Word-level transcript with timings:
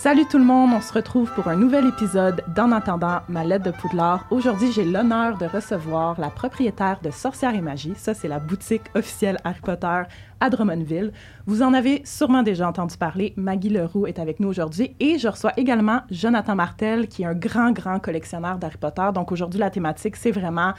Salut 0.00 0.26
tout 0.26 0.38
le 0.38 0.44
monde, 0.44 0.70
on 0.72 0.80
se 0.80 0.92
retrouve 0.92 1.28
pour 1.34 1.48
un 1.48 1.56
nouvel 1.56 1.88
épisode 1.88 2.44
d'En 2.54 2.70
attendant 2.70 3.18
ma 3.28 3.42
lettre 3.42 3.64
de 3.64 3.70
Poudlard. 3.72 4.28
Aujourd'hui, 4.30 4.70
j'ai 4.70 4.84
l'honneur 4.84 5.36
de 5.38 5.46
recevoir 5.46 6.20
la 6.20 6.30
propriétaire 6.30 7.00
de 7.02 7.10
Sorcière 7.10 7.52
et 7.56 7.60
Magie. 7.60 7.94
Ça, 7.96 8.14
c'est 8.14 8.28
la 8.28 8.38
boutique 8.38 8.84
officielle 8.94 9.38
Harry 9.42 9.58
Potter 9.60 10.02
à 10.38 10.50
Drummondville. 10.50 11.10
Vous 11.46 11.62
en 11.62 11.74
avez 11.74 12.02
sûrement 12.04 12.44
déjà 12.44 12.68
entendu 12.68 12.96
parler. 12.96 13.34
Maggie 13.36 13.70
Leroux 13.70 14.06
est 14.06 14.20
avec 14.20 14.38
nous 14.38 14.46
aujourd'hui 14.46 14.94
et 15.00 15.18
je 15.18 15.26
reçois 15.26 15.52
également 15.56 16.02
Jonathan 16.12 16.54
Martel, 16.54 17.08
qui 17.08 17.24
est 17.24 17.26
un 17.26 17.34
grand, 17.34 17.72
grand 17.72 17.98
collectionneur 17.98 18.56
d'Harry 18.56 18.76
Potter. 18.76 19.08
Donc 19.12 19.32
aujourd'hui, 19.32 19.58
la 19.58 19.70
thématique, 19.70 20.14
c'est 20.14 20.30
vraiment 20.30 20.74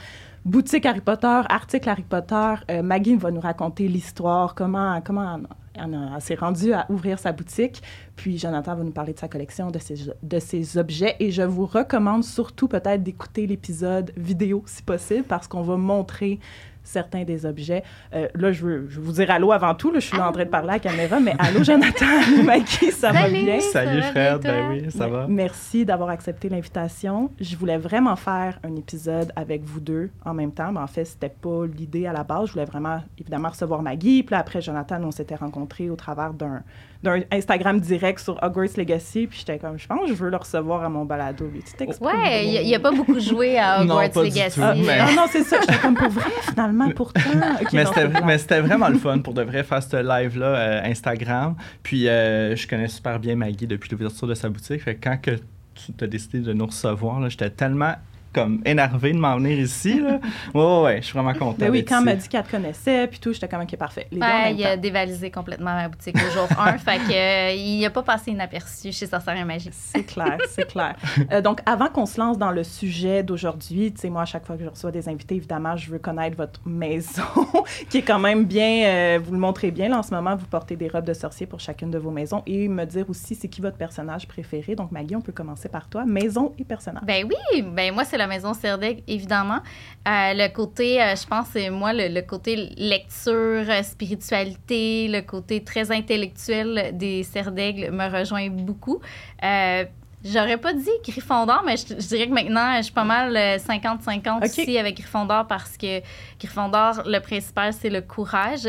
boutique 0.46 0.86
Harry 0.86 1.02
Potter, 1.02 1.42
article 1.50 1.90
Harry 1.90 2.06
Potter. 2.08 2.54
Euh, 2.70 2.82
Maggie 2.82 3.16
va 3.16 3.30
nous 3.30 3.42
raconter 3.42 3.86
l'histoire, 3.86 4.54
comment, 4.54 4.98
comment 5.02 5.40
elle, 5.82 6.20
s'est 6.20 6.34
rendue 6.34 6.72
à 6.72 6.86
ouvrir 6.90 7.18
sa 7.18 7.32
boutique. 7.32 7.82
Puis 8.16 8.38
Jonathan 8.38 8.74
va 8.76 8.84
nous 8.84 8.90
parler 8.90 9.12
de 9.12 9.18
sa 9.18 9.28
collection, 9.28 9.70
de 9.70 9.78
ses, 9.78 10.10
de 10.22 10.38
ses 10.38 10.78
objets. 10.78 11.16
Et 11.20 11.30
je 11.30 11.42
vous 11.42 11.66
recommande 11.66 12.24
surtout 12.24 12.68
peut-être 12.68 13.02
d'écouter 13.02 13.46
l'épisode 13.46 14.12
vidéo 14.16 14.62
si 14.66 14.82
possible 14.82 15.24
parce 15.24 15.48
qu'on 15.48 15.62
va 15.62 15.76
montrer 15.76 16.38
certains 16.90 17.24
des 17.24 17.46
objets. 17.46 17.82
Euh, 18.14 18.28
là, 18.34 18.52
je 18.52 18.64
veux, 18.64 18.86
je 18.88 19.00
vous 19.00 19.12
dire 19.12 19.30
allô 19.30 19.52
avant 19.52 19.74
tout. 19.74 19.90
Là, 19.90 20.00
je 20.00 20.06
suis 20.06 20.16
là 20.16 20.28
en 20.28 20.32
train 20.32 20.44
de 20.44 20.50
parler 20.50 20.70
à 20.70 20.72
la 20.72 20.78
caméra, 20.78 21.20
mais 21.20 21.34
allô, 21.38 21.62
Jonathan, 21.64 22.06
allô, 22.06 22.42
Maggie, 22.42 22.90
ça 22.90 23.12
va 23.12 23.28
bien? 23.28 23.60
Salut, 23.60 24.02
Fred, 24.02 24.42
ben 24.42 24.68
oui, 24.70 24.90
ça 24.90 25.06
va. 25.06 25.26
Merci 25.28 25.84
d'avoir 25.84 26.10
accepté 26.10 26.48
l'invitation. 26.48 27.30
Je 27.40 27.56
voulais 27.56 27.78
vraiment 27.78 28.16
faire 28.16 28.58
un 28.64 28.74
épisode 28.76 29.32
avec 29.36 29.62
vous 29.62 29.80
deux 29.80 30.10
en 30.24 30.34
même 30.34 30.52
temps, 30.52 30.72
mais 30.72 30.80
en 30.80 30.86
fait, 30.86 31.04
c'était 31.04 31.28
pas 31.28 31.64
l'idée 31.66 32.06
à 32.06 32.12
la 32.12 32.24
base. 32.24 32.48
Je 32.48 32.52
voulais 32.52 32.64
vraiment, 32.64 33.00
évidemment, 33.18 33.48
recevoir 33.48 33.82
Maggie. 33.82 34.22
Puis 34.22 34.34
après, 34.34 34.60
Jonathan, 34.60 35.00
on 35.04 35.10
s'était 35.10 35.36
rencontrés 35.36 35.90
au 35.90 35.96
travers 35.96 36.34
d'un 36.34 36.62
d'un 37.02 37.20
Instagram 37.30 37.80
direct 37.80 38.20
sur 38.20 38.38
Hogwarts 38.42 38.76
Legacy. 38.76 39.26
Puis 39.26 39.38
j'étais 39.40 39.58
comme, 39.58 39.78
je 39.78 39.86
pense 39.86 40.00
que 40.00 40.08
je 40.08 40.14
veux 40.14 40.30
le 40.30 40.36
recevoir 40.36 40.84
à 40.84 40.88
mon 40.88 41.04
balado. 41.04 41.46
Lui. 41.46 41.62
Ouais, 42.00 42.46
il 42.46 42.66
n'y 42.66 42.74
a, 42.74 42.80
pas 42.80 42.90
beaucoup 42.90 43.18
joué 43.18 43.58
à 43.58 43.80
Hogwarts 43.82 44.22
Legacy. 44.22 44.60
Ah, 44.62 44.74
non, 45.14 45.24
c'est 45.30 45.42
ça. 45.42 45.60
J'étais 45.60 45.78
comme, 45.78 45.94
pour 45.94 46.10
vrai, 46.10 46.30
finalement, 46.42 46.90
pourtant. 46.90 47.20
mais 47.72 48.38
c'était 48.38 48.60
vraiment 48.60 48.88
le 48.88 48.98
fun 48.98 49.18
pour 49.18 49.34
de 49.34 49.42
vrai 49.42 49.62
faire 49.64 49.82
ce 49.82 49.96
live-là 49.96 50.46
euh, 50.46 50.82
Instagram. 50.84 51.54
Puis 51.82 52.08
euh, 52.08 52.54
je 52.56 52.66
connais 52.66 52.88
super 52.88 53.18
bien 53.18 53.36
Maggie 53.36 53.66
depuis 53.66 53.90
l'ouverture 53.90 54.26
de 54.26 54.34
sa 54.34 54.48
boutique. 54.48 54.82
Fait 54.82 54.96
quand 54.96 55.16
que 55.20 55.32
tu 55.74 56.04
as 56.04 56.06
décidé 56.06 56.40
de 56.40 56.52
nous 56.52 56.66
recevoir, 56.66 57.28
j'étais 57.30 57.50
tellement 57.50 57.94
comme 58.32 58.60
énervé 58.64 59.12
de 59.12 59.18
m'en 59.18 59.36
venir 59.36 59.58
ici. 59.58 60.00
Là. 60.00 60.18
Ouais, 60.54 60.82
ouais, 60.82 60.96
je 61.00 61.06
suis 61.06 61.12
vraiment 61.14 61.32
content. 61.32 61.66
oui, 61.68 61.84
quand 61.84 61.98
elle 62.00 62.04
m'a 62.04 62.14
dit 62.14 62.28
qu'elle 62.28 62.42
te 62.42 62.50
connaissait, 62.50 63.06
puis 63.06 63.18
tout, 63.20 63.32
j'étais 63.32 63.48
comme, 63.48 63.62
OK, 63.62 63.76
parfait. 63.76 64.06
Les 64.10 64.20
ouais, 64.20 64.54
il 64.54 64.64
a 64.64 64.76
dévalisé 64.76 65.30
complètement 65.30 65.74
ma 65.74 65.88
boutique 65.88 66.16
au 66.16 66.30
jour 66.32 66.48
1, 66.58 66.78
fait 66.78 66.98
qu'il 67.06 67.14
euh, 67.14 67.82
n'a 67.82 67.90
pas 67.90 68.02
passé 68.02 68.32
inaperçu 68.32 68.92
chez 68.92 69.06
Sorcière 69.06 69.44
Magie. 69.46 69.70
C'est 69.72 70.04
clair, 70.04 70.38
c'est 70.48 70.66
clair. 70.66 70.96
Euh, 71.32 71.40
donc, 71.42 71.60
avant 71.66 71.88
qu'on 71.88 72.06
se 72.06 72.18
lance 72.18 72.38
dans 72.38 72.50
le 72.50 72.64
sujet 72.64 73.22
d'aujourd'hui, 73.22 73.92
tu 73.92 74.00
sais, 74.00 74.10
moi, 74.10 74.22
à 74.22 74.24
chaque 74.24 74.46
fois 74.46 74.56
que 74.56 74.64
je 74.64 74.68
reçois 74.68 74.90
des 74.90 75.08
invités, 75.08 75.36
évidemment, 75.36 75.76
je 75.76 75.90
veux 75.90 75.98
connaître 75.98 76.36
votre 76.36 76.60
maison, 76.66 77.22
qui 77.88 77.98
est 77.98 78.02
quand 78.02 78.18
même 78.18 78.44
bien, 78.44 78.84
euh, 78.86 79.20
vous 79.22 79.32
le 79.32 79.38
montrez 79.38 79.70
bien, 79.70 79.88
là, 79.88 79.98
en 79.98 80.02
ce 80.02 80.12
moment, 80.12 80.34
vous 80.34 80.46
portez 80.46 80.76
des 80.76 80.88
robes 80.88 81.04
de 81.04 81.12
sorcier 81.12 81.46
pour 81.46 81.60
chacune 81.60 81.90
de 81.90 81.98
vos 81.98 82.10
maisons, 82.10 82.42
et 82.46 82.68
me 82.68 82.84
dire 82.84 83.08
aussi, 83.08 83.34
c'est 83.34 83.48
qui 83.48 83.60
votre 83.60 83.76
personnage 83.76 84.26
préféré? 84.26 84.74
Donc, 84.74 84.90
Maggie, 84.92 85.14
on 85.14 85.20
peut 85.20 85.32
commencer 85.32 85.68
par 85.68 85.88
toi. 85.88 86.04
Maison 86.04 86.52
et 86.58 86.64
personnage. 86.64 87.04
Ben 87.04 87.26
oui, 87.28 87.62
ben 87.62 87.92
moi, 87.92 88.04
c'est 88.04 88.18
la 88.20 88.26
maison 88.26 88.54
Serdeg, 88.54 89.02
évidemment. 89.08 89.60
Euh, 90.08 90.32
le 90.34 90.48
côté, 90.48 91.02
euh, 91.02 91.14
je 91.14 91.26
pense, 91.26 91.48
c'est 91.52 91.68
moi, 91.70 91.92
le, 91.92 92.20
côté 92.22 92.56
lecture, 92.76 93.68
euh, 93.68 93.82
spiritualité, 93.82 95.08
le 95.08 95.22
côté 95.22 95.64
très 95.64 95.90
intellectuel 95.90 96.90
des 96.94 97.22
Serdeg 97.22 97.90
me 97.90 98.10
rejoint 98.10 98.48
beaucoup. 98.48 99.00
J'aurais 100.22 100.58
pas 100.58 100.74
dit 100.74 100.90
Gryffondor, 101.02 101.62
mais 101.64 101.76
je, 101.78 101.94
dirais 101.94 102.28
que 102.28 102.34
maintenant, 102.34 102.76
je 102.76 102.82
suis 102.82 102.92
pas 102.92 103.04
mal 103.04 103.34
50-50 103.34 104.44
ici 104.46 104.76
avec 104.76 104.96
Gryffondor 104.98 105.46
parce 105.46 105.78
que 105.78 106.02
Gryffondor, 106.38 107.02
le 107.06 107.20
principal, 107.20 107.72
c'est 107.72 107.88
le 107.88 108.02
courage. 108.02 108.68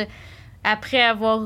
Après 0.63 1.01
avoir 1.01 1.41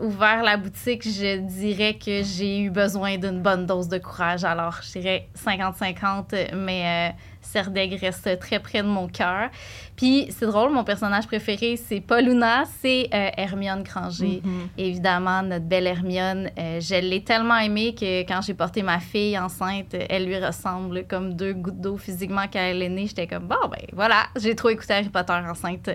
ouvert 0.00 0.42
la 0.42 0.56
boutique, 0.56 1.04
je 1.04 1.36
dirais 1.36 1.94
que 1.94 2.24
j'ai 2.24 2.62
eu 2.62 2.70
besoin 2.70 3.16
d'une 3.16 3.42
bonne 3.42 3.64
dose 3.64 3.86
de 3.86 3.98
courage. 3.98 4.42
Alors, 4.42 4.80
je 4.82 4.98
dirais 4.98 5.28
50-50, 5.36 6.56
mais 6.56 7.14
Serdeg 7.54 7.94
reste 8.00 8.38
très 8.40 8.58
près 8.58 8.82
de 8.82 8.88
mon 8.88 9.06
cœur. 9.06 9.48
Puis 9.96 10.26
c'est 10.30 10.46
drôle, 10.46 10.72
mon 10.72 10.82
personnage 10.82 11.26
préféré, 11.28 11.76
c'est 11.76 12.00
pas 12.00 12.20
Luna, 12.20 12.64
c'est 12.80 13.08
euh, 13.14 13.30
Hermione 13.36 13.84
Granger. 13.84 14.42
Mm-hmm. 14.44 14.78
Évidemment, 14.78 15.42
notre 15.42 15.64
belle 15.66 15.86
Hermione. 15.86 16.50
Euh, 16.58 16.80
je 16.80 16.96
l'ai 16.96 17.22
tellement 17.22 17.58
aimée 17.58 17.94
que 17.94 18.22
quand 18.22 18.40
j'ai 18.42 18.54
porté 18.54 18.82
ma 18.82 18.98
fille 18.98 19.38
enceinte, 19.38 19.94
elle 19.94 20.26
lui 20.26 20.38
ressemble 20.38 21.06
comme 21.06 21.34
deux 21.34 21.52
gouttes 21.52 21.80
d'eau 21.80 21.96
physiquement 21.96 22.44
quand 22.52 22.58
elle 22.58 22.82
est 22.82 22.88
née. 22.88 23.06
J'étais 23.06 23.28
comme, 23.28 23.46
bon, 23.46 23.68
ben 23.70 23.86
voilà, 23.92 24.24
j'ai 24.36 24.56
trop 24.56 24.70
écouté 24.70 24.94
Harry 24.94 25.08
Potter 25.08 25.32
enceinte. 25.32 25.88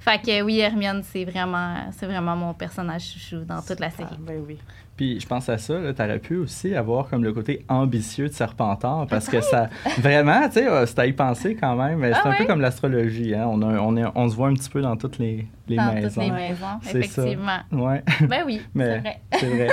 Fait 0.00 0.20
que 0.20 0.42
oui, 0.42 0.58
Hermione, 0.58 1.02
c'est 1.02 1.24
vraiment, 1.24 1.76
c'est 1.92 2.06
vraiment 2.06 2.36
mon 2.36 2.52
personnage 2.52 3.14
chouchou 3.14 3.44
dans 3.44 3.62
toute 3.62 3.80
la 3.80 3.90
série. 3.90 4.16
ben 4.18 4.42
oui. 4.46 4.58
Puis 4.96 5.20
je 5.20 5.26
pense 5.26 5.48
à 5.50 5.58
ça, 5.58 5.74
tu 5.94 6.02
aurais 6.02 6.18
pu 6.18 6.36
aussi 6.36 6.74
avoir 6.74 7.08
comme 7.08 7.22
le 7.22 7.32
côté 7.32 7.64
ambitieux 7.68 8.28
de 8.28 8.32
Serpentard, 8.32 9.06
parce 9.08 9.28
que 9.28 9.42
ça, 9.42 9.68
vraiment, 9.98 10.46
tu 10.48 10.54
sais, 10.54 10.66
euh, 10.66 10.86
c'est 10.86 10.98
à 10.98 11.06
y 11.06 11.12
penser 11.12 11.54
quand 11.54 11.76
même. 11.76 12.00
C'est 12.02 12.18
ah 12.24 12.30
un 12.30 12.34
peu 12.34 12.46
comme 12.46 12.62
l'astrologie, 12.62 13.34
hein? 13.34 13.46
on, 13.46 13.62
on, 13.62 14.12
on, 14.14 14.28
se 14.28 14.34
voit 14.34 14.48
un 14.48 14.54
petit 14.54 14.70
peu 14.70 14.80
dans 14.80 14.96
toutes 14.96 15.18
les, 15.18 15.46
les 15.68 15.76
dans 15.76 15.92
maisons. 15.92 16.08
Toutes 16.08 16.22
les 16.22 16.30
maisons, 16.30 16.80
effectivement. 16.82 17.58
Ouais. 17.72 18.02
Ben 18.26 18.42
oui, 18.46 18.62
c'est 18.74 18.98
vrai. 18.98 19.20
C'est 19.38 19.46
vrai. 19.46 19.68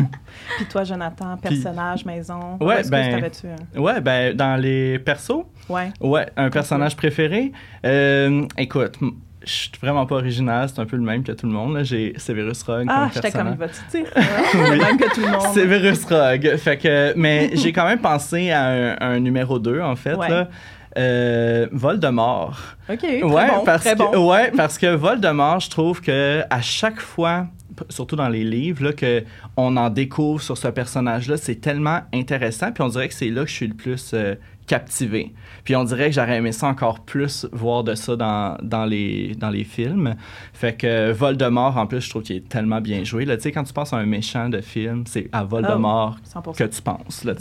Puis 0.56 0.66
toi, 0.66 0.84
Jonathan, 0.84 1.36
personnage, 1.38 2.04
maison, 2.04 2.58
ouais, 2.60 2.82
ben, 2.88 3.22
que 3.22 3.78
ouais, 3.78 4.00
ben, 4.00 4.36
dans 4.36 4.60
les 4.60 4.98
persos, 4.98 5.44
ouais. 5.68 5.90
ouais 6.00 6.26
un 6.36 6.50
personnage 6.50 6.94
préféré. 6.96 7.52
Euh, 7.84 8.46
écoute, 8.56 8.98
je 9.44 9.52
suis 9.52 9.70
vraiment 9.80 10.06
pas 10.06 10.16
original, 10.16 10.68
c'est 10.68 10.80
un 10.80 10.86
peu 10.86 10.96
le 10.96 11.02
même 11.02 11.22
que 11.22 11.32
tout 11.32 11.46
le 11.46 11.52
monde. 11.52 11.80
J'ai 11.82 12.14
Severus 12.18 12.62
Rogue 12.64 12.86
ah, 12.88 13.08
j'étais 13.14 13.30
comme 13.30 13.50
il 13.52 13.58
va 13.58 13.68
te 13.68 13.90
dire. 13.90 14.06
le 14.16 14.76
même 14.76 14.96
que 14.96 15.14
tout 15.14 15.20
le 15.20 15.30
monde. 15.30 15.54
Severus 15.54 16.04
Rogue. 16.04 16.56
Fait 16.56 16.76
que, 16.76 17.12
mais 17.16 17.50
j'ai 17.54 17.72
quand 17.72 17.86
même 17.86 18.00
pensé 18.00 18.50
à 18.50 18.96
un, 19.00 19.20
numéro 19.20 19.58
2, 19.58 19.80
en 19.80 19.96
fait. 19.96 20.16
Là. 20.16 20.48
Euh, 20.96 21.68
Voldemort. 21.70 22.58
OK, 22.90 23.02
ouais, 23.02 23.20
bon, 23.22 23.64
parce 23.64 23.84
très 23.84 23.94
que, 23.94 24.16
Ouais, 24.16 24.50
parce 24.56 24.78
que 24.78 24.94
Voldemort, 24.94 25.60
je 25.60 25.70
trouve 25.70 26.00
que 26.00 26.42
à 26.50 26.60
chaque 26.60 26.98
fois, 26.98 27.46
surtout 27.88 28.16
dans 28.16 28.28
les 28.28 28.42
livres, 28.42 28.82
là, 28.84 28.92
que 28.92 29.22
on 29.56 29.76
en 29.76 29.90
découvre 29.90 30.42
sur 30.42 30.58
ce 30.58 30.68
personnage-là, 30.68 31.36
c'est 31.36 31.60
tellement 31.60 32.00
intéressant. 32.12 32.72
Puis 32.72 32.82
on 32.82 32.88
dirait 32.88 33.08
que 33.08 33.14
c'est 33.14 33.28
là 33.28 33.42
que 33.44 33.50
je 33.50 33.54
suis 33.54 33.68
le 33.68 33.74
plus 33.74 34.10
euh, 34.14 34.34
captivé. 34.68 35.32
Puis 35.64 35.74
on 35.74 35.82
dirait 35.82 36.06
que 36.06 36.14
j'aurais 36.14 36.36
aimé 36.36 36.52
ça 36.52 36.68
encore 36.68 37.00
plus 37.00 37.46
voir 37.52 37.82
de 37.82 37.94
ça 37.94 38.14
dans, 38.14 38.56
dans, 38.62 38.84
les, 38.84 39.34
dans 39.34 39.50
les 39.50 39.64
films. 39.64 40.14
Fait 40.52 40.74
que 40.74 41.10
Voldemort, 41.10 41.76
en 41.76 41.86
plus, 41.86 42.02
je 42.02 42.10
trouve 42.10 42.22
qu'il 42.22 42.36
est 42.36 42.48
tellement 42.48 42.80
bien 42.80 43.02
joué. 43.02 43.26
Tu 43.26 43.40
sais, 43.40 43.50
quand 43.50 43.64
tu 43.64 43.72
penses 43.72 43.92
à 43.92 43.96
un 43.96 44.06
méchant 44.06 44.48
de 44.48 44.60
film, 44.60 45.04
c'est 45.06 45.28
à 45.32 45.42
Voldemort 45.42 46.18
oh, 46.36 46.52
que 46.52 46.64
tu 46.64 46.82
penses. 46.82 47.24
Là, 47.24 47.34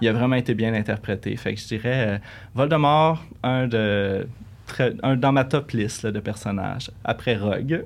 Il 0.00 0.08
a 0.08 0.12
vraiment 0.12 0.36
été 0.36 0.54
bien 0.54 0.74
interprété. 0.74 1.34
Fait 1.36 1.54
que 1.54 1.60
je 1.60 1.66
dirais 1.66 2.06
euh, 2.06 2.18
Voldemort, 2.54 3.24
un 3.42 3.66
de 3.66 4.28
un, 5.02 5.16
dans 5.16 5.32
ma 5.32 5.44
top 5.44 5.70
liste 5.72 6.06
de 6.06 6.20
personnages. 6.20 6.90
Après 7.04 7.36
Rogue. 7.36 7.84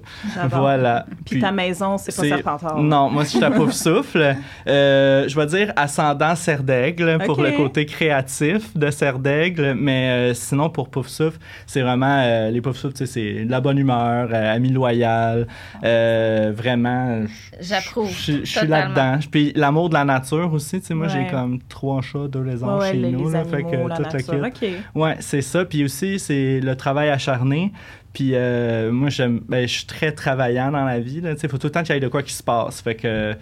Voilà. 0.51 1.07
Puis, 1.25 1.41
ta 1.41 1.53
maison, 1.53 1.99
c'est 1.99 2.15
pas 2.15 2.23
Serpentard. 2.23 2.79
Non, 2.79 3.11
moi, 3.11 3.25
je 3.25 3.29
suis 3.31 3.45
à 3.45 3.51
Pouf-Souffle. 3.51 4.37
Euh, 4.67 5.29
je 5.29 5.39
vais 5.39 5.47
dire 5.47 5.73
ascendant 5.77 6.35
Serdaigle 6.35 7.19
pour 7.25 7.43
le 7.43 7.53
côté 7.53 7.87
créatif 7.87 8.77
de 8.77 8.91
Serdaigle. 8.91 9.75
Mais 9.75 10.11
euh, 10.11 10.35
sinon, 10.35 10.71
pour 10.71 10.89
Pouf-Souffle, 10.89 11.39
c'est 11.67 11.83
vraiment... 11.83 12.23
Euh, 12.25 12.51
les 12.51 12.61
Pouf-Souffle, 12.61 13.07
c'est 13.07 13.45
la 13.49 13.61
bonne 13.61 13.79
humeur, 13.79 14.33
ami 14.33 14.71
loyal. 14.71 15.47
vraiment... 15.83 17.25
J'approuve. 17.61 18.11
Je 18.11 18.45
suis 18.45 18.67
là-dedans. 18.67 19.19
Puis 19.31 19.53
l'amour 19.57 19.89
de 19.89 19.95
la 19.95 20.05
nature 20.05 20.53
aussi. 20.53 20.81
Tu 20.81 20.87
sais, 20.87 20.95
moi, 20.95 21.09
j'ai 21.09 21.27
comme 21.27 21.59
trois 21.69 22.01
chats, 22.03 22.29
deux 22.29 22.43
lézards 22.43 22.85
chez 22.87 22.97
nous. 22.97 23.31
Les 23.31 23.45
fait 23.45 23.63
que, 23.63 23.89
la 23.89 23.99
nature. 23.99 24.47
Ouais, 24.95 25.17
c'est 25.21 25.43
ça. 25.43 25.65
Puis 25.65 25.85
aussi, 25.85 26.19
c'est 26.19 26.61
le 26.61 26.77
travail 26.79 27.11
acharné. 27.11 27.73
Puis 28.13 28.31
euh, 28.35 28.91
moi, 28.91 29.11
j'aime, 29.11 29.41
ben, 29.49 29.69
je 29.69 29.73
suis 29.73 29.87
très 29.87 30.13
travaillant 30.13 30.71
dans 30.71 30.85
la 30.85 30.99
vie. 30.99 31.23
Il 31.23 31.49
faut 31.49 31.59
tout 31.59 31.67
le 31.67 31.73
temps 31.73 31.83
qu'il 31.83 31.95
y 31.95 31.99
ait 31.99 32.01
de 32.01 32.09
quoi 32.09 32.23
qui 32.23 32.33
se 32.33 32.43
passe. 32.43 32.81
Fait 32.81 32.95
que 32.95 33.35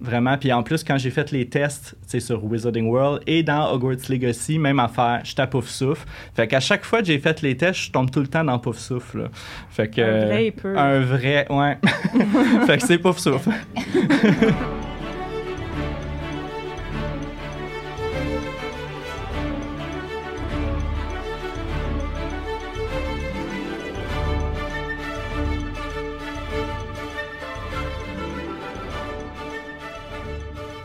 vraiment. 0.00 0.36
Puis 0.38 0.52
en 0.52 0.62
plus, 0.62 0.84
quand 0.84 0.98
j'ai 0.98 1.10
fait 1.10 1.30
les 1.30 1.48
tests 1.48 1.96
sur 2.18 2.44
Wizarding 2.44 2.86
World 2.86 3.22
et 3.26 3.42
dans 3.42 3.72
Hogwarts 3.72 4.08
Legacy, 4.08 4.58
même 4.58 4.80
affaire, 4.80 5.20
je 5.24 5.34
à 5.40 5.46
pouf 5.46 5.68
souffle. 5.68 6.06
Fait 6.34 6.46
qu'à 6.46 6.60
chaque 6.60 6.84
fois 6.84 7.00
que 7.00 7.06
j'ai 7.06 7.18
fait 7.18 7.42
les 7.42 7.56
tests, 7.56 7.80
je 7.80 7.90
tombe 7.90 8.10
tout 8.10 8.20
le 8.20 8.28
temps 8.28 8.44
dans 8.44 8.58
pouf 8.58 8.78
souffle. 8.78 9.30
Fait 9.70 9.88
que, 9.88 10.00
un 10.00 10.26
vrai 10.26 10.50
peu. 10.50 10.78
Un 10.78 11.00
vrai, 11.00 11.46
ouais. 11.50 11.78
fait 12.66 12.78
que 12.78 12.86
c'est 12.86 12.98
pouf 12.98 13.18
souffle. 13.18 13.50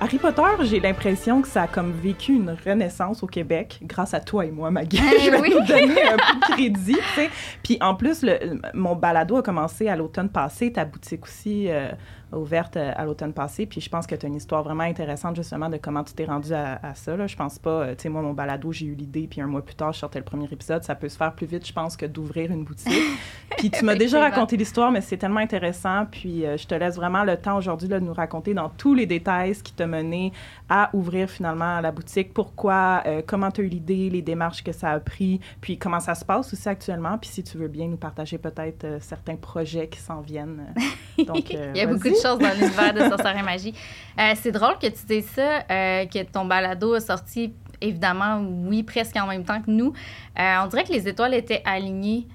Harry 0.10 0.18
Potter, 0.18 0.42
j'ai 0.64 0.80
l'impression 0.80 1.40
que 1.44 1.48
ça 1.48 1.62
a 1.64 1.68
comme 1.68 1.92
vécu 1.92 2.34
une 2.34 2.56
renaissance 2.66 3.22
au 3.22 3.28
Québec 3.28 3.78
grâce 3.84 4.16
à 4.16 4.20
toi 4.20 4.44
et 4.44 4.50
moi, 4.50 4.72
Maggie. 4.72 5.00
Eh 5.00 5.20
je 5.26 5.30
vais 5.30 5.40
oui. 5.40 5.52
te 5.52 5.68
donner 5.68 6.02
un 6.02 6.18
peu 6.18 6.40
de 6.40 6.54
crédit, 6.54 6.94
tu 6.96 7.14
sais. 7.22 7.30
Puis 7.62 7.78
en 7.80 7.94
plus, 7.94 8.24
le- 8.24 8.60
mon 8.74 8.96
balado 8.96 9.38
a 9.38 9.44
commencé 9.44 9.88
à 9.88 9.96
l'automne 9.96 10.30
passé, 10.30 10.74
ta 10.74 10.84
boutique 10.84 11.26
aussi 11.26 11.68
euh, 11.70 11.92
ouverte 12.34 12.78
euh, 12.78 12.92
à 12.96 13.06
l'automne 13.06 13.34
passé. 13.34 13.66
Puis 13.66 13.82
je 13.82 13.90
pense 13.90 14.08
que 14.08 14.16
tu 14.16 14.26
as 14.26 14.30
une 14.30 14.36
histoire 14.36 14.64
vraiment 14.64 14.84
intéressante 14.84 15.36
justement 15.36 15.70
de 15.70 15.78
comment 15.78 16.04
tu 16.04 16.14
t'es 16.14 16.26
rendu 16.26 16.54
à, 16.54 16.80
à 16.84 16.96
ça. 16.96 17.16
Là. 17.16 17.28
Je 17.28 17.36
pense 17.36 17.60
pas, 17.60 17.70
euh, 17.70 17.96
tu 17.96 18.04
sais, 18.04 18.10
moi, 18.10 18.22
mon 18.22 18.34
balado, 18.34 18.72
j'ai 18.72 18.86
eu 18.86 18.96
l'idée, 18.96 19.28
puis 19.30 19.42
un 19.42 19.48
mois 19.48 19.64
plus 19.64 19.76
tard, 19.76 19.94
je 19.94 20.00
sortais 20.00 20.20
le 20.20 20.26
premier 20.26 20.48
épisode. 20.52 20.84
Ça 20.84 20.96
peut 20.96 21.10
se 21.10 21.18
faire 21.18 21.34
plus 21.34 21.48
vite, 21.48 21.66
je 21.66 21.74
pense, 21.74 21.98
que 21.98 22.06
d'ouvrir 22.06 22.52
une 22.52 22.64
boutique. 22.64 22.94
Puis 23.60 23.70
tu 23.70 23.84
m'as 23.84 23.96
déjà 23.96 24.22
raconté 24.22 24.56
l'histoire, 24.56 24.90
mais 24.90 25.02
c'est 25.02 25.18
tellement 25.18 25.42
intéressant. 25.42 26.06
Puis 26.10 26.46
euh, 26.46 26.56
je 26.56 26.66
te 26.66 26.76
laisse 26.76 26.96
vraiment 26.96 27.26
le 27.26 27.36
temps 27.36 27.58
aujourd'hui 27.58 27.90
de 27.90 28.00
nous 28.00 28.14
raconter 28.14 28.54
dans 28.54 28.70
tous 28.70 28.94
les 28.94 29.06
détails 29.06 29.54
ce 29.54 29.64
qui 29.64 29.74
t'a 29.74 29.86
mené 29.86 30.32
à 30.70 30.90
ouvrir 30.94 31.30
finalement 31.30 31.82
la 31.82 31.92
boutique. 31.92 32.34
Pourquoi, 32.34 33.04
euh, 33.06 33.22
comment 33.26 33.52
tu 33.52 33.62
as 33.62 33.64
eu 33.66 33.68
l'idée, 33.68 34.10
les 34.10 34.22
démarches 34.22 34.64
que 34.64 34.72
ça 34.72 34.92
a 34.92 35.00
pris, 35.00 35.42
puis 35.60 35.78
comment 35.78 36.00
ça 36.00 36.16
se 36.16 36.24
passe 36.24 36.54
aussi 36.54 36.70
actuellement. 36.70 37.18
Puis 37.18 37.30
si 37.32 37.44
tu 37.44 37.58
veux 37.58 37.68
bien 37.68 37.88
nous 37.88 37.98
partager 37.98 38.38
peut-être 38.38 38.86
euh, 38.86 38.98
certains 39.02 39.36
projets 39.36 39.90
qui 39.90 40.00
s'en 40.00 40.22
viennent. 40.22 40.74
donc, 41.28 41.50
Il 41.50 41.78
y 41.78 41.82
a 41.82 41.88
beaucoup 41.88 42.10
de 42.10 42.16
choses 42.22 42.40
dans 42.40 42.54
l'univers 42.54 42.94
de 42.94 43.00
Sorcière 43.02 43.38
et 43.38 43.44
Magie. 43.44 43.74
Euh, 44.20 44.34
c'est 44.36 44.52
drôle 44.52 44.78
que 44.82 44.88
tu 44.88 45.06
dises 45.08 45.30
ça, 45.34 45.64
euh, 45.70 46.06
que 46.06 46.24
ton 46.24 46.46
balado 46.46 46.94
a 46.94 47.00
sorti, 47.00 47.54
évidemment, 47.82 48.42
oui, 48.66 48.84
presque 48.84 49.16
en 49.16 49.28
même 49.28 49.44
temps 49.44 49.62
que 49.62 49.72
nous. 49.72 49.94
Euh, 50.40 50.56
on 50.64 50.68
dirait 50.68 50.84
que 50.84 50.94
les 50.94 51.08
étoiles 51.08 51.34
étaient 51.34 51.62
alignées. 51.66 52.28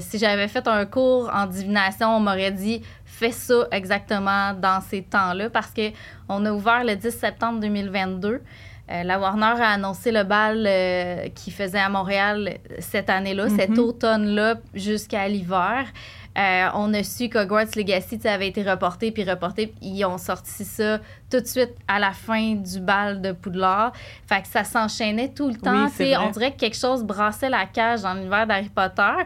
Si 0.00 0.16
j'avais 0.16 0.48
fait 0.48 0.66
un 0.66 0.86
cours 0.86 1.30
en 1.30 1.44
divination, 1.44 2.16
on 2.16 2.20
m'aurait 2.20 2.52
dit 2.52 2.80
fais 3.04 3.32
ça 3.32 3.66
exactement 3.70 4.54
dans 4.54 4.80
ces 4.80 5.02
temps-là 5.02 5.50
parce 5.50 5.72
que 5.72 5.90
on 6.26 6.46
a 6.46 6.52
ouvert 6.52 6.84
le 6.84 6.96
10 6.96 7.10
septembre 7.10 7.60
2022. 7.60 8.40
Euh, 8.90 9.02
la 9.02 9.18
Warner 9.18 9.60
a 9.62 9.70
annoncé 9.72 10.10
le 10.10 10.24
bal 10.24 10.64
euh, 10.66 11.28
qu'il 11.34 11.52
faisait 11.52 11.78
à 11.78 11.88
Montréal 11.88 12.58
cette 12.78 13.10
année-là, 13.10 13.48
cet 13.50 13.70
Mhm. 13.70 13.78
automne-là 13.80 14.54
jusqu'à 14.74 15.28
l'hiver. 15.28 15.84
Euh, 16.38 16.68
on 16.74 16.94
a 16.94 17.02
su 17.02 17.28
qu'Hogwarts 17.28 17.74
Legacy 17.76 18.18
avait 18.26 18.48
été 18.48 18.62
reporté 18.62 19.10
puis 19.10 19.24
reporté. 19.24 19.66
puis 19.66 19.76
Ils 19.82 20.04
ont 20.04 20.18
sorti 20.18 20.64
ça 20.64 20.98
tout 21.30 21.40
de 21.40 21.46
suite 21.46 21.74
à 21.88 21.98
la 21.98 22.12
fin 22.12 22.54
du 22.54 22.78
bal 22.80 23.20
de 23.20 23.32
Poudlard. 23.32 23.92
Fait 24.26 24.42
que 24.42 24.48
ça 24.48 24.62
s'enchaînait 24.64 25.30
tout 25.34 25.48
le 25.48 25.56
temps. 25.56 25.86
Oui, 25.98 26.14
on 26.18 26.30
dirait 26.30 26.52
que 26.52 26.58
quelque 26.58 26.76
chose 26.76 27.02
brassait 27.02 27.50
la 27.50 27.66
cage 27.66 28.02
dans 28.02 28.14
l'univers 28.14 28.46
d'Harry 28.46 28.68
Potter. 28.68 29.24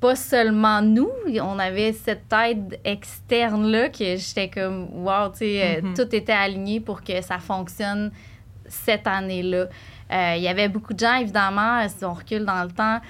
Pas 0.00 0.16
seulement 0.16 0.82
nous, 0.82 1.10
on 1.42 1.58
avait 1.58 1.92
cette 1.92 2.32
aide 2.32 2.80
externe-là 2.84 3.90
que 3.90 4.16
j'étais 4.16 4.48
comme, 4.48 4.88
wow, 5.04 5.28
tu 5.30 5.38
sais, 5.38 5.78
euh, 5.78 5.82
Mhm. 5.82 5.94
tout 5.94 6.14
était 6.14 6.32
aligné 6.32 6.80
pour 6.80 7.02
que 7.04 7.20
ça 7.22 7.38
fonctionne 7.38 8.10
cette 8.70 9.06
année-là. 9.06 9.66
Euh, 10.12 10.34
Il 10.36 10.42
y 10.42 10.48
avait 10.48 10.68
beaucoup 10.68 10.94
de 10.94 10.98
gens, 10.98 11.16
évidemment, 11.16 11.86
si 11.88 12.04
on 12.04 12.14
recule 12.14 12.44
dans 12.44 12.64
le 12.64 12.70
temps. 12.70 13.00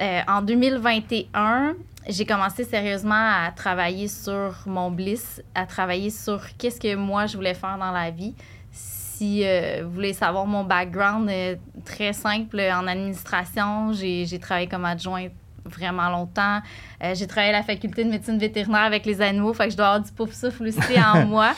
Euh, 0.00 0.20
en 0.26 0.40
2021, 0.40 1.74
j'ai 2.08 2.24
commencé 2.24 2.64
sérieusement 2.64 3.14
à 3.14 3.52
travailler 3.54 4.08
sur 4.08 4.54
mon 4.64 4.90
bliss, 4.90 5.42
à 5.54 5.66
travailler 5.66 6.08
sur 6.08 6.40
qu'est-ce 6.56 6.80
que 6.80 6.94
moi 6.94 7.26
je 7.26 7.36
voulais 7.36 7.52
faire 7.52 7.76
dans 7.76 7.90
la 7.90 8.10
vie. 8.10 8.34
Si 8.72 9.42
euh, 9.44 9.82
vous 9.84 9.92
voulez 9.92 10.14
savoir 10.14 10.46
mon 10.46 10.64
background, 10.64 11.28
euh, 11.28 11.56
très 11.84 12.14
simple, 12.14 12.58
en 12.58 12.86
administration, 12.86 13.92
j'ai 13.92 14.38
travaillé 14.40 14.68
comme 14.68 14.86
adjointe 14.86 15.32
vraiment 15.70 16.08
longtemps. 16.10 16.60
Euh, 17.02 17.14
j'ai 17.14 17.26
travaillé 17.26 17.54
à 17.54 17.58
la 17.58 17.62
faculté 17.62 18.04
de 18.04 18.10
médecine 18.10 18.38
vétérinaire 18.38 18.82
avec 18.82 19.06
les 19.06 19.20
animaux, 19.22 19.54
fait 19.54 19.66
que 19.66 19.72
je 19.72 19.76
dois 19.76 19.86
avoir 19.86 20.02
du 20.02 20.12
pouf 20.12 20.32
souffle 20.32 20.66
aussi 20.68 21.00
en 21.02 21.26
moi. 21.26 21.52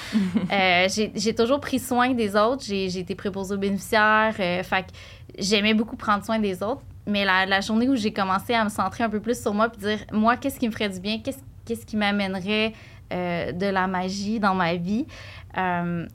Euh, 0.52 0.88
j'ai 0.88 1.34
toujours 1.34 1.60
pris 1.60 1.78
soin 1.78 2.10
des 2.14 2.36
autres. 2.36 2.64
J'ai 2.64 2.98
été 2.98 3.14
préposée 3.14 3.54
aux 3.54 3.58
bénéficiaires. 3.58 4.34
euh, 4.38 4.62
fait 4.62 4.82
que 4.82 4.92
j'aimais 5.38 5.74
beaucoup 5.74 5.96
prendre 5.96 6.24
soin 6.24 6.38
des 6.38 6.62
autres. 6.62 6.82
Mais 7.06 7.24
la, 7.24 7.46
la 7.46 7.60
journée 7.60 7.88
où 7.88 7.96
j'ai 7.96 8.12
commencé 8.12 8.54
à 8.54 8.62
me 8.64 8.68
centrer 8.68 9.02
un 9.02 9.10
peu 9.10 9.20
plus 9.20 9.40
sur 9.40 9.52
moi 9.52 9.68
puis 9.68 9.80
dire, 9.80 9.98
moi, 10.12 10.36
qu'est-ce 10.36 10.58
qui 10.58 10.68
me 10.68 10.72
ferait 10.72 10.88
du 10.88 11.00
bien? 11.00 11.18
Qu'est-ce 11.64 11.84
qui 11.84 11.96
m'amènerait 11.96 12.72
euh, 13.12 13.50
de 13.52 13.66
la 13.66 13.86
magie 13.88 14.38
dans 14.38 14.54
ma 14.54 14.74
vie? 14.76 15.06
Euh, 15.58 16.06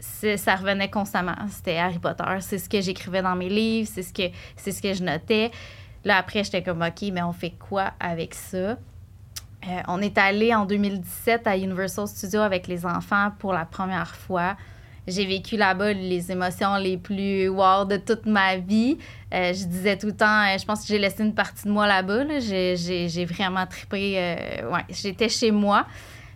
ça 0.00 0.54
revenait 0.54 0.90
constamment. 0.90 1.34
C'était 1.50 1.78
Harry 1.78 1.98
Potter. 1.98 2.24
C'est 2.40 2.58
ce 2.58 2.68
que 2.68 2.80
j'écrivais 2.80 3.22
dans 3.22 3.34
mes 3.34 3.48
livres. 3.48 3.88
C'est 3.92 4.02
ce 4.02 4.12
que, 4.12 4.22
c'est 4.56 4.70
ce 4.72 4.82
que 4.82 4.92
je 4.92 5.02
notais. 5.02 5.50
Là, 6.04 6.18
après, 6.18 6.44
j'étais 6.44 6.62
comme, 6.62 6.82
OK, 6.82 7.02
mais 7.12 7.22
on 7.22 7.32
fait 7.32 7.54
quoi 7.58 7.92
avec 7.98 8.34
ça? 8.34 8.76
Euh, 9.68 9.80
on 9.88 10.02
est 10.02 10.18
allé 10.18 10.54
en 10.54 10.66
2017 10.66 11.46
à 11.46 11.56
Universal 11.56 12.06
Studios 12.06 12.40
avec 12.40 12.66
les 12.66 12.84
enfants 12.84 13.30
pour 13.38 13.52
la 13.52 13.64
première 13.64 14.14
fois. 14.14 14.56
J'ai 15.06 15.26
vécu 15.26 15.56
là-bas 15.56 15.92
les 15.92 16.32
émotions 16.32 16.76
les 16.76 16.96
plus 16.96 17.48
wow 17.48 17.84
de 17.84 17.96
toute 17.96 18.26
ma 18.26 18.56
vie. 18.56 18.98
Euh, 19.32 19.52
je 19.52 19.64
disais 19.64 19.96
tout 19.96 20.06
le 20.06 20.16
temps, 20.16 20.42
euh, 20.42 20.58
je 20.58 20.64
pense 20.64 20.82
que 20.82 20.88
j'ai 20.88 20.98
laissé 20.98 21.22
une 21.22 21.34
partie 21.34 21.64
de 21.64 21.70
moi 21.70 21.86
là-bas. 21.86 22.24
là. 22.24 22.40
J'ai, 22.40 23.24
vraiment 23.24 23.66
trippé. 23.66 24.14
ouais, 24.70 24.84
j'étais 24.90 25.28
chez 25.28 25.50
moi. 25.50 25.86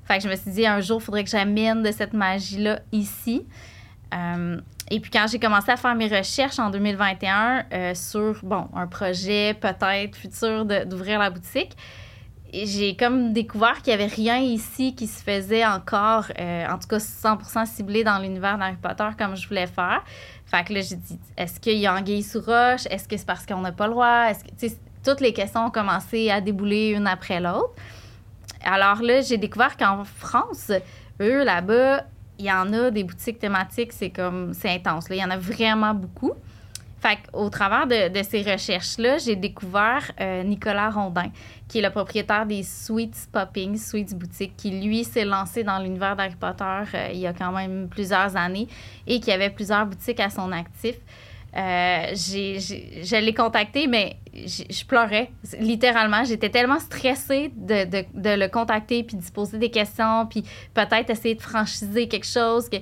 Fait 0.04 0.18
que 0.18 0.24
je 0.24 0.28
me 0.28 0.36
suis 0.36 0.50
dit, 0.50 0.66
un 0.66 0.80
jour, 0.80 1.00
il 1.00 1.04
faudrait 1.04 1.24
que 1.24 1.30
j'amène 1.30 1.82
de 1.82 1.92
cette 1.92 2.14
magie-là 2.14 2.80
ici. 2.92 3.46
Et 4.90 5.00
puis 5.00 5.10
quand 5.10 5.26
j'ai 5.30 5.38
commencé 5.38 5.70
à 5.70 5.76
faire 5.76 5.94
mes 5.94 6.08
recherches 6.08 6.58
en 6.58 6.70
2021 6.70 7.64
euh, 7.72 7.94
sur, 7.94 8.36
bon, 8.42 8.68
un 8.74 8.86
projet 8.86 9.54
peut-être 9.54 10.16
futur 10.16 10.64
d'ouvrir 10.64 11.18
la 11.18 11.30
boutique, 11.30 11.76
j'ai 12.52 12.96
comme 12.96 13.34
découvert 13.34 13.82
qu'il 13.82 13.94
n'y 13.94 14.02
avait 14.02 14.12
rien 14.12 14.38
ici 14.38 14.94
qui 14.94 15.06
se 15.06 15.22
faisait 15.22 15.66
encore, 15.66 16.24
euh, 16.38 16.66
en 16.66 16.78
tout 16.78 16.88
cas 16.88 16.96
100% 16.96 17.66
ciblé 17.66 18.04
dans 18.04 18.18
l'univers 18.18 18.56
d'Harry 18.56 18.76
Potter 18.76 19.08
comme 19.18 19.36
je 19.36 19.46
voulais 19.46 19.66
faire. 19.66 20.02
Fait 20.46 20.64
que 20.64 20.72
là, 20.72 20.80
j'ai 20.80 20.96
dit, 20.96 21.18
est-ce 21.36 21.60
qu'il 21.60 21.76
y 21.76 21.86
a 21.86 21.94
anguille 21.94 22.22
sous 22.22 22.40
roche? 22.40 22.86
Est-ce 22.90 23.06
que 23.06 23.18
c'est 23.18 23.26
parce 23.26 23.44
qu'on 23.44 23.60
n'a 23.60 23.72
pas 23.72 23.86
le 23.86 23.92
droit? 23.92 24.28
Toutes 25.04 25.20
les 25.20 25.34
questions 25.34 25.66
ont 25.66 25.70
commencé 25.70 26.30
à 26.30 26.40
débouler 26.40 26.88
une 26.90 27.06
après 27.06 27.40
l'autre. 27.40 27.74
Alors 28.64 29.02
là, 29.02 29.20
j'ai 29.20 29.36
découvert 29.36 29.76
qu'en 29.76 30.04
France, 30.04 30.72
eux, 31.20 31.44
là-bas, 31.44 32.04
il 32.38 32.44
y 32.44 32.52
en 32.52 32.72
a 32.72 32.90
des 32.90 33.04
boutiques 33.04 33.38
thématiques, 33.38 33.92
c'est 33.92 34.10
comme, 34.10 34.52
c'est 34.54 34.70
intense. 34.70 35.08
Là. 35.08 35.16
Il 35.16 35.20
y 35.20 35.24
en 35.24 35.30
a 35.30 35.36
vraiment 35.38 35.94
beaucoup. 35.94 36.32
Qu'au 37.00 37.48
travers 37.48 37.86
de, 37.86 38.08
de 38.08 38.22
ces 38.24 38.42
recherches-là, 38.42 39.18
j'ai 39.18 39.36
découvert 39.36 40.10
euh, 40.20 40.42
Nicolas 40.42 40.90
Rondin, 40.90 41.30
qui 41.68 41.78
est 41.78 41.82
le 41.82 41.90
propriétaire 41.90 42.44
des 42.44 42.64
Sweets 42.64 43.28
Popping, 43.30 43.76
Sweets 43.76 44.14
Boutique, 44.14 44.56
qui 44.56 44.72
lui 44.72 45.04
s'est 45.04 45.24
lancé 45.24 45.62
dans 45.62 45.78
l'univers 45.78 46.16
d'Harry 46.16 46.34
Potter 46.34 46.64
euh, 46.64 47.08
il 47.12 47.20
y 47.20 47.26
a 47.28 47.32
quand 47.32 47.52
même 47.52 47.88
plusieurs 47.88 48.36
années 48.36 48.66
et 49.06 49.20
qui 49.20 49.30
avait 49.30 49.50
plusieurs 49.50 49.86
boutiques 49.86 50.18
à 50.18 50.28
son 50.28 50.50
actif. 50.50 50.96
Euh, 51.56 52.14
je 52.14 53.16
l'ai 53.20 53.34
contacté, 53.34 53.86
mais 53.86 54.16
je 54.34 54.84
pleurais. 54.84 55.30
Littéralement, 55.58 56.22
j'étais 56.24 56.50
tellement 56.50 56.78
stressée 56.78 57.50
de, 57.56 57.84
de- 57.90 58.04
le 58.38 58.48
contacter 58.48 59.02
puis 59.02 59.16
de 59.16 59.22
se 59.22 59.32
poser 59.32 59.58
des 59.58 59.70
questions 59.70 60.26
puis 60.26 60.44
peut-être 60.74 61.10
essayer 61.10 61.34
de 61.34 61.40
franchiser 61.42 62.06
quelque 62.06 62.26
chose 62.26 62.68
que 62.68 62.76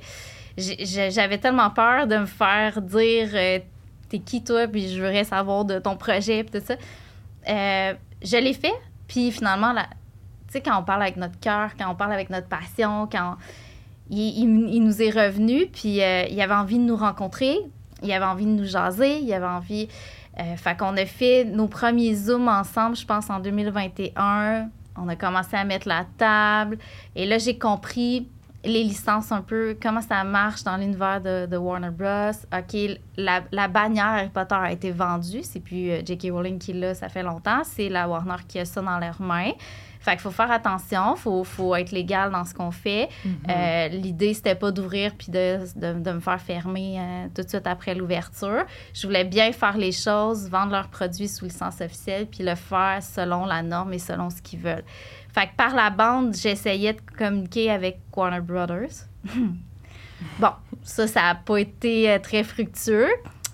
j'avais 0.59 1.39
tellement 1.39 1.71
peur 1.71 2.07
de 2.07 2.17
me 2.19 2.27
faire 2.27 2.81
dire 2.83 3.29
euh, 3.35 3.59
t'es 4.09 4.19
qui 4.19 4.43
toi 4.43 4.67
puis 4.67 4.89
je 4.89 4.97
voudrais 5.03 5.25
savoir 5.25 5.65
de 5.65 5.79
ton 5.79 5.97
projet 5.97 6.45
puis 6.45 6.61
tout 6.61 6.67
ça. 6.67 6.75
Euh, 7.49 7.95
je 8.23 8.37
l'ai 8.37 8.53
fait 8.55 8.75
puis 9.07 9.31
finalement 9.31 9.75
tu 9.75 10.53
sais 10.55 10.61
quand 10.61 10.79
on 10.79 10.83
parle 10.85 11.03
avec 11.03 11.17
notre 11.17 11.39
cœur, 11.39 11.71
quand 11.79 11.91
on 11.91 11.95
parle 11.95 12.13
avec 12.13 12.31
notre 12.31 12.49
passion, 12.49 13.09
quand 13.11 13.37
il, 14.11 14.19
il- 14.19 14.75
il 14.75 14.81
nous 14.83 15.03
est 15.03 15.11
revenu 15.11 15.67
puis 15.67 16.03
euh, 16.03 16.25
il 16.29 16.41
avait 16.41 16.55
envie 16.55 16.79
de 16.79 16.85
nous 16.85 16.97
rencontrer, 16.97 17.57
il 18.07 18.13
avait 18.13 18.25
envie 18.25 18.47
de 18.47 18.51
nous 18.51 18.65
jaser, 18.65 19.19
il 19.19 19.33
avait 19.33 19.47
envie 19.47 19.89
euh, 20.39 20.57
fait 20.57 20.77
qu'on 20.77 20.97
a 20.97 21.07
fait 21.07 21.45
nos 21.45 21.67
premiers 21.67 22.15
zooms 22.15 22.49
ensemble, 22.49 22.97
je 22.97 23.07
pense 23.07 23.31
en 23.31 23.41
2021. 23.41 24.69
On 24.99 25.09
a 25.09 25.17
commencé 25.17 25.57
à 25.57 25.65
mettre 25.65 25.89
la 25.89 26.07
table 26.17 26.79
et 27.15 27.27
là 27.27 27.39
j'ai 27.39 27.59
compris 27.59 28.29
les 28.67 28.83
licences 28.85 29.33
un 29.33 29.43
peu, 29.43 29.77
comment 29.81 30.01
ça 30.01 30.25
marche 30.25 30.65
dans 30.65 30.77
l'univers 30.77 31.21
de, 31.21 31.47
de 31.47 31.57
Warner 31.57 31.91
Bros. 31.91 32.31
OK, 32.53 32.99
la, 33.17 33.43
la 33.53 33.69
bannière 33.69 34.07
Harry 34.07 34.29
Potter 34.29 34.55
a 34.55 34.73
été 34.73 34.91
vendue. 34.91 35.43
C'est 35.43 35.61
plus 35.61 35.91
euh, 35.91 36.03
J.K. 36.05 36.29
Rowling 36.33 36.59
qui 36.59 36.73
l'a, 36.73 36.95
ça 36.95 37.09
fait 37.09 37.23
longtemps. 37.23 37.63
C'est 37.65 37.89
la 37.89 38.09
Warner 38.09 38.37
qui 38.47 38.59
a 38.59 38.65
ça 38.65 38.83
dans 38.83 38.99
leurs 38.99 39.21
mains. 39.21 39.53
Fait 40.01 40.13
qu'il 40.13 40.21
faut 40.21 40.31
faire 40.31 40.53
attention, 40.53 41.17
il 41.17 41.19
faut, 41.19 41.43
faut 41.43 41.75
être 41.75 41.91
légal 41.91 42.31
dans 42.31 42.45
ce 42.45 42.55
qu'on 42.55 42.71
fait. 42.71 43.09
Euh, 43.49 43.89
L'idée, 43.89 44.35
c'était 44.35 44.55
pas 44.55 44.71
d'ouvrir 44.71 45.13
puis 45.19 45.33
de, 45.33 45.59
de, 45.75 45.99
de 45.99 46.13
me 46.13 46.21
faire 46.21 46.41
fermer 46.41 46.97
euh, 47.01 47.27
tout 47.35 47.43
de 47.43 47.49
suite 47.49 47.67
après 47.67 47.93
l'ouverture. 47.97 48.65
Je 48.95 49.05
voulais 49.05 49.25
bien 49.25 49.51
faire 49.51 49.77
les 49.77 49.91
choses, 49.91 50.49
vendre 50.49 50.71
leurs 50.71 50.89
produits 50.91 51.27
sous 51.27 51.47
licence 51.47 51.81
officielle 51.81 52.27
puis 52.27 52.45
le 52.45 52.55
faire 52.55 52.99
selon 53.03 53.47
la 53.47 53.63
norme 53.63 53.95
et 53.95 53.99
selon 53.99 54.31
ce 54.31 54.41
qu'ils 54.41 54.61
veulent. 54.61 54.85
Fait 55.37 55.49
que 55.49 55.55
par 55.55 55.75
la 55.75 55.91
bande, 55.91 56.35
j'essayais 56.35 56.95
de 56.95 57.01
communiquer 57.15 57.71
avec 57.71 58.01
Warner 58.17 58.41
Brothers. 58.41 59.05
bon, 60.39 60.49
ça, 60.83 61.07
ça 61.07 61.21
n'a 61.21 61.35
pas 61.35 61.59
été 61.59 62.11
euh, 62.11 62.19
très 62.19 62.43
fructueux. 62.43 63.11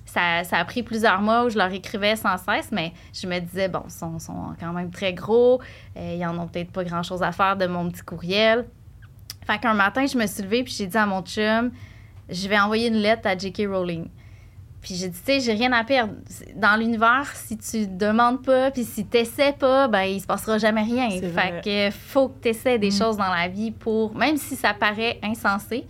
Ça, 0.06 0.44
ça 0.44 0.58
a 0.58 0.64
pris 0.64 0.84
plusieurs 0.84 1.20
mois 1.20 1.44
où 1.44 1.50
je 1.50 1.58
leur 1.58 1.72
écrivais 1.72 2.14
sans 2.14 2.36
cesse, 2.36 2.70
mais 2.70 2.92
je 3.12 3.26
me 3.26 3.36
disais, 3.40 3.66
bon, 3.68 3.82
ils 3.86 4.20
sont, 4.20 4.54
quand 4.60 4.72
même 4.72 4.92
très 4.92 5.12
gros. 5.12 5.60
euh, 5.96 6.16
ils 6.16 6.24
en 6.24 6.38
ont 6.38 6.46
peut-être 6.46 6.70
pas 6.70 6.84
grand-chose 6.84 7.20
à 7.20 7.32
faire 7.32 7.56
de 7.56 7.66
mon 7.66 7.90
petit 7.90 8.02
courriel. 8.02 8.64
Fait 9.44 9.58
qu'un 9.58 9.74
matin, 9.74 10.06
je 10.06 10.16
me 10.16 10.26
suis 10.28 10.44
levée 10.44 10.62
puis 10.62 10.72
j'ai 10.72 10.86
dit 10.86 10.96
à 10.96 11.06
mon 11.06 11.22
chum, 11.22 11.72
je 12.28 12.46
vais 12.46 12.60
envoyer 12.60 12.86
une 12.86 12.98
lettre 12.98 13.26
à 13.26 13.36
J.K. 13.36 13.62
Rowling. 13.68 14.06
Puis 14.82 14.96
j'ai 14.96 15.08
dit, 15.08 15.18
tu 15.24 15.32
sais, 15.32 15.38
j'ai 15.40 15.52
rien 15.52 15.72
à 15.72 15.84
perdre. 15.84 16.14
Dans 16.56 16.76
l'univers, 16.76 17.30
si 17.36 17.56
tu 17.56 17.86
demandes 17.86 18.42
pas, 18.44 18.72
puis 18.72 18.82
si 18.84 19.04
t'essaies 19.06 19.52
pas, 19.52 19.86
ben 19.86 20.02
il 20.02 20.20
se 20.20 20.26
passera 20.26 20.58
jamais 20.58 20.82
rien. 20.82 21.08
Fait 21.08 21.62
que 21.64 21.96
faut 21.96 22.28
que 22.28 22.40
t'essaies 22.40 22.78
des 22.80 22.88
Mm. 22.88 22.98
choses 22.98 23.16
dans 23.16 23.32
la 23.32 23.46
vie 23.46 23.70
pour, 23.70 24.12
même 24.16 24.36
si 24.36 24.56
ça 24.56 24.74
paraît 24.74 25.20
insensé. 25.22 25.86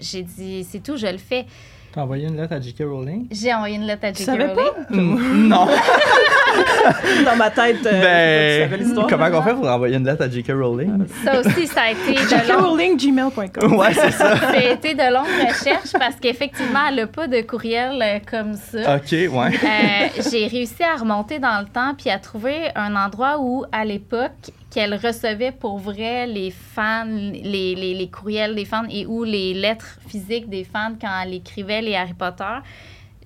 J'ai 0.00 0.22
dit, 0.24 0.64
c'est 0.68 0.80
tout, 0.82 0.96
je 0.96 1.06
le 1.06 1.18
fais. 1.18 1.46
T'as 1.92 2.02
envoyé 2.02 2.28
une 2.28 2.36
lettre 2.36 2.52
à 2.54 2.60
J.K. 2.60 2.82
Rowling? 2.82 3.26
J'ai 3.30 3.52
envoyé 3.54 3.76
une 3.76 3.86
lettre 3.86 4.04
à 4.04 4.12
Tu 4.12 4.18
J.K. 4.18 4.26
savais 4.26 4.46
Rowling. 4.46 4.66
pas? 4.88 4.96
non. 4.96 5.66
Dans 7.24 7.36
ma 7.36 7.50
tête, 7.50 7.84
euh, 7.86 7.90
ben, 8.02 8.62
tu 8.68 8.70
savais 8.70 8.82
l'histoire. 8.82 9.06
comment 9.06 9.30
qu'on 9.30 9.42
fait 9.42 9.54
pour 9.54 9.68
envoyer 9.68 9.96
une 9.96 10.04
lettre 10.04 10.22
à 10.24 10.30
J.K. 10.30 10.52
Rowling? 10.52 11.06
Ça 11.24 11.40
aussi, 11.40 11.66
ça 11.66 11.82
a 11.82 11.90
été 11.92 12.14
de 12.14 12.48
long. 12.48 12.76
JKRowlingGmail.com. 12.76 13.76
ouais, 13.76 13.94
c'est 13.94 14.10
ça. 14.10 14.36
Ça 14.36 14.48
a 14.50 14.62
été 14.72 14.94
de 14.94 15.12
longues 15.12 15.48
recherches 15.48 15.92
parce 15.98 16.16
qu'effectivement, 16.16 16.80
elle 16.88 16.96
n'a 16.96 17.06
pas 17.06 17.26
de 17.26 17.40
courriel 17.42 18.00
euh, 18.02 18.18
comme 18.30 18.54
ça. 18.54 18.96
OK, 18.96 19.12
ouais. 19.12 19.28
Euh, 19.30 20.22
j'ai 20.30 20.46
réussi 20.46 20.82
à 20.82 20.96
remonter 20.98 21.38
dans 21.38 21.60
le 21.60 21.66
temps 21.66 21.94
puis 21.96 22.10
à 22.10 22.18
trouver 22.18 22.70
un 22.74 22.96
endroit 22.96 23.38
où, 23.40 23.64
à 23.72 23.84
l'époque, 23.84 24.30
qu'elle 24.78 24.94
recevait 24.94 25.50
pour 25.50 25.76
vrai 25.80 26.28
les 26.28 26.52
fans, 26.52 27.04
les, 27.04 27.74
les, 27.74 27.94
les 27.94 28.08
courriels 28.08 28.54
des 28.54 28.64
fans 28.64 28.86
et 28.88 29.06
ou 29.06 29.24
les 29.24 29.52
lettres 29.52 29.98
physiques 30.06 30.48
des 30.48 30.62
fans 30.62 30.92
quand 31.00 31.10
elle 31.24 31.34
écrivait 31.34 31.82
les 31.82 31.96
Harry 31.96 32.14
Potter. 32.14 32.44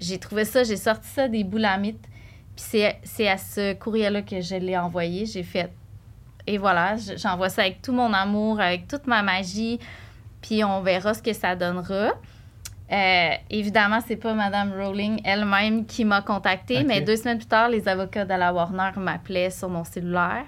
J'ai 0.01 0.17
trouvé 0.19 0.47
ça, 0.47 0.65
j'ai 0.65 0.79
sorti 0.79 1.07
ça 1.09 1.29
des 1.29 1.45
boulamites. 1.45 2.03
Puis 2.57 2.65
c'est, 3.05 3.29
à 3.29 3.37
ce 3.37 3.75
courriel-là 3.75 4.23
que 4.23 4.41
je 4.41 4.55
l'ai 4.55 4.79
envoyé. 4.79 5.27
J'ai 5.27 5.43
fait. 5.43 5.71
Et 6.47 6.57
voilà, 6.57 6.97
je- 6.97 7.19
j'envoie 7.19 7.51
ça 7.51 7.61
avec 7.63 7.83
tout 7.83 7.93
mon 7.93 8.15
amour, 8.15 8.59
avec 8.59 8.89
toute 8.89 9.07
ma 9.07 9.23
magie. 9.23 9.79
Puis 10.41 10.65
on 10.65 10.81
verra 10.81 11.13
ce 11.13 11.23
que 11.23 11.35
ça 11.35 11.55
donnera. 11.55 12.13
Euh, 12.91 13.31
évidemment, 13.51 13.99
c'est 14.07 14.17
pas 14.17 14.33
Madame 14.33 14.73
Rowling 14.73 15.21
elle-même 15.23 15.85
qui 15.85 16.07
m'a 16.07 16.23
contactée, 16.23 16.83
mais 16.83 17.03
deux 17.03 17.17
semaines 17.17 17.37
plus 17.39 17.47
tard, 17.47 17.69
les 17.69 17.87
avocats 17.89 18.25
de 18.25 18.31
la 18.35 18.55
Warner 18.55 18.91
m'appelaient 18.97 19.51
sur 19.51 19.69
mon 19.69 19.85
cellulaire. 19.85 20.47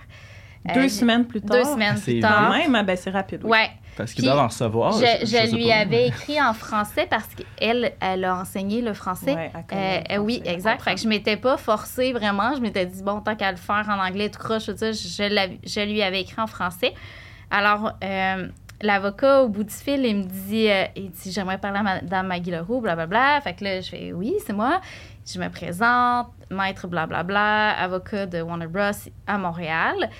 Euh, 0.68 0.74
Deux 0.74 0.82
j'ai- 0.82 0.88
semaines 0.88 1.26
plus 1.26 1.40
tard. 1.42 1.58
Deux 1.58 1.64
semaines 1.64 1.96
C'est 1.96 2.12
plus 2.12 2.20
Quand 2.20 2.28
tard. 2.28 2.50
même, 2.50 2.74
ah, 2.74 2.82
ben 2.82 2.96
c'est 2.96 3.10
rapide. 3.10 3.40
oui. 3.44 3.50
Ouais. 3.50 3.70
Parce 3.96 4.12
qu'ils 4.12 4.24
Puis, 4.24 4.32
doivent 4.32 4.44
en 4.44 4.48
recevoir. 4.48 4.92
je, 4.92 5.04
je 5.20 5.26
je 5.26 5.26
sais 5.26 5.46
lui 5.52 5.68
pas. 5.68 5.76
avais 5.76 6.08
écrit 6.08 6.42
en 6.42 6.52
français 6.52 7.06
parce 7.08 7.28
qu'elle, 7.34 7.92
elle 8.00 8.24
a 8.24 8.34
enseigné 8.40 8.80
le 8.82 8.92
français. 8.92 9.34
Ouais, 9.34 9.52
Euh, 9.72 10.00
le 10.10 10.14
euh, 10.16 10.18
oui, 10.18 10.42
exact. 10.44 10.82
Fait 10.82 10.94
que 10.96 11.00
je 11.00 11.06
m'étais 11.06 11.36
pas 11.36 11.56
forcée 11.56 12.12
vraiment. 12.12 12.54
Je 12.56 12.60
m'étais 12.60 12.86
dit, 12.86 13.02
bon, 13.04 13.20
tant 13.20 13.36
qu'à 13.36 13.52
le 13.52 13.56
faire 13.56 13.86
en 13.88 14.04
anglais, 14.04 14.30
tout 14.30 14.40
croche, 14.40 14.66
tout 14.66 14.76
ça, 14.76 14.90
je, 14.90 15.84
lui 15.86 16.02
avais 16.02 16.22
écrit 16.22 16.40
en 16.40 16.48
français. 16.48 16.92
Alors, 17.52 17.92
euh, 18.02 18.48
l'avocat, 18.82 19.42
au 19.42 19.48
bout 19.48 19.62
du 19.64 19.72
fil, 19.74 20.04
il 20.04 20.16
me 20.16 20.22
dit, 20.24 20.68
euh, 20.68 20.86
il 20.96 21.10
dit 21.10 21.30
j'aimerais 21.30 21.58
parler 21.58 21.78
à 21.78 21.82
Mme 21.84 22.26
Maggie 22.26 22.50
Leroux, 22.50 22.80
blablabla. 22.80 23.40
Fait 23.42 23.54
que 23.54 23.62
là, 23.62 23.80
je 23.80 23.88
fais, 23.90 24.12
oui, 24.12 24.34
c'est 24.44 24.52
moi. 24.54 24.80
Je 25.24 25.38
me 25.38 25.48
présente, 25.48 26.28
maître 26.50 26.88
blablabla, 26.88 27.70
avocat 27.78 28.26
de 28.26 28.42
Warner 28.42 28.66
Bros. 28.66 28.90
à 29.28 29.38
Montréal. 29.38 30.10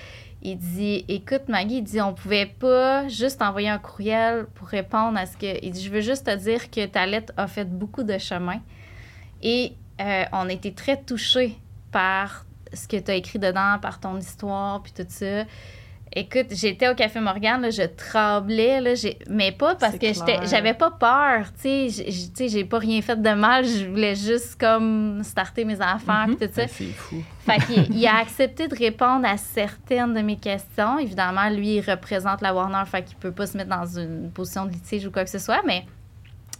Il 0.47 0.59
dit 0.59 1.03
Écoute, 1.07 1.49
Maggie, 1.49 1.77
il 1.77 1.83
dit 1.83 1.99
On 1.99 2.13
pouvait 2.13 2.45
pas 2.45 3.07
juste 3.07 3.41
envoyer 3.41 3.69
un 3.69 3.79
courriel 3.79 4.45
pour 4.53 4.67
répondre 4.67 5.17
à 5.17 5.25
ce 5.25 5.35
que. 5.35 5.65
Il 5.65 5.71
dit 5.71 5.83
Je 5.83 5.89
veux 5.89 6.01
juste 6.01 6.27
te 6.27 6.35
dire 6.35 6.69
que 6.69 6.85
ta 6.85 7.07
lettre 7.07 7.33
a 7.35 7.47
fait 7.47 7.65
beaucoup 7.65 8.03
de 8.03 8.19
chemin. 8.19 8.61
Et 9.41 9.73
euh, 9.99 10.23
on 10.31 10.47
été 10.47 10.71
très 10.71 11.01
touchés 11.01 11.57
par 11.91 12.45
ce 12.71 12.87
que 12.87 12.97
tu 12.97 13.09
as 13.09 13.15
écrit 13.15 13.39
dedans, 13.39 13.79
par 13.81 13.99
ton 13.99 14.19
histoire, 14.19 14.83
puis 14.83 14.91
tout 14.91 15.07
ça. 15.09 15.45
Écoute, 16.17 16.47
j'étais 16.51 16.87
au 16.87 16.95
Café 16.95 17.19
Morgane, 17.19 17.61
là, 17.63 17.69
je 17.71 17.81
tremblais, 17.83 18.79
là, 18.79 18.95
j'ai- 18.95 19.19
mais 19.29 19.51
pas 19.51 19.75
parce 19.75 19.97
que 19.97 20.07
j'avais 20.47 20.73
pas 20.73 20.89
peur, 20.91 21.47
tu 21.61 21.89
sais, 21.89 22.47
j'ai 22.47 22.63
pas 22.63 22.79
rien 22.79 23.01
fait 23.01 23.21
de 23.21 23.29
mal, 23.31 23.65
je 23.65 23.85
voulais 23.85 24.15
juste 24.15 24.57
comme 24.57 25.21
starter 25.23 25.65
mes 25.65 25.81
affaires, 25.81 26.25
puis 26.27 26.37
tout 26.47 26.53
ça. 26.53 26.61
Ben, 26.61 26.69
c'est 26.69 26.85
fou. 26.85 27.21
Fait 27.45 27.57
qu'il 27.65 27.97
il 27.97 28.07
a 28.07 28.15
accepté 28.17 28.69
de 28.69 28.75
répondre 28.75 29.25
à 29.27 29.35
certaines 29.35 30.13
de 30.13 30.21
mes 30.21 30.37
questions. 30.37 30.97
Évidemment, 30.99 31.49
lui, 31.49 31.75
il 31.75 31.81
représente 31.81 32.41
la 32.41 32.53
Warner, 32.55 32.83
fait 32.89 33.03
qu'il 33.03 33.17
peut 33.17 33.33
pas 33.33 33.45
se 33.47 33.57
mettre 33.57 33.69
dans 33.69 33.85
une 33.99 34.31
position 34.31 34.65
de 34.65 34.71
litige 34.71 35.05
ou 35.05 35.11
quoi 35.11 35.25
que 35.25 35.29
ce 35.29 35.39
soit, 35.39 35.63
mais 35.65 35.83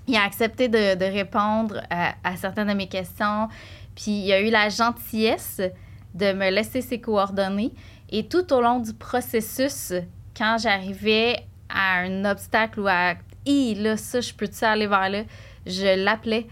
il 0.05 0.17
a 0.17 0.23
accepté 0.23 0.67
de, 0.67 0.95
de 0.95 1.05
répondre 1.05 1.81
à, 1.89 2.13
à 2.25 2.35
certaines 2.35 2.67
de 2.67 2.73
mes 2.73 2.87
questions. 2.87 3.47
Puis 3.95 4.11
il 4.11 4.33
a 4.33 4.41
eu 4.41 4.49
la 4.49 4.67
gentillesse 4.67 5.61
de 6.15 6.33
me 6.33 6.49
laisser 6.49 6.81
ses 6.81 6.99
coordonnées. 6.99 7.71
Et 8.09 8.27
tout 8.27 8.51
au 8.53 8.61
long 8.61 8.79
du 8.79 8.93
processus, 8.93 9.93
quand 10.35 10.57
j'arrivais 10.59 11.37
à 11.69 11.99
un 11.99 12.25
obstacle 12.25 12.79
ou 12.79 12.87
à 12.87 13.13
«Hi, 13.45 13.75
là, 13.75 13.97
ça, 13.97 14.21
je 14.21 14.33
peux-tu 14.33 14.65
aller 14.65 14.87
vers 14.87 15.09
là?» 15.09 15.23
Je 15.67 16.03
l'appelais. 16.03 16.47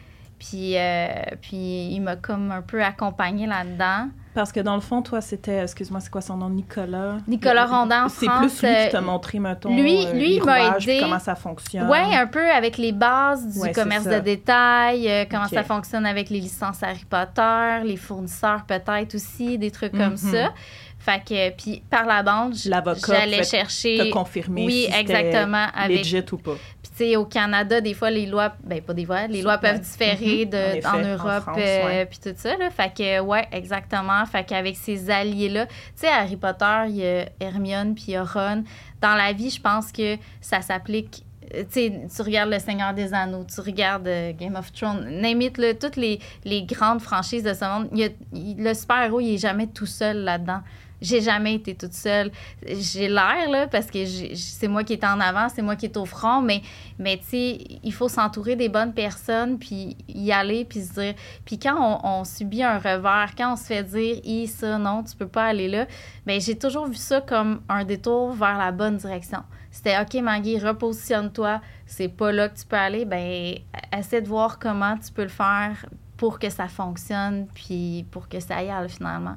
Puis, 0.46 0.78
euh, 0.78 1.08
puis 1.42 1.88
il 1.92 2.02
m'a 2.02 2.18
comme 2.18 2.52
un 2.52 2.62
peu 2.62 2.84
accompagnée 2.84 3.48
là-dedans. 3.48 4.10
Parce 4.34 4.52
que 4.52 4.60
dans 4.60 4.74
le 4.76 4.82
fond, 4.82 5.02
toi, 5.04 5.22
c'était, 5.22 5.60
excuse-moi, 5.62 6.00
c'est 6.02 6.10
quoi 6.10 6.20
son 6.22 6.36
nom, 6.38 6.50
Nicolas? 6.50 7.18
Nicolas 7.28 7.66
Rondan 7.68 8.06
en 8.06 8.10
C'est 8.10 8.26
France, 8.26 8.40
plus 8.60 8.68
lui 8.68 8.76
qui 8.76 8.88
euh, 8.88 8.90
t'a 8.90 9.00
montré, 9.02 9.40
mettons, 9.40 9.76
lui- 9.76 10.06
euh, 10.08 10.14
lui, 10.14 10.40
m'a 10.42 10.76
aidé. 10.78 10.98
comment 11.02 11.20
ça 11.20 11.36
fonctionne. 11.36 11.88
Ouais, 11.88 12.16
un 12.16 12.26
peu 12.28 12.50
avec 12.52 12.78
les 12.78 12.92
bases 12.92 13.48
du 13.54 13.60
Ouais, 13.60 13.72
commerce 13.72 14.06
de 14.06 14.20
détail, 14.20 15.08
euh, 15.08 15.26
comment 15.30 15.48
ça 15.48 15.64
fonctionne 15.64 16.06
avec 16.08 16.30
les 16.32 16.40
licences 16.40 16.82
Harry 16.82 17.06
Potter, 17.08 17.86
les 17.86 17.96
fournisseurs 17.98 18.66
peut-être 18.66 19.14
aussi, 19.16 19.58
des 19.60 19.70
trucs 19.72 19.92
comme 19.94 20.14
Mhm. 20.14 20.18
ça. 20.18 20.52
Fait 20.98 21.22
que, 21.24 21.50
puis 21.62 21.84
par 21.90 22.06
la 22.06 22.24
bande, 22.24 22.56
j'allais 22.56 23.44
chercher. 23.44 23.98
T'as 23.98 24.10
confirmé 24.10 24.66
Oui, 24.66 24.88
si 24.90 25.00
exactement, 25.00 25.68
avec- 25.76 25.98
legit 26.00 26.24
ou 26.32 26.38
pas. 26.38 26.54
Sais, 26.96 27.16
au 27.16 27.26
Canada, 27.26 27.82
des 27.82 27.94
fois, 27.96 28.12
les 28.12 28.26
lois, 28.28 28.54
ben 28.64 28.80
pas 28.82 28.94
des 28.94 29.06
fois, 29.06 29.26
les 29.28 29.42
lois 29.42 29.58
peuvent 29.58 29.80
différer 29.80 30.46
Mhm. 30.46 30.50
de, 30.52 30.58
En 30.58 30.70
en, 30.70 30.74
effet, 30.74 30.88
en 30.88 31.00
Europe, 31.18 31.44
euh, 31.58 31.86
ouais. 31.88 32.06
puis 32.06 32.20
tout 32.24 32.34
ça, 32.36 32.56
là. 32.58 32.70
Fait 32.70 32.94
que, 32.96 33.20
ouais, 33.20 33.48
exactement. 33.52 34.24
Fait 34.28 34.44
qu'avec 34.44 34.76
ces 34.76 35.10
alliés-là, 35.10 35.66
tu 35.66 35.74
sais, 35.96 36.08
Harry 36.08 36.36
Potter, 36.38 36.84
il 36.90 36.96
y 36.98 37.06
a 37.08 37.26
Hermione, 37.40 37.96
puis 37.96 38.06
il 38.10 38.12
y 38.12 38.16
a 38.16 38.24
Ron. 38.24 38.64
Dans 39.02 39.16
la 39.16 39.34
vie, 39.34 39.50
je 39.50 39.60
pense 39.60 39.92
que 39.92 40.18
ça 40.40 40.62
s'applique 40.62 41.24
euh, 41.56 41.64
tu 41.74 42.22
regardes 42.22 42.50
Le 42.52 42.58
Seigneur 42.58 42.94
des 42.94 43.14
Anneaux, 43.14 43.44
tu 43.44 43.60
regardes 43.60 44.08
euh, 44.08 44.32
Game 44.32 44.56
of 44.56 44.72
Thrones, 44.72 45.06
name 45.22 45.42
it, 45.42 45.58
là, 45.58 45.74
toutes 45.74 45.98
les, 45.98 46.20
les 46.46 46.64
grandes 46.64 47.02
franchises 47.02 47.44
de 47.44 47.54
ce 47.54 47.66
monde, 47.66 47.90
il 47.92 48.00
y 48.00 48.04
a- 48.06 48.10
il- 48.34 48.64
le 48.64 48.74
super-héros, 48.74 49.20
il 49.20 49.36
est 49.36 49.38
jamais 49.38 49.68
tout 49.68 49.86
seul 49.86 50.18
là-dedans. 50.24 50.62
J'ai 51.04 51.20
jamais 51.20 51.56
été 51.56 51.76
toute 51.76 51.92
seule. 51.92 52.32
J'ai 52.66 53.10
l'air, 53.10 53.50
là, 53.50 53.68
parce 53.68 53.88
que 53.88 54.06
c'est 54.36 54.70
moi 54.70 54.86
qui 54.86 54.94
est 54.94 55.04
en 55.04 55.20
avant, 55.20 55.50
c'est 55.50 55.62
moi 55.62 55.76
qui 55.76 55.86
est 55.86 55.98
au 55.98 56.06
front, 56.06 56.40
mais, 56.40 56.62
mais 56.98 57.18
tu 57.18 57.26
sais, 57.26 57.58
il 57.84 57.92
faut 57.92 58.08
s'entourer 58.08 58.56
des 58.56 58.70
bonnes 58.70 58.94
personnes, 58.94 59.60
puis 59.60 59.98
y 60.08 60.32
aller, 60.32 60.64
puis 60.64 60.82
se 60.82 60.94
dire... 60.94 61.14
Puis 61.44 61.60
quand 61.60 62.00
on, 62.06 62.24
subit 62.24 62.64
un 62.64 62.78
revers, 62.78 63.32
quand 63.38 63.52
on 63.52 63.56
se 63.58 63.66
fait 63.66 63.84
dire 63.84 64.22
«Hi, 64.24 64.48
ça, 64.48 64.78
non, 64.78 65.04
tu 65.04 65.14
peux 65.18 65.28
pas 65.28 65.48
aller 65.48 65.68
là», 65.68 65.88
ben 66.26 66.40
j'ai 66.40 66.58
toujours 66.58 66.88
vu 66.88 66.96
ça 66.96 67.20
comme 67.20 67.62
un 67.68 67.84
détour 67.84 68.32
vers 68.32 68.58
la 68.58 68.72
bonne 68.72 68.96
direction. 68.96 69.44
C'était 69.72 70.00
«OK, 70.02 70.14
Maggie, 70.22 70.58
repositionne-toi, 70.58 71.60
c'est 71.86 72.08
pas 72.08 72.32
là 72.32 72.48
que 72.48 72.58
tu 72.58 72.66
peux 72.66 72.78
aller, 72.78 73.04
ben 73.04 73.56
essaie 73.92 74.22
de 74.22 74.30
voir 74.30 74.58
comment 74.58 74.98
tu 74.98 75.12
peux 75.12 75.24
le 75.24 75.28
faire 75.28 75.86
pour 76.16 76.40
que 76.40 76.50
ça 76.50 76.70
fonctionne, 76.70 77.48
puis 77.54 78.06
pour 78.10 78.30
que 78.30 78.40
ça 78.40 78.64
y 78.64 78.70
aille 78.70 78.88
finalement.» 78.88 79.36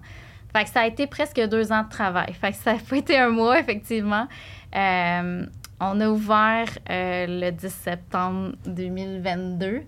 Fait 0.56 0.64
que 0.64 0.70
ça 0.70 0.80
a 0.80 0.86
été 0.86 1.06
presque 1.06 1.40
deux 1.48 1.72
ans 1.72 1.82
de 1.82 1.88
travail. 1.90 2.32
Fait 2.40 2.50
que 2.52 2.56
ça 2.56 2.72
n'a 2.74 2.78
pas 2.78 2.96
été 2.96 3.18
un 3.18 3.28
mois, 3.30 3.58
effectivement. 3.60 4.26
Euh, 4.74 5.44
on 5.80 6.00
a 6.00 6.08
ouvert 6.08 6.66
euh, 6.88 7.26
le 7.28 7.50
10 7.50 7.68
septembre 7.68 8.52
2022. 8.66 9.82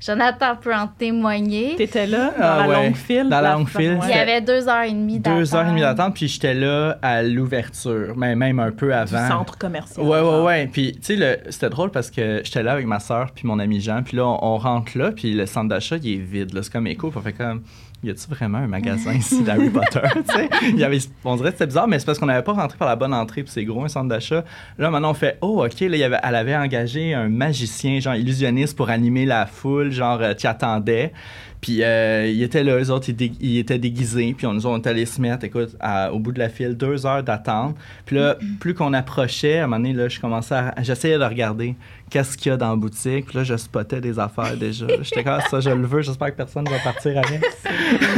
Jonathan 0.00 0.56
peut 0.56 0.74
en 0.74 0.86
témoigner. 0.86 1.76
T'étais 1.76 2.06
là, 2.06 2.30
dans 2.30 2.34
Ah 2.42 2.66
la 2.66 2.68
ouais, 2.68 2.84
longue 2.86 2.96
file. 2.96 3.28
dans 3.28 3.40
la 3.42 3.52
longue 3.52 3.68
file. 3.68 3.98
Il 4.04 4.08
y 4.08 4.12
avait 4.14 4.40
deux 4.40 4.66
heures 4.66 4.84
et 4.84 4.92
demie 4.92 5.18
d'attente. 5.20 5.38
Deux 5.40 5.54
heures 5.54 5.66
et 5.66 5.68
demie 5.70 5.82
d'attente, 5.82 6.14
puis 6.14 6.26
j'étais 6.26 6.54
là 6.54 6.98
à 7.02 7.22
l'ouverture, 7.22 8.14
mais 8.16 8.34
même 8.34 8.60
un 8.60 8.70
peu 8.70 8.86
Du 8.86 8.92
avant. 8.94 9.28
centre 9.28 9.58
commercial. 9.58 10.06
Ouais, 10.06 10.20
ouais, 10.20 10.40
ouais. 10.42 10.66
Puis, 10.72 10.92
tu 10.92 11.00
sais, 11.02 11.16
le- 11.16 11.50
c'était 11.50 11.68
drôle 11.68 11.90
parce 11.90 12.10
que 12.10 12.40
j'étais 12.44 12.62
là 12.62 12.72
avec 12.72 12.86
ma 12.86 12.98
soeur 12.98 13.30
puis 13.34 13.46
mon 13.46 13.58
ami 13.58 13.80
Jean. 13.82 14.02
Puis 14.02 14.16
là, 14.16 14.24
on, 14.26 14.38
on 14.42 14.56
rentre 14.56 14.96
là, 14.96 15.12
puis 15.12 15.34
le 15.34 15.44
centre 15.44 15.68
d'achat, 15.68 15.96
il 16.02 16.14
est 16.14 16.16
vide. 16.16 16.54
là. 16.54 16.62
C'est 16.62 16.72
comme 16.72 16.86
écho. 16.86 17.12
On 17.14 17.20
fait 17.20 17.34
comme, 17.34 17.62
y 18.02 18.10
a-tu 18.10 18.28
vraiment 18.28 18.58
un 18.58 18.66
magasin 18.66 19.12
ici 19.12 19.42
d'Harry 19.42 19.70
Potter? 19.70 20.00
tu 20.14 20.34
sais, 20.34 20.48
il 20.70 20.78
y 20.78 20.84
avait, 20.84 20.98
on 21.24 21.36
dirait 21.36 21.50
que 21.50 21.54
c'était 21.56 21.66
bizarre, 21.66 21.86
mais 21.88 21.98
c'est 21.98 22.06
parce 22.06 22.18
qu'on 22.18 22.26
n'avait 22.26 22.42
pas 22.42 22.52
rentré 22.54 22.78
par 22.78 22.88
la 22.88 22.96
bonne 22.96 23.12
entrée, 23.14 23.42
puis 23.42 23.52
c'est 23.52 23.64
gros 23.64 23.84
un 23.84 23.88
centre 23.88 24.08
d'achat. 24.08 24.44
Là, 24.78 24.90
maintenant, 24.90 25.10
on 25.10 25.14
fait, 25.14 25.38
oh, 25.40 25.64
OK, 25.64 25.80
là, 25.80 25.86
il 25.88 25.96
y 25.96 26.02
avait, 26.04 26.18
elle 26.22 26.34
avait 26.34 26.56
engagé 26.56 27.14
un 27.14 27.28
magicien, 27.28 28.00
genre 28.00 28.14
illusionniste, 28.14 28.76
pour 28.76 28.90
animer 28.90 29.26
la 29.26 29.46
foule, 29.46 29.90
genre, 29.92 30.20
euh, 30.22 30.32
attendais. 30.44 31.12
Puis 31.60 31.82
euh, 31.82 32.26
ils 32.26 32.42
étaient 32.42 32.64
là, 32.64 32.78
eux 32.80 32.90
autres, 32.90 33.10
ils, 33.10 33.16
dé- 33.16 33.32
ils 33.40 33.58
étaient 33.58 33.78
déguisés. 33.78 34.34
Puis 34.36 34.46
on 34.46 34.54
nous 34.54 34.66
on 34.66 34.78
allés 34.80 35.04
se 35.04 35.20
mettre, 35.20 35.44
écoute, 35.44 35.76
à- 35.78 36.12
au 36.12 36.18
bout 36.18 36.32
de 36.32 36.38
la 36.38 36.48
file, 36.48 36.74
deux 36.74 37.04
heures 37.06 37.22
d'attente. 37.22 37.76
Puis 38.06 38.16
là, 38.16 38.36
plus 38.60 38.72
qu'on 38.74 38.94
approchait, 38.94 39.58
à 39.58 39.64
un 39.64 39.66
moment 39.66 39.76
donné, 39.76 39.92
là, 39.92 40.08
je 40.08 40.18
commençais 40.20 40.54
à. 40.54 40.74
J'essayais 40.82 41.18
de 41.18 41.24
regarder 41.24 41.74
qu'est-ce 42.10 42.36
qu'il 42.36 42.50
y 42.50 42.52
a 42.52 42.56
dans 42.56 42.70
la 42.70 42.76
boutique. 42.76 43.26
Puis 43.26 43.38
là, 43.38 43.44
je 43.44 43.56
spottais 43.56 44.00
des 44.00 44.18
affaires 44.18 44.56
déjà. 44.56 44.86
J'étais 45.02 45.24
comme, 45.24 45.38
Ah, 45.40 45.48
ça, 45.48 45.60
je 45.60 45.70
le 45.70 45.86
veux, 45.86 46.02
j'espère 46.02 46.28
que 46.32 46.36
personne 46.36 46.68
va 46.68 46.78
partir 46.80 47.16
avec. 47.16 47.40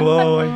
ouais, 0.00 0.36
ouais. 0.36 0.48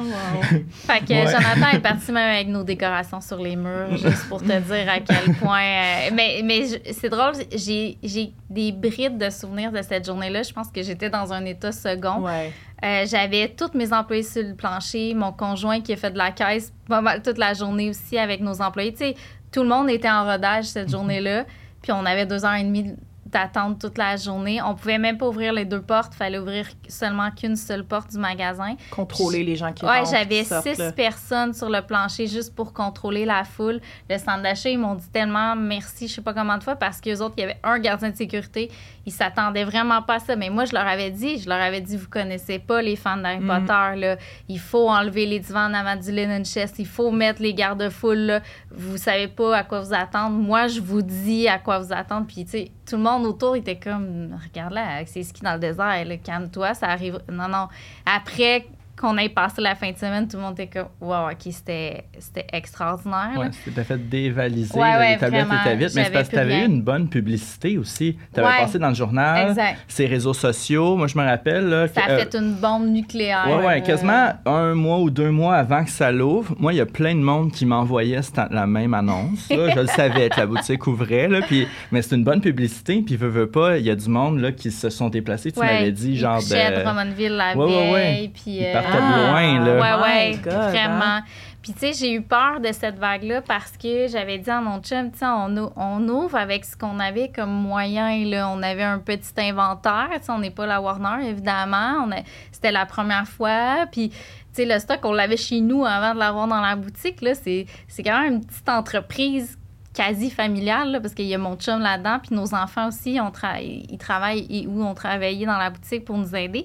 Fait 0.87 1.01
que 1.05 1.13
Ouais. 1.13 1.27
Jonathan 1.27 1.71
est 1.77 1.81
parti 1.81 2.13
même 2.13 2.35
avec 2.35 2.49
nos 2.49 2.63
décorations 2.65 3.21
sur 3.21 3.39
les 3.39 3.57
murs, 3.57 3.97
juste 3.97 4.29
pour 4.29 4.41
te 4.43 4.47
dire 4.47 4.89
à 4.89 5.01
quel 5.01 5.35
point. 5.37 5.61
euh, 5.61 6.11
mais 6.15 6.41
mais 6.45 6.65
c'est 6.93 7.09
drôle, 7.09 7.33
j'ai 7.55 7.99
j'ai 8.03 8.33
des 8.51 8.73
brides 8.73 9.19
de 9.19 9.31
souvenirs 9.31 9.73
de 9.73 9.83
cette 9.83 10.05
journée-là. 10.07 10.43
Je 10.43 10.53
pense 10.53 10.69
que 10.71 10.83
j'étais 10.83 11.11
dans 11.11 11.33
un 11.33 11.45
état 11.45 11.73
second. 11.73 12.21
Ouais. 12.23 12.53
Euh, 12.85 13.05
J'avais 13.09 13.49
tous 13.57 13.77
mes 13.77 13.93
employés 13.93 14.23
sur 14.23 14.43
le 14.43 14.55
plancher, 14.55 15.15
mon 15.15 15.33
conjoint 15.33 15.81
qui 15.81 15.93
a 15.95 15.97
fait 15.97 16.11
de 16.11 16.19
la 16.19 16.31
caisse 16.31 16.73
pas 16.89 17.01
mal 17.01 17.23
toute 17.23 17.39
la 17.39 17.55
journée 17.55 17.91
aussi 17.91 18.19
avec 18.19 18.41
nos 18.41 18.61
employés. 18.61 18.93
Tu 18.93 18.99
sais, 18.99 19.15
tout 19.51 19.63
le 19.63 19.69
monde 19.69 19.89
était 19.91 20.11
en 20.11 20.25
rodage 20.27 20.65
cette 20.67 20.91
journée-là. 20.91 21.45
Puis 21.87 21.93
on 21.93 22.05
avait 22.05 22.27
deux 22.27 22.45
heures 22.45 22.57
et 22.57 22.65
demie 22.65 22.97
d'attente 23.37 23.79
toute 23.81 23.99
la 23.99 24.17
journée. 24.17 24.61
On 24.63 24.75
pouvait 24.75 24.97
même 24.99 25.19
pas 25.19 25.29
ouvrir 25.29 25.53
les 25.53 25.65
deux 25.67 25.83
portes. 25.83 26.15
fallait 26.15 26.39
ouvrir 26.39 26.67
seulement 26.89 27.31
qu'une 27.31 27.57
seule 27.57 27.85
porte 27.85 28.11
du 28.13 28.19
magasin. 28.19 28.75
Contrôler 28.91 29.45
les 29.45 29.57
gens 29.57 29.73
qui 29.73 29.85
Ouais, 29.85 29.99
rentrent, 29.99 30.11
j'avais 30.11 30.43
six 30.45 30.79
là. 30.79 30.93
personnes 30.93 31.53
sur 31.53 31.69
le 31.69 31.83
plancher 31.83 32.27
juste 32.27 32.55
pour 32.55 32.73
contrôler 32.73 33.25
la 33.27 33.45
foule. 33.45 33.81
Le 34.09 34.17
centre 34.19 34.43
d'achat, 34.43 34.71
ils 34.71 34.79
m'ont 34.79 34.95
dit 34.95 35.09
tellement 35.11 35.55
merci, 35.55 36.09
je 36.09 36.15
sais 36.15 36.23
pas 36.23 36.33
comment 36.33 36.57
de 36.57 36.63
fois, 36.65 36.77
parce 36.77 37.01
qu'eux 37.01 37.21
autres, 37.21 37.35
il 37.37 37.41
y 37.43 37.45
avait 37.45 37.59
un 37.63 37.79
gardien 37.79 38.11
de 38.11 38.17
sécurité. 38.17 38.71
Ils 39.05 39.13
s'attendaient 39.13 39.65
vraiment 39.65 40.01
pas 40.03 40.15
à 40.15 40.19
ça. 40.19 40.35
Mais 40.37 40.49
moi, 40.51 40.65
je 40.65 40.73
leur 40.73 40.87
avais 40.87 41.11
dit, 41.11 41.39
je 41.39 41.49
leur 41.49 41.61
avais 41.61 41.81
dit, 41.83 41.97
vous 41.97 42.09
connaissez 42.09 42.59
pas 42.59 42.81
les 42.81 42.97
fans 42.97 43.19
d'Harry 43.19 43.41
Mm. 43.41 43.47
Potter, 43.47 44.01
là. 44.01 44.17
Il 44.49 44.59
faut 44.59 44.89
enlever 44.89 45.27
les 45.27 45.39
divans 45.41 45.67
en 45.67 45.75
avant 45.75 45.97
du 45.97 46.11
linen 46.11 46.45
chest. 46.45 46.77
Il 46.79 46.87
faut 46.87 47.11
mettre 47.11 47.43
les 47.43 47.53
garde-foules. 47.55 48.41
Vous 48.71 48.97
savez 48.97 49.29
pas 49.29 49.59
à 49.59 49.63
quoi 49.65 49.81
vous 49.81 49.93
attendre. 49.95 50.31
Moi, 50.37 50.69
je 50.69 50.81
vous 50.81 51.03
dis 51.03 51.47
à 51.49 51.59
quoi 51.59 51.79
vous 51.79 51.93
attendre. 51.93 52.27
Puis, 52.27 52.45
tu 52.45 52.51
sais, 52.53 52.71
tout 52.89 52.97
le 52.97 53.03
monde 53.03 53.26
autour 53.27 53.57
était 53.57 53.79
comme, 53.79 54.39
regarde 54.43 54.73
là, 54.73 55.05
c'est 55.07 55.23
ski 55.23 55.43
dans 55.43 55.55
le 55.55 55.61
désert. 55.61 56.05
Calme-toi, 56.23 56.75
ça 56.75 56.89
arrive. 56.89 57.21
Non, 57.31 57.49
non. 57.49 57.69
Après 58.05 58.67
qu'on 58.99 59.17
ait 59.19 59.29
passé 59.29 59.61
la 59.61 59.75
fin 59.75 59.91
de 59.93 59.97
semaine, 59.99 60.27
tout 60.27 60.37
le 60.39 60.43
monde 60.43 60.59
était 60.59 60.79
comme, 60.79 60.89
wow, 61.01 61.31
OK, 61.31 61.37
c'était 61.51 62.05
c'était 62.19 62.47
extraordinaire. 62.53 63.33
Ouais, 63.37 63.49
c'était 63.65 63.85
fait 63.85 63.99
dévaliser. 64.09 64.75
Ouais, 64.79 64.97
ouais, 64.97 65.13
les 65.15 65.19
tablettes 65.19 65.47
étaient 65.47 65.77
vides. 65.77 65.93
Mais 65.95 66.05
c'est 66.05 66.11
parce 66.11 66.29
que 66.29 66.35
tu 66.35 66.41
avais 66.41 66.63
eu 66.63 66.67
une 66.67 66.83
bonne 66.83 67.09
publicité 67.09 67.79
aussi. 67.79 68.17
Tu 68.35 68.41
avais 68.41 68.57
passé 68.59 68.79
dans 68.79 68.89
le 68.89 68.95
journal, 68.95 69.51
Exact. 69.51 69.79
ses 69.89 70.07
réseaux 70.07 70.33
sociaux. 70.35 70.97
Moi, 70.97 71.07
je 71.09 71.19
me 71.19 71.25
rappelle. 71.25 71.69
Là, 71.69 71.89
Ça 71.89 72.03
que, 72.03 72.11
a 72.11 72.13
euh, 72.13 72.19
fait 72.21 72.35
une 72.39 72.55
bombe 72.55 72.87
nucléaire. 72.89 73.45
Ouais, 73.47 73.67
ouais, 73.67 73.79
euh, 73.81 73.85
quasiment 73.85 74.33
un 74.47 74.75
mois 74.75 74.99
ou 75.01 75.11
deux 75.11 75.31
mois 75.31 75.57
avant 75.57 75.85
que 75.85 75.91
ça 75.91 76.11
l'ouvre. 76.11 76.55
Moi, 76.59 76.73
il 76.73 76.77
y 76.77 76.81
a 76.81 76.87
plein 76.87 77.15
de 77.15 77.21
monde 77.21 77.53
qui 77.53 77.67
m'envoyait 77.67 78.21
la 78.51 78.67
même 78.67 78.95
annonce. 78.95 79.49
là. 79.51 79.71
Je 79.75 79.81
le 79.81 79.87
savais 79.89 80.29
que 80.31 80.41
la 80.41 80.47
boutique 80.47 80.87
ouvrait, 80.87 81.29
là, 81.29 81.41
puis, 81.43 81.67
mais 81.93 82.03
c'est 82.03 82.15
une 82.17 82.25
bonne 82.25 82.41
publicité. 82.41 83.03
Puis, 83.05 83.17
veux, 83.17 83.29
veux 83.29 83.51
pas, 83.51 83.77
il 83.79 83.85
y 83.85 83.91
a 83.91 83.95
du 83.95 84.09
monde 84.09 84.39
là, 84.41 84.53
qui 84.53 84.71
se 84.71 84.89
sont 84.91 85.09
déplacés. 85.09 85.53
Tu 85.53 85.61
m'avais 85.61 85.93
dit, 85.93 86.17
genre 86.17 86.37
à 86.37 86.41
de. 86.41 86.83
Drummondville 86.83 87.33
la 87.37 87.57
Ouais, 87.57 87.65
ouais, 87.65 87.93
ouais. 87.93 88.03
veille. 88.03 88.29
Puis, 88.29 88.65
euh, 88.65 88.73
partaient 88.93 89.21
de 89.23 89.27
loin, 89.31 89.65
là. 89.65 89.99
Ouais, 89.99 90.03
ouais, 90.03 90.39
God, 90.43 90.53
vraiment. 90.53 91.05
hein? 91.05 91.23
Puis, 91.63 91.73
tu 91.73 91.81
sais, 91.81 91.93
j'ai 91.95 92.13
eu 92.13 92.23
peur 92.23 92.61
de 92.61 92.71
cette 92.71 92.97
vague-là 92.97 93.41
parce 93.43 93.73
que 93.77 94.07
j'avais 94.07 94.39
dit 94.39 94.49
à 94.51 94.61
mon 94.61 94.79
chum, 94.81 95.11
tu 95.11 95.19
sais, 95.19 95.27
on, 95.27 95.49
ou- 95.57 95.73
on 95.75 96.09
ouvre 96.09 96.37
avec 96.37 96.65
ce 96.65 96.77
qu'on 96.77 97.01
avait 97.01 97.33
comme 97.35 97.51
moyen. 97.51 98.25
Là. 98.25 98.49
On 98.51 98.63
avait 98.63 98.85
un 98.85 99.01
petit 99.01 99.33
inventaire. 99.39 100.11
Tu 100.13 100.23
sais, 100.27 100.31
on 100.31 100.39
n'est 100.39 100.53
pas 100.53 100.65
la 100.67 100.81
Warner, 100.81 101.29
évidemment. 101.29 102.05
On 102.07 102.13
a- 102.13 102.23
C'était 102.53 102.71
la 102.71 102.87
première 102.87 103.27
fois. 103.27 103.87
Puis, 103.91 104.11
tu 104.11 104.17
sais, 104.53 104.65
le 104.65 104.79
stock, 104.79 105.01
on 105.03 105.13
l'avait 105.13 105.37
chez 105.37 105.61
nous 105.61 105.85
avant 105.85 106.15
de 106.15 106.21
l'avoir 106.21 106.47
dans 106.47 106.61
la 106.61 106.77
boutique. 106.77 107.21
Là. 107.21 107.35
C'est, 107.35 107.67
c'est 107.89 108.05
quand 108.05 108.21
même 108.21 108.35
une 108.35 108.45
petite 108.47 108.69
entreprise 108.69 109.59
quasi 109.93 110.31
familiale, 110.31 110.93
là, 110.93 111.01
parce 111.01 111.15
qu'il 111.15 111.25
y 111.27 111.35
a 111.35 111.39
mon 111.39 111.57
chum 111.57 111.81
là-dedans, 111.81 112.19
puis 112.25 112.37
nos 112.37 112.55
enfants 112.55 112.87
aussi, 112.89 113.19
on 113.21 113.31
tra- 113.31 113.61
ils 113.61 113.99
travaillent 113.99 114.47
et 114.51 114.67
où 114.69 114.85
ont 114.85 114.95
travaillé 114.95 115.47
dans 115.47 115.57
la 115.59 115.71
boutique 115.71 116.05
pour 116.05 116.17
nous 116.19 116.37
aider. 116.37 116.65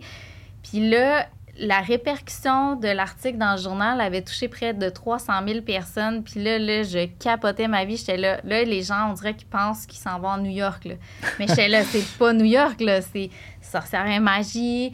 Puis 0.69 0.89
là, 0.89 1.25
la 1.57 1.81
répercussion 1.81 2.75
de 2.75 2.87
l'article 2.87 3.37
dans 3.37 3.55
le 3.55 3.61
journal 3.61 3.99
avait 4.01 4.21
touché 4.21 4.47
près 4.47 4.73
de 4.73 4.89
300 4.89 5.33
000 5.47 5.61
personnes. 5.61 6.23
Puis 6.23 6.41
là, 6.41 6.57
là, 6.57 6.83
je 6.83 7.07
capotais 7.19 7.67
ma 7.67 7.85
vie. 7.85 7.97
J'étais 7.97 8.17
là. 8.17 8.39
Là, 8.43 8.63
les 8.63 8.83
gens, 8.83 9.09
on 9.11 9.13
dirait 9.13 9.35
qu'ils 9.35 9.47
pensent 9.47 9.85
qu'ils 9.85 9.99
s'en 9.99 10.19
vont 10.19 10.31
à 10.31 10.37
New 10.37 10.51
York. 10.51 10.85
Là. 10.85 10.95
Mais 11.39 11.47
j'étais 11.47 11.67
là, 11.67 11.83
c'est 11.83 12.05
pas 12.17 12.33
New 12.33 12.45
York, 12.45 12.79
là. 12.79 13.01
C'est 13.01 13.29
sorcière 13.61 14.07
et 14.07 14.19
magie. 14.19 14.93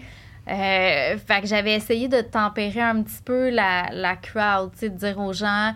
Euh, 0.50 1.17
fait 1.17 1.41
que 1.41 1.48
j'avais 1.48 1.74
essayé 1.74 2.08
de 2.08 2.22
tempérer 2.22 2.82
un 2.82 3.04
petit 3.04 3.22
peu 3.24 3.50
la, 3.50 3.89
la 3.91 4.15
crowd, 4.15 4.72
de 4.82 4.88
dire 4.88 5.20
aux 5.20 5.34
gens, 5.34 5.74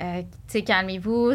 euh, 0.00 0.22
calmez-vous. 0.66 1.34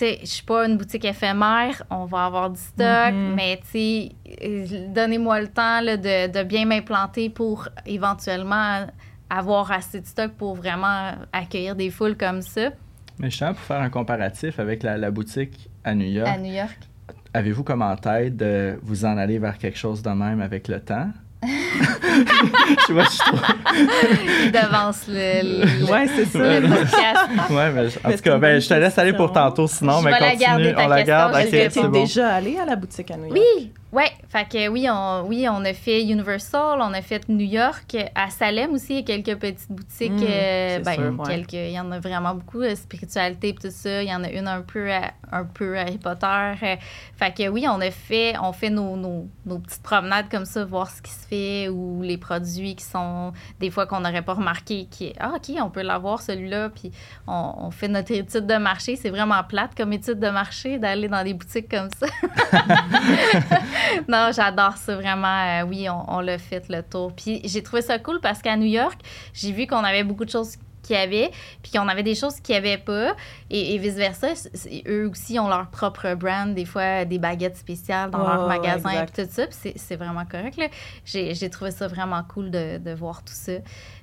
je 0.00 0.24
suis 0.24 0.42
pas 0.44 0.66
une 0.66 0.76
boutique 0.78 1.04
éphémère, 1.04 1.82
on 1.90 2.04
va 2.06 2.26
avoir 2.26 2.50
du 2.50 2.58
stock, 2.60 3.12
Mhm. 3.12 3.34
mais 3.36 3.60
tu 3.62 3.66
sais, 3.72 4.12
euh, 4.44 4.86
donnez-moi 4.88 5.40
le 5.40 5.48
temps 5.48 5.80
là, 5.80 5.96
de, 5.96 6.30
de 6.32 6.42
bien 6.42 6.64
m'implanter 6.64 7.28
pour 7.30 7.68
éventuellement 7.86 8.86
avoir 9.28 9.70
assez 9.72 10.00
de 10.00 10.06
stock 10.06 10.32
pour 10.32 10.54
vraiment 10.56 11.12
accueillir 11.32 11.76
des 11.76 11.90
foules 11.90 12.16
comme 12.16 12.42
ça 12.42 12.70
Mais 13.18 13.30
justement, 13.30 13.52
pour 13.54 13.62
faire 13.62 13.80
un 13.80 13.90
comparatif 13.90 14.58
avec 14.58 14.82
la, 14.82 14.96
la 14.98 15.10
boutique 15.10 15.68
à 15.84 15.94
New 15.94 16.06
York, 16.08 16.28
à 16.28 16.36
New 16.38 16.52
York. 16.52 16.78
avez-vous 17.34 17.62
comme 17.62 17.82
en 17.82 17.96
tête 17.96 18.36
de 18.36 18.78
vous 18.82 19.04
en 19.04 19.16
aller 19.18 19.38
vers 19.38 19.56
quelque 19.58 19.78
chose 19.78 20.02
de 20.02 20.10
même 20.10 20.40
avec 20.40 20.66
le 20.68 20.80
temps? 20.80 21.10
Je 21.42 22.92
vois, 22.92 23.04
je 23.04 23.18
trouve. 23.18 23.40
Il 24.44 24.52
devance 24.52 25.02
le, 25.08 25.42
le, 25.80 25.90
Ouais, 25.90 26.06
c'est 26.14 26.26
ça. 26.26 26.60
le 26.60 26.68
podcast. 26.68 27.18
Ouais, 27.50 27.70
mais 27.70 27.86
en 28.04 28.08
Mais 28.08 28.16
tout 28.16 28.22
cas, 28.22 28.38
ben, 28.38 28.60
je 28.60 28.68
te 28.68 28.74
laisse 28.74 28.98
aller 28.98 29.12
pour 29.14 29.32
tantôt, 29.32 29.66
sinon, 29.66 30.00
Je 30.00 30.04
mais 30.04 30.10
la 30.12 30.18
continue. 30.18 30.38
garder, 30.40 30.74
ta 30.74 30.84
on 30.84 30.88
la 30.88 30.96
question. 30.96 31.14
garde. 31.14 31.36
Est-ce 31.36 31.46
Ok, 31.46 31.50
que 31.50 31.56
Est-ce 31.56 31.66
que 31.68 31.72
c'est 31.74 31.80
tu 31.80 31.86
es 31.86 31.88
bon. 31.88 32.00
déjà 32.02 32.28
allé 32.34 32.58
à 32.58 32.64
la 32.66 32.76
boutique 32.76 33.10
à 33.10 33.16
New 33.16 33.24
York? 33.34 33.38
Oui, 33.56 33.72
ouais. 33.92 34.10
Fait 34.28 34.48
que 34.48 34.68
oui, 34.68 34.86
on, 34.88 35.24
oui, 35.26 35.46
on 35.50 35.64
a 35.64 35.72
fait 35.72 36.02
Universal, 36.02 36.78
on 36.80 36.92
a 36.92 37.02
fait 37.02 37.28
New 37.28 37.44
York. 37.46 37.96
À 38.14 38.30
Salem 38.30 38.72
aussi, 38.74 38.94
il 39.00 39.08
y 39.08 39.12
a 39.12 39.20
quelques 39.22 39.40
petites 39.40 39.70
boutiques. 39.72 40.12
Mm, 40.12 40.26
euh, 40.28 40.78
ben, 40.80 40.94
sûr, 40.94 41.18
ouais. 41.20 41.26
quelques, 41.26 41.52
il 41.54 41.72
y 41.72 41.80
en 41.80 41.90
a 41.90 41.98
vraiment 41.98 42.34
beaucoup. 42.34 42.60
euh, 42.62 42.74
spiritualité 42.76 43.48
et 43.48 43.54
tout 43.54 43.70
ça. 43.70 44.02
Il 44.02 44.08
y 44.08 44.14
en 44.14 44.22
a 44.22 44.30
une 44.30 44.46
un 44.46 44.62
peu, 44.62 44.92
à- 44.92 45.12
un 45.32 45.44
peu 45.44 45.76
Harry 45.78 45.98
Potter. 45.98 46.26
euh, 46.62 46.76
fait 47.16 47.34
que 47.36 47.48
oui, 47.48 47.66
on 47.68 47.80
a 47.80 47.90
fait, 47.90 48.34
on 48.40 48.52
fait 48.52 48.70
nos, 48.70 48.96
nos, 48.96 49.28
nos 49.46 49.58
petites 49.58 49.82
promenades 49.82 50.28
comme 50.30 50.44
ça, 50.44 50.64
voir 50.64 50.88
ce 50.90 51.02
qui 51.02 51.10
se 51.10 51.26
fait 51.26 51.68
ou 51.68 52.00
les 52.02 52.16
produits 52.18 52.76
qui 52.76 52.84
sont 52.84 53.32
des 53.58 53.70
fois 53.70 53.86
qu'on 53.86 54.00
n'aurait 54.00 54.22
pas 54.22 54.34
remarqué. 54.34 54.86
Qui, 54.90 55.12
ah, 55.18 55.32
OK, 55.36 55.50
on 55.60 55.70
peut 55.70 55.82
l'avoir 55.82 56.22
celui-là. 56.22 56.68
Puis 56.70 56.92
on, 57.26 57.54
on 57.58 57.70
fait 57.72 57.88
notre 57.88 58.12
étude 58.12 58.46
de 58.46 58.56
marché. 58.56 58.94
C'est 58.96 59.10
vraiment 59.10 59.42
plate 59.42 59.72
comme 59.76 59.92
étude 59.92 60.20
de 60.20 60.28
marché 60.30 60.78
d'aller 60.78 61.08
dans 61.08 61.24
des 61.24 61.34
boutiques 61.34 61.68
comme 61.70 61.88
ça. 61.90 62.06
non, 64.08 64.30
j'adore 64.34 64.76
ça 64.76 64.94
vraiment. 64.96 65.62
Euh, 65.62 65.64
oui, 65.66 65.88
on, 65.88 66.04
on 66.16 66.20
l'a 66.20 66.38
fait 66.38 66.68
le 66.68 66.82
tour. 66.82 67.12
Puis 67.14 67.40
j'ai 67.44 67.62
trouvé 67.62 67.82
ça 67.82 67.98
cool 67.98 68.20
parce 68.20 68.40
qu'à 68.42 68.56
New 68.56 68.66
York, 68.66 68.98
j'ai 69.32 69.52
vu 69.52 69.66
qu'on 69.66 69.84
avait 69.84 70.04
beaucoup 70.04 70.24
de 70.24 70.30
choses 70.30 70.56
qu'il 70.82 70.96
y 70.96 70.98
avait, 70.98 71.30
puis 71.62 71.70
qu'on 71.72 71.86
avait 71.88 72.02
des 72.02 72.14
choses 72.14 72.40
qu'il 72.40 72.54
n'y 72.54 72.58
avait 72.58 72.78
pas, 72.78 73.14
et, 73.50 73.74
et 73.74 73.78
vice-versa. 73.78 74.28
Eux 74.88 75.08
aussi 75.10 75.38
ont 75.38 75.46
leur 75.46 75.68
propre 75.68 76.14
brand, 76.14 76.54
des 76.54 76.64
fois 76.64 77.04
des 77.04 77.18
baguettes 77.18 77.58
spéciales 77.58 78.10
dans 78.10 78.18
leur 78.26 78.48
magasin, 78.48 79.04
puis 79.12 79.22
tout 79.24 79.30
ça, 79.30 79.46
puis 79.46 79.72
c'est- 79.76 79.96
vraiment 79.96 80.24
correct. 80.24 80.58
j'ai 81.04 81.50
trouvé 81.50 81.70
ça 81.70 81.86
vraiment 81.86 82.22
cool 82.24 82.50
de, 82.50 82.78
de 82.78 82.92
voir 82.94 83.22
tout 83.22 83.34
ça. 83.34 83.52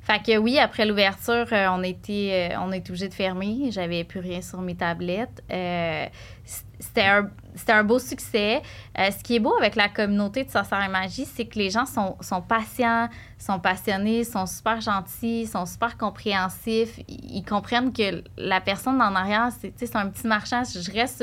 Fait 0.08 0.24
que 0.24 0.38
oui, 0.38 0.58
après 0.58 0.86
l'ouverture, 0.86 1.48
euh, 1.52 1.68
on 1.70 1.84
était, 1.84 2.50
euh, 2.54 2.60
on 2.62 2.72
était 2.72 2.92
obligé 2.92 3.10
de 3.10 3.14
fermer. 3.14 3.72
J'avais 3.72 4.06
plus 4.06 4.22
rien 4.22 4.42
sur 4.42 4.62
mes 4.62 4.74
tablettes. 4.74 5.44
Euh, 5.52 6.06
c'était 6.46 7.02
un, 7.02 7.30
un 7.68 7.84
beau 7.84 8.00
succès. 8.00 8.62
Ce 8.98 9.22
qui 9.22 9.36
est 9.36 9.40
beau 9.40 9.54
avec 9.58 9.76
la 9.76 9.90
communauté 9.90 10.46
de 10.46 10.50
Sorcière 10.50 10.82
et 10.82 10.88
Magie, 10.88 11.26
c'est 11.26 11.46
que 11.46 11.60
les 11.60 11.70
gens 11.70 11.86
sont, 11.86 12.16
sont 12.22 12.42
patients, 12.42 13.10
sont 13.38 13.60
passionnés, 13.60 14.24
sont 14.24 14.46
super 14.46 14.80
gentils, 14.80 15.46
sont 15.46 15.66
super 15.66 15.98
compréhensifs. 15.98 17.02
Ils, 17.10 17.44
comprennent 17.44 17.92
que 17.92 18.24
la 18.38 18.62
personne 18.62 19.02
en 19.02 19.14
arrière, 19.14 19.50
c'est 19.76 19.96
un 19.98 20.08
petit 20.08 20.28
marchand. 20.28 20.64
Je 20.64 20.90
reste 20.90 21.22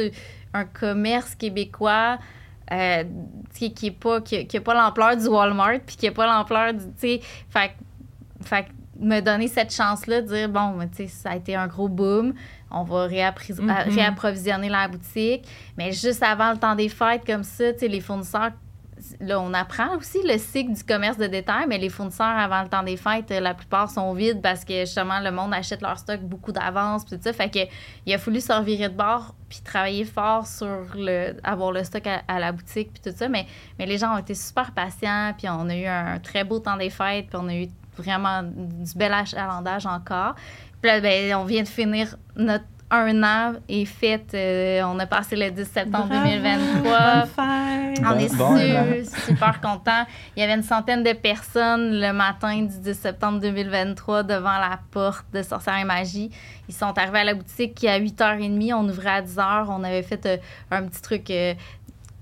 un 0.53 0.67
commerce 0.67 1.35
québécois. 1.35 2.19
euh, 2.73 3.05
qui 3.55 3.73
qui 3.73 3.87
est 3.87 3.91
pas 3.91 4.21
qui, 4.21 4.47
qui 4.47 4.59
pas 4.61 4.75
l'ampleur 4.75 5.17
du 5.19 5.27
Walmart 5.27 5.81
puis 5.87 5.97
qui 5.97 6.09
a 6.09 6.13
pas 6.13 6.27
l'ampleur 6.27 6.73
du 6.73 7.21
fait 7.51 7.73
fait 8.49 8.65
que 8.65 8.69
me 9.01 9.21
donner 9.21 9.49
cette 9.49 9.75
chance-là, 9.75 10.23
de 10.23 10.27
dire, 10.29 10.49
bon, 10.49 10.79
tu 10.91 10.97
sais, 10.97 11.07
ça 11.09 11.31
a 11.31 11.37
été 11.37 11.57
un 11.57 11.67
gros 11.67 11.89
boom, 11.89 12.33
on 12.71 12.85
va 12.85 13.07
réappri- 13.09 13.61
Mhm. 13.61 13.93
réapprovisionner 13.95 14.69
la 14.69 14.87
boutique. 14.89 15.47
Mais 15.77 15.91
juste 15.93 16.23
avant 16.23 16.53
le 16.53 16.59
temps 16.59 16.75
des 16.77 16.89
fêtes, 16.89 17.27
comme 17.27 17.43
ça, 17.43 17.73
tu 17.73 17.81
sais, 17.81 17.89
les 17.89 18.01
fournisseurs 18.01 18.51
là, 19.21 19.41
on 19.41 19.53
apprend 19.53 19.97
aussi 19.97 20.19
le 20.25 20.39
cycle 20.39 20.73
du 20.73 20.83
commerce 20.85 21.19
de 21.19 21.27
détail, 21.27 21.67
mais 21.69 21.79
les 21.79 21.89
fournisseurs, 21.89 22.27
avant 22.39 22.63
le 22.63 22.69
temps 22.69 22.83
des 22.83 22.97
fêtes, 22.97 23.31
euh, 23.33 23.41
la 23.41 23.53
plupart 23.53 23.91
sont 23.91 24.15
vides 24.15 24.41
parce 24.41 24.65
que 24.65 24.81
justement, 24.81 25.21
le 25.21 25.31
monde 25.31 25.53
achète 25.53 25.83
leur 25.83 25.99
stock 25.99 26.21
beaucoup 26.21 26.53
d'avance, 26.53 27.05
puis 27.05 27.17
tout 27.17 27.23
ça. 27.23 27.33
Fait 27.33 27.51
que 27.51 27.59
il 28.07 28.15
a 28.15 28.19
fallu 28.19 28.41
se 28.41 28.53
revirer 28.53 28.89
de 28.89 28.95
bord 28.97 29.35
puis 29.49 29.61
travailler 29.63 30.05
fort 30.05 30.47
sur 30.47 30.87
le, 30.95 31.37
avoir 31.43 31.73
le 31.73 31.85
stock 31.85 32.05
à, 32.07 32.39
la 32.41 32.53
boutique, 32.53 32.93
puis 32.95 33.03
tout 33.11 33.17
ça. 33.17 33.29
Mais, 33.29 33.47
mais 33.79 33.87
les 33.87 33.99
gens 33.99 34.15
ont 34.15 34.19
été 34.19 34.35
super 34.35 34.73
patients, 34.73 35.33
puis 35.37 35.49
on 35.51 35.69
a 35.69 35.77
eu 35.77 35.87
un 35.87 36.19
très 36.21 36.45
beau 36.45 36.59
temps 36.61 36.77
des 36.77 36.91
fêtes, 36.91 37.27
puis 37.27 37.37
on 37.41 37.49
a 37.49 37.55
eu 37.55 37.69
vraiment 37.97 38.43
du 38.43 38.95
bel 38.97 39.13
achalandage 39.13 39.87
encore. 39.87 40.35
Puis 40.81 40.91
là, 40.91 41.01
ben, 41.01 41.35
on 41.37 41.45
vient 41.45 41.63
de 41.63 41.69
finir 41.69 42.17
notre 42.37 42.65
un 42.91 43.23
an 43.23 43.55
est 43.69 43.85
fait. 43.85 44.25
Euh, 44.35 44.83
on 44.85 44.99
a 44.99 45.07
passé 45.07 45.37
le 45.37 45.51
10 45.51 45.65
septembre 45.65 46.09
2023. 46.09 47.25
On 48.05 48.19
est 48.19 48.29
super 49.27 49.61
contents. 49.61 50.05
Il 50.37 50.41
y 50.41 50.43
avait 50.43 50.55
une 50.55 50.63
centaine 50.63 51.03
de 51.03 51.13
personnes 51.13 52.01
le 52.01 52.13
matin 52.13 52.63
du 52.63 52.79
10 52.79 52.95
septembre 52.95 53.41
2023 53.41 54.23
devant 54.23 54.59
la 54.59 54.79
porte 54.91 55.27
de 55.33 55.43
Sorcière 55.43 55.79
et 55.79 55.85
Magie. 55.85 56.31
Ils 56.69 56.75
sont 56.75 56.97
arrivés 56.97 57.21
à 57.21 57.25
la 57.25 57.35
boutique 57.35 57.85
à 57.85 57.99
8h30. 57.99 58.75
On 58.75 58.89
ouvrait 58.89 59.11
à 59.11 59.23
10h. 59.23 59.67
On 59.69 59.83
avait 59.83 60.03
fait 60.03 60.27
euh, 60.27 60.37
un 60.71 60.85
petit 60.85 61.03
truc 61.03 61.31
euh, 61.31 61.55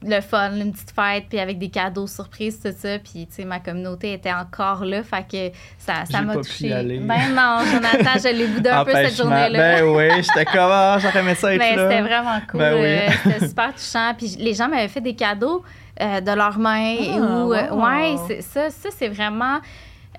le 0.05 0.21
fun, 0.21 0.53
une 0.57 0.73
petite 0.73 0.93
fête, 0.93 1.25
puis 1.29 1.39
avec 1.39 1.59
des 1.59 1.69
cadeaux 1.69 2.07
surprises, 2.07 2.61
tout 2.61 2.73
ça. 2.77 2.99
Puis, 2.99 3.27
tu 3.27 3.35
sais, 3.35 3.45
ma 3.45 3.61
communauté 3.61 4.13
était 4.13 4.33
encore 4.33 4.85
là, 4.85 5.03
fait 5.03 5.25
que 5.31 5.57
ça, 5.79 6.05
ça 6.11 6.23
m'a 6.23 6.35
touché. 6.35 6.69
Ben 6.69 7.35
non, 7.35 7.59
Jonathan, 7.65 8.19
je 8.23 8.37
l'ai 8.37 8.47
boudé 8.47 8.71
un 8.71 8.85
peu 8.85 8.93
cette 8.93 9.17
journée-là. 9.17 9.59
Ben 9.59 9.85
oui, 9.85 10.23
j'étais 10.23 10.45
comme, 10.45 10.71
ah, 10.71 10.99
j'aurais 11.01 11.21
aimé 11.21 11.35
ça 11.35 11.55
être 11.55 11.59
ben, 11.59 11.79
C'était 11.79 12.03
vraiment 12.03 12.41
cool. 12.51 12.61
Ben 12.61 12.75
oui. 12.75 12.87
Euh, 12.87 13.11
c'était 13.23 13.49
super 13.49 13.75
touchant. 13.75 14.15
Puis 14.17 14.37
les 14.39 14.55
gens 14.55 14.69
m'avaient 14.69 14.89
fait 14.89 15.01
des 15.01 15.15
cadeaux 15.15 15.63
euh, 16.01 16.21
de 16.21 16.33
leurs 16.33 16.59
mains. 16.59 16.97
Ah, 17.01 17.17
ou, 17.17 17.55
euh, 17.55 17.71
ouais, 17.71 18.41
ça, 18.41 18.71
ça 18.71 18.89
c'est 18.97 19.09
vraiment... 19.09 19.59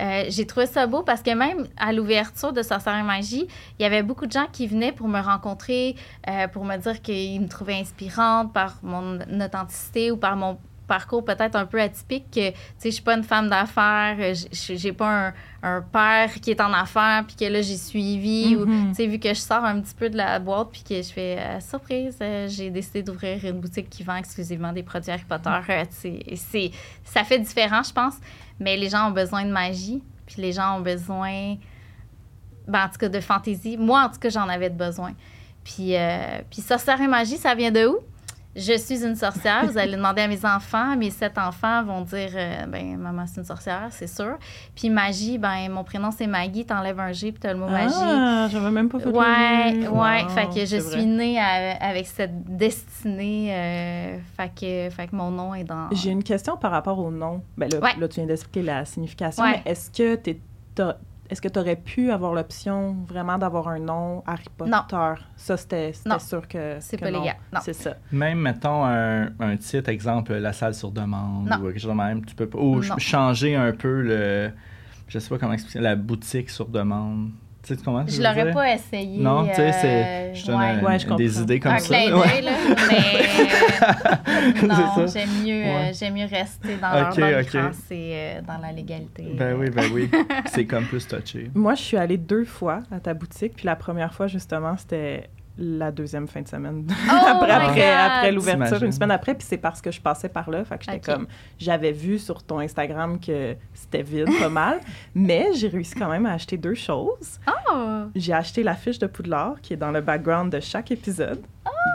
Euh, 0.01 0.25
j'ai 0.29 0.45
trouvé 0.45 0.65
ça 0.65 0.87
beau 0.87 1.03
parce 1.03 1.21
que 1.21 1.31
même 1.31 1.67
à 1.77 1.93
l'ouverture 1.93 2.53
de 2.53 2.61
Sorcière 2.61 2.97
et 2.97 3.03
Magie, 3.03 3.47
il 3.79 3.83
y 3.83 3.85
avait 3.85 4.03
beaucoup 4.03 4.25
de 4.25 4.31
gens 4.31 4.47
qui 4.51 4.67
venaient 4.67 4.91
pour 4.91 5.07
me 5.07 5.19
rencontrer, 5.19 5.95
euh, 6.27 6.47
pour 6.47 6.65
me 6.65 6.77
dire 6.77 7.01
qu'ils 7.01 7.41
me 7.41 7.47
trouvaient 7.47 7.79
inspirante 7.79 8.53
par 8.53 8.77
mon 8.81 9.19
authenticité 9.39 10.11
ou 10.11 10.17
par 10.17 10.35
mon 10.35 10.57
parcours 10.85 11.23
peut-être 11.23 11.55
un 11.55 11.65
peu 11.65 11.79
atypique 11.79 12.25
que 12.29 12.49
tu 12.49 12.55
sais 12.77 12.89
je 12.89 12.95
suis 12.95 13.03
pas 13.03 13.15
une 13.15 13.23
femme 13.23 13.49
d'affaires 13.49 14.17
euh, 14.19 14.33
j'ai 14.51 14.91
pas 14.91 15.31
un, 15.63 15.81
père 15.81 16.29
qui 16.41 16.51
est 16.51 16.59
en 16.59 16.73
affaires 16.73 17.23
puis 17.25 17.37
que 17.37 17.45
là 17.45 17.61
j'ai 17.61 17.77
suivi 17.77 18.57
ou 18.57 18.65
mm-hmm. 18.65 18.89
tu 18.89 18.95
sais 18.95 19.07
vu 19.07 19.17
que 19.17 19.29
je 19.29 19.39
sors 19.39 19.63
un 19.63 19.79
petit 19.79 19.95
peu 19.95 20.09
de 20.09 20.17
la 20.17 20.39
boîte 20.39 20.71
puis 20.73 20.83
que 20.83 21.01
je 21.01 21.09
fais 21.13 21.39
surprise 21.61 22.17
j'ai 22.47 22.69
décidé 22.69 23.01
d'ouvrir 23.01 23.45
une 23.45 23.61
boutique 23.61 23.89
qui 23.89 24.03
vend 24.03 24.17
exclusivement 24.17 24.73
des 24.73 24.83
produits 24.83 25.09
Harry 25.09 25.23
Potter 25.23 25.57
c'est 25.89 26.71
ça 27.05 27.23
fait 27.23 27.39
différent 27.39 27.81
je 27.81 27.93
pense 27.93 28.15
mais 28.59 28.77
les 28.77 28.89
gens 28.89 29.09
ont 29.09 29.11
besoin 29.11 29.45
de 29.45 29.51
magie, 29.51 30.01
puis 30.25 30.41
les 30.41 30.51
gens 30.51 30.77
ont 30.77 30.81
besoin, 30.81 31.55
ben, 32.67 32.85
en 32.85 32.89
tout 32.89 32.97
cas, 32.97 33.09
de 33.09 33.19
fantaisie. 33.19 33.77
Moi, 33.77 34.03
en 34.03 34.09
tout 34.09 34.19
cas, 34.19 34.29
j'en 34.29 34.47
avais 34.47 34.69
besoin. 34.69 35.13
Puis, 35.63 35.95
euh, 35.95 36.41
puis 36.49 36.61
magie, 37.07 37.37
ça 37.37 37.55
vient 37.55 37.71
de 37.71 37.87
où? 37.87 37.99
Je 38.55 38.77
suis 38.77 39.03
une 39.03 39.15
sorcière. 39.15 39.65
Vous 39.65 39.77
allez 39.77 39.95
demander 39.95 40.21
à 40.21 40.27
mes 40.27 40.45
enfants. 40.45 40.95
Mes 40.95 41.09
sept 41.09 41.37
enfants 41.37 41.83
vont 41.83 42.01
dire 42.01 42.29
euh, 42.35 42.65
ben 42.67 42.97
maman, 42.97 43.25
c'est 43.25 43.41
une 43.41 43.47
sorcière, 43.47 43.87
c'est 43.89 44.07
sûr. 44.07 44.37
Puis 44.75 44.89
magie, 44.89 45.37
ben 45.39 45.69
mon 45.71 45.83
prénom, 45.83 46.11
c'est 46.11 46.27
Maggie. 46.27 46.65
T'enlèves 46.65 46.99
un 46.99 47.11
G, 47.11 47.31
puis 47.31 47.39
t'as 47.39 47.53
le 47.53 47.59
mot 47.59 47.67
magie. 47.67 47.95
Ah, 47.97 48.47
j'avais 48.51 48.69
même 48.69 48.89
pas 48.89 48.99
fait 48.99 49.09
Ouais, 49.09 49.87
ouais. 49.87 50.29
fait 50.29 50.47
que 50.53 50.65
je 50.65 50.77
suis 50.77 51.05
née 51.05 51.39
avec 51.39 52.05
cette 52.05 52.43
destinée. 52.43 53.53
Euh, 53.53 54.17
fait, 54.37 54.49
que, 54.49 54.95
fait 54.95 55.07
que 55.07 55.15
mon 55.15 55.31
nom 55.31 55.55
est 55.55 55.63
dans. 55.63 55.89
J'ai 55.91 56.11
une 56.11 56.23
question 56.23 56.55
par 56.55 56.71
rapport 56.71 56.99
au 56.99 57.09
nom. 57.09 57.41
Ben 57.57 57.69
là, 57.71 57.79
là 57.97 58.07
tu 58.07 58.15
viens 58.15 58.27
d'expliquer 58.27 58.61
la 58.61 58.85
signification. 58.85 59.43
Mais 59.43 59.61
est-ce 59.65 59.89
que 59.89 60.15
tu 60.15 60.37
est-ce 61.29 61.41
que 61.41 61.47
tu 61.47 61.57
aurais 61.57 61.77
pu 61.77 62.11
avoir 62.11 62.33
l'option 62.33 62.97
vraiment 63.07 63.37
d'avoir 63.37 63.67
un 63.69 63.79
nom 63.79 64.23
Harry 64.25 64.45
Potter? 64.55 64.71
Non. 64.71 65.15
Ça, 65.35 65.57
c'était 65.57 65.93
sûr 66.19 66.47
que. 66.47 66.77
C'est 66.79 66.97
pas 66.97 67.11
légal. 67.11 67.37
Non. 67.51 67.59
C'est 67.63 67.73
ça. 67.73 67.95
Même, 68.11 68.39
mettons, 68.39 68.83
un, 68.85 69.29
un, 69.39 69.57
titre, 69.57 69.89
exemple, 69.89 70.33
La 70.33 70.53
salle 70.53 70.75
sur 70.75 70.91
demande 70.91 71.49
ou 71.59 71.65
quelque 71.67 71.79
chose 71.79 71.91
de 71.91 71.95
même, 71.95 72.25
tu 72.25 72.35
peux 72.35 72.47
pas. 72.47 72.59
Ou 72.59 72.81
changer 72.97 73.55
un 73.55 73.71
peu 73.71 74.01
le. 74.01 74.51
Je 75.07 75.19
sais 75.19 75.29
pas 75.29 75.37
comment 75.37 75.53
expliquer, 75.53 75.79
la 75.79 75.95
boutique 75.95 76.49
sur 76.49 76.67
demande. 76.67 77.31
Tu 77.63 77.73
sais 77.75 77.81
comment 77.81 78.05
Je 78.05 78.21
l'aurais 78.21 78.51
pas 78.51 78.73
essayé. 78.73 79.17
Non, 79.19 79.47
tu 79.47 79.55
sais, 79.55 79.71
c'est. 79.71 80.35
Je 80.35 80.45
donne 80.45 80.83
ouais. 80.83 81.15
des 81.15 81.41
idées 81.41 81.61
comme 81.61 81.71
un 81.71 81.79
ça. 81.79 81.95
Clin 81.95 82.41
là. 82.41 82.51
Mais. 82.89 84.67
non, 84.67 85.07
j'aime 85.07 85.29
mieux, 85.41 85.63
euh, 85.63 85.93
j'aime 85.93 86.13
mieux 86.15 86.25
rester 86.25 86.75
dans 86.81 87.07
okay, 87.07 87.21
leur 87.21 87.39
okay. 87.39 87.59
et 87.91 88.13
euh, 88.15 88.41
dans 88.41 88.57
la 88.57 88.73
légalité. 88.73 89.33
Ben 89.37 89.55
oui, 89.57 89.69
ben 89.69 89.85
oui. 89.93 90.11
c'est 90.47 90.65
comme 90.65 90.85
plus 90.85 91.07
touché. 91.07 91.49
Moi, 91.55 91.75
je 91.75 91.81
suis 91.83 91.97
allée 91.97 92.17
deux 92.17 92.43
fois 92.43 92.81
à 92.91 92.99
ta 92.99 93.13
boutique, 93.13 93.53
puis 93.55 93.65
la 93.65 93.77
première 93.77 94.13
fois, 94.13 94.27
justement, 94.27 94.75
c'était 94.77 95.29
la 95.57 95.91
deuxième 95.91 96.27
fin 96.27 96.41
de 96.41 96.47
semaine. 96.47 96.87
Oh 97.05 97.25
après, 97.25 97.51
après, 97.51 97.91
après 97.91 98.31
l'ouverture, 98.31 98.83
une 98.83 98.91
semaine 98.91 99.11
après. 99.11 99.35
Puis 99.35 99.45
c'est 99.47 99.57
parce 99.57 99.81
que 99.81 99.91
je 99.91 100.01
passais 100.01 100.29
par 100.29 100.49
là. 100.49 100.63
Fait 100.65 100.77
que 100.77 100.85
j'étais 100.85 100.99
comme. 100.99 101.27
J'avais 101.59 101.91
vu 101.91 102.17
sur 102.19 102.43
ton 102.43 102.59
Instagram 102.59 103.19
que 103.19 103.55
c'était 103.73 104.01
vide, 104.01 104.29
pas 104.39 104.49
mal. 104.49 104.79
Mais 105.13 105.49
j'ai 105.53 105.67
réussi 105.67 105.95
quand 105.95 106.09
même 106.09 106.25
à 106.25 106.33
acheter 106.33 106.57
deux 106.57 106.73
choses. 106.75 107.39
Oh! 107.47 108.03
J'ai 108.15 108.33
acheté 108.33 108.63
la 108.63 108.75
fiche 108.75 108.99
de 108.99 109.07
Poudlard 109.07 109.61
qui 109.61 109.73
est 109.73 109.77
dans 109.77 109.91
le 109.91 110.01
background 110.01 110.51
de 110.51 110.59
chaque 110.59 110.91
épisode. 110.91 111.41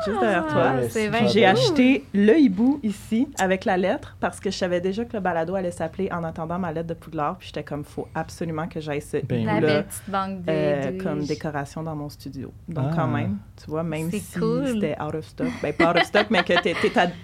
Juste 0.06 0.20
derrière 0.20 0.46
toi. 0.46 1.26
J'ai 1.28 1.44
acheté 1.44 2.04
le 2.14 2.38
hibou 2.38 2.80
ici 2.82 3.28
avec 3.38 3.64
la 3.64 3.76
lettre 3.76 4.16
parce 4.20 4.40
que 4.40 4.50
je 4.50 4.56
savais 4.56 4.80
déjà 4.80 5.04
que 5.04 5.12
le 5.14 5.20
balado 5.20 5.54
allait 5.54 5.70
s'appeler 5.70 6.08
En 6.12 6.24
attendant 6.24 6.58
ma 6.58 6.72
lettre 6.72 6.88
de 6.88 6.94
Poudlard. 6.94 7.36
Puis 7.38 7.48
j'étais 7.48 7.64
comme, 7.64 7.84
faut 7.84 8.08
absolument 8.14 8.68
que 8.68 8.80
j'aille 8.80 9.02
ce 9.02 9.18
ben 9.18 9.40
hibou-là 9.40 9.84
euh, 10.48 11.02
comme 11.02 11.24
décoration 11.24 11.82
dans 11.82 11.94
mon 11.94 12.08
studio. 12.08 12.52
Donc, 12.68 12.94
quand 12.94 13.04
ah. 13.04 13.06
même, 13.06 13.38
tu 13.62 13.70
vois, 13.70 13.82
même 13.82 14.10
si 14.10 14.20
c'était 14.20 14.96
out 15.00 15.14
of 15.14 15.24
stock, 15.24 15.48
ben 15.62 15.72
pas 15.72 15.90
out 15.90 15.96
of 15.96 16.04
stock, 16.04 16.26
mais 16.30 16.42
que 16.42 16.54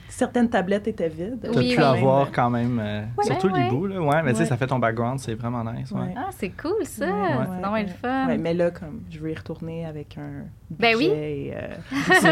certaines 0.08 0.48
tablettes 0.48 0.88
étaient 0.88 1.08
vides. 1.08 1.48
Tu 1.52 1.58
as 1.58 1.76
pu 1.76 1.82
avoir 1.82 2.30
quand 2.32 2.50
même, 2.50 2.80
euh, 2.80 3.02
surtout 3.22 3.48
le 3.48 3.58
hibou, 3.58 3.86
là. 3.86 4.00
Ouais, 4.00 4.22
mais 4.22 4.32
tu 4.32 4.38
sais, 4.38 4.46
ça 4.46 4.56
fait 4.56 4.66
ton 4.66 4.78
background, 4.78 5.18
c'est 5.18 5.34
vraiment 5.34 5.64
nice. 5.72 5.92
Ah, 6.16 6.28
c'est 6.30 6.50
cool, 6.50 6.84
ça. 6.84 7.06
c'est 7.06 7.44
vraiment 7.46 7.76
le 7.76 7.86
fun. 7.86 8.36
mais 8.38 8.54
là, 8.54 8.70
comme, 8.70 9.02
je 9.10 9.18
veux 9.18 9.30
y 9.30 9.34
retourner 9.34 9.86
avec 9.86 10.18
un 10.18 10.44
ben 10.70 10.96
oui. 10.96 11.10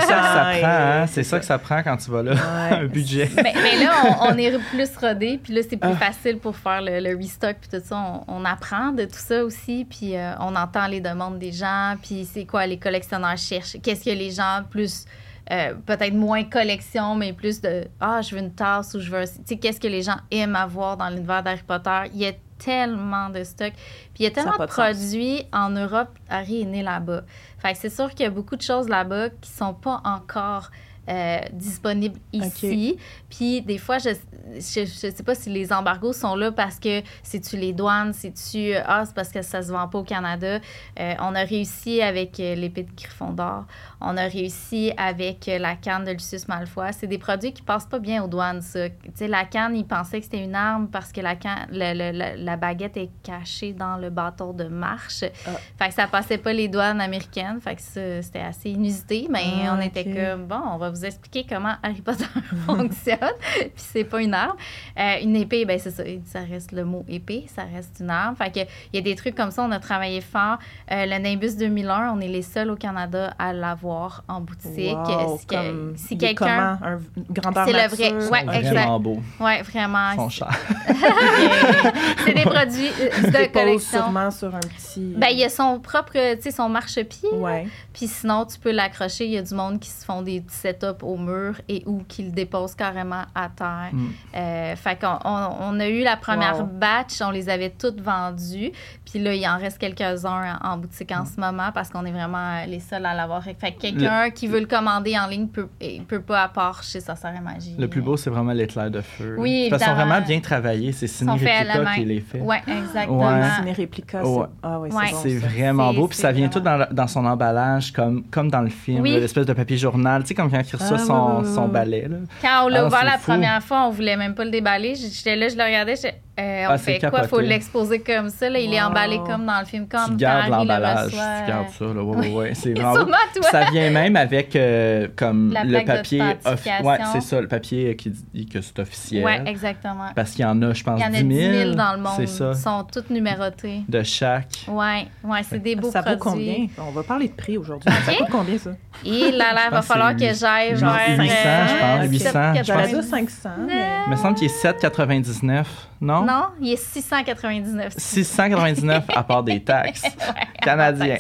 C'est 0.03 0.09
ça 0.09 0.21
que 0.21 0.27
ça 0.27 0.59
prend, 0.61 0.69
hein? 0.69 1.07
C'est 1.07 1.23
ça 1.23 1.39
que 1.39 1.45
ça 1.45 1.59
prend 1.59 1.83
quand 1.83 1.97
tu 1.97 2.11
vas 2.11 2.23
là, 2.23 2.33
un 2.73 2.87
budget. 2.87 3.31
Mais, 3.37 3.53
là, 3.83 4.19
on, 4.23 4.37
est 4.37 4.59
plus 4.71 4.97
rodé, 4.97 5.41
puis 5.43 5.55
là, 5.55 5.63
c'est 5.69 5.77
plus 5.77 5.91
ah. 5.93 5.97
facile 5.97 6.39
pour 6.39 6.57
faire 6.57 6.81
le, 6.83 7.17
restock, 7.17 7.57
puis 7.61 7.71
tout 7.71 7.85
ça. 7.85 8.23
On, 8.27 8.45
apprend 8.45 8.93
de 8.93 9.05
tout 9.05 9.19
ça 9.19 9.45
aussi, 9.45 9.87
puis 9.89 10.17
euh, 10.17 10.33
on 10.41 10.55
entend 10.57 10.87
les 10.87 11.01
demandes 11.01 11.39
des 11.39 11.53
gens, 11.53 11.95
puis 12.03 12.29
c'est 12.31 12.45
quoi 12.45 12.67
les 12.67 12.79
collectionneurs 12.79 13.39
cherchent? 13.39 13.77
Qu'est-ce 13.83 14.05
que 14.05 14.11
les 14.11 14.31
gens 14.31 14.63
plus... 14.69 15.05
Euh, 15.51 15.75
peut-être 15.87 16.15
moins 16.15 16.45
collection, 16.45 17.17
mais 17.17 17.33
plus 17.33 17.61
de 17.61 17.85
Ah, 18.01 18.21
je 18.23 18.35
veux 18.35 18.41
une 18.41 18.53
tasse 18.53 18.95
ou 18.95 19.01
je 19.01 19.11
veux. 19.11 19.25
Tu 19.25 19.33
sais, 19.45 19.57
qu'est-ce 19.57 19.81
que 19.81 19.89
les 19.89 20.03
gens 20.03 20.17
aiment 20.31 20.55
avoir 20.55 20.97
dans 20.97 21.09
l'univers 21.09 21.43
d'Harry 21.43 21.63
Potter? 21.67 22.03
Il 22.15 22.21
y 22.21 22.27
a 22.27 22.33
tellement 22.65 23.31
de 23.31 23.45
stock. 23.45 23.73
Puis 24.15 24.21
il 24.21 24.23
y 24.25 24.27
a 24.27 24.31
tellement 24.31 24.59
de, 24.59 24.67
produits 24.67 25.47
en 25.53 25.71
Europe. 25.71 26.11
Harry 26.29 26.63
est 26.63 26.67
né 26.67 26.83
là-bas. 26.83 27.23
Fait 27.59 27.73
que 27.73 27.79
c'est 27.79 27.91
sûr 27.91 28.11
qu'il 28.11 28.25
y 28.25 28.27
a 28.27 28.31
beaucoup 28.31 28.57
de 28.57 28.63
choses 28.63 28.89
là-bas 28.89 29.31
qui 29.31 29.51
sont 29.51 29.75
pas 29.75 30.01
encore 30.05 30.71
euh, 31.09 31.41
disponibles 31.53 32.21
ici. 32.33 32.97
Puis 33.29 33.61
des 33.61 33.79
fois, 33.79 33.99
je 33.99 34.11
ne 34.11 34.61
sais 34.61 35.23
pas 35.25 35.35
si 35.35 35.51
les 35.51 35.73
embargos 35.73 36.13
sont 36.13 36.37
là 36.37 36.53
parce 36.53 36.79
que 36.79 37.03
c'est-tu 37.25 37.57
les 37.57 37.73
douanes, 37.73 38.13
c'est-tu... 38.13 38.73
Euh, 38.73 38.83
ah, 38.87 39.03
c'est 39.05 39.15
parce 39.15 39.31
que 39.31 39.43
ça 39.43 39.63
se 39.63 39.73
vend 39.73 39.89
pas 39.89 39.99
au 39.99 40.05
Canada. 40.05 40.61
Euh, 41.01 41.15
on 41.19 41.35
a 41.35 41.43
réussi 41.43 42.01
avec 42.01 42.39
l'épée 42.39 42.85
de 42.85 42.93
Gryffondor. 42.95 43.65
On 44.01 44.17
a 44.17 44.29
réussi 44.29 44.93
avec 44.97 45.47
la 45.47 45.75
canne 45.75 46.05
de 46.05 46.13
Lucius 46.13 46.47
Malfoy. 46.47 46.93
C'est 46.93 47.09
des 47.09 47.19
produits 47.19 47.53
qui 47.53 47.63
passent 47.63 47.87
pas 47.87 47.99
bien 47.99 48.23
aux 48.23 48.29
douanes, 48.29 48.63
ça. 48.63 48.89
Tu 48.89 48.97
sais, 49.15 49.29
la 49.29 49.45
canne, 49.45 49.75
ils 49.75 49.87
pensaient 49.87 50.19
que 50.19 50.25
c'était 50.25 50.45
une 50.45 50.55
arme 50.55 50.87
parce 50.87 51.11
que 51.11 51.21
la, 51.21 51.35
canne, 51.35 51.67
la, 51.71 52.57
baguette 52.57 52.97
est 52.97 53.11
cachée 53.25 53.73
dans 53.73 53.97
le 53.97 54.11
bâton 54.11 54.53
de 54.53 54.65
marche. 54.65 55.25
Ah. 55.47 55.51
Fait 55.79 55.89
que 55.89 55.95
ça 55.95 56.07
passait 56.07 56.39
pas 56.39 56.53
les 56.53 56.69
douanes 56.69 57.01
américaines. 57.01 57.61
Fait 57.61 57.75
que 57.75 57.83
c'était 57.83 58.41
assez 58.41 58.71
inusité. 58.71 59.27
Mais 59.29 59.45
ah, 59.67 59.77
on 59.77 59.81
était 59.81 60.05
comme, 60.05 60.47
bon, 60.47 60.61
on 60.71 60.79
va 60.79 60.92
vous 60.93 61.05
expliquer 61.05 61.47
comment 61.49 61.75
Harry 61.83 62.03
Potter 62.03 62.25
fonctionne. 62.67 63.19
Puis 63.61 63.73
c'est 63.77 64.05
pas 64.05 64.21
une 64.23 64.35
arme. 64.35 64.57
Euh, 64.99 65.17
une 65.23 65.37
épée, 65.37 65.65
ben 65.65 65.79
c'est 65.79 65.91
ça, 65.91 66.03
ça 66.25 66.41
reste 66.41 66.73
le 66.73 66.85
mot 66.85 67.05
épée, 67.09 67.47
ça 67.55 67.63
reste 67.63 67.99
une 68.01 68.11
arme. 68.11 68.37
Fait 68.37 68.51
que 68.51 68.61
il 68.93 68.97
y 68.97 68.99
a 68.99 69.03
des 69.03 69.15
trucs 69.15 69.35
comme 69.35 69.51
ça, 69.51 69.63
on 69.63 69.71
a 69.71 69.79
travaillé 69.79 70.21
fort. 70.21 70.59
Euh, 70.91 71.07
le 71.07 71.19
Nimbus 71.19 71.57
2001, 71.57 72.13
on 72.13 72.21
est 72.21 72.29
les 72.29 72.43
seuls 72.43 72.71
au 72.71 72.77
Canada 72.77 73.35
à 73.39 73.53
l'avoir 73.53 74.25
en 74.29 74.41
boutique. 74.41 74.97
Wow, 74.97 75.39
si, 75.39 75.47
comme, 75.47 75.95
si 75.97 76.19
quelqu'un 76.19 76.79
un 76.83 77.01
grandeur 77.31 77.67
C'est 77.67 77.73
le 77.73 77.89
vrai, 77.89 78.31
ouais, 78.31 78.59
exact. 78.59 78.99
beau. 79.01 79.21
Ouais, 79.41 79.63
vraiment. 79.63 80.13
Ils 80.13 80.17
sont 80.17 80.29
chers. 80.29 80.59
c'est 82.25 82.35
des 82.35 82.43
produits 82.43 82.91
euh, 83.01 83.31
de 83.31 83.53
collection. 83.53 84.01
sûrement 84.01 84.31
sur 84.31 84.55
un 84.55 84.61
petit 84.61 85.15
Ben 85.17 85.29
il 85.31 85.39
y 85.39 85.45
a 85.45 85.49
son 85.49 85.79
propre, 85.81 86.35
tu 86.37 86.43
sais 86.43 86.51
son 86.51 86.69
marchepied. 86.69 87.31
Ouais. 87.33 87.67
Puis 87.93 88.07
sinon 88.07 88.47
tu 88.47 88.59
peux 88.59 88.73
l'accrocher, 88.73 89.27
il 89.27 89.33
y 89.33 89.39
a 89.39 89.43
du 89.43 89.55
monde 89.55 89.81
qui 89.81 89.91
se 89.91 90.05
font 90.05 90.23
des 90.23 90.41
petits 90.41 90.57
au 91.03 91.17
mur 91.17 91.55
et 91.69 91.83
ou 91.87 92.03
qu'il 92.09 92.33
dépose 92.33 92.75
carrément 92.75 93.23
à 93.35 93.49
terre. 93.49 93.91
Mm. 93.93 94.07
Euh, 94.37 94.77
fait 94.77 94.99
qu'on 95.01 95.19
on, 95.25 95.49
on 95.61 95.81
a 95.81 95.89
eu 95.89 96.03
la 96.03 96.17
première 96.17 96.59
Wow. 96.61 96.67
batch, 96.67 97.21
on 97.23 97.31
les 97.31 97.49
avait 97.49 97.71
toutes 97.71 98.01
vendues. 98.01 98.73
Puis 99.11 99.19
là, 99.23 99.35
il 99.35 99.47
en 99.47 99.59
reste 99.59 99.79
quelques-uns 99.79 100.59
en, 100.63 100.71
en 100.73 100.77
boutique 100.79 101.13
en 101.13 101.25
ce 101.25 101.39
moment 101.41 101.71
parce 101.73 101.91
qu'on 101.91 102.05
est 102.05 102.11
vraiment 102.13 102.65
les 102.67 102.81
seuls 102.81 103.05
à 103.07 103.15
l'avoir. 103.15 103.43
Fait 103.45 103.55
que 103.73 103.81
quelqu'un 103.81 104.31
qui 104.31 104.47
veut 104.47 104.61
le 104.61 104.67
commander 104.67 105.19
en 105.19 105.27
ligne 105.27 105.49
peut, 105.49 105.69
il 105.81 106.05
peut 106.05 106.21
pas 106.21 106.43
à 106.45 106.49
part 106.49 106.83
chez 106.83 107.01
Sorcière 107.01 107.35
et 107.37 107.41
Magie. 107.41 107.77
Le 107.79 107.89
plus 107.89 108.01
beau, 108.01 108.17
c'est 108.17 108.31
vraiment 108.31 108.53
l'éclair 108.53 108.91
de 108.91 109.01
feu. 109.01 109.37
Oui, 109.39 109.69
Parce 109.71 109.83
qu'ils 109.83 109.91
sont 109.91 109.97
vraiment 109.97 110.21
bien 110.21 110.41
travaillés. 110.41 110.93
C'est 110.93 111.07
Ciné 111.07 111.33
main. 111.33 111.95
qui 111.95 112.05
les 112.05 112.21
fait. 112.21 112.41
Oui, 112.41 112.57
exactement. 112.67 113.29
Ouais. 113.29 113.43
Ciné 113.59 113.73
réplica, 113.73 114.23
c'est... 114.23 114.29
Ouais. 114.29 114.47
Ah 114.63 114.81
oui, 114.81 114.91
Ouais. 114.91 115.03
c'est 115.07 115.13
bon, 115.13 115.19
C'est 115.23 115.41
ça. 115.41 115.47
vraiment 115.49 115.95
beau. 115.95 116.09
Puis 116.09 116.19
ça 116.19 116.33
vient 116.33 116.49
vraiment- 116.49 116.53
tout 116.53 116.61
dans, 116.61 116.77
le- 116.79 116.95
dans 116.95 117.07
son 117.07 117.25
emballage, 117.27 117.93
comme, 117.93 118.25
comme 118.31 118.51
dans 118.51 118.63
le 118.63 118.71
film, 118.71 119.01
Oui. 119.03 119.11
l'espèce 119.11 119.47
de 119.47 119.53
papier 119.53 119.77
journal. 119.77 120.23
Tu 120.23 120.29
sais, 120.29 120.35
comme 120.35 120.51
quand 120.51 120.63
reçoit 120.77 120.97
Ah, 120.99 121.03
ouais, 121.03 121.43
ouais, 121.43 121.49
ouais, 121.49 121.59
ouais. 121.59 121.69
balai. 121.69 122.09
Là. 122.09 122.17
Quand 122.41 122.65
on 122.65 122.69
l'a 122.69 122.81
Ah, 122.83 122.87
ouvert 122.87 123.05
la 123.05 123.19
fou. 123.19 123.31
première 123.33 123.63
fois, 123.63 123.87
on 123.87 123.91
voulait 123.91 124.17
même 124.17 124.35
pas 124.35 124.45
le 124.45 124.51
déballer. 124.51 124.95
J'étais 124.95 125.37
là, 125.37 125.49
je 125.49 125.57
le 125.57 125.63
regardais, 125.65 125.97
j'étais, 125.97 126.21
euh, 126.41 126.65
Ah, 126.69 126.73
on 126.75 126.79
c'est 126.79 126.99
fait 127.01 127.11
quoi? 127.11 127.25
faut 127.29 127.41
l'exposer 127.41 128.01
comme 128.01 128.29
ça. 128.31 128.49
Là, 128.49 128.59
il 128.59 128.73
est 128.73 128.81
emballé 128.83 129.19
comme 129.27 129.45
dans 129.47 129.61
le 129.61 129.67
film, 129.67 129.87
comme 129.87 130.11
tu 130.11 130.17
gardes 130.17 130.51
l'emballage. 130.51 131.11
Tu 131.11 131.17
gardes 131.17 131.69
ça. 131.79 131.85
Là. 131.85 132.03
Ouais, 132.03 132.17
ouais, 132.17 132.29
ouais. 132.35 132.55
C'est 132.55 132.73
vraiment 132.73 132.93
beau. 132.93 132.99
Sûrement, 133.01 133.17
toi. 133.35 133.51
Ça 133.51 133.65
vient 133.71 133.91
même 133.91 134.17
avec 134.17 134.57
euh, 134.57 135.09
comme 135.17 135.53
La 135.53 135.65
le 135.65 135.85
papier. 135.85 136.23
off-. 136.45 136.65
Ouais, 136.83 136.99
c'est 137.13 137.21
ça, 137.23 137.41
le 137.41 137.49
papier 137.49 137.95
qui 137.97 138.11
dit 138.11 138.47
que 138.47 138.61
c'est 138.61 138.79
officiel. 138.79 139.25
Oui, 139.25 139.33
exactement. 139.51 140.07
Parce 140.15 140.31
qu'il 140.33 140.43
y 140.43 140.45
en 140.47 140.61
a, 140.63 140.73
je 140.73 140.83
pense, 140.83 141.01
Il 141.01 141.03
y 141.03 141.07
en 141.07 141.15
a 141.15 141.23
10 141.23 141.37
000. 141.37 141.53
10 141.53 141.59
000 141.65 141.75
dans 141.75 141.93
le 141.95 141.99
monde. 142.01 142.13
C'est 142.17 142.27
ça. 142.27 142.53
Ils 142.55 142.59
sont 142.61 142.85
toutes 142.93 143.11
numérotées. 143.11 143.83
De 143.89 144.03
chaque. 144.03 144.65
Ouais, 144.69 145.07
ouais, 145.25 145.41
c'est 145.49 145.59
des 145.63 145.77
beaux 145.77 145.91
Ça 145.91 146.01
vaut 146.01 146.17
produits. 146.17 146.69
combien? 146.77 146.87
On 146.89 146.91
va 146.93 147.03
parler 147.03 147.29
de 147.29 147.35
prix 147.35 147.59
aujourd'hui. 147.59 147.91
Ça 148.07 148.15
coûte 148.15 148.29
combien, 148.31 148.59
ça? 148.59 148.71
Et 149.05 149.31
là, 149.33 149.53
là, 149.53 149.61
Je 149.67 149.71
va 149.71 149.83
falloir 149.83 150.15
que 150.17 150.21
que 150.23 150.33
vers. 150.71 151.19
800, 151.19 151.27
je 151.69 151.79
pense, 151.81 152.05
euh, 152.05 152.09
800, 152.09 152.55
je 152.65 152.73
pense. 152.73 152.89
dire 152.89 153.03
500, 153.05 153.49
mais... 153.67 153.87
Il 154.07 154.11
me 154.11 154.17
semble 154.17 154.35
qu'il 154.37 154.47
est 154.47 154.63
7,99. 154.65 155.65
Non? 156.01 156.25
Non, 156.25 156.47
il 156.61 156.73
est 156.73 156.77
699. 156.77 157.93
699 157.97 159.05
à 159.15 159.23
part 159.23 159.43
des 159.43 159.61
taxes 159.61 160.03
canadiens. 160.63 161.17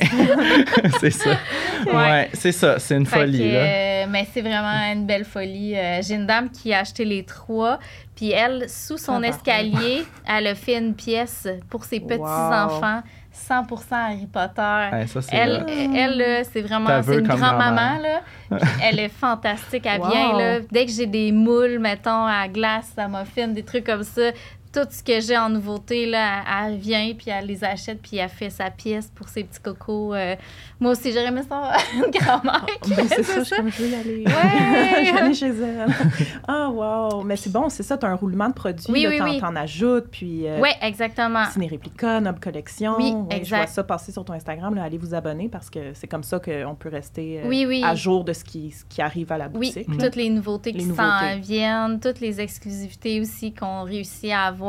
c'est 1.01 1.11
ça. 1.11 1.31
Ouais, 1.87 1.93
Ouais. 1.95 2.31
c'est 2.33 2.53
ça. 2.53 2.79
C'est 2.79 2.97
une 2.97 3.07
Fait 3.07 3.21
folie, 3.21 3.39
que, 3.39 3.45
là. 3.55 3.61
euh, 3.61 4.07
mais 4.09 4.27
c'est 4.33 4.41
vraiment 4.41 4.93
une 4.93 5.07
belle 5.07 5.25
folie. 5.25 5.77
Euh, 5.77 6.01
J'ai 6.03 6.15
une 6.17 6.27
dame 6.27 6.51
qui 6.51 6.73
a 6.75 6.81
acheté 6.81 7.05
les 7.05 7.25
trois, 7.25 7.79
puis 8.17 8.31
elle, 8.33 8.69
sous 8.69 8.99
son 8.99 9.23
Ah, 9.23 9.29
escalier, 9.29 10.05
elle 10.29 10.49
a 10.49 10.55
fait 10.55 10.79
une 10.79 10.95
pièce 10.95 11.47
pour 11.71 11.85
ses 11.85 12.01
petits-enfants, 12.01 13.03
100% 13.35 13.83
Harry 13.93 14.27
Potter. 14.27 14.89
Ouais, 14.93 15.07
ça, 15.07 15.23
c'est 15.23 15.35
Elle, 15.37 15.65
elle 15.97 16.17
là, 16.19 16.45
c'est 16.45 16.61
vraiment 16.61 17.03
c'est 17.03 17.15
une 17.19 17.27
grand-maman. 17.27 17.99
là. 17.99 18.21
Puis 18.51 18.69
Elle 18.83 19.01
est 19.01 19.09
fantastique. 19.09 19.87
Elle 19.87 20.01
Wow. 20.01 20.11
vient, 20.11 20.33
là, 20.39 20.59
dès 20.71 20.85
que 20.87 20.93
j'ai 20.93 21.07
des 21.07 21.33
moules, 21.33 21.79
mettons, 21.79 22.25
à 22.27 22.47
glace, 22.49 22.93
à 22.97 23.09
muffin, 23.09 23.49
des 23.49 23.63
trucs 23.63 23.85
comme 23.87 24.03
ça, 24.05 24.31
tout 24.73 24.87
ce 24.91 25.03
que 25.03 25.21
j'ai 25.21 25.37
en 25.37 25.51
nouveauté, 25.51 26.07
là, 26.07 26.43
elle 26.65 26.77
vient, 26.79 27.13
puis 27.17 27.31
elle 27.31 27.47
les 27.47 27.63
achète, 27.63 28.01
puis 28.01 28.17
elle 28.17 28.29
fait 28.29 28.49
sa 28.51 28.71
pièce 28.71 29.11
pour 29.15 29.29
ses 29.29 29.45
petits 29.45 29.61
cocos. 29.61 30.15
Euh, 30.15 30.35
moi 30.81 30.93
aussi, 30.93 31.13
j'aurais 31.13 31.27
aimé 31.27 31.43
ça, 31.49 31.73
une 31.95 32.11
grand-mère. 32.11 32.65
qui 32.81 32.95
Ben, 32.95 33.07
c'est 33.09 33.23
faisait 33.23 33.23
ça, 33.23 33.39
je 33.41 33.45
suis 33.45 33.57
comme, 33.57 33.71
je 33.71 33.83
veux 33.83 33.89
y 33.91 33.95
aller. 33.95 34.25
Ouais. 34.27 35.05
je 35.05 35.13
vais 35.13 35.19
aller 35.21 35.35
chez 35.35 35.47
elle. 35.49 35.87
Ah, 36.49 36.71
wow. 36.71 37.23
Mais 37.23 37.37
c'est 37.37 37.53
bon, 37.53 37.69
c'est 37.69 37.83
ça, 37.83 37.99
tu 37.99 38.07
as 38.07 38.09
un 38.09 38.15
roulement 38.15 38.49
de 38.49 38.55
produits. 38.55 38.87
Oui, 38.89 39.07
oui, 39.09 39.19
t'en, 39.19 39.25
oui. 39.25 39.41
t'en 39.41 39.55
ajoutes, 39.57 40.07
puis... 40.11 40.47
euh, 40.49 40.59
Oui, 40.63 40.71
exactement. 40.81 41.45
Ciné 41.53 41.67
Réplica, 41.67 42.21
Nob 42.21 42.41
Collection. 42.41 42.95
Oui, 42.97 43.13
Ouais, 43.13 43.27
Je 43.33 43.37
exact. 43.37 43.57
vois 43.59 43.67
ça 43.67 43.85
passer 43.85 44.11
sur 44.13 44.25
ton 44.25 44.33
Instagram. 44.33 44.75
Là, 44.75 44.85
allez 44.85 44.97
vous 44.99 45.13
abonner 45.15 45.49
parce 45.51 45.69
que 45.69 45.93
c'est 45.93 46.07
comme 46.09 46.23
ça 46.23 46.39
qu'on 46.41 46.75
peut 46.75 46.89
rester 46.89 47.41
euh, 47.41 47.47
Oui, 47.49 47.67
oui. 47.69 47.83
à 47.85 47.95
jour 47.95 48.25
de 48.25 48.33
ce 48.33 48.43
qui, 48.43 48.71
ce 48.71 48.85
qui 48.87 49.03
arrive 49.03 49.31
à 49.33 49.37
la 49.39 49.49
Oui, 49.49 49.69
boutique. 49.69 49.89
là. 49.89 50.05
toutes 50.07 50.17
les 50.17 50.31
nouveautés 50.31 50.73
Les 50.73 50.79
qui 50.85 50.95
s'en 50.95 51.39
viennent, 51.41 52.01
toutes 52.01 52.21
les 52.21 52.41
exclusivités 52.41 53.21
aussi 53.21 53.53
qu'on 53.53 53.83
réussit 53.83 54.31
à 54.33 54.45
avoir. 54.45 54.62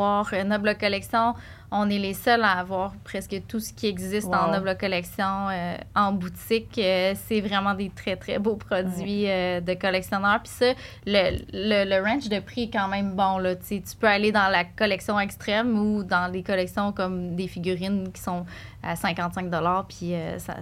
Noble 0.44 0.76
Collection, 0.78 1.34
on 1.70 1.90
est 1.90 1.98
les 1.98 2.14
seuls 2.14 2.42
à 2.42 2.52
avoir 2.52 2.92
presque 3.02 3.34
tout 3.48 3.58
ce 3.60 3.72
qui 3.72 3.86
existe 3.86 4.28
en 4.28 4.46
Wow. 4.46 4.52
Noble 4.52 4.76
Collection 4.76 5.48
euh, 5.50 5.76
en 5.94 6.12
boutique. 6.12 6.78
Euh, 6.78 7.14
c'est 7.16 7.40
vraiment 7.40 7.74
des 7.74 7.90
très, 7.90 8.16
très 8.16 8.38
beaux 8.38 8.56
produits 8.56 9.28
euh, 9.28 9.60
de 9.60 9.74
collectionneurs. 9.74 10.40
Puis 10.42 10.52
ça, 10.52 10.72
le, 11.06 11.38
le, 11.52 11.84
le 11.88 12.04
range 12.04 12.28
de 12.28 12.38
prix 12.38 12.64
est 12.64 12.70
quand 12.70 12.88
même 12.88 13.14
bon. 13.14 13.38
Là. 13.38 13.56
Tu 13.56 13.80
peux 13.98 14.06
aller 14.06 14.30
dans 14.30 14.48
la 14.48 14.64
collection 14.64 15.18
extrême 15.18 15.76
ou 15.78 16.04
dans 16.04 16.30
des 16.30 16.42
collections 16.42 16.92
comme 16.92 17.34
des 17.34 17.48
figurines 17.48 18.12
qui 18.12 18.20
sont 18.22 18.44
à 18.82 18.94
55 18.96 19.50
puis 19.88 20.14
ça 20.38 20.54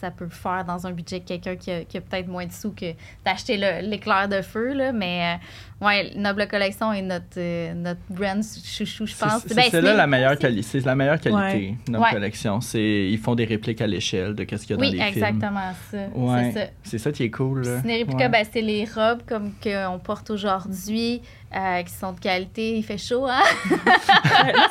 ça 0.00 0.10
peut 0.10 0.28
faire 0.28 0.64
dans 0.64 0.86
un 0.86 0.92
budget 0.92 1.20
quelqu'un 1.20 1.56
qui 1.56 1.70
a, 1.70 2.00
peut-être 2.00 2.28
moins 2.28 2.46
de 2.46 2.52
sous 2.52 2.72
que 2.72 2.94
d'acheter 3.24 3.56
l'éclair 3.82 4.28
de 4.28 4.40
feu. 4.40 4.72
Là. 4.72 4.92
Mais 4.92 5.36
euh, 5.36 5.44
ouais, 5.80 6.12
Noble 6.16 6.46
Collection 6.48 6.92
est 6.92 7.02
notre, 7.02 7.24
euh, 7.38 7.72
notre 7.74 8.00
brand 8.08 8.42
chouchou, 8.42 9.06
je 9.06 9.14
pense. 9.16 9.42
C'est 9.46 9.54
Ben, 9.54 9.64
c'est 9.70 9.80
là 9.80 9.94
la 9.94 10.06
meilleure 10.06 10.36
qualité. 10.38 10.62
C'est 10.62 10.84
la 10.84 10.94
meilleure 10.94 11.20
qualité 11.20 11.76
de 11.86 11.92
notre 11.92 12.04
Ouais. 12.04 12.10
collection. 12.12 12.60
C'est 12.60 13.08
ils 13.10 13.18
font 13.18 13.34
des 13.34 13.44
répliques 13.44 13.80
à 13.80 13.86
l'échelle 13.86 14.34
de 14.34 14.44
qu'est-ce 14.44 14.66
qu'il 14.66 14.76
y 14.76 14.78
a 14.78 14.80
Oui, 14.80 14.96
dans 14.96 15.04
les 15.04 15.12
films. 15.12 15.24
exactement 15.24 15.72
ça. 15.90 15.98
Ouais. 16.14 16.50
C'est 16.54 16.60
ça. 16.60 16.66
C'est 16.82 16.98
ça 16.98 17.12
qui 17.12 17.24
est 17.24 17.30
cool. 17.30 17.62
là. 17.66 17.80
Ciné 17.80 18.00
Replica, 18.00 18.24
Ouais. 18.24 18.28
ben, 18.28 18.46
c'est 18.52 18.62
les 18.62 18.84
robes 18.84 19.22
comme 19.28 19.52
qu'on 19.62 19.98
porte 19.98 20.30
aujourd'hui, 20.30 21.20
euh, 21.56 21.82
qui 21.82 21.92
sont 21.92 22.12
de 22.12 22.20
qualité. 22.20 22.76
Il 22.76 22.82
fait 22.84 22.98
chaud, 22.98 23.26
hein? 23.26 23.40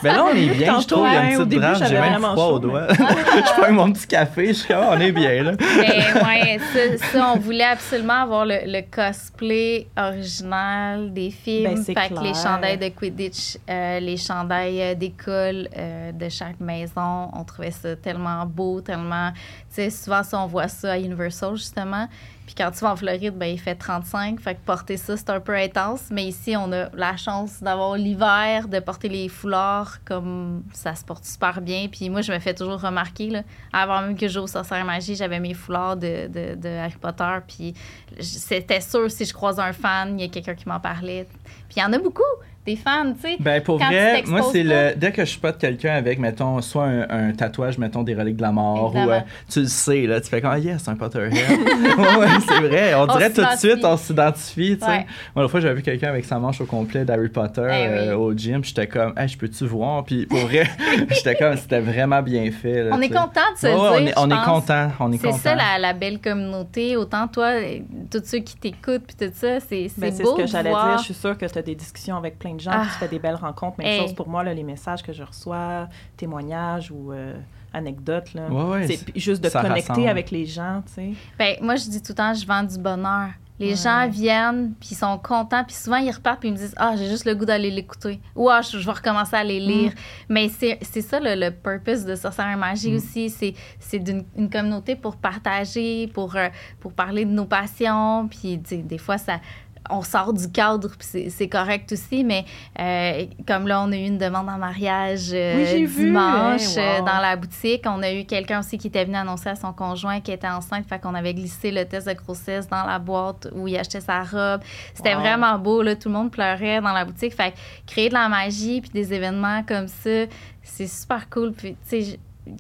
Mais 0.04 0.12
là, 0.13 0.26
on 0.26 0.36
est 0.36 0.48
bien, 0.56 0.80
je 0.80 0.88
trouve. 0.88 1.08
Il 1.08 1.13
y 1.13 1.17
a 1.17 1.22
ouais, 1.22 1.34
une 1.36 1.41
au 1.41 1.45
petite 1.45 1.60
branche, 1.60 1.78
j'ai 1.89 2.00
même 2.00 2.22
froid 2.22 2.36
chaud, 2.36 2.56
aux 2.56 2.60
doigts. 2.60 2.88
je 2.93 3.62
prends 3.62 3.72
mon 3.74 3.91
petit 3.91 4.08
café, 4.08 4.48
je 4.48 4.54
suis 4.54 4.67
comme, 4.67 4.86
on 4.89 5.00
est 5.00 5.12
bien, 5.12 5.43
là. 5.43 5.52
Mais 5.60 6.13
ouais, 6.24 6.60
ça, 6.74 7.06
ça, 7.12 7.34
on 7.36 7.39
voulait 7.39 7.63
absolument 7.65 8.22
avoir 8.24 8.45
le, 8.45 8.60
le 8.65 8.82
cosplay 8.89 9.88
original 9.98 10.98
des 11.07 11.31
films. 11.31 11.75
Ben, 11.75 11.83
fait 11.83 11.93
que 11.93 12.23
les 12.23 12.33
chandails 12.33 12.77
de 12.77 12.89
Quidditch, 12.89 13.57
euh, 13.69 13.99
les 13.99 14.17
chandails 14.17 14.81
euh, 14.81 14.95
d'école 14.95 15.69
euh, 15.75 16.12
de 16.12 16.29
chaque 16.29 16.59
maison, 16.59 17.29
on 17.33 17.43
trouvait 17.43 17.71
ça 17.71 17.95
tellement 17.95 18.45
beau, 18.45 18.81
tellement... 18.81 19.31
Tu 19.31 19.75
sais, 19.75 19.89
souvent, 19.89 20.23
ça, 20.23 20.39
on 20.41 20.47
voit 20.47 20.67
ça 20.67 20.93
à 20.93 20.97
Universal, 20.97 21.55
justement. 21.55 22.07
Puis 22.49 22.55
quand 22.55 22.71
tu 22.71 22.79
vas 22.79 22.93
en 22.93 22.95
Floride, 22.95 23.38
ben, 23.38 23.45
il 23.45 23.59
fait 23.59 23.75
35. 23.75 24.39
Fait 24.39 24.55
que 24.55 24.59
porter 24.65 24.97
ça, 24.97 25.15
c'est 25.15 25.29
un 25.29 25.39
peu 25.39 25.55
intense. 25.55 26.05
Mais 26.09 26.23
ici, 26.23 26.55
on 26.57 26.71
a 26.71 26.89
la 26.95 27.15
chance 27.15 27.62
d'avoir 27.62 27.95
l'hiver, 27.95 28.67
de 28.67 28.79
porter 28.79 29.07
les 29.07 29.29
foulards 29.29 30.03
comme 30.03 30.63
ça 30.73 30.95
se 30.95 31.05
porte 31.05 31.25
super 31.25 31.62
bien. 31.62 31.88
Puis 31.91 32.09
moi, 32.09 32.21
je 32.21 32.31
me 32.31 32.39
fais 32.39 32.55
toujours 32.55 32.81
remarquer, 32.81 33.29
là, 33.29 33.43
avant 33.71 34.01
même 34.01 34.17
que 34.17 34.27
je 34.27 34.33
joue 34.33 34.45
au 34.45 34.47
Sorcière 34.47 34.83
Magie, 34.83 35.13
j'avais 35.13 35.39
mes 35.39 35.53
foulards 35.53 35.97
de, 35.97 36.25
de, 36.25 36.55
de 36.55 36.69
Harry 36.69 36.97
Potter. 36.99 37.38
Puis 37.47 37.75
c'était 38.19 38.81
sûr, 38.81 39.12
si 39.12 39.25
je 39.25 39.33
croise 39.33 39.59
un 39.59 39.71
fan, 39.71 40.19
il 40.19 40.23
y 40.23 40.25
a 40.25 40.31
quelqu'un 40.31 40.55
qui 40.55 40.67
m'en 40.67 40.79
parlait. 40.79 41.27
Puis 41.67 41.77
il 41.77 41.81
y 41.81 41.83
en 41.83 41.93
a 41.93 41.99
beaucoup, 41.99 42.23
des 42.65 42.76
fans, 42.76 43.13
tu 43.13 43.22
sais. 43.22 43.38
Ben, 43.39 43.62
pour 43.63 43.78
vrai, 43.78 44.22
moi, 44.28 44.41
c'est 44.52 44.63
le. 44.63 44.93
Dès 44.95 45.12
que 45.12 45.26
je 45.26 45.32
spot 45.32 45.58
quelqu'un 45.58 45.93
avec, 45.93 46.19
mettons, 46.19 46.62
soit 46.62 46.86
un, 46.86 47.08
un 47.10 47.32
tatouage, 47.32 47.78
mettons, 47.78 48.04
des 48.04 48.13
reliques 48.13 48.36
de 48.38 48.41
la 48.41 48.52
mort, 48.52 48.93
ou 48.93 48.98
euh, 49.10 49.19
tu 49.52 49.62
le 49.62 49.67
sais, 49.67 50.02
là, 50.06 50.22
tu 50.22 50.30
fais 50.30 50.41
comme, 50.41 50.52
ah, 50.52 50.60
yes, 50.60 50.88
un 50.88 50.95
Potterhead. 50.95 51.34
ouais, 51.34 52.28
c'est 52.48 52.60
vrai. 52.60 52.93
On, 52.95 53.02
On 53.04 53.08
dirait 53.08 53.32
tout 53.32 53.41
de 53.41 53.58
suite, 53.58 53.84
on 53.84 53.98
s'identifie, 53.98 54.78
tu 54.78 54.86
sais. 54.86 54.91
Ouais. 54.91 55.06
Moi, 55.36 55.43
la 55.43 55.50
fois, 55.50 55.60
j'avais 55.60 55.76
vu 55.76 55.82
quelqu'un 55.82 56.10
avec 56.10 56.26
sa 56.26 56.38
manche 56.38 56.62
au 56.62 56.65
complet 56.65 57.06
d'Harry 57.06 57.30
Potter 57.30 57.62
Eh 57.69 57.72
oui. 57.72 57.88
euh, 58.10 58.15
au 58.17 58.34
gym, 58.34 58.62
puis 58.62 58.69
j'étais 58.76 58.88
comme, 58.88 59.13
hey, 59.17 59.28
je 59.28 59.38
peux-tu 59.38 59.65
voir? 59.65 60.04
Puis 60.04 60.26
pour 60.26 60.39
vrai, 60.39 60.67
j'étais 61.10 61.36
comme, 61.36 61.56
c'était 61.58 61.80
vraiment 61.80 62.22
bien 62.22 62.52
fait. 62.52 62.84
là, 62.84 62.91
On 62.95 63.02
est 63.02 63.10
content 63.10 63.41
de 63.54 63.58
se 63.60 63.67
Ouais, 63.67 63.74
dire. 63.74 64.13
on 64.17 64.28
est, 64.28 64.34
on 64.34 64.38
est 64.41 64.45
content. 64.45 64.91
On 65.00 65.12
est 65.12 65.17
C'est 65.17 65.32
ça 65.32 65.56
la, 65.56 65.80
la 65.80 65.93
belle 65.93 66.19
communauté. 66.19 66.95
Autant 66.98 67.28
toi, 67.28 67.48
euh, 67.48 67.80
tous 68.12 68.22
ceux 68.26 68.39
qui 68.39 68.56
t'écoutent, 68.58 69.04
puis 69.08 69.15
tout 69.28 69.34
ça, 69.34 69.60
c'est 69.60 69.88
c'est 69.89 70.00
Ben, 70.02 70.12
c'est 70.13 70.24
beau 70.24 70.36
ce 70.38 70.41
que 70.43 70.48
j'allais 70.48 70.69
dire. 70.69 70.98
Je 71.00 71.04
suis 71.06 71.13
sûre 71.13 71.38
que 71.38 71.45
tu 71.45 71.58
as 71.58 71.62
des 71.62 71.76
discussions 71.76 72.17
avec 72.17 72.38
plein 72.38 72.54
de 72.54 72.59
gens, 72.60 72.72
Ah. 72.74 72.82
puis 72.82 72.89
tu 72.93 72.98
fais 73.00 73.08
des 73.08 73.19
belles 73.19 73.36
rencontres. 73.36 73.78
Même 73.80 73.88
Hey. 73.88 74.00
chose 74.02 74.13
pour 74.13 74.28
moi, 74.28 74.43
là, 74.43 74.54
les 74.54 74.63
messages 74.63 75.02
que 75.04 75.13
je 75.13 75.24
reçois, 75.24 75.88
témoignages 76.17 76.91
ou 76.91 77.12
euh, 77.12 77.34
anecdotes. 77.74 78.34
Là. 78.34 78.48
Ouais, 78.50 78.63
ouais, 78.63 78.88
c'est 78.88 79.17
juste 79.17 79.43
de 79.43 79.50
connecter 79.50 79.89
rassemble. 79.91 80.08
avec 80.10 80.32
les 80.32 80.45
gens, 80.45 80.82
tu 80.88 80.93
sais. 80.93 81.12
Ben, 81.38 81.56
moi, 81.62 81.76
je 81.76 81.84
dis 81.89 82.02
tout 82.02 82.12
le 82.12 82.15
temps, 82.15 82.34
je 82.34 82.45
vends 82.45 82.63
du 82.63 82.78
bonheur. 82.78 83.30
Les 83.62 83.72
Ouais. 83.72 83.76
gens 83.76 84.08
viennent, 84.08 84.74
puis 84.80 84.91
ils 84.91 84.95
sont 84.95 85.17
contents, 85.17 85.65
puis 85.65 85.76
souvent, 85.76 85.98
ils 85.98 86.10
repartent, 86.12 86.39
puis 86.39 86.48
ils 86.48 86.54
me 86.54 86.58
disent 86.58 86.74
Ah, 86.78 86.93
j'ai 86.95 87.10
juste 87.10 87.26
le 87.26 87.36
goût 87.36 87.43
d'aller 87.43 87.69
l'écouter. 87.69 88.22
Ou 88.34 88.50
Ah, 88.50 88.62
je, 88.62 88.80
je 88.80 88.86
vais 88.86 88.93
recommencer 88.93 89.36
à 89.36 89.43
les 89.43 89.60
lire. 89.60 89.91
Mais 90.30 90.48
c'est 90.48 90.80
c'est 90.82 91.02
ça 91.02 91.19
le, 91.19 91.36
le 91.36 91.52
purpose 91.52 92.06
de 92.06 92.15
Sorcière 92.15 92.50
et 92.52 92.56
Magie 92.56 92.93
Mm. 92.93 92.95
aussi. 92.95 93.30
C'est 93.30 93.54
c'est 93.78 94.00
d'une 94.00 94.24
une 94.38 94.50
communauté 94.50 94.95
pour 94.95 95.17
partager, 95.17 96.08
pour, 96.08 96.38
euh, 96.38 96.48
pour 96.80 96.93
parler 96.93 97.26
de 97.26 97.32
nos 97.32 97.43
passions. 97.43 98.30
Puis, 98.30 98.58
des 98.58 98.98
fois, 98.98 99.17
ça. 99.17 99.41
On 99.89 100.02
sort 100.04 100.34
du 100.34 100.52
cadre, 100.52 100.89
puis 100.98 101.30
c'est- 101.30 101.48
correct 101.50 101.92
aussi, 101.94 102.24
mais 102.24 102.46
euh, 102.80 103.26
comme 103.48 103.68
là, 103.68 103.82
on 103.82 103.92
a 103.92 103.96
eu 103.98 104.06
une 104.06 104.18
demande 104.20 104.48
en 104.50 104.58
mariage 104.60 105.30
euh, 105.34 105.56
Oui, 105.58 105.65
j'ai 105.65 105.86
vu, 105.86 106.06
dimanche 106.06 106.78
hein, 106.78 106.82
euh, 106.82 107.00
wow. 107.00 107.06
dans 107.06 107.18
la 107.20 107.36
boutique. 107.36 107.84
On 107.88 108.04
a 108.04 108.12
eu 108.13 108.26
quelqu'un 108.26 108.60
aussi 108.60 108.78
qui 108.78 108.88
était 108.88 109.04
venu 109.06 109.15
annoncer 109.15 109.50
à 109.50 109.56
son 109.56 109.74
conjoint 109.74 110.20
qui 110.22 110.32
était 110.32 110.48
enceinte, 110.48 110.86
fait 110.88 111.00
qu'on 111.00 111.15
avait 111.15 111.34
glissé 111.34 111.72
le 111.72 111.86
test 111.86 112.08
de 112.08 112.13
grossesse 112.13 112.68
dans 112.68 112.84
la 112.86 113.00
boîte 113.00 113.48
où 113.54 113.68
il 113.68 113.76
achetait 113.78 114.02
sa 114.02 114.22
robe. 114.24 114.62
C'était 114.94 115.15
Wow. 115.15 115.22
vraiment 115.22 115.58
beau, 115.58 115.82
là, 115.82 115.96
tout 115.96 116.10
le 116.10 116.13
monde 116.13 116.30
pleurait 116.32 116.82
dans 116.82 116.94
la 116.94 117.06
boutique. 117.06 117.34
Fait 117.34 117.52
que 117.52 117.58
créer 117.92 118.10
de 118.10 118.13
la 118.13 118.30
magie 118.30 118.82
puis 118.82 118.92
des 118.92 119.12
événements 119.13 119.63
comme 119.68 119.88
ça, 119.88 120.26
c'est 120.62 120.88
super 120.88 121.30
cool. 121.30 121.52
Puis, 121.54 121.72
tu 121.72 121.78
sais, 121.89 122.02
j- 122.02 122.20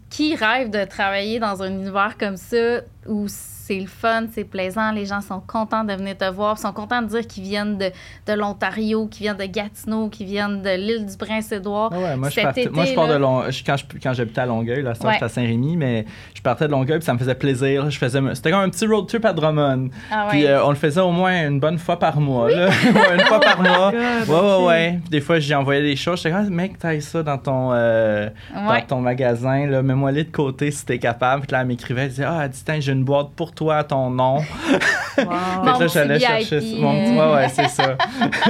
qui 0.09 0.35
rêve 0.35 0.69
de 0.69 0.83
travailler 0.85 1.39
dans 1.39 1.63
un 1.63 1.67
univers 1.71 2.15
comme 2.17 2.37
ça 2.37 2.81
où 3.09 3.25
c'est 3.27 3.79
le 3.79 3.85
fun, 3.87 4.23
c'est 4.33 4.45
plaisant, 4.45 4.91
les 4.91 5.05
gens 5.05 5.21
sont 5.21 5.41
contents 5.45 5.83
de 5.83 5.93
venir 5.93 6.17
te 6.17 6.27
voir, 6.27 6.57
sont 6.57 6.71
contents 6.73 7.03
de 7.03 7.07
dire 7.07 7.27
qu'ils 7.27 7.43
viennent 7.43 7.77
de, 7.77 7.91
de 8.25 8.33
l'Ontario, 8.33 9.05
qu'ils 9.05 9.25
viennent 9.25 9.37
de 9.37 9.45
Gatineau, 9.45 10.09
qu'ils 10.09 10.25
viennent 10.25 10.63
de 10.63 10.69
l'île 10.75 11.05
du 11.05 11.15
Prince-Édouard. 11.17 11.91
Ouais, 11.91 12.15
moi, 12.15 12.29
je 12.29 12.41
partais- 12.41 12.61
été, 12.63 12.69
moi, 12.71 12.85
je 12.85 12.95
pars 12.95 13.07
de. 13.07 13.13
Long... 13.13 13.43
je- 13.51 13.63
quand 13.63 13.77
je- 13.77 13.85
quand 14.01 14.13
j'habitais 14.13 14.41
à 14.41 14.47
Longueuil, 14.47 14.81
là, 14.81 14.93
Ouais. 15.03 15.13
j'étais 15.13 15.25
à 15.25 15.29
Saint-Rémy, 15.29 15.77
mais 15.77 16.05
je 16.33 16.41
partais 16.41 16.65
de 16.65 16.71
Longueuil, 16.71 16.97
puis 16.97 17.05
ça 17.05 17.13
me 17.13 17.19
faisait 17.19 17.35
plaisir. 17.35 17.89
Je 17.91 17.97
faisais, 17.99 18.19
c'était 18.33 18.49
comme 18.49 18.61
un 18.61 18.69
petit 18.69 18.87
road 18.87 19.07
trip 19.07 19.23
à 19.25 19.33
Drummond. 19.33 19.89
Ah 20.11 20.23
ouais. 20.25 20.29
Puis 20.31 20.45
euh, 20.47 20.63
on 20.65 20.69
le 20.69 20.75
faisait 20.75 21.01
au 21.01 21.11
moins 21.11 21.47
une 21.47 21.59
bonne 21.59 21.77
fois 21.77 21.99
par 21.99 22.19
mois. 22.19 22.49
là. 22.49 22.69
Ouais, 22.89 23.15
une 23.15 23.21
fois 23.25 23.39
par 23.39 23.61
mois. 23.61 23.91
God, 23.91 24.29
Ouais, 24.29 24.35
ouais, 24.57 24.65
ouais. 24.67 24.99
Puis 25.01 25.09
des 25.11 25.21
fois, 25.21 25.39
j'ai 25.39 25.53
envoyé 25.53 25.81
des 25.81 25.95
choses. 25.95 26.17
J'étais 26.23 26.31
comme, 26.35 26.45
Ah, 26.47 26.49
mec, 26.49 26.79
t'ailles 26.79 27.01
ça 27.03 27.21
dans 27.21 27.37
ton, 27.37 27.69
euh, 27.73 28.29
dans 28.53 28.81
ton 28.87 28.99
magasin. 29.01 29.67
là. 29.67 29.83
Mets-moi 29.83 30.11
les 30.11 30.23
de 30.23 30.31
côté 30.31 30.71
si 30.71 30.85
t'es 30.85 30.97
capable. 30.97 31.43
Puis 31.45 31.51
là, 31.51 31.61
elle 31.61 31.67
m'écrivait. 31.67 32.03
Elle 32.03 32.09
disait, 32.09 32.23
ah, 32.25 32.47
Tiens, 32.49 32.79
j'ai 32.79 32.93
une 32.93 32.98
boîte 33.03 33.29
pour 33.35 33.51
toi 33.53 33.77
à 33.77 33.83
ton 33.83 34.09
nom. 34.09 34.37
Wow. 35.17 35.25
Là, 35.65 35.87
j'allais 35.87 36.19
chercher 36.19 36.61
ça. 36.61 36.77
Mon 36.79 36.93
petit- 36.93 37.17
euh. 37.17 37.27
Ouais, 37.29 37.35
ouais, 37.35 37.49
c'est 37.49 37.67
ça. 37.67 37.95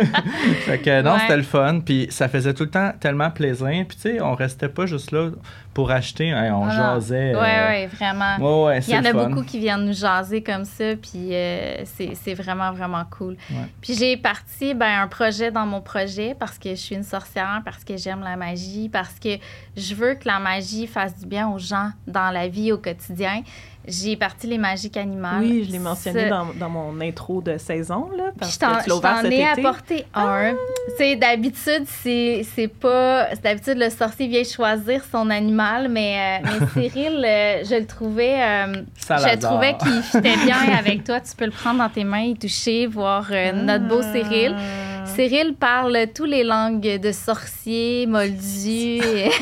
fait 0.65 0.79
que 0.79 1.01
non, 1.01 1.13
Ouais. 1.13 1.19
c'était 1.21 1.37
le 1.37 1.43
fun. 1.43 1.79
Puis 1.83 2.07
ça 2.09 2.27
faisait 2.27 2.53
tout 2.53 2.63
le 2.63 2.69
temps 2.69 2.91
tellement 2.99 3.29
plaisir. 3.31 3.67
Puis 3.87 3.97
tu 3.97 4.01
sais, 4.01 4.21
on 4.21 4.35
restait 4.35 4.69
pas 4.69 4.85
juste 4.85 5.11
là 5.11 5.29
pour 5.73 5.91
acheter. 5.91 6.31
hein, 6.31 6.53
on 6.55 6.65
Ah 6.65 6.95
jasait. 6.95 7.33
euh, 7.35 7.41
Ouais, 7.41 7.87
vraiment. 7.87 8.37
Ouais, 8.65 8.65
ouais, 8.75 8.79
Il 8.87 8.93
y 8.93 8.97
en 8.97 9.05
a 9.05 9.13
beaucoup 9.13 9.43
qui 9.43 9.59
viennent 9.59 9.85
nous 9.85 9.93
jaser 9.93 10.41
comme 10.43 10.65
ça, 10.65 10.95
puis 11.01 11.29
euh, 11.33 11.77
c'est 11.85 12.11
c'est 12.15 12.33
vraiment, 12.33 12.71
vraiment 12.71 13.03
cool. 13.09 13.35
Ouais. 13.49 13.57
Puis 13.81 13.93
j'ai 13.95 14.17
parti 14.17 14.73
ben, 14.73 15.01
un 15.03 15.07
projet 15.07 15.51
dans 15.51 15.65
mon 15.65 15.81
projet 15.81 16.35
parce 16.37 16.57
que 16.59 16.69
je 16.71 16.75
suis 16.75 16.95
une 16.95 17.03
sorcière, 17.03 17.61
parce 17.63 17.83
que 17.83 17.97
j'aime 17.97 18.21
la 18.21 18.35
magie, 18.35 18.89
parce 18.89 19.15
que 19.19 19.37
je 19.77 19.95
veux 19.95 20.15
que 20.15 20.27
la 20.27 20.39
magie 20.39 20.87
fasse 20.87 21.17
du 21.17 21.25
bien 21.25 21.47
aux 21.49 21.59
gens 21.59 21.89
dans 22.07 22.31
la 22.31 22.47
vie 22.47 22.71
au 22.71 22.77
quotidien. 22.77 23.41
J'ai 23.89 24.15
parti 24.15 24.47
les 24.47 24.57
magiques 24.57 24.97
animales. 24.97 25.41
Oui, 25.41 25.63
je 25.67 25.71
l'ai 25.71 25.79
mentionné 25.79 26.29
dans, 26.29 26.47
dans 26.53 26.69
mon 26.69 26.99
intro 27.01 27.41
de 27.41 27.57
saison, 27.57 28.09
là, 28.15 28.25
puis 28.31 28.39
parce 28.39 28.53
je 28.53 28.59
t'en 28.59 28.75
que 28.77 28.83
tu 28.83 28.89
l'as 28.89 28.95
je 28.95 28.99
ouvert 28.99 29.15
t'en 29.15 29.21
cet 29.23 29.31
ai 29.31 29.35
été. 29.51 29.65
apporté 29.65 30.05
un. 30.13 30.53
C'est 30.97 31.15
d'habitude, 31.15 31.85
c'est 32.03 32.45
c'est 32.55 32.67
pas. 32.67 33.27
D'habitude, 33.43 33.77
le 33.77 33.89
sorcier 33.89 34.27
vient 34.27 34.43
choisir 34.43 35.01
son 35.11 35.29
animal, 35.29 35.87
mais, 35.89 36.39
euh, 36.43 36.47
mais 36.75 36.89
Cyril, 36.89 37.23
euh, 37.25 37.63
je 37.63 37.75
le 37.79 37.85
trouvais. 37.85 38.41
euh, 38.41 38.73
je 39.09 39.37
trouvais 39.39 39.75
qu'il 39.77 40.01
fitait 40.03 40.37
bien 40.45 40.57
avec 40.77 41.03
toi. 41.03 41.19
Tu 41.19 41.35
peux 41.35 41.45
le 41.45 41.51
prendre 41.51 41.79
dans 41.79 41.89
tes 41.89 42.03
mains, 42.03 42.21
y 42.21 42.35
toucher, 42.35 42.85
voir 42.87 43.27
euh, 43.31 43.51
notre 43.53 43.87
beau 43.87 44.01
Ah. 44.03 44.13
Cyril. 44.13 44.55
Cyril 45.15 45.55
parle 45.59 45.97
tous 46.15 46.25
les 46.25 46.43
langues 46.43 46.99
de 46.99 47.11
sorciers, 47.11 48.05
moldus. 48.07 49.01
et- 49.03 49.29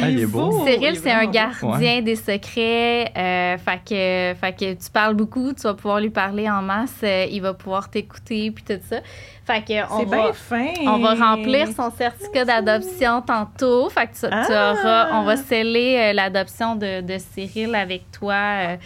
Ah, 0.00 0.08
il 0.10 0.20
est 0.20 0.26
beau. 0.26 0.50
beau. 0.50 0.64
il 0.66 0.72
Cyril, 0.74 0.86
est 0.96 1.00
c'est 1.00 1.10
un 1.10 1.26
gardien 1.26 2.02
des 2.02 2.14
secrets. 2.14 3.12
Euh, 3.16 3.56
fait, 3.58 3.80
que, 3.84 4.38
fait 4.40 4.52
que 4.56 4.72
tu 4.74 4.90
parles 4.92 5.14
beaucoup, 5.14 5.52
tu 5.52 5.62
vas 5.62 5.74
pouvoir 5.74 5.98
lui 6.00 6.10
parler 6.10 6.48
en 6.48 6.62
masse. 6.62 6.94
euh, 7.02 7.26
il 7.30 7.42
va 7.42 7.52
pouvoir 7.54 7.90
t'écouter, 7.90 8.50
puis 8.52 8.62
tout 8.64 8.80
ça. 8.88 8.98
Fait 9.44 9.64
que 9.64 9.92
on 9.92 10.00
C'est 10.00 10.04
va, 10.04 10.16
bien 10.24 10.32
fin. 10.32 10.66
on 10.86 10.98
va 10.98 11.14
remplir 11.14 11.66
son 11.74 11.90
certificat 11.90 12.44
d'adoption 12.44 13.22
tantôt. 13.22 13.88
Fait 13.90 14.06
que 14.06 14.12
tu, 14.12 14.20
tu 14.20 14.26
Ah! 14.30 14.74
auras, 14.74 15.08
on 15.20 15.24
va 15.24 15.36
sceller 15.36 15.96
euh, 15.98 16.12
l'adoption 16.12 16.76
de, 16.76 17.00
de 17.00 17.16
Cyril 17.18 17.74
avec 17.74 18.10
toi. 18.12 18.34
euh, 18.34 18.76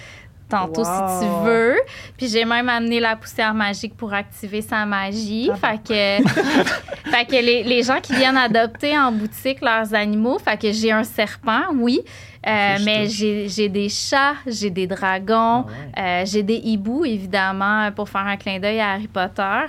Tantôt, 0.58 0.84
si 0.84 0.90
tu 1.20 1.44
veux. 1.44 1.76
Puis 2.16 2.28
j'ai 2.28 2.44
même 2.44 2.68
amené 2.68 3.00
la 3.00 3.16
poussière 3.16 3.54
magique 3.54 3.96
pour 3.96 4.12
activer 4.12 4.60
sa 4.62 4.84
magie. 4.86 5.50
Ah 5.52 5.56
fait 5.56 5.78
que, 6.22 6.28
fait 7.10 7.24
que 7.26 7.32
les, 7.44 7.62
les 7.64 7.82
gens 7.82 8.00
qui 8.00 8.14
viennent 8.14 8.36
adopter 8.36 8.96
en 8.98 9.10
boutique 9.12 9.60
leurs 9.62 9.94
animaux, 9.94 10.38
fait 10.38 10.60
que 10.60 10.70
j'ai 10.72 10.92
un 10.92 11.04
serpent, 11.04 11.62
oui. 11.74 12.00
Euh, 12.46 12.76
mais 12.84 13.08
j'ai 13.08 13.48
j'ai 13.48 13.68
des 13.68 13.88
chats, 13.88 14.34
j'ai 14.46 14.68
des 14.70 14.86
dragons, 14.88 15.64
Ah 15.64 15.66
ouais. 15.66 16.02
euh, 16.02 16.22
j'ai 16.26 16.42
des 16.42 16.56
hiboux, 16.56 17.04
évidemment, 17.04 17.90
pour 17.94 18.08
faire 18.08 18.26
un 18.26 18.36
clin 18.36 18.58
d'œil 18.58 18.80
à 18.80 18.92
Harry 18.92 19.06
Potter. 19.08 19.66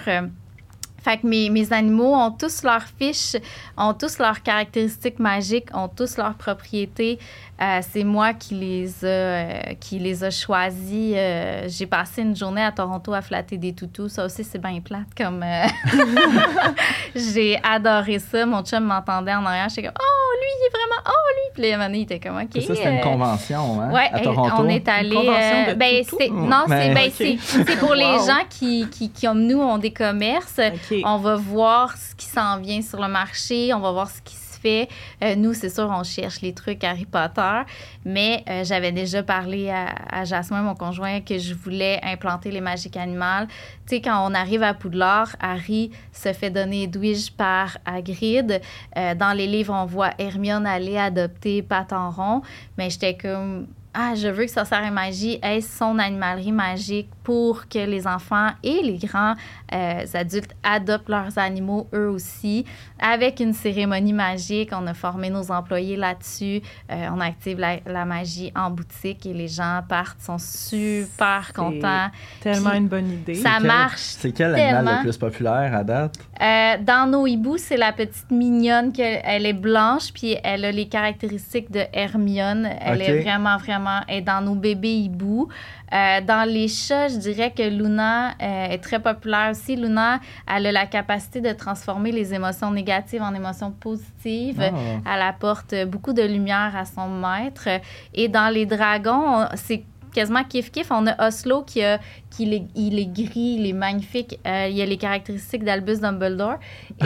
Fait 1.04 1.18
que 1.18 1.28
mes, 1.28 1.50
mes 1.50 1.72
animaux 1.74 2.13
ont 2.16 2.32
tous 2.32 2.63
leurs 2.63 2.86
fiches, 2.98 3.36
ont 3.78 3.94
tous 3.94 4.20
leurs 4.20 4.42
caractéristiques 4.42 5.20
magiques, 5.20 5.68
ont 5.74 5.89
tous 5.89 6.18
leurs 6.18 6.36
propriétés. 6.36 7.20
Euh, 7.62 7.80
c'est 7.82 8.04
moi 8.04 8.34
qui 8.34 8.56
les 8.56 9.06
a, 9.06 9.08
euh, 9.08 9.60
qui 9.80 10.00
les 10.00 10.24
a 10.24 10.32
choisis. 10.32 11.13
Euh, 11.16 11.66
j'ai 11.68 11.86
passé 11.86 12.22
une 12.24 12.36
journée 12.36 12.63
à 12.63 12.72
Toronto 12.72 13.13
à 13.13 13.22
flatter 13.22 13.58
des 13.58 13.74
toutous. 13.74 14.10
Ça 14.10 14.26
aussi, 14.26 14.44
c'est 14.44 14.60
bien 14.60 14.80
plate. 14.82 15.08
Comme 15.16 15.44
euh, 15.44 15.66
j'ai 17.16 17.60
adoré 17.63 18.20
ça. 18.20 18.46
Mon 18.46 18.63
chum 18.63 18.84
m'entendait 18.86 19.34
en 19.34 19.46
arrière. 19.46 19.70
J'étais 19.70 19.84
comme, 19.84 19.94
oh, 20.00 20.34
lui, 20.39 20.48
il 20.60 20.66
est 20.68 20.72
vraiment, 20.72 21.02
oh, 21.08 21.30
lui. 21.36 21.54
Puis 21.54 21.63
là, 21.63 21.70
à 21.70 21.74
un 21.74 21.78
moment 21.78 21.88
donné, 21.89 22.00
il 22.00 22.04
était 22.04 22.20
comme, 22.20 22.38
OK. 22.38 22.62
Ça, 22.62 22.76
c'était 22.76 22.96
une 22.96 23.02
convention, 23.02 23.82
hein, 23.82 23.92
Ouais, 23.92 24.10
à 24.12 24.20
Toronto. 24.20 24.56
on 24.60 24.68
est 24.70 24.88
allé. 24.88 25.16
euh, 25.16 25.76
ben, 25.76 26.04
c'est- 26.04 26.30
non, 26.30 26.63
c'est 26.68 26.94
ben, 26.94 27.08
ok. 27.08 27.12
c'est- 27.16 27.38
c'est 27.68 27.80
pour 27.80 27.94
les 27.94 28.04
gens 28.26 28.44
qui, 28.50 28.88
qui, 28.89 29.12
qui, 29.12 29.26
comme 29.28 29.42
nous, 29.46 29.60
ont 29.62 29.78
des 29.78 29.94
commerces. 29.94 30.60
On 31.06 31.17
va 31.17 31.36
voir 31.36 31.97
ce 31.97 32.15
qui 32.15 32.25
s'en 32.25 32.60
vient 32.60 32.82
sur 32.82 33.01
le 33.01 33.08
marché, 33.08 33.73
on 33.73 33.79
va 33.79 33.91
voir 33.91 34.10
ce 34.10 34.21
qui 34.21 34.36
se 34.36 34.60
fait. 34.60 34.88
Euh, 35.23 35.36
nous, 35.36 35.53
c'est 35.53 35.69
sûr, 35.69 35.89
on 35.89 36.03
cherche 36.03 36.41
les 36.41 36.53
trucs 36.53 36.84
Harry 36.84 37.06
Potter, 37.06 37.62
mais 38.06 38.43
euh, 38.49 38.63
j'avais 38.63 38.91
déjà 38.91 39.21
parlé 39.21 39.69
à, 39.69 39.88
à 40.10 40.23
Jasmin, 40.23 40.62
mon 40.62 40.75
conjoint, 40.75 41.19
que 41.19 41.38
je 41.38 41.53
voulais 41.53 41.99
implanter 42.01 42.49
les 42.49 42.62
magiques 42.62 42.97
animales. 42.97 43.47
Tu 43.86 43.95
sais, 43.95 44.01
quand 44.01 44.25
on 44.25 44.34
arrive 44.34 44.63
à 44.63 44.73
Poudlard, 44.73 45.36
Harry 45.41 45.91
se 46.13 46.32
fait 46.32 46.49
donner 46.49 46.88
douige 46.88 47.32
par 47.34 47.77
Hagrid. 47.86 48.62
Euh, 48.97 49.15
dans 49.15 49.34
les 49.34 49.47
livres, 49.47 49.73
on 49.73 49.86
voit 49.86 50.12
Hermione 50.17 50.65
aller 50.65 50.97
adopter 50.97 51.62
Patenron, 51.62 52.41
mais 52.77 52.89
j'étais 52.89 53.17
comme... 53.17 53.67
Ah, 53.95 54.15
je 54.15 54.27
veux 54.27 54.45
que 54.45 54.51
Sorcière 54.51 54.84
et 54.84 54.89
Magie 54.89 55.38
ait 55.43 55.62
son 55.62 55.99
animalerie 55.99 56.51
magique 56.51 57.10
pour 57.23 57.67
que 57.69 57.79
les 57.79 58.05
enfants 58.07 58.49
et 58.63 58.81
les 58.83 58.97
grands 58.97 59.36
euh, 59.73 60.03
adultes 60.13 60.53
adoptent 60.63 61.09
leurs 61.09 61.38
animaux 61.38 61.88
eux 61.93 62.09
aussi. 62.09 62.65
Avec 62.99 63.39
une 63.39 63.53
cérémonie 63.53 64.13
magique, 64.13 64.69
on 64.73 64.86
a 64.88 64.93
formé 64.93 65.29
nos 65.29 65.51
employés 65.51 65.95
là-dessus. 65.97 66.62
Euh, 66.91 67.07
on 67.13 67.19
active 67.19 67.59
la, 67.59 67.77
la 67.86 68.05
magie 68.05 68.51
en 68.55 68.69
boutique 68.69 69.25
et 69.25 69.33
les 69.33 69.47
gens 69.47 69.81
partent, 69.88 70.21
sont 70.21 70.38
super 70.38 71.43
C'est 71.47 71.53
contents. 71.55 72.07
Tellement 72.41 72.69
Puis 72.71 72.79
une 72.79 72.88
bonne 72.88 73.12
idée. 73.12 73.36
ça 73.36 73.55
Quel- 73.57 73.67
marche 73.67 73.99
C'est 74.01 74.31
quel 74.31 74.55
animal 74.55 74.97
le 74.97 75.01
plus 75.03 75.17
populaire 75.17 75.75
à 75.75 75.83
date? 75.83 76.15
Euh, 76.41 76.75
dans 76.81 77.09
nos 77.09 77.25
hiboux, 77.27 77.57
c'est 77.57 77.77
la 77.77 77.91
petite 77.93 78.31
mignonne 78.31 78.91
qu'elle 78.91 79.21
elle 79.23 79.45
est 79.45 79.53
blanche, 79.53 80.12
puis 80.13 80.36
elle 80.43 80.65
a 80.65 80.71
les 80.71 80.88
caractéristiques 80.88 81.71
de 81.71 81.81
Hermione. 81.93 82.69
Elle 82.81 83.01
est 83.01 83.21
vraiment, 83.21 83.57
vraiment. 83.57 84.01
Elle 84.07 84.17
est 84.17 84.21
dans 84.21 84.41
nos 84.41 84.55
bébés 84.55 84.93
hiboux. 84.95 85.47
Euh, 85.93 86.21
dans 86.21 86.47
les 86.49 86.67
chats, 86.67 87.08
je 87.10 87.17
dirais 87.17 87.51
que 87.56 87.62
Luna 87.63 88.32
euh, 88.41 88.65
est 88.71 88.79
très 88.79 88.99
populaire 88.99 89.51
aussi. 89.51 89.75
Luna, 89.75 90.19
elle 90.47 90.65
a 90.67 90.71
la 90.71 90.86
capacité 90.88 91.39
de 91.39 91.51
transformer 91.51 92.12
les 92.12 92.34
émotions 92.34 92.71
négatives 92.71 93.21
en 93.21 93.34
émotions 93.34 93.71
positives. 93.71 94.60
Ah. 94.62 95.13
Elle 95.15 95.21
apporte 95.21 95.75
beaucoup 95.86 96.13
de 96.13 96.23
lumière 96.23 96.73
à 96.75 96.86
son 96.86 97.08
maître. 97.08 97.67
Et 98.13 98.27
dans 98.27 98.51
les 98.51 98.65
dragons, 98.65 99.43
on- 99.43 99.47
c'est 99.56 99.84
quasiment 100.13 100.41
kiff-kiff. 100.43 100.88
On 100.91 101.06
a 101.08 101.27
Oslo 101.27 101.63
qui, 101.63 101.84
a, 101.84 101.99
qui 102.36 102.43
il 102.43 102.54
est, 102.54 102.63
il 102.76 103.00
est 103.00 103.06
gris, 103.06 103.58
il 103.60 103.67
est 103.67 103.74
magnifique. 103.74 104.39
Euh, 104.48 104.67
il 104.69 104.82
a 104.82 104.86
les 104.86 104.98
caractéristiques 104.98 105.63
d'Albus 105.63 105.98
Dumbledore. 106.00 106.56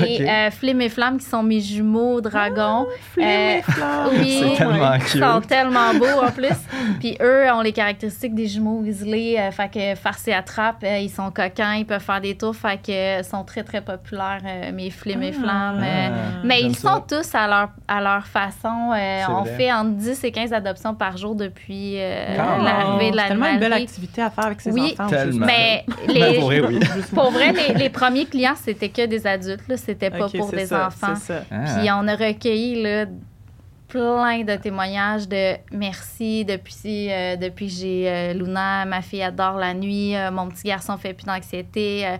Et 0.04 0.22
Ok. 0.24 0.28
euh, 0.28 0.52
Flim 0.52 0.80
et 0.82 0.90
Flamme 0.90 1.18
qui 1.20 1.26
sont 1.26 1.44
mes 1.44 1.60
jumeaux 1.60 2.22
dragons. 2.22 2.86
Flim 3.13 3.26
Euh, 3.28 3.58
et 3.58 3.62
flamme. 3.62 4.10
oui. 4.20 4.40
C'est 4.42 4.56
tellement 4.58 4.94
Ils 4.94 5.20
sont 5.20 5.42
tellement 5.42 5.94
beaux 5.96 6.26
en 6.26 6.32
plus. 6.40 6.58
Puis 7.00 7.18
eux 7.22 7.52
ont 7.52 7.62
les 7.62 7.74
caractéristiques 7.74 8.36
des 8.36 8.48
jumeaux 8.48 8.80
Weasley. 8.82 9.38
euh, 9.40 9.52
fait 9.52 9.70
que 9.70 9.96
farce 10.00 10.28
et 10.28 10.34
attrape, 10.34 10.84
euh, 10.84 10.98
ils 11.00 11.10
sont 11.10 11.30
coquins, 11.32 11.74
ils 11.76 11.86
peuvent 11.86 12.02
faire 12.02 12.22
des 12.22 12.36
tours. 12.38 12.56
Fait 12.56 12.78
que 12.82 12.92
euh, 13.20 13.24
sont 13.24 13.44
très 13.44 13.63
très 13.63 13.82
populaires, 13.82 14.42
euh, 14.46 14.72
mes 14.72 14.90
Flim 14.90 15.22
et 15.24 15.34
Ah. 15.38 15.42
Flammes. 15.42 15.84
euh, 15.84 16.08
Ah, 16.10 16.42
mais 16.44 16.62
ils 16.62 16.76
ça. 16.76 16.94
sont 16.94 17.02
tous 17.02 17.36
à 17.36 17.48
leur, 17.48 17.70
à 17.88 18.02
leur 18.02 18.26
façon. 18.28 18.92
Euh, 18.96 19.22
C'est 19.26 19.32
on 19.32 19.42
vrai. 19.44 19.56
fait 19.58 19.72
entre 19.74 19.92
10 19.92 20.24
et 20.24 20.32
15 20.32 20.54
adoptions 20.54 20.96
par 20.96 21.18
jour 21.18 21.36
depuis 21.36 21.96
euh, 21.98 22.36
Ah. 22.40 22.58
l'arrivée 22.63 23.12
de 23.12 23.16
C'est 23.16 23.22
la 23.24 23.28
tellement 23.28 23.48
une 23.50 23.60
belle 23.60 23.74
activité 23.74 24.22
à 24.22 24.30
faire 24.30 24.46
avec 24.46 24.62
ses 24.62 24.72
Oui. 24.72 24.96
enfants. 24.98 25.16
Tellement. 25.25 25.45
Mais 25.45 25.86
les, 26.08 26.34
pour 26.39 26.45
vrai, 26.45 26.62
oui. 26.62 26.80
pour 27.13 27.32
vrai, 27.32 27.51
les, 27.53 27.73
les 27.75 27.89
premiers 27.89 28.25
clients, 28.25 28.56
c'était 28.56 28.89
que 28.89 29.06
des 29.06 29.25
adultes. 29.27 29.67
Là. 29.67 29.77
C'était 29.77 30.10
pas 30.10 30.30
pour 30.30 30.49
c'est 30.49 30.56
des 30.56 30.65
ça, 30.67 30.88
enfants. 30.88 31.15
c'est 31.15 31.34
ça. 31.34 31.43
Ah. 31.51 31.63
Puis 31.80 31.89
on 31.91 32.08
a 32.08 32.15
recueilli 32.15 32.82
là, 32.82 33.06
plein 33.88 34.43
de 34.43 34.56
témoignages 34.58 35.27
de 35.30 35.56
merci 35.71 36.43
depuis, 36.43 37.12
euh, 37.12 37.38
depuis 37.38 37.67
que 37.67 37.73
j'ai 37.73 38.10
euh, 38.10 38.34
Luna, 38.34 38.86
ma 38.86 39.01
fille 39.01 39.23
adore 39.23 39.58
la 39.58 39.73
nuit, 39.73 40.13
euh, 40.15 40.30
mon 40.30 40.47
petit 40.49 40.63
garçon 40.67 40.97
fait 40.97 41.13
plus 41.13 41.25
d'anxiété. 41.25 42.06
Euh, 42.06 42.17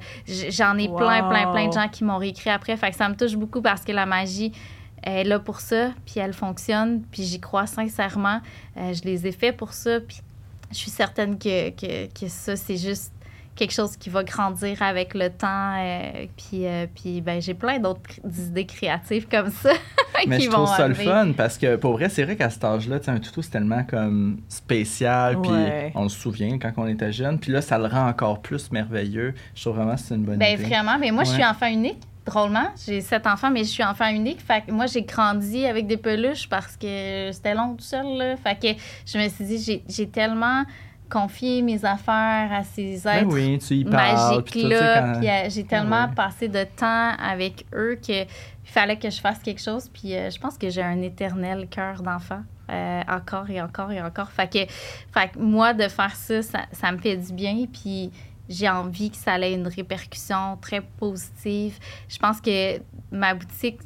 J'en 0.50 0.78
ai 0.78 0.88
plein, 0.88 1.24
Wow. 1.24 1.30
plein, 1.30 1.52
plein 1.52 1.68
de 1.68 1.74
gens 1.74 1.88
qui 1.90 2.04
m'ont 2.06 2.18
réécrit 2.18 2.50
après. 2.52 2.78
Fait 2.78 2.92
que 2.92 2.96
ça 2.96 3.10
me 3.10 3.16
touche 3.16 3.36
beaucoup 3.36 3.62
parce 3.62 3.84
que 3.84 3.92
la 3.92 4.06
magie 4.06 4.54
est 5.04 5.24
là 5.26 5.40
pour 5.40 5.60
ça, 5.60 5.90
puis 6.06 6.20
elle 6.20 6.34
fonctionne, 6.34 7.02
puis 7.12 7.24
j'y 7.24 7.40
crois 7.40 7.68
sincèrement. 7.68 8.40
Euh, 8.78 8.94
je 8.94 9.04
les 9.04 9.28
ai 9.28 9.32
fait 9.32 9.52
pour 9.52 9.74
ça, 9.74 10.00
puis 10.00 10.18
je 10.72 10.78
suis 10.78 10.92
certaine 10.92 11.38
que, 11.38 11.70
que, 11.72 12.08
que 12.08 12.28
ça, 12.28 12.56
c'est 12.56 12.78
juste 12.78 13.14
quelque 13.56 13.74
chose 13.74 13.98
qui 13.98 14.10
va 14.12 14.24
grandir 14.24 14.82
avec 14.84 15.16
le 15.16 15.30
temps. 15.32 15.74
euh, 15.80 16.28
puis, 16.38 16.68
euh, 16.68 16.86
puis 16.94 17.22
ben, 17.22 17.42
j'ai 17.42 17.56
plein 17.56 17.80
d'autres 17.80 18.02
idées 18.24 18.66
créatives 18.68 19.28
comme 19.28 19.50
ça 19.50 19.72
Mais 20.28 20.38
qui 20.38 20.44
je 20.46 20.50
trouve 20.52 20.66
vont 20.68 20.76
ça 20.76 20.88
le 20.88 20.94
fun 20.94 21.32
parce 21.36 21.58
que 21.58 21.76
pour 21.76 21.94
vrai, 21.94 22.10
c'est 22.10 22.24
vrai 22.24 22.36
qu'à 22.36 22.50
cet 22.52 22.64
âge-là, 22.64 23.00
un 23.08 23.20
toutou, 23.20 23.42
c'est 23.42 23.50
tellement 23.52 23.84
comme 23.84 24.38
spécial. 24.48 25.42
Puis 25.42 25.52
Ouais. 25.52 25.92
on 25.96 26.08
se 26.10 26.20
souvient 26.20 26.58
quand 26.60 26.72
on 26.78 26.88
était 26.88 27.12
jeune. 27.12 27.40
Puis 27.40 27.52
là, 27.52 27.62
ça 27.62 27.78
le 27.80 27.86
rend 27.86 28.08
encore 28.08 28.42
plus 28.42 28.72
merveilleux. 28.72 29.34
Je 29.56 29.62
trouve 29.62 29.76
vraiment 29.78 29.96
que 29.96 30.02
c'est 30.02 30.16
une 30.16 30.24
bonne 30.26 30.38
Ben 30.38 30.54
idée. 30.54 30.64
vraiment, 30.66 30.98
mais 31.00 31.10
moi 31.12 31.24
je 31.24 31.32
suis 31.32 31.44
enfant 31.46 31.68
unique. 31.68 32.02
Drôlement, 32.28 32.68
j'ai 32.86 33.00
sept 33.00 33.26
enfants, 33.26 33.50
mais 33.50 33.62
je 33.64 33.70
suis 33.70 33.84
enfant 33.84 34.08
unique. 34.10 34.42
Fait 34.42 34.62
que 34.66 34.72
moi, 34.72 34.86
j'ai 34.86 35.02
grandi 35.04 35.66
avec 35.66 35.88
des 35.88 35.96
peluches 35.98 36.50
parce 36.50 36.76
que 36.76 37.30
c'était 37.32 37.54
long 37.56 37.76
tout 37.76 37.84
seul. 37.86 38.06
Là. 38.18 38.36
Fait 38.36 38.60
que 38.60 38.80
je 39.06 39.18
me 39.18 39.30
suis 39.30 39.46
dit, 39.46 39.84
j'ai- 39.88 40.08
tellement 40.10 40.64
confié 41.10 41.62
mes 41.62 41.86
affaires 41.86 42.50
à 42.52 42.64
ces 42.64 43.00
Ben 43.06 43.20
êtres 43.20 43.34
oui, 43.34 43.58
tu 43.60 43.76
y 43.76 43.86
parles. 43.86 44.14
magiques-là. 44.36 45.14
Puis 45.20 45.30
euh, 45.30 45.50
j'ai 45.50 45.64
tellement 45.64 46.04
Ouais. 46.08 46.14
passé 46.16 46.50
de 46.50 46.66
temps 46.66 47.12
avec 47.18 47.66
eux 47.74 47.98
que 48.06 48.24
il 48.24 48.28
fallait 48.70 48.98
que 49.00 49.10
je 49.10 49.22
fasse 49.22 49.40
quelque 49.40 49.62
chose. 49.62 49.88
Puis 49.88 50.14
euh, 50.14 50.30
je 50.30 50.38
pense 50.38 50.58
que 50.58 50.70
j'ai 50.70 50.84
un 50.84 51.02
éternel 51.02 51.68
cœur 51.70 52.02
d'enfant. 52.02 52.42
euh, 52.70 53.02
encore 53.08 53.50
et 53.50 53.62
encore 53.62 53.94
et 53.94 54.02
encore. 54.02 54.30
Fait 54.30 54.52
que, 54.52 54.60
fait 55.14 55.30
que 55.30 55.40
moi, 55.40 55.74
de 55.74 55.88
faire 55.88 56.14
ça, 56.14 56.42
ça, 56.42 56.60
ça 56.74 56.92
me 56.92 56.98
fait 56.98 57.16
du 57.16 57.32
bien. 57.32 57.64
Puis 57.72 58.12
j'ai 58.50 58.70
envie 58.70 59.12
que 59.12 59.18
ça 59.18 59.40
ait 59.40 59.54
une 59.54 59.68
répercussion 59.68 60.58
très 60.62 60.82
positive. 60.82 61.78
Je 62.08 62.18
pense 62.18 62.42
que 62.42 62.80
ma 63.12 63.34
boutique, 63.34 63.80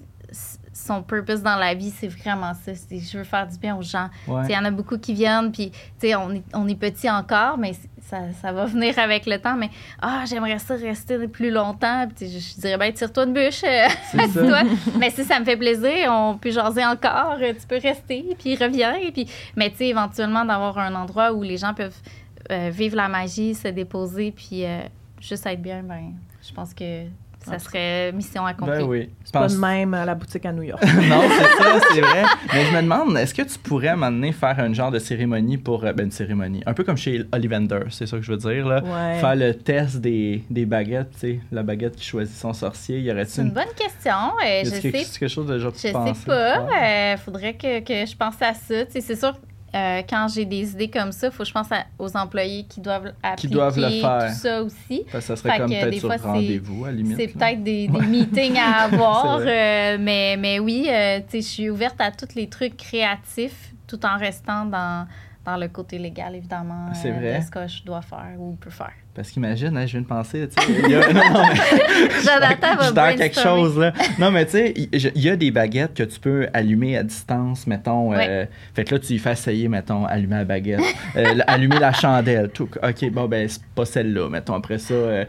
son 0.74 1.04
purpose 1.04 1.42
dans 1.42 1.58
la 1.58 1.74
vie, 1.74 1.92
c'est 1.92 2.08
vraiment 2.08 2.54
ça. 2.54 2.74
C'est 2.76 3.00
je 3.00 3.18
veux 3.18 3.24
faire 3.24 3.48
du 3.48 3.58
bien 3.58 3.76
aux 3.76 3.82
gens. 3.82 4.10
Ouais. 4.28 4.44
Il 4.48 4.52
y 4.52 4.58
en 4.58 4.66
a 4.66 4.72
beaucoup 4.72 4.98
qui 4.98 5.14
viennent, 5.14 5.52
puis 5.52 5.72
on 6.16 6.36
est, 6.36 6.44
on 6.54 6.68
est 6.68 6.76
petit 6.76 7.10
encore, 7.10 7.58
mais 7.58 7.74
ça, 8.02 8.20
ça 8.42 8.52
va 8.52 8.66
venir 8.66 8.98
avec 8.98 9.26
le 9.26 9.40
temps. 9.40 9.56
Mais 9.56 9.70
ah, 10.02 10.24
j'aimerais 10.28 10.60
ça 10.60 10.76
rester 10.76 11.28
plus 11.28 11.52
longtemps. 11.52 12.08
Puis 12.16 12.30
je, 12.30 12.40
je 12.40 12.62
dirais, 12.62 12.78
ben, 12.78 12.94
tire-toi 12.94 13.26
une 13.26 13.34
bûche, 13.34 13.64
euh, 13.64 13.88
mais 15.00 15.10
si 15.10 15.24
ça 15.24 15.40
me 15.40 15.46
fait 15.46 15.58
plaisir, 15.58 16.10
on 16.10 16.38
peut 16.38 16.52
jaser 16.52 16.86
encore, 16.86 17.38
tu 17.40 17.68
peux 17.68 17.80
rester, 17.80 18.36
puis 18.40 18.56
reviens. 18.56 18.96
Puis, 19.14 19.28
mais 19.56 19.70
tu 19.70 19.78
sais, 19.78 19.88
éventuellement, 19.88 20.46
d'avoir 20.46 20.78
un 20.78 20.96
endroit 20.96 21.34
où 21.34 21.44
les 21.44 21.58
gens 21.58 21.74
peuvent 21.74 22.00
euh, 22.52 22.70
vivre 22.70 22.96
la 22.96 23.08
magie, 23.08 23.54
se 23.56 23.68
déposer, 23.70 24.32
puis 24.32 24.66
euh, 24.66 24.82
juste 25.20 25.46
être 25.46 25.62
bien, 25.62 25.84
ben, 25.84 26.14
je 26.48 26.54
pense 26.54 26.74
que 26.74 27.04
ça 27.44 27.58
serait 27.58 28.12
mission 28.12 28.46
accomplie. 28.46 28.76
Ben 28.78 28.84
oui. 28.84 29.10
C'est 29.24 29.34
pas 29.34 29.40
Pense- 29.42 29.56
de 29.56 29.60
même 29.60 29.96
à 29.96 30.06
la 30.06 30.14
boutique 30.14 30.46
à 30.46 30.52
New 30.52 30.62
York. 30.62 30.80
non, 31.10 31.22
c'est 31.28 31.64
ça, 31.64 31.80
c'est 31.92 32.00
vrai. 32.02 32.24
Mais 32.54 32.66
je 32.66 32.72
me 32.76 32.82
demande, 32.84 33.18
est-ce 33.18 33.34
que 33.34 33.42
tu 33.42 33.58
pourrais 33.58 33.96
m'amener 33.96 34.32
faire 34.32 34.60
un 34.60 34.72
genre 34.74 34.92
de 34.92 35.00
cérémonie 35.00 35.58
pour. 35.58 35.84
euh, 35.84 35.92
Ben, 35.92 36.06
une 36.06 36.12
cérémonie. 36.12 36.62
Un 36.68 36.74
peu 36.76 36.84
comme 36.84 36.98
chez 36.98 37.24
Ollivander, 37.32 37.80
c'est 37.90 38.06
ça 38.06 38.18
que 38.18 38.22
je 38.24 38.32
veux 38.32 38.38
dire, 38.38 38.68
là. 38.68 38.84
Ouais. 38.84 39.20
Faire 39.20 39.36
le 39.36 39.56
test 39.56 39.98
des, 39.98 40.44
des 40.52 40.68
baguettes, 40.68 41.14
tu 41.14 41.20
sais. 41.20 41.40
La 41.52 41.64
baguette 41.64 41.96
qui 41.96 42.06
choisit 42.06 42.36
son 42.38 42.54
sorcier. 42.54 43.00
Y 43.00 43.12
aurait-il 43.12 43.30
C'est 43.30 43.42
une 43.42 43.50
bonne 43.50 43.74
question. 43.76 44.14
euh, 44.46 44.62
je 44.64 44.70
sais 44.70 44.92
quelque, 44.92 45.28
chose 45.28 45.48
de 45.48 45.58
genre 45.58 45.72
Je 45.74 45.80
sais 45.80 45.92
pas. 45.94 46.14
Il 47.14 47.18
faudrait 47.18 47.56
que, 47.56 47.80
que 47.80 48.06
je 48.08 48.16
pense 48.16 48.40
à 48.40 48.54
ça. 48.54 48.86
Tu 48.86 48.92
sais, 48.92 49.02
c'est 49.02 49.16
sûr, 49.16 49.34
euh, 49.74 50.02
quand 50.10 50.28
j'ai 50.34 50.46
des 50.46 50.72
idées 50.72 50.90
comme 50.90 51.12
ça, 51.12 51.28
il 51.28 51.32
faut 51.34 51.44
que 51.44 51.48
je 51.50 51.54
pense 51.54 51.72
à- 51.72 51.86
aux 51.98 52.16
employés 52.18 52.66
qui 52.66 52.82
doivent 52.82 53.14
appliquer 53.24 53.54
doivent 53.54 53.80
le 53.80 53.90
faire. 53.90 54.28
tout 54.28 54.40
ça 54.40 54.64
aussi. 54.64 55.06
Parce 55.12 55.26
que 55.26 55.28
ça 55.28 55.36
serait 55.36 55.52
Fait 55.52 55.58
comme 55.60 55.70
peut-être 55.70 55.90
des 55.90 56.00
sur 56.00 56.10
rendez-vous, 56.22 56.86
à 56.86 56.92
limite. 56.92 57.18
C'est 57.18 57.28
peut-être 57.28 57.64
des, 57.64 57.88
des 57.88 58.00
meetings 58.08 58.58
à 58.58 58.82
avoir, 58.84 59.40
euh, 59.40 59.98
mais, 60.00 60.36
mais 60.38 60.60
oui, 60.60 60.88
euh, 60.90 61.20
tu 61.20 61.24
sais, 61.30 61.42
je 61.42 61.48
suis 61.48 61.70
ouverte 61.70 62.00
à 62.00 62.12
tous 62.12 62.36
les 62.36 62.48
trucs 62.48 62.76
créatifs 62.78 63.74
tout 63.88 64.06
en 64.06 64.18
restant 64.18 64.66
dans, 64.66 65.06
dans 65.46 65.58
le 65.58 65.68
côté 65.70 65.98
légal, 65.98 66.36
évidemment, 66.36 66.90
C'est 66.94 67.10
euh, 67.10 67.14
vrai. 67.14 67.40
de 67.40 67.44
ce 67.46 67.50
que 67.52 67.68
je 67.68 67.84
dois 67.84 68.02
faire 68.02 68.36
ou 68.38 68.56
peux 68.60 68.70
faire. 68.70 68.92
Parce 69.14 69.30
qu'imagine, 69.32 69.76
hein, 69.76 69.86
je 69.86 69.92
viens 69.94 70.02
de 70.02 70.06
penser, 70.06 70.48
tu 70.48 70.64
sais. 70.64 70.72
il 70.86 70.90
y 70.90 70.96
a- 70.96 71.00
non, 71.14 71.34
non, 71.34 71.44
mais- 71.50 72.10
Jonathan 72.24 72.68
je 72.74 72.78
va 72.78 72.84
suis 72.86 72.94
dans 72.94 73.16
quelque 73.18 73.40
chose, 73.40 73.78
là. 73.80 73.92
Non, 74.20 74.32
mais 74.32 74.46
tu 74.46 74.52
sais, 74.52 74.74
il 74.76 75.22
y, 75.22 75.30
a 75.30 75.36
des 75.36 75.52
baguettes 75.52 75.96
que 75.96 76.04
tu 76.04 76.20
peux 76.20 76.48
allumer 76.54 76.96
à 76.96 77.04
distance, 77.04 77.68
mettons. 77.68 78.14
euh, 78.14 78.46
fait 78.74 78.84
que 78.86 78.94
là, 78.96 79.00
tu 79.00 79.14
y 79.14 79.18
fais 79.20 79.34
essayer, 79.34 79.68
mettons, 79.68 80.06
allumer 80.06 80.36
la 80.38 80.46
baguette, 80.46 80.80
euh, 81.18 81.40
allumer 81.48 81.80
la 81.80 81.92
chandelle, 81.92 82.50
tout. 82.54 82.70
OK, 82.82 83.12
bon, 83.12 83.28
ben, 83.28 83.50
c'est 83.50 83.64
pas 83.76 83.84
celle-là, 83.86 84.30
mettons. 84.30 84.54
Après 84.54 84.78
ça, 84.78 84.94
euh, 84.94 85.26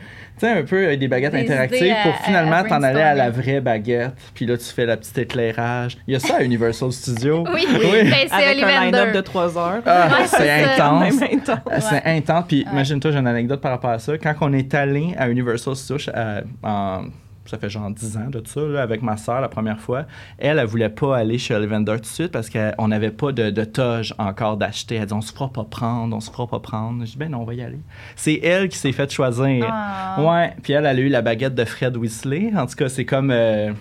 sais, 0.47 0.53
un 0.59 0.63
peu 0.63 0.89
euh, 0.89 0.97
des 0.97 1.09
baguettes 1.09 1.33
Des 1.33 1.41
interactives 1.43 1.95
pour 2.03 2.13
à- 2.13 2.25
finalement 2.25 2.63
t'en 2.65 2.83
aller 2.83 3.01
à 3.01 3.15
la 3.15 3.31
vraie 3.31 3.61
baguette. 3.61 4.13
Puis 4.35 4.47
là, 4.47 4.57
tu 4.57 4.65
fais 4.65 4.87
la 4.87 4.97
petite 4.97 5.17
éclairage. 5.19 5.97
Il 6.07 6.13
y 6.13 6.17
a 6.17 6.21
ça 6.21 6.37
à 6.37 6.43
Universal 6.43 6.93
Studios. 6.93 7.45
Oui, 7.55 7.67
Oui. 7.71 8.11
Ben, 8.11 8.15
c'est 8.29 8.33
Avec 8.35 8.63
un 8.63 8.85
line-up 8.85 9.15
de 9.15 9.21
3 9.21 9.59
heures. 9.59 9.83
Ah, 9.87 10.09
Ouais, 10.09 10.27
c'est 10.27 10.51
intense. 10.51 11.15
Euh, 11.23 11.79
C'est 11.81 12.03
intense. 12.07 12.45
Puis 12.49 12.65
Ouais. 12.65 12.73
imagine-toi, 12.73 13.11
j'ai 13.13 13.19
une 13.19 13.27
anecdote 13.27 13.61
par 13.61 13.71
rapport 13.73 13.91
à 13.91 13.99
ça. 13.99 14.17
Quand 14.19 14.35
on 14.41 14.53
est 14.53 14.73
allé 14.75 15.15
à 15.19 15.29
Universal 15.29 15.75
Studios, 15.77 16.11
euh, 16.17 16.41
en- 16.63 17.05
ça 17.47 17.59
fait 17.59 17.69
genre 17.71 17.91
10 17.91 18.17
ans 18.17 18.31
de 18.31 18.43
ça, 18.47 18.61
là, 18.61 18.83
avec 18.83 19.03
ma 19.03 19.17
soeur 19.17 19.41
la 19.41 19.49
première 19.49 19.81
fois, 19.81 20.05
elle, 20.39 20.59
elle 20.59 20.67
voulait 20.67 20.89
pas 20.89 21.17
aller 21.17 21.39
chez 21.39 21.55
Ollivander 21.55 21.95
tout 21.97 22.01
de 22.01 22.07
suite 22.07 22.33
parce 22.33 22.49
qu'on 22.51 22.89
n'avait 22.89 23.11
pas 23.11 23.33
de, 23.33 23.51
de 23.51 23.65
toge 23.65 24.15
encore 24.19 24.57
d'acheter. 24.57 24.97
Elle 24.97 25.07
dit, 25.07 25.13
on 25.13 25.21
se 25.21 25.33
fera 25.33 25.49
pas 25.53 25.65
prendre, 25.65 26.15
on 26.17 26.21
se 26.21 26.31
fera 26.31 26.47
pas 26.47 26.61
prendre. 26.61 27.05
Je 27.05 27.13
dis, 27.13 27.17
ben 27.19 27.31
non, 27.31 27.41
on 27.41 27.45
va 27.45 27.55
y 27.55 27.63
aller. 27.63 27.81
C'est 28.17 28.41
elle 28.43 28.69
qui 28.69 28.79
s'est 28.79 28.93
fait 28.93 29.11
choisir. 29.11 29.67
Ah. 29.69 30.17
Ouais. 30.23 30.55
Puis 30.63 30.73
elle, 30.73 30.87
elle 30.87 30.99
a 30.99 31.01
eu 31.03 31.09
la 31.09 31.23
baguette 31.23 31.55
de 31.55 31.65
Fred 31.65 31.97
Weasley. 31.97 32.53
En 32.57 32.67
tout 32.67 32.77
cas, 32.77 32.89
c'est 32.89 33.05
comme. 33.05 33.31
euh, 33.31 33.73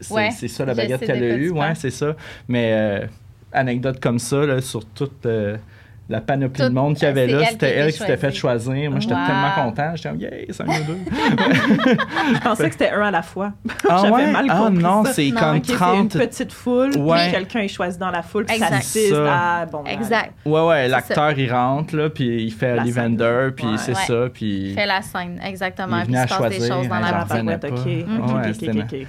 c'est 0.00 0.14
Ouais, 0.14 0.30
ça 0.30 0.64
la 0.64 0.74
baguette 0.74 1.00
qu'elle 1.04 1.22
a 1.22 1.36
eue. 1.36 1.50
Ouais, 1.50 1.74
c'est 1.74 1.90
ça. 1.90 2.14
Mais 2.48 2.72
euh, 2.72 3.06
anecdote 3.52 4.00
comme 4.00 4.18
ça, 4.18 4.44
là, 4.46 4.60
sur 4.60 4.84
toute 4.84 5.26
euh, 5.26 5.56
la 6.12 6.20
panoplie 6.20 6.62
de 6.64 6.68
monde 6.68 6.94
qu'il 6.94 7.04
y 7.04 7.06
avait 7.10 7.26
là, 7.26 7.44
c'était 7.46 7.70
elle 7.74 7.90
qui 7.92 7.98
s'était 7.98 8.16
fait 8.16 8.32
choisir. 8.32 8.90
Moi, 8.90 9.00
j'étais 9.00 9.14
Wow. 9.14 9.20
tellement 9.26 9.50
content. 9.64 9.92
J'étais 9.96 10.08
comme, 10.10 10.20
yeah, 10.20 10.30
c'est 10.50 10.62
un 10.62 10.66
ou 10.66 10.84
deux. 10.86 10.98
Je 12.34 12.40
pensais 12.40 12.66
que 12.66 12.72
c'était 12.72 12.90
un 12.90 13.02
à 13.02 13.10
la 13.10 13.22
fois. 13.22 13.52
ah 13.88 13.98
J'avais 14.02 14.12
ouais? 14.12 14.30
mal 14.30 14.46
ah 14.48 14.68
non, 14.70 15.04
ça. 15.04 15.12
c'est 15.14 15.30
comme 15.30 15.56
Ok, 15.56 15.62
c'est 15.66 15.72
une 15.72 15.78
30. 15.78 16.12
petite 16.18 16.52
foule, 16.52 16.96
Ouais. 16.98 17.22
puis 17.24 17.32
quelqu'un 17.32 17.60
est 17.60 17.68
choisi 17.68 17.98
dans 17.98 18.10
la 18.10 18.22
foule, 18.22 18.44
puis 18.44 18.58
ça 18.58 18.66
Exact. 18.66 18.78
assiste 18.80 19.14
Ça. 19.14 19.60
à... 19.60 19.66
Bon, 19.66 19.84
Exact. 19.84 20.32
Ouais, 20.44 20.66
ouais, 20.66 20.88
l'acteur, 20.88 21.32
il 21.38 21.52
rentre, 21.52 21.96
là, 21.96 22.10
puis 22.10 22.44
il 22.44 22.52
fait 22.52 22.76
La 22.76 22.82
Ollivander, 22.82 23.48
puis 23.56 23.66
Ouais. 23.66 23.72
c'est 23.78 23.92
Ouais. 23.96 24.04
ça, 24.06 24.28
puis... 24.32 24.74
Fait 24.74 24.86
la 24.86 25.00
scène, 25.02 25.40
exactement. 25.44 25.98
Il 26.00 26.04
Puis 26.06 26.14
il 26.14 26.18
se 26.18 26.26
passe 26.28 26.38
des 26.50 26.56
choisir, 26.56 26.74
choses 26.76 26.88
dans 26.88 26.94
hein, 26.94 27.00
la 27.00 27.08
Ah, 27.18 27.24
revenais 27.24 27.54
ok, 27.54 27.60
pas. 27.60 27.68
ok, 27.68 27.76
ok, 27.76 29.06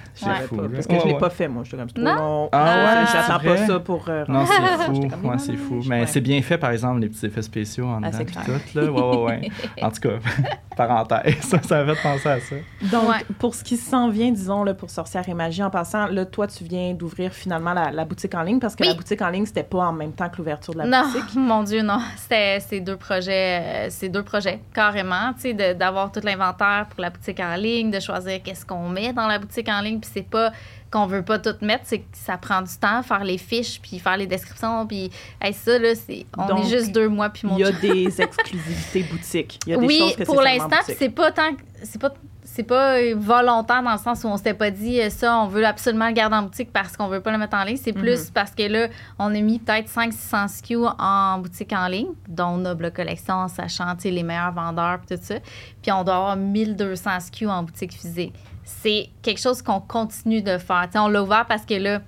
parce 0.75 0.87
que 0.87 0.99
je 0.99 1.07
l'ai 1.07 1.17
pas 1.17 1.29
fait, 1.29 1.47
moi. 1.47 1.63
J'étais 1.65 1.77
comme, 1.77 2.03
Non? 2.03 2.49
Ah 2.51 2.63
ouais, 2.63 3.05
J'attends 3.11 3.39
c'est 3.41 3.47
pas 3.49 3.57
ça 3.67 3.79
pour... 3.79 4.05
euh, 4.09 4.23
Non, 4.27 4.45
c'est 5.37 5.55
fou. 5.57 5.81
Mais 5.87 6.05
c'est 6.07 6.21
bien 6.21 6.41
fait, 6.41 6.57
par 6.57 6.71
exemple, 6.71 6.92
les 6.99 7.09
petits 7.09 7.25
effets 7.25 7.41
spéciaux 7.41 7.85
en 7.87 8.01
Ah, 8.03 8.09
dedans 8.11 8.25
tout. 8.25 8.79
Là. 8.79 8.83
Ouais, 8.91 9.01
ouais, 9.01 9.23
ouais. 9.25 9.51
En 9.83 9.91
tout 9.91 10.01
cas, 10.01 10.17
parenthèse, 10.75 11.35
ça, 11.41 11.61
ça 11.61 11.85
fait 11.85 12.01
penser 12.01 12.29
à 12.29 12.39
ça. 12.39 12.55
Donc, 12.91 13.09
Ouais. 13.09 13.23
pour 13.39 13.53
ce 13.55 13.63
qui 13.63 13.77
s'en 13.77 14.09
vient, 14.09 14.31
disons, 14.31 14.63
là, 14.63 14.73
pour 14.73 14.89
Sorcière 14.89 15.27
et 15.27 15.33
Magie, 15.33 15.61
en 15.63 15.69
passant, 15.69 16.07
là, 16.07 16.25
toi, 16.25 16.47
tu 16.47 16.63
viens 16.63 16.93
d'ouvrir 16.93 17.31
finalement 17.33 17.73
la, 17.73 17.91
la 17.91 18.05
boutique 18.05 18.33
en 18.35 18.41
ligne 18.43 18.59
parce 18.59 18.75
que 18.75 18.83
Oui. 18.83 18.89
la 18.89 18.95
boutique 18.95 19.21
en 19.21 19.29
ligne, 19.29 19.45
c'était 19.45 19.63
pas 19.63 19.85
en 19.87 19.93
même 19.93 20.13
temps 20.13 20.29
que 20.29 20.37
l'ouverture 20.37 20.73
de 20.73 20.79
la 20.79 20.85
Non, 20.85 21.03
boutique. 21.11 21.35
mon 21.35 21.63
Dieu, 21.63 21.81
non. 21.81 21.99
C'était 22.17 22.59
ces 22.59 22.79
deux 22.79 22.97
projets, 22.97 23.61
euh, 23.61 23.87
ces 23.89 24.09
deux 24.09 24.23
projets, 24.23 24.59
carrément. 24.73 25.33
Tu 25.35 25.41
sais, 25.41 25.53
de- 25.53 25.73
d'avoir 25.77 26.11
tout 26.11 26.21
l'inventaire 26.23 26.87
pour 26.89 27.01
la 27.01 27.09
boutique 27.09 27.39
en 27.39 27.55
ligne, 27.55 27.91
de 27.91 27.99
choisir 27.99 28.41
qu'est-ce 28.41 28.65
qu'on 28.65 28.89
met 28.89 29.13
dans 29.13 29.27
la 29.27 29.39
boutique 29.39 29.69
en 29.69 29.81
ligne. 29.81 29.99
Puis 29.99 30.09
c'est 30.13 30.27
pas 30.27 30.51
qu'on 30.93 31.07
veut 31.07 31.23
pas 31.23 31.39
tout 31.39 31.55
mettre, 31.61 31.85
c'est 31.85 31.99
que 31.99 32.05
ça 32.13 32.37
prend 32.37 32.61
du 32.61 32.77
temps, 32.79 33.01
faire 33.01 33.23
les 33.23 33.39
fiches, 33.39 33.81
puis 33.81 33.97
faire 33.97 34.15
les 34.15 34.27
descriptions. 34.27 34.85
Puis 34.85 35.09
hey, 35.41 35.51
ça, 35.51 35.79
là, 35.79 35.95
c'est, 35.95 36.27
on 36.37 36.45
Donc, 36.45 36.65
est 36.65 36.69
juste 36.69 36.91
deux 36.91 37.09
mois, 37.09 37.29
puis 37.29 37.47
mon 37.47 37.57
Il 37.57 37.61
y 37.61 37.63
a 37.65 37.71
des 37.71 38.21
exclusivités 38.21 39.03
boutiques. 39.03 39.59
Il 39.65 39.71
y 39.71 39.73
a 39.73 39.77
des 39.77 39.85
oui, 39.87 39.97
choses 39.97 40.15
que 40.17 40.23
pour 40.23 40.41
l'instant, 40.41 40.77
c'est 40.85 41.09
pas 41.09 41.31
tant, 41.31 41.55
que- 41.55 41.63
c'est 41.81 41.99
pas, 41.99 42.13
c'est 42.43 42.61
pas 42.63 42.97
euh, 42.99 43.15
volontaire 43.17 43.81
dans 43.81 43.93
le 43.93 43.97
sens 43.97 44.23
où 44.23 44.27
on 44.27 44.37
s'était 44.37 44.53
pas 44.53 44.69
dit 44.69 45.01
euh, 45.01 45.09
ça, 45.09 45.39
on 45.39 45.47
veut 45.47 45.65
absolument 45.65 46.07
le 46.07 46.13
garder 46.13 46.35
en 46.35 46.43
boutique 46.43 46.71
parce 46.71 46.95
qu'on 46.95 47.07
veut 47.07 47.21
pas 47.21 47.31
le 47.31 47.39
mettre 47.39 47.57
en 47.57 47.63
ligne. 47.63 47.77
C'est 47.77 47.93
plus 47.93 48.29
parce 48.29 48.51
que 48.51 48.61
là, 48.63 48.87
on 49.17 49.33
a 49.33 49.39
mis 49.41 49.57
peut-être 49.57 49.89
500-600 49.89 50.47
SKU 50.59 50.77
en 50.99 51.39
boutique 51.39 51.73
en 51.73 51.87
ligne, 51.87 52.09
dont 52.27 52.57
Noble 52.57 52.91
Collection, 52.91 53.33
en 53.33 53.47
sachant 53.47 53.95
les 54.03 54.21
meilleurs 54.21 54.51
vendeurs 54.51 54.99
puis 54.99 55.17
tout 55.17 55.23
ça. 55.23 55.35
Puis 55.81 55.91
on 55.91 56.03
doit 56.03 56.15
avoir 56.15 56.35
1200 56.35 57.19
SKU 57.19 57.47
en 57.47 57.63
boutique 57.63 57.93
physique. 57.93 58.35
C'est 58.63 59.09
quelque 59.21 59.39
chose 59.41 59.61
qu'on 59.61 59.79
continue 59.79 60.41
de 60.41 60.57
faire. 60.57 60.83
Tu 60.85 60.93
sais, 60.93 60.99
on 60.99 61.07
l'a 61.07 61.21
ouvert 61.23 61.45
parce 61.47 61.65
que 61.65 61.73
là, 61.75 62.01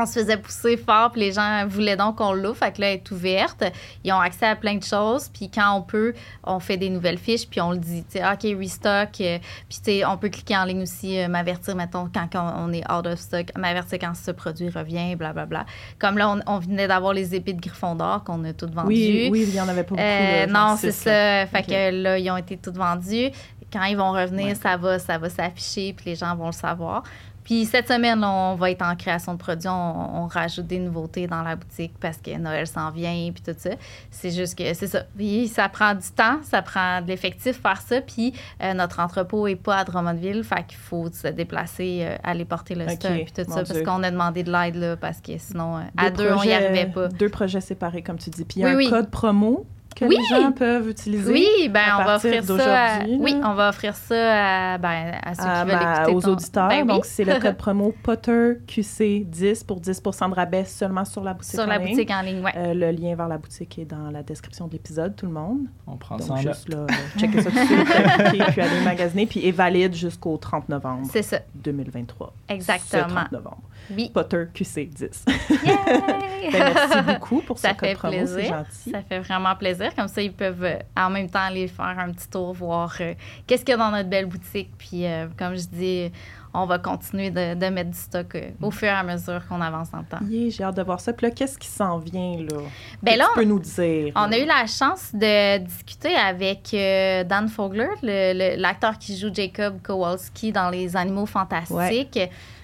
on 0.00 0.06
se 0.06 0.20
faisait 0.20 0.36
pousser 0.36 0.76
fort, 0.76 1.10
puis 1.10 1.22
les 1.22 1.32
gens 1.32 1.66
voulaient 1.66 1.96
donc 1.96 2.16
qu'on 2.18 2.32
l'ouvre. 2.32 2.56
Fait 2.58 2.70
que 2.70 2.80
là, 2.82 2.88
elle 2.88 2.98
est 2.98 3.10
ouverte. 3.10 3.64
Ils 4.04 4.12
ont 4.12 4.20
accès 4.20 4.46
à 4.46 4.54
plein 4.54 4.76
de 4.76 4.84
choses. 4.84 5.28
Puis 5.28 5.50
quand 5.50 5.72
on 5.74 5.82
peut, 5.82 6.14
on 6.44 6.60
fait 6.60 6.76
des 6.76 6.88
nouvelles 6.88 7.18
fiches, 7.18 7.48
puis 7.48 7.60
on 7.60 7.72
le 7.72 7.78
dit, 7.78 8.04
tu 8.04 8.18
sais, 8.18 8.24
OK, 8.24 8.56
restock. 8.60 9.20
euh, 9.22 9.38
puis, 9.68 9.78
tu 9.78 9.84
sais, 9.84 10.04
on 10.04 10.16
peut 10.16 10.28
cliquer 10.28 10.56
en 10.56 10.66
ligne 10.66 10.82
aussi, 10.82 11.18
euh, 11.18 11.26
m'avertir, 11.26 11.74
mettons, 11.74 12.08
quand 12.14 12.28
on 12.34 12.68
on 12.68 12.72
est 12.72 12.88
out 12.92 13.06
of 13.06 13.18
stock, 13.18 13.46
m'avertir 13.56 13.98
quand 13.98 14.14
ce 14.14 14.30
produit 14.30 14.68
revient, 14.68 15.16
blablabla. 15.16 15.64
Comme 15.98 16.16
là, 16.18 16.30
on, 16.30 16.40
on 16.46 16.58
venait 16.60 16.86
d'avoir 16.86 17.12
les 17.12 17.34
épées 17.34 17.54
de 17.54 17.60
Gryffondor 17.60 18.22
qu'on 18.22 18.44
a 18.44 18.52
toutes 18.52 18.74
vendues. 18.74 18.88
Oui, 18.88 19.28
oui, 19.32 19.46
il 19.48 19.54
y 19.54 19.60
en 19.60 19.66
avait 19.68 19.82
pas 19.82 19.88
beaucoup. 19.96 20.00
Euh, 20.02 20.46
non, 20.46 20.76
c'est 20.78 20.92
ça. 20.92 21.46
Fait 21.46 21.60
Ok. 21.60 21.66
que 21.66 22.02
là, 22.02 22.18
ils 22.18 22.30
ont 22.30 22.36
été 22.36 22.56
toutes 22.56 22.76
vendues. 22.76 23.30
Quand 23.72 23.84
ils 23.84 23.96
vont 23.96 24.12
revenir, 24.12 24.46
Ouais. 24.48 24.54
ça 24.54 24.76
va, 24.76 24.98
ça 24.98 25.18
va 25.18 25.28
s'afficher, 25.28 25.92
puis 25.92 26.06
les 26.10 26.14
gens 26.16 26.34
vont 26.36 26.46
le 26.46 26.52
savoir. 26.52 27.02
Puis 27.44 27.64
cette 27.64 27.88
semaine, 27.88 28.22
on 28.24 28.56
va 28.56 28.70
être 28.70 28.82
en 28.82 28.94
création 28.94 29.32
de 29.32 29.38
produits. 29.38 29.70
On, 29.70 30.22
on 30.22 30.26
rajoute 30.26 30.66
des 30.66 30.78
nouveautés 30.78 31.26
dans 31.26 31.40
la 31.42 31.56
boutique 31.56 31.94
parce 31.98 32.18
que 32.18 32.36
Noël 32.36 32.66
s'en 32.66 32.90
vient, 32.90 33.30
puis 33.32 33.42
tout 33.42 33.58
ça. 33.58 33.70
C'est 34.10 34.30
juste 34.32 34.58
que 34.58 34.74
c'est 34.74 34.86
ça. 34.86 35.04
Puis 35.16 35.48
ça 35.48 35.66
prend 35.70 35.94
du 35.94 36.06
temps, 36.14 36.40
ça 36.42 36.60
prend 36.60 37.00
de 37.00 37.06
l'effectif 37.06 37.58
faire 37.62 37.80
ça. 37.80 38.02
Puis 38.02 38.34
euh, 38.62 38.74
notre 38.74 39.00
entrepôt 39.00 39.46
est 39.46 39.56
pas 39.56 39.78
à 39.78 39.84
Drummondville, 39.84 40.44
fait 40.44 40.62
qu'il 40.66 40.76
faut 40.76 41.10
se 41.10 41.28
déplacer, 41.28 42.00
euh, 42.02 42.16
aller 42.22 42.44
porter 42.44 42.74
le 42.74 42.84
Ok, 42.84 42.90
stock, 42.92 43.12
puis 43.12 43.24
tout 43.34 43.50
ça. 43.50 43.62
Dieu. 43.62 43.74
Parce 43.74 43.82
qu'on 43.96 44.02
a 44.02 44.10
demandé 44.10 44.42
de 44.42 44.52
l'aide, 44.52 44.74
là, 44.76 44.96
parce 44.98 45.22
que 45.22 45.38
sinon, 45.38 45.78
euh, 45.78 45.80
à 45.96 46.10
Deux 46.10 46.24
deux, 46.24 46.32
on 46.34 46.42
n'y 46.44 46.52
arrivait 46.52 46.84
pas. 46.92 47.08
Deux 47.08 47.30
projets 47.30 47.62
séparés, 47.62 48.02
comme 48.02 48.18
tu 48.18 48.28
dis. 48.28 48.44
Puis 48.44 48.60
il 48.60 48.62
y 48.62 48.66
a 48.66 48.68
Oui, 48.68 48.74
un 48.74 48.76
oui. 48.76 48.90
code 48.90 49.10
promo 49.10 49.64
que 49.98 50.04
Oui. 50.04 50.16
les 50.18 50.36
gens 50.36 50.52
peuvent 50.52 50.88
utiliser. 50.88 51.32
Oui, 51.32 51.68
ben 51.68 51.80
à 51.88 52.00
on 52.00 52.04
va 52.04 52.16
offrir 52.16 52.44
ça. 52.44 52.84
À, 52.98 53.04
oui, 53.06 53.34
on 53.44 53.54
va 53.54 53.68
offrir 53.70 53.94
ça 53.96 54.72
à, 54.74 54.78
ben, 54.78 55.12
à 55.22 55.34
ceux 55.34 55.42
à 55.42 55.64
qui 55.64 55.70
veulent 55.70 55.80
ma- 55.80 55.94
écouter 55.96 56.14
aux 56.16 56.20
ton- 56.20 56.32
auditeurs. 56.32 56.68
Ben 56.68 56.80
oui. 56.82 56.86
Donc, 56.88 57.04
c'est 57.04 57.24
le 57.24 57.38
code 57.40 57.56
promo 57.58 57.94
PotterQC10 58.04 59.64
pour 59.64 59.80
10% 59.80 60.30
de 60.30 60.34
rabais 60.34 60.64
seulement 60.64 61.04
sur 61.04 61.22
la 61.24 61.34
boutique 61.34 61.54
sur 61.54 61.64
en 61.64 61.66
la 61.66 61.78
ligne. 61.78 61.90
boutique 61.94 62.10
en 62.10 62.22
ligne, 62.22 62.42
ouais. 62.44 62.52
Euh, 62.56 62.74
le 62.74 62.90
lien 62.90 63.14
vers 63.14 63.28
la 63.28 63.38
boutique 63.38 63.78
est 63.78 63.84
dans 63.84 64.10
la 64.10 64.22
description 64.22 64.66
de 64.66 64.72
l'épisode, 64.72 65.16
tout 65.16 65.26
le 65.26 65.32
monde. 65.32 65.60
On 65.86 65.96
prend 65.96 66.18
ça 66.18 66.28
Donc, 66.28 66.38
en 66.38 66.42
note. 66.42 66.54
juste 66.54 66.68
là, 66.68 66.78
euh, 66.78 66.86
checker 67.18 67.42
ça 67.42 67.50
tout 67.50 67.56
de 67.58 67.64
suite, 67.64 67.84
cliquer, 68.30 68.44
puis 68.52 68.60
aller 68.60 68.80
magasiner, 68.84 69.26
puis 69.26 69.46
est 69.46 69.52
valide 69.52 69.94
jusqu'au 69.94 70.36
30 70.36 70.68
novembre 70.68 71.06
C'est 71.12 71.22
ça, 71.22 71.38
2023. 71.54 72.32
Ce 72.48 72.54
exactement. 72.54 73.06
30 73.08 73.32
novembre. 73.32 73.62
Oui. 73.90 74.10
PotterQC10. 74.14 75.24
Yay! 75.64 76.50
Ben, 76.52 76.72
merci 76.74 77.02
beaucoup 77.02 77.40
pour 77.42 77.58
Ça 77.58 77.70
ce 77.70 77.74
code 77.74 77.88
fait 77.90 77.94
promo, 77.94 78.14
c'est 78.26 78.34
plaisir. 78.34 78.56
gentil. 78.56 78.90
Ça 78.90 79.02
fait 79.02 79.18
vraiment 79.20 79.54
plaisir. 79.56 79.94
Comme 79.94 80.08
ça, 80.08 80.22
ils 80.22 80.32
peuvent 80.32 80.64
euh, 80.64 80.78
en 80.96 81.10
même 81.10 81.28
temps 81.28 81.40
aller 81.42 81.68
faire 81.68 81.94
un 81.98 82.10
petit 82.12 82.28
tour, 82.28 82.52
voir 82.54 82.94
euh, 83.00 83.14
qu'est-ce 83.46 83.64
qu'il 83.64 83.72
y 83.72 83.74
a 83.74 83.76
dans 83.78 83.90
notre 83.90 84.08
belle 84.08 84.26
boutique. 84.26 84.70
Puis, 84.78 85.04
euh, 85.06 85.26
comme 85.38 85.54
je 85.56 85.66
dis, 85.66 86.12
on 86.54 86.64
va 86.64 86.78
continuer 86.78 87.30
de, 87.30 87.54
de 87.54 87.66
mettre 87.66 87.90
du 87.90 87.98
stock 87.98 88.34
euh, 88.34 88.50
au 88.62 88.70
fur 88.70 88.88
et 88.88 88.92
à 88.92 89.02
mesure 89.02 89.46
qu'on 89.46 89.60
avance 89.60 89.88
le 89.92 90.04
temps. 90.04 90.24
Yeah, 90.26 90.48
j'ai 90.50 90.64
hâte 90.64 90.76
de 90.76 90.82
voir 90.82 91.00
ça. 91.00 91.12
Puis 91.12 91.26
là, 91.26 91.32
qu'est-ce 91.32 91.58
qui 91.58 91.68
s'en 91.68 91.98
vient, 91.98 92.38
là? 92.38 92.56
Ben 93.02 93.12
Que 93.14 93.18
là, 93.18 93.26
tu 93.34 93.40
peux 93.40 93.44
nous 93.44 93.60
dire. 93.60 94.12
On 94.16 94.26
là? 94.26 94.36
a 94.36 94.38
eu 94.38 94.46
la 94.46 94.66
chance 94.66 95.10
de 95.12 95.58
discuter 95.58 96.14
avec 96.14 96.72
euh, 96.72 97.24
Dan 97.24 97.48
Fogler, 97.48 97.88
le- 98.02 98.32
le- 98.56 98.60
l'acteur 98.60 98.96
qui 98.98 99.18
joue 99.18 99.28
Jacob 99.34 99.80
Kowalski 99.82 100.52
dans 100.52 100.70
Les 100.70 100.96
Animaux 100.96 101.26
Fantastiques. 101.26 102.18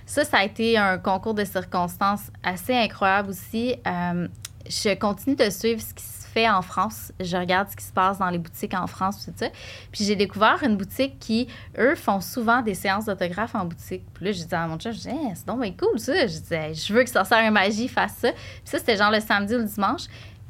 Ça, 0.06 0.24
ça 0.24 0.38
a 0.38 0.44
été 0.44 0.76
un 0.76 0.98
concours 0.98 1.34
de 1.34 1.44
circonstances 1.44 2.30
assez 2.42 2.74
incroyable 2.74 3.30
aussi. 3.30 3.76
Euh, 3.86 4.28
je 4.68 4.94
continue 4.94 5.36
de 5.36 5.50
suivre 5.50 5.80
ce 5.80 5.94
qui 5.94 6.04
se 6.04 6.26
fait 6.26 6.48
en 6.48 6.62
France. 6.62 7.12
Je 7.20 7.36
regarde 7.36 7.68
ce 7.70 7.76
qui 7.76 7.84
se 7.84 7.92
passe 7.92 8.18
dans 8.18 8.28
les 8.28 8.38
boutiques 8.38 8.74
en 8.74 8.86
France, 8.86 9.24
tout 9.24 9.32
ça. 9.36 9.46
Puis 9.92 10.04
j'ai 10.04 10.16
découvert 10.16 10.62
une 10.62 10.76
boutique 10.76 11.18
qui, 11.18 11.48
eux, 11.78 11.94
font 11.94 12.20
souvent 12.20 12.60
des 12.60 12.74
séances 12.74 13.04
d'autographes 13.04 13.54
en 13.54 13.64
boutique. 13.64 14.02
Puis 14.14 14.24
là, 14.24 14.32
j'ai 14.32 14.44
dit 14.44 14.54
à 14.54 14.66
mon 14.66 14.78
chum, 14.78 14.92
je 14.92 14.98
dis, 14.98 15.08
Hey, 15.08 15.32
c'est 15.34 15.46
donc 15.46 15.60
cool 15.76 15.98
ça. 15.98 16.26
Je 16.26 16.38
disais, 16.38 16.74
je 16.74 16.92
veux 16.92 17.04
que 17.04 17.10
Sorcière 17.10 17.44
et 17.44 17.50
Magie 17.50 17.88
fasse 17.88 18.14
ça. 18.16 18.32
Puis 18.32 18.62
ça, 18.64 18.78
c'était 18.78 18.96
genre 18.96 19.10
le 19.10 19.20
samedi 19.20 19.54
ou 19.54 19.58
le 19.58 19.64
dimanche. 19.64 20.02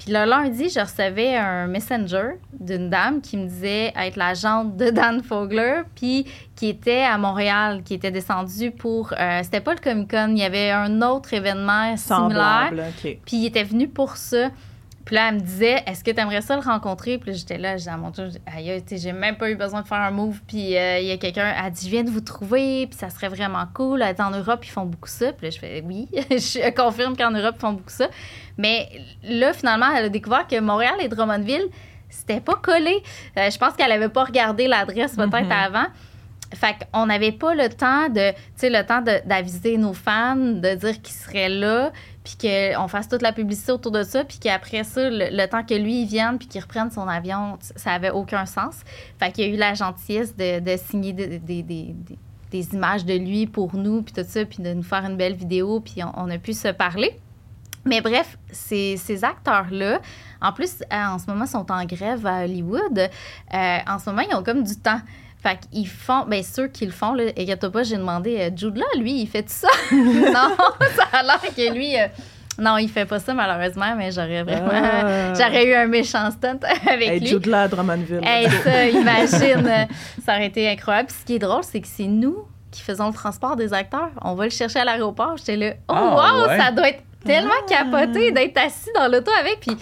Puis 0.04 0.12
le 0.12 0.26
lundi, 0.26 0.68
je 0.68 0.80
recevais 0.80 1.34
un 1.34 1.66
messenger 1.66 2.38
d'une 2.60 2.90
dame 2.90 3.22
qui 3.22 3.38
me 3.38 3.46
disait 3.46 3.90
être 3.96 4.16
l'agente 4.16 4.76
de 4.76 4.90
Dan 4.90 5.22
Fogler, 5.22 5.80
puis 5.94 6.26
qui 6.54 6.68
était 6.68 7.02
à 7.02 7.16
Montréal, 7.16 7.82
qui 7.82 7.94
était 7.94 8.10
descendue 8.10 8.70
pour. 8.70 9.14
euh, 9.18 9.40
c'était 9.42 9.60
pas 9.62 9.72
le 9.72 9.80
Comic 9.80 10.10
Con, 10.10 10.28
il 10.32 10.38
y 10.38 10.44
avait 10.44 10.70
un 10.70 11.00
autre 11.00 11.32
événement 11.32 11.96
similaire. 11.96 12.68
Semblable. 12.70 12.84
Puis 13.24 13.36
il 13.38 13.46
était 13.46 13.64
venu 13.64 13.88
pour 13.88 14.18
ça. 14.18 14.50
Puis 15.04 15.16
là, 15.16 15.28
elle 15.28 15.34
me 15.34 15.40
disait, 15.40 15.82
est-ce 15.86 16.02
que 16.02 16.10
tu 16.10 16.18
aimerais 16.18 16.40
ça 16.40 16.56
le 16.56 16.62
rencontrer? 16.62 17.18
Puis 17.18 17.30
là, 17.32 17.36
j'étais 17.36 17.58
là, 17.58 17.76
j'ai 17.76 17.90
à 17.90 17.96
mon 17.98 18.10
tour, 18.10 18.24
aïe, 18.46 18.70
aïe, 18.70 18.82
tu 18.82 18.96
sais, 18.96 19.02
j'ai 19.02 19.12
même 19.12 19.36
pas 19.36 19.50
eu 19.50 19.54
besoin 19.54 19.82
de 19.82 19.86
faire 19.86 19.98
un 20.00 20.10
move. 20.10 20.40
Puis 20.46 20.76
euh, 20.78 20.98
il 20.98 21.06
y 21.06 21.10
a 21.10 21.18
quelqu'un, 21.18 21.52
elle 21.62 21.70
dit, 21.72 21.84
je 21.84 21.90
viens 21.90 22.04
de 22.04 22.10
vous 22.10 22.22
trouver, 22.22 22.86
puis 22.86 22.98
ça 22.98 23.10
serait 23.10 23.28
vraiment 23.28 23.64
cool. 23.74 24.00
Elle 24.02 24.14
dit, 24.14 24.22
en 24.22 24.30
Europe, 24.30 24.64
ils 24.64 24.70
font 24.70 24.86
beaucoup 24.86 25.08
ça. 25.08 25.32
Puis 25.32 25.46
là, 25.46 25.50
je 25.50 25.58
fais, 25.58 25.82
oui, 25.86 26.08
je 26.30 26.70
confirme 26.74 27.16
qu'en 27.16 27.30
Europe, 27.32 27.56
ils 27.58 27.60
font 27.60 27.72
beaucoup 27.74 27.90
ça. 27.90 28.08
Mais 28.56 28.88
là, 29.22 29.52
finalement, 29.52 29.90
elle 29.94 30.06
a 30.06 30.08
découvert 30.08 30.46
que 30.46 30.58
Montréal 30.58 30.94
et 31.00 31.08
Drummondville, 31.08 31.66
c'était 32.08 32.40
pas 32.40 32.54
collé. 32.54 33.02
Euh, 33.36 33.50
je 33.50 33.58
pense 33.58 33.74
qu'elle 33.74 33.92
avait 33.92 34.08
pas 34.08 34.24
regardé 34.24 34.68
l'adresse 34.68 35.16
peut-être 35.16 35.42
Mhm. 35.44 35.52
avant. 35.52 35.86
Fait 36.54 36.76
qu'on 36.92 37.06
n'avait 37.06 37.32
pas 37.32 37.54
le 37.54 37.68
temps 37.68 38.08
de, 38.08 38.30
tu 38.30 38.36
sais, 38.56 38.70
le 38.70 38.86
temps 38.86 39.02
d'aviser 39.02 39.76
nos 39.76 39.92
fans, 39.92 40.36
de 40.36 40.74
dire 40.76 41.02
qu'ils 41.02 41.14
seraient 41.16 41.48
là, 41.48 41.90
puis 42.24 42.36
qu'on 42.40 42.88
fasse 42.88 43.08
toute 43.08 43.20
la 43.20 43.32
publicité 43.32 43.70
autour 43.70 43.92
de 43.92 44.02
ça, 44.02 44.24
puis 44.24 44.38
qu'après 44.38 44.82
ça, 44.82 45.10
le, 45.10 45.46
temps 45.46 45.62
que 45.62 45.74
lui 45.74 46.06
vienne, 46.06 46.38
puis 46.38 46.48
qu'il 46.48 46.62
reprenne 46.62 46.90
son 46.90 47.06
avion, 47.06 47.58
ça 47.60 47.92
avait 47.92 48.10
aucun 48.10 48.46
sens. 48.46 48.76
Fait 49.18 49.30
qu'il 49.30 49.46
y 49.46 49.50
a 49.50 49.54
eu 49.54 49.58
la 49.58 49.74
gentillesse 49.74 50.34
de, 50.34 50.76
signer 50.78 51.12
des, 51.12 52.74
images 52.74 53.04
de 53.04 53.14
lui 53.14 53.46
pour 53.46 53.76
nous, 53.76 54.00
puis 54.02 54.14
tout 54.14 54.24
ça, 54.26 54.44
puis 54.46 54.62
de 54.62 54.72
nous 54.72 54.82
faire 54.82 55.04
une 55.04 55.18
belle 55.18 55.34
vidéo, 55.34 55.80
puis 55.80 56.02
on, 56.02 56.30
a 56.30 56.38
pu 56.38 56.54
se 56.54 56.68
parler. 56.68 57.20
Mais 57.84 58.00
bref, 58.00 58.38
ces, 58.50 58.96
ces 58.96 59.22
acteurs-là, 59.22 60.00
en 60.40 60.52
plus, 60.52 60.80
euh, 60.80 60.96
en 60.96 61.18
ce 61.18 61.26
moment, 61.26 61.44
sont 61.44 61.70
en 61.70 61.84
grève 61.84 62.24
à 62.24 62.44
Hollywood. 62.44 62.98
Euh, 62.98 63.78
en 63.86 63.98
ce 63.98 64.08
moment, 64.08 64.22
ils 64.22 64.34
ont 64.34 64.42
comme 64.42 64.62
du 64.62 64.76
temps. 64.76 65.00
Fait 65.44 65.58
qu'ils 65.70 65.86
font, 65.86 66.24
bien 66.26 66.42
ceux 66.42 66.68
qui 66.68 66.86
le 66.86 66.90
font, 66.92 67.12
là, 67.12 67.24
inquiète 67.38 67.68
pas, 67.68 67.82
j'ai 67.82 67.98
demandé, 67.98 68.38
euh, 68.40 68.50
Jude 68.56 68.76
là, 68.78 68.86
lui, 68.98 69.20
il 69.20 69.26
fait 69.28 69.42
tout 69.42 69.50
ça? 69.50 69.68
non, 69.92 70.56
ça 70.96 71.04
a 71.12 71.22
l'air 71.22 71.40
que 71.54 71.72
lui, 71.74 71.94
euh, 72.00 72.06
non, 72.58 72.78
il 72.78 72.88
fait 72.88 73.04
pas 73.04 73.18
ça 73.18 73.34
malheureusement, 73.34 73.94
mais 73.96 74.10
j'aurais 74.10 74.42
vraiment, 74.42 74.70
Ah. 74.72 75.34
j'aurais 75.34 75.66
eu 75.66 75.74
un 75.74 75.86
méchant 75.86 76.30
stunt 76.30 76.58
avec 76.90 77.08
Hey, 77.08 77.20
lui. 77.20 77.26
Jude 77.26 77.44
Law 77.46 77.56
à 77.58 77.68
Drummondville. 77.68 78.20
Hey, 78.24 78.48
ça, 78.50 78.86
imagine, 78.88 79.66
euh, 79.66 79.84
ça 80.24 80.34
aurait 80.36 80.46
été 80.46 80.66
incroyable. 80.68 81.08
Puis 81.08 81.16
ce 81.20 81.26
qui 81.26 81.34
est 81.34 81.38
drôle, 81.38 81.62
c'est 81.62 81.80
que 81.82 81.88
c'est 81.88 82.06
nous 82.06 82.46
qui 82.70 82.80
faisons 82.80 83.08
le 83.08 83.12
transport 83.14 83.54
des 83.54 83.74
acteurs. 83.74 84.10
On 84.22 84.34
va 84.34 84.44
le 84.44 84.50
chercher 84.50 84.78
à 84.80 84.84
l'aéroport. 84.86 85.36
J'étais 85.36 85.56
là, 85.56 85.72
oh 85.88 85.92
Ah, 85.94 86.34
wow, 86.42 86.48
ouais. 86.48 86.58
ça 86.58 86.72
doit 86.72 86.88
être 86.88 87.02
tellement 87.24 87.50
Ah. 87.62 87.68
capoté 87.68 88.32
d'être 88.32 88.56
assis 88.56 88.88
dans 88.94 89.08
l'auto 89.12 89.30
avec. 89.38 89.60
Puis, 89.60 89.76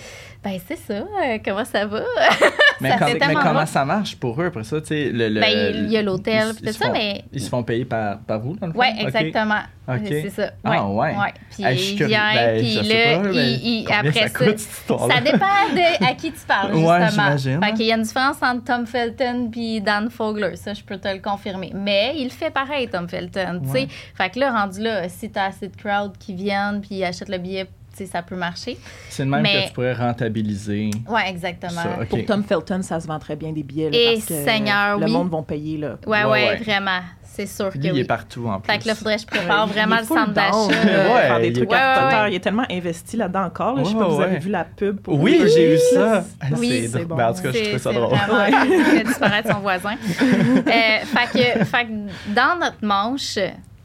ben 0.45 0.59
c'est 0.67 0.77
ça, 0.77 0.95
euh, 0.95 1.39
comment 1.45 1.65
ça 1.65 1.87
va? 1.87 2.01
Mais, 2.81 2.99
Ça 2.99 3.07
mais 3.29 3.35
comment 3.35 3.65
ça 3.65 3.85
marche 3.85 4.17
pour 4.17 4.43
eux 4.43 4.47
après 4.47 4.65
ça? 4.65 4.81
tu 4.81 4.89
sais, 4.89 5.11
Le, 5.13 5.29
le- 5.29 5.41
ben, 5.41 5.73
il 5.85 5.93
y 5.93 5.97
a 5.97 6.03
l'hôtel, 6.03 6.49
tout 6.57 6.73
ça, 6.73 6.87
font- 6.87 6.93
mais. 6.93 7.23
Ils 7.33 7.41
se 7.41 7.49
font 7.49 7.63
payer 7.63 7.85
par, 7.85 8.19
par 8.19 8.41
vous, 8.41 8.57
dans 8.57 8.67
le 8.67 8.73
fond? 8.73 8.81
Oui, 8.81 8.87
exactement. 8.99 9.61
C'est 10.05 10.31
ça. 10.31 10.51
Ah, 10.65 10.89
ouais. 10.89 11.15
Puis 11.49 11.65
suis 11.79 11.93
il 11.95 12.07
vient, 12.07 12.35
Ben, 12.35 12.59
puis 12.61 12.75
là, 12.75 13.21
pas, 13.21 13.29
il- 13.31 13.67
il- 13.83 13.87
après 13.93 14.13
ça 14.13 14.21
ça, 14.29 14.31
coûte, 14.31 14.59
dépend 15.21 15.37
de 15.75 16.05
à 16.11 16.15
qui 16.15 16.33
tu 16.33 16.41
parles, 16.47 16.75
Ouais, 16.75 17.05
justement. 17.07 17.37
j'imagine. 17.37 17.63
Fait 17.65 17.73
qu'il 17.75 17.87
y 17.87 17.93
a 17.93 17.97
une 17.97 18.03
différence 18.03 18.37
entre 18.43 18.65
Tom 18.65 18.85
Felton 18.87 19.49
puis 19.53 19.81
Dan 19.81 20.11
Fogler, 20.11 20.57
ça, 20.57 20.75
je 20.75 20.83
peux 20.83 20.97
te 20.99 21.07
le 21.07 21.21
confirmer. 21.21 21.71
Mais 21.75 22.15
il 22.17 22.31
fait 22.33 22.51
pareil, 22.51 22.89
Tom 22.89 23.09
Felton, 23.09 23.61
tu 23.63 23.69
sais. 23.71 23.73
Ouais. 23.83 23.89
Fait 24.17 24.31
que 24.31 24.41
là, 24.41 24.51
rendu 24.51 24.81
là, 24.81 25.09
si 25.09 25.31
t'as 25.31 25.45
assez 25.47 25.69
de 25.69 25.77
crowd 25.77 26.19
qui 26.19 26.35
viennent 26.35 26.81
puis 26.81 26.97
ils 26.97 27.05
achètent 27.05 27.29
le 27.29 27.39
billet, 27.39 27.67
ça 28.07 28.23
peut 28.23 28.37
marcher. 28.37 28.79
C'est 29.11 29.25
le 29.25 29.31
même 29.31 29.43
Mais- 29.43 29.63
que 29.65 29.69
tu 29.69 29.73
pourrais 29.75 29.93
rentabiliser. 29.95 30.91
Ouais, 31.09 31.29
exactement. 31.29 31.83
Ça. 31.83 31.99
Pour 32.09 32.25
Tom 32.25 32.43
Felton, 32.45 32.83
ça 32.83 33.01
se 33.01 33.07
vend 33.07 33.19
très 33.19 33.37
bien 33.37 33.53
des 33.53 33.63
billets. 33.63 33.91
là, 33.91 33.97
Et 33.99 34.15
parce 34.15 34.27
que 34.27 34.45
Seigneur, 34.45 34.99
le 34.99 35.07
oui. 35.07 35.13
monde 35.13 35.31
va 35.31 35.43
payer. 35.43 35.79
Là. 35.79 35.97
Ouais, 36.07 36.25
ouais, 36.25 36.31
Ouais, 36.31 36.49
ouais. 36.49 36.57
vraiment. 36.57 37.01
C'est 37.35 37.47
sûr 37.47 37.71
Lui, 37.73 37.81
que 37.81 37.87
il 37.87 37.93
oui. 37.95 38.01
est 38.01 38.05
partout 38.05 38.47
en 38.47 38.61
plus. 38.61 38.71
Fait 38.71 38.79
que 38.79 38.87
là, 38.87 38.95
faudrait 38.95 39.15
que 39.17 39.23
je 39.23 39.27
prépare 39.27 39.67
Ouais, 39.67 39.73
vraiment 39.73 39.97
le 39.97 40.05
centre 40.05 40.33
d'achat. 40.35 40.55
Ouais, 40.67 40.75
faire 40.75 41.41
des 41.41 41.47
il- 41.47 41.53
trucs 41.55 41.71
Ouais. 41.71 42.29
Il 42.29 42.35
est 42.35 42.41
tellement 42.41 42.67
investi 42.71 43.17
là-dedans 43.17 43.45
encore. 43.45 43.77
là. 43.77 43.85
je 43.85 43.89
sais 43.89 43.95
Ouais, 43.95 44.01
pas, 44.03 44.09
vous 44.09 44.21
avez 44.21 44.39
vu 44.39 44.51
la 44.51 44.65
pub 44.65 45.01
pour 45.01 45.19
Oui, 45.19 45.41
j'ai 45.55 45.75
eu 45.75 45.79
ça. 45.95 46.25
Oui, 46.59 46.87
c'est 46.93 47.07
bon. 47.07 47.17
Ben, 47.17 47.29
en 47.31 47.33
tout 47.33 47.41
cas, 47.43 47.53
je 47.53 47.59
trouvais 47.63 47.79
ça 47.79 47.91
drôle. 47.93 48.15
Vraiment, 48.19 48.45
il 48.67 48.85
fait 48.85 49.05
disparaître 49.05 49.51
son 49.51 49.61
voisin. 49.61 49.95
Euh, 50.03 51.05
fait, 51.07 51.39
que, 51.59 51.65
fait 51.65 51.85
que 51.87 52.35
dans 52.35 52.59
notre 52.61 52.77
manche, 52.83 53.39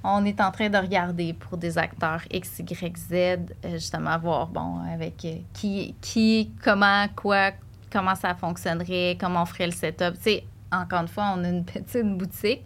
on 0.10 0.24
est 0.24 0.39
en 0.39 0.51
train 0.51 0.70
de 0.70 0.78
regarder 0.78 1.34
pour 1.34 1.58
des 1.58 1.78
acteurs 1.78 2.22
X, 2.32 2.60
Y, 2.60 2.97
Z, 2.97 3.12
euh, 3.12 3.38
justement, 3.74 4.18
voir, 4.18 4.47
bon, 4.47 4.80
avec 4.91 5.26
euh, 5.26 5.36
qui, 5.53 5.95
qui, 5.99 6.51
comment, 6.64 7.08
quoi, 7.14 7.51
comment 7.91 8.16
ça 8.16 8.34
fonctionnerait, 8.34 9.18
comment 9.20 9.41
on 9.41 9.45
ferait 9.45 9.66
le 9.66 9.74
setup. 9.74 10.14
Tu 10.16 10.22
sais, 10.22 10.43
encore 10.72 11.01
une 11.01 11.10
fois, 11.10 11.34
on 11.36 11.43
a 11.43 11.49
une 11.49 11.66
petite 11.66 12.18
boutique. 12.18 12.64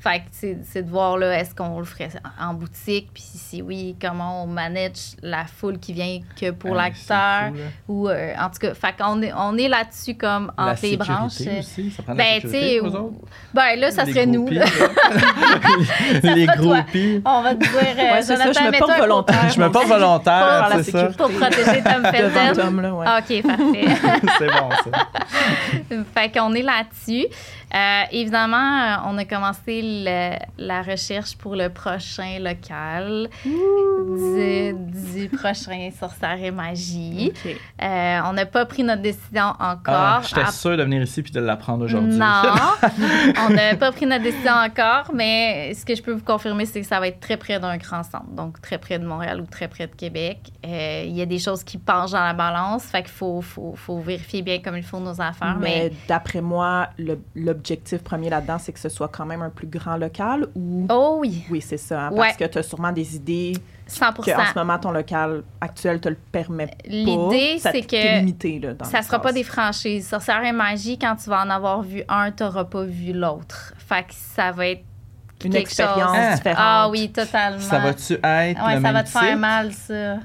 Fait 0.00 0.20
que 0.20 0.24
c'est 0.30 0.58
c'est 0.64 0.82
de 0.84 0.90
voir, 0.90 1.16
là, 1.18 1.36
est-ce 1.40 1.52
qu'on 1.56 1.80
le 1.80 1.84
ferait 1.84 2.08
en 2.40 2.54
boutique, 2.54 3.08
puis 3.12 3.22
si 3.24 3.62
oui, 3.62 3.96
comment 4.00 4.44
on 4.44 4.46
manage 4.46 5.16
la 5.22 5.44
foule 5.44 5.78
qui 5.80 5.92
vient 5.92 6.20
que 6.40 6.52
pour 6.52 6.70
Hey, 6.70 6.76
l'acteur. 6.76 7.50
Ou, 7.88 8.08
euh, 8.08 8.32
en 8.38 8.48
tout 8.48 8.58
cas, 8.60 8.74
fait 8.74 8.94
qu'on 8.96 9.20
est, 9.22 9.32
on 9.36 9.56
est 9.58 9.66
là-dessus 9.68 10.14
comme 10.14 10.52
La 10.56 10.66
entre 10.72 10.82
les 10.82 10.96
branches. 10.96 11.32
sécurité 11.32 11.58
aussi, 11.60 11.90
ça 11.90 12.02
prend 12.04 12.12
la 12.14 12.16
Ben, 12.22 12.40
tu 12.40 12.48
sécurité 12.48 12.78
pour 12.80 12.94
autres? 12.94 13.14
ben 13.52 13.80
là, 13.80 13.90
ça 13.90 14.04
Les 14.04 14.12
serait 14.12 14.26
nous. 14.26 14.44
groupies. 14.44 14.60
Les 16.22 16.46
toi. 16.46 16.56
groupies. 16.56 17.22
On 17.24 17.42
va 17.42 17.54
te 17.56 17.60
dire, 17.60 17.72
euh, 17.74 18.12
Ouais, 18.14 18.22
c'est 18.22 18.36
ça, 18.36 18.52
Jonathan, 18.52 18.60
je 18.62 18.66
me 18.70 18.78
porte 18.78 18.98
volontaire. 18.98 19.50
Je 19.50 19.60
me 19.60 19.70
porte 19.70 19.86
volontaire, 19.86 20.64
Pour 20.68 20.76
la 20.76 20.82
c'est 20.84 20.90
ça. 20.92 21.04
Pour 21.08 21.30
protéger 21.30 21.82
Tom 21.82 22.04
Felton. 22.12 22.62
Tom, 22.62 22.80
là, 22.80 22.94
ouais. 22.94 23.06
OK, 23.18 23.42
parfait. 23.42 24.28
c'est 24.38 24.46
bon, 24.46 24.70
ça. 24.70 26.04
fait 26.14 26.30
qu'on 26.32 26.54
est 26.54 26.62
là-dessus. 26.62 27.26
Euh, 27.74 28.02
évidemment, 28.12 28.56
euh, 28.56 28.96
on 29.10 29.18
a 29.18 29.24
commencé 29.26 29.82
le- 29.82 30.38
la 30.58 30.82
recherche 30.82 31.36
pour 31.36 31.54
le 31.54 31.68
prochain 31.68 32.38
local 32.40 33.28
prochain 35.28 35.90
Sorcière 35.98 36.42
et 36.42 36.50
Magie. 36.50 37.32
Euh, 37.82 38.20
on 38.24 38.32
n'a 38.32 38.46
pas 38.46 38.66
pris 38.66 38.82
notre 38.84 39.02
décision 39.02 39.52
Ah, 39.58 39.74
encore. 39.76 40.22
J'étais 40.28 40.40
À- 40.42 40.50
sûr 40.50 40.76
de 40.76 40.82
venir 40.82 41.02
ici 41.02 41.22
puis 41.22 41.32
de 41.32 41.40
l'apprendre 41.40 41.84
aujourd'hui. 41.84 42.16
Non, 42.16 42.42
on 43.48 43.50
n'a 43.52 43.76
pas 43.76 43.92
pris 43.92 44.06
notre 44.06 44.22
décision 44.24 44.52
encore, 44.52 45.10
mais 45.14 45.72
ce 45.74 45.84
que 45.84 45.94
je 45.94 46.02
peux 46.02 46.12
vous 46.12 46.24
confirmer, 46.24 46.66
c'est 46.66 46.80
que 46.80 46.86
ça 46.86 47.00
va 47.00 47.08
être 47.08 47.20
très 47.20 47.36
près 47.36 47.58
d'un 47.60 47.76
grand 47.76 48.02
centre, 48.02 48.26
donc 48.30 48.60
très 48.60 48.78
près 48.78 48.98
de 48.98 49.06
Montréal 49.06 49.40
ou 49.40 49.46
très 49.46 49.68
près 49.68 49.86
de 49.86 49.94
Québec. 49.94 50.38
Euh, 50.66 51.04
Il 51.06 51.16
y 51.16 51.22
a 51.22 51.26
des 51.26 51.38
choses 51.38 51.62
qui 51.64 51.78
penchent 51.78 52.12
dans 52.12 52.24
la 52.24 52.34
balance, 52.34 52.84
fait 52.84 53.02
qu'il 53.02 53.10
faut, 53.12 53.40
faut, 53.40 53.74
faut 53.76 53.98
vérifier 54.00 54.42
bien 54.42 54.58
comme 54.60 54.76
il 54.76 54.82
faut 54.82 55.00
nos 55.00 55.20
affaires, 55.20 55.56
Mais 55.60 55.68
mais, 55.90 55.92
d'après 56.08 56.40
moi, 56.40 56.88
l'objectif 57.34 58.02
premier 58.02 58.30
là-dedans, 58.30 58.58
c'est 58.58 58.72
que 58.72 58.78
ce 58.80 58.88
soit 58.88 59.08
quand 59.08 59.26
même 59.26 59.42
un 59.42 59.50
plus 59.50 59.66
grand 59.66 59.96
local 59.96 60.46
ou... 60.54 60.86
oh 60.90 61.18
oui, 61.20 61.44
Oui, 61.50 61.60
c'est 61.60 61.76
ça. 61.76 62.06
hein, 62.06 62.10
Ouais. 62.10 62.18
Parce 62.28 62.36
que 62.36 62.44
tu 62.44 62.58
as 62.58 62.62
sûrement 62.62 62.92
des 62.92 63.16
idées 63.16 63.52
100 63.88 64.12
que 64.12 64.30
en 64.30 64.46
ce 64.52 64.58
moment, 64.58 64.78
ton 64.78 64.90
local 64.90 65.42
actuel 65.60 66.00
te 66.00 66.08
le 66.08 66.16
permet 66.30 66.66
pas. 66.66 66.74
L'idée, 66.86 67.58
Ça 67.58 67.72
c'est 67.72 67.82
que 67.82 68.18
limité, 68.18 68.58
là, 68.58 68.74
dans 68.74 68.84
ça 68.84 69.02
sera 69.02 69.20
pas 69.20 69.32
des 69.32 69.44
franchises. 69.44 70.08
Sorcière 70.08 70.44
et 70.44 70.52
magie, 70.52 70.98
quand 70.98 71.16
tu 71.16 71.30
vas 71.30 71.42
en 71.42 71.50
avoir 71.50 71.82
vu 71.82 72.02
un, 72.08 72.30
tu 72.30 72.42
n'auras 72.42 72.64
pas 72.64 72.84
vu 72.84 73.12
l'autre. 73.12 73.72
Fait 73.78 74.02
que 74.02 74.12
ça 74.12 74.52
va 74.52 74.68
être 74.68 74.84
Une 75.44 75.56
expérience 75.56 76.16
chose. 76.16 76.24
Ah. 76.30 76.34
différente. 76.36 76.58
Ah 76.60 76.88
oui, 76.90 77.10
totalement. 77.10 77.60
Ça 77.60 77.78
va-tu 77.78 78.12
être 78.14 78.22
Ouais, 78.22 78.74
le 78.74 78.74
ça 78.74 78.80
même 78.80 78.92
va 78.92 79.02
te 79.02 79.08
faire 79.08 79.38
mal, 79.38 79.72
ça. 79.72 80.16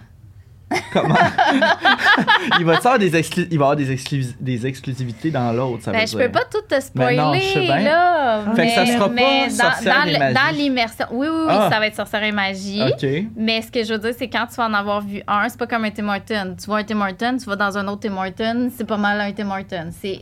Comment? 0.91 1.15
il 2.59 2.65
va 2.65 2.75
avoir 2.77 2.99
des, 2.99 3.11
exclu- 3.19 3.47
il 3.51 3.57
va 3.57 3.63
y 3.65 3.67
avoir 3.67 3.75
des, 3.75 3.93
exclu- 3.95 4.33
des 4.39 4.65
exclusivités 4.67 5.31
dans 5.31 5.51
l'autre, 5.53 5.83
ça 5.83 5.91
veut 5.91 5.97
Ben, 5.97 6.07
je 6.07 6.15
dire? 6.17 6.25
peux 6.25 6.31
pas 6.31 6.45
tout 6.45 6.61
te 6.67 6.79
spoiler, 6.81 7.17
Ben 7.17 7.23
non, 7.23 7.33
je 7.33 7.39
sais 7.39 7.59
bien. 7.61 7.79
là. 7.79 8.41
Fait 8.55 8.61
mais, 8.63 8.67
que 8.67 8.73
ça 8.73 8.85
sera 8.85 9.07
pas 9.07 9.13
mais 9.13 9.47
dans, 9.47 9.53
Sorcière 9.55 10.51
l'immersion. 10.53 11.05
Oui, 11.11 11.27
oui, 11.29 11.41
oui, 11.47 11.53
Ah. 11.55 11.69
ça 11.71 11.79
va 11.79 11.87
être 11.87 11.95
sorcière 11.95 12.23
et 12.23 12.31
magie. 12.31 12.81
OK. 12.81 13.05
Mais 13.35 13.61
ce 13.61 13.71
que 13.71 13.83
je 13.83 13.93
veux 13.93 13.99
dire, 13.99 14.13
c'est 14.17 14.29
quand 14.29 14.45
tu 14.47 14.55
vas 14.55 14.65
en 14.67 14.73
avoir 14.73 15.01
vu 15.01 15.21
un, 15.27 15.47
c'est 15.49 15.57
pas 15.59 15.67
comme 15.67 15.85
un 15.85 15.91
Tim 15.91 16.07
Horton. 16.09 16.55
Tu 16.59 16.65
vois 16.65 16.79
un 16.79 16.83
Tim 16.83 17.01
Horton, 17.01 17.37
tu 17.39 17.45
vas 17.45 17.55
dans 17.55 17.77
un 17.77 17.87
autre 17.87 18.01
Tim 18.01 18.15
Horton, 18.17 18.69
c'est 18.75 18.87
pas 18.87 18.97
mal 18.97 19.19
un 19.21 19.31
Tim 19.31 19.49
Horton. 19.49 19.89
C'est, 20.01 20.21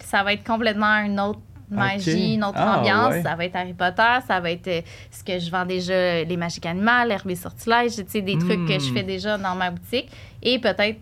ça 0.00 0.22
va 0.22 0.32
être 0.34 0.44
complètement 0.44 1.02
une 1.72 1.78
autre 1.78 1.92
magie, 1.94 2.34
une 2.34 2.44
autre 2.44 2.58
Ah, 2.58 2.78
ambiance. 2.80 3.12
ouais. 3.14 3.22
Ça 3.22 3.34
va 3.34 3.44
être 3.44 3.56
Harry 3.56 3.72
Potter, 3.72 4.18
ça 4.26 4.40
va 4.40 4.50
être 4.50 4.68
euh, 4.68 4.80
ce 5.10 5.24
que 5.24 5.38
je 5.38 5.50
vends 5.50 5.64
déjà, 5.64 6.22
les 6.24 6.36
magiques 6.36 6.66
animales, 6.66 7.08
l'herbe 7.08 7.30
et 7.30 7.34
sortilèges, 7.34 7.96
des 7.96 8.38
trucs 8.38 8.66
que 8.66 8.78
je 8.78 8.90
Hmm. 8.90 8.94
fais 8.94 9.02
déjà 9.02 9.38
dans 9.38 9.54
ma 9.54 9.70
boutique. 9.70 10.10
Et 10.42 10.58
peut-être 10.58 10.98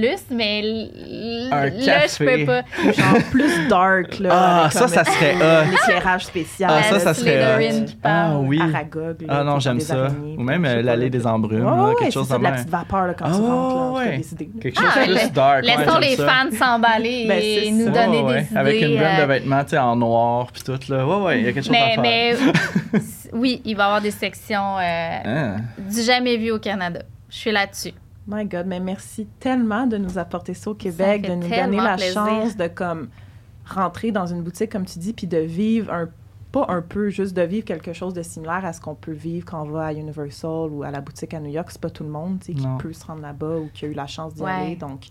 plus, 0.00 0.20
mais 0.30 0.60
l- 0.60 1.48
Un 1.52 1.64
là, 1.64 1.70
je 1.78 1.84
café. 1.86 2.24
peux 2.24 2.44
pas. 2.46 2.62
Genre 2.92 3.22
plus 3.30 3.68
dark, 3.68 4.18
là. 4.18 4.28
Ah, 4.32 4.60
avec 4.60 4.72
ça, 4.72 4.78
comme 4.80 4.88
ça 4.88 5.04
serait 5.04 5.34
hot. 5.36 5.70
L'éclairage 5.70 6.24
spécial. 6.26 6.70
Ah, 6.72 6.82
ça, 6.82 7.00
ça 7.00 7.14
serait 7.14 7.30
Slytherin 7.58 7.82
hot. 7.82 7.84
qui 7.86 7.94
parle. 7.96 8.32
Ah 8.32 8.38
oui. 8.40 8.60
Aragog. 8.60 9.22
là, 9.22 9.26
Ah 9.40 9.44
non, 9.44 9.54
qui 9.56 9.60
j'aime 9.64 9.78
des 9.78 9.84
ça. 9.84 9.94
araignées, 10.04 10.36
Ou 10.38 10.42
même 10.42 10.62
je 10.64 10.68
sais 10.68 10.72
euh, 10.74 10.76
pas, 10.76 10.82
l'allée 10.82 11.02
là. 11.04 11.08
des 11.10 11.26
embrumes, 11.26 11.64
là, 11.64 11.72
ouais, 11.84 11.94
quelque 11.98 12.04
c'est 12.04 12.10
chose 12.12 12.28
ça, 12.28 12.34
de 12.34 12.38
de 12.38 12.44
la 12.44 12.50
même. 12.50 12.58
petite 12.60 12.70
vapeur 12.70 13.06
là, 13.06 13.14
quand 13.14 13.24
Ah, 13.28 13.32
tu 13.34 13.40
rentres. 13.40 13.74
Là, 13.74 13.90
ouais. 14.10 14.16
des 14.18 14.32
idées. 14.32 14.50
Quelque 14.60 14.78
chose 14.80 14.88
Ah, 14.94 15.06
de 15.06 15.12
plus 15.14 15.32
dark. 15.32 15.64
ouais, 15.64 15.76
Laissons 15.76 15.92
j'aime 15.92 16.00
les 16.10 16.16
ça. 16.16 16.26
fans 16.28 16.50
s'emballer 16.56 17.24
Ben, 17.28 17.38
et 17.42 17.60
c'est 17.64 17.70
nous 17.70 17.84
ça. 17.86 17.90
donner 18.06 18.22
Ouais, 18.22 18.34
des 18.42 18.46
idées. 18.48 18.56
Avec 18.58 18.82
une 18.82 18.96
graine 18.96 19.18
euh, 19.18 19.22
de 19.22 19.26
vêtements, 19.28 19.64
tu 19.64 19.70
sais, 19.70 19.78
en 19.78 19.96
noir, 19.96 20.46
puis 20.52 20.62
tout, 20.62 20.78
là. 20.92 21.06
Ouais, 21.06 21.24
ouais, 21.24 21.40
il 21.40 21.46
y 21.46 21.48
a 21.48 21.52
quelque 21.52 21.64
chose 21.64 21.72
mais, 21.72 21.82
à 21.98 22.02
faire. 22.02 22.02
mais 22.02 22.34
oui, 23.32 23.62
il 23.64 23.74
va 23.76 23.82
y 23.82 23.86
avoir 23.86 24.00
des 24.02 24.10
sections 24.10 24.76
euh, 24.78 25.18
Ah. 25.24 25.56
du 25.90 26.02
jamais 26.02 26.36
vu 26.36 26.50
au 26.50 26.58
Canada. 26.58 27.00
Je 27.30 27.36
suis 27.36 27.50
là-dessus. 27.52 27.92
My 28.26 28.44
God, 28.44 28.66
mais 28.66 28.80
merci 28.80 29.26
tellement 29.38 29.86
de 29.86 29.96
nous 29.98 30.18
apporter 30.18 30.54
ça 30.54 30.70
au 30.70 30.74
Québec, 30.74 31.22
de 31.22 31.34
nous 31.34 31.48
donner 31.48 31.76
la 31.76 31.94
plaisir. 31.96 32.12
chance 32.14 32.56
de 32.56 32.66
comme 32.66 33.08
rentrer 33.66 34.10
dans 34.12 34.26
une 34.26 34.42
boutique, 34.42 34.70
comme 34.72 34.84
tu 34.84 34.98
dis, 34.98 35.12
puis 35.12 35.26
de 35.26 35.38
vivre 35.38 35.92
un 35.92 36.08
pas 36.52 36.66
un 36.68 36.80
peu, 36.80 37.10
juste 37.10 37.36
de 37.36 37.42
vivre 37.42 37.64
quelque 37.66 37.92
chose 37.92 38.14
de 38.14 38.22
similaire 38.22 38.64
à 38.64 38.72
ce 38.72 38.80
qu'on 38.80 38.94
peut 38.94 39.12
vivre 39.12 39.44
quand 39.44 39.62
on 39.62 39.68
va 39.70 39.86
à 39.86 39.92
Universal 39.92 40.70
ou 40.70 40.82
à 40.84 40.90
la 40.90 41.00
boutique 41.00 41.34
à 41.34 41.40
New 41.40 41.50
York. 41.50 41.68
C'est 41.70 41.80
pas 41.80 41.90
tout 41.90 42.04
le 42.04 42.08
monde 42.08 42.38
qui 42.38 42.56
peut 42.78 42.92
se 42.92 43.04
rendre 43.04 43.20
là-bas 43.20 43.58
ou 43.58 43.68
qui 43.74 43.84
a 43.84 43.88
eu 43.88 43.92
la 43.94 44.06
chance 44.06 44.32
d'y 44.34 44.42
Ouais. 44.42 44.50
aller. 44.50 44.76
Donc, 44.76 45.06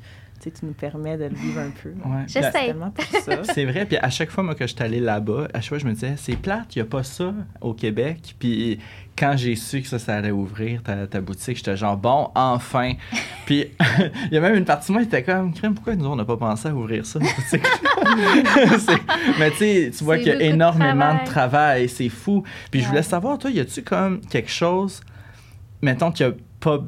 tu 0.46 0.52
sais, 0.52 0.60
tu 0.60 0.66
nous 0.66 0.74
permets 0.74 1.18
de 1.18 1.26
le 1.26 1.36
vivre 1.36 1.60
un 1.60 1.72
peu. 1.72 1.89
Ouais. 1.89 2.24
Puis 2.26 2.34
J'essaie. 2.34 2.76
C'est 3.54 3.66
vrai, 3.66 3.86
puis 3.86 3.98
à 3.98 4.10
chaque 4.10 4.30
fois 4.30 4.43
moi, 4.43 4.56
que 4.56 4.68
je 4.68 4.74
suis 4.74 4.84
allé 4.84 5.00
là-bas, 5.00 5.48
à 5.54 5.62
chaque 5.62 5.70
fois 5.70 5.78
je 5.80 5.86
me 5.86 5.93
disais, 5.93 6.14
c'est 6.18 6.36
plate, 6.36 6.76
il 6.76 6.80
n'y 6.80 6.82
a 6.84 6.86
pas 6.86 7.04
ça 7.04 7.34
au 7.62 7.74
Québec. 7.74 8.36
Puis 8.39 8.80
quand 9.18 9.36
j'ai 9.38 9.56
su 9.56 9.82
que 9.82 9.88
ça, 9.88 9.98
ça 9.98 10.16
allait 10.16 10.32
ouvrir 10.32 10.84
ta, 10.84 11.08
ta 11.08 11.22
boutique, 11.22 11.58
j'étais 11.58 11.78
genre, 11.78 11.98
bon, 11.98 12.30
enfin. 12.36 12.93
puis 13.46 13.66
il 14.26 14.34
y 14.34 14.38
a 14.38 14.41
même 14.41 14.56
une 14.56 14.66
partie 14.66 14.88
de 14.88 14.93
moi 14.93 15.02
qui 15.02 15.08
était 15.08 15.24
comme, 15.24 15.54
crème, 15.54 15.74
pourquoi 15.74 15.96
nous 15.96 16.06
on 16.06 16.16
n'a 16.16 16.26
pas 16.26 16.38
pensé 16.38 16.68
à 16.68 16.76
ouvrir 16.76 17.06
ça, 17.06 17.20
Mais 19.39 19.52
tu 19.52 19.58
sais, 19.58 19.91
tu 19.98 20.04
vois 20.04 20.18
qu'il 20.18 20.28
y 20.28 20.32
a 20.32 20.36
de 20.36 20.41
énormément 20.41 21.00
travail. 21.00 21.20
de 21.20 21.26
travail, 21.26 21.89
c'est 21.89 22.10
fou. 22.10 22.43
Puis 22.70 22.82
je 22.82 22.88
voulais 22.88 23.04
savoir, 23.04 23.38
toi, 23.39 23.50
y 23.50 23.60
a-tu 23.60 23.82
comme 23.82 24.22
quelque 24.22 24.52
chose, 24.52 25.02
mettons, 25.82 26.12
qui 26.12 26.24
a 26.24 26.32
pas 26.60 26.84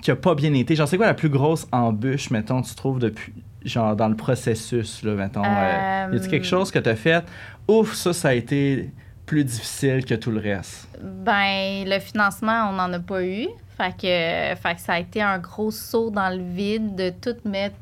qui 0.00 0.10
a 0.10 0.16
pas 0.16 0.34
bien 0.34 0.52
été. 0.54 0.74
Genre, 0.76 0.86
c'est 0.88 0.96
quoi 0.96 1.06
la 1.06 1.14
plus 1.14 1.28
grosse 1.28 1.66
embûche, 1.72 2.30
mettons, 2.30 2.62
tu 2.62 2.74
trouves 2.74 2.98
depuis, 2.98 3.32
genre, 3.64 3.96
dans 3.96 4.08
le 4.08 4.16
processus, 4.16 5.02
là, 5.02 5.12
mettons? 5.14 5.42
euh, 5.44 6.06
Euh, 6.08 6.08
y 6.12 6.16
a-tu 6.16 6.28
quelque 6.28 6.46
chose 6.46 6.70
que 6.70 6.78
tu 6.78 6.88
as 6.88 6.96
fait? 6.96 7.24
Ouf, 7.68 7.94
ça, 7.94 8.12
ça 8.12 8.28
a 8.28 8.32
été 8.34 8.90
plus 9.26 9.44
difficile 9.44 10.04
que 10.04 10.14
tout 10.14 10.30
le 10.30 10.40
reste. 10.40 10.88
Ben, 11.02 11.84
le 11.84 11.98
financement, 11.98 12.68
on 12.70 12.74
n'en 12.74 12.92
a 12.92 13.00
pas 13.00 13.24
eu. 13.24 13.48
Fait 13.76 13.92
que, 13.92 14.60
fait 14.60 14.74
que 14.76 14.80
ça 14.80 14.94
a 14.94 14.98
été 15.00 15.20
un 15.20 15.38
gros 15.38 15.70
saut 15.70 16.10
dans 16.10 16.30
le 16.30 16.42
vide 16.42 16.94
de 16.94 17.10
tout 17.10 17.36
mettre 17.44 17.74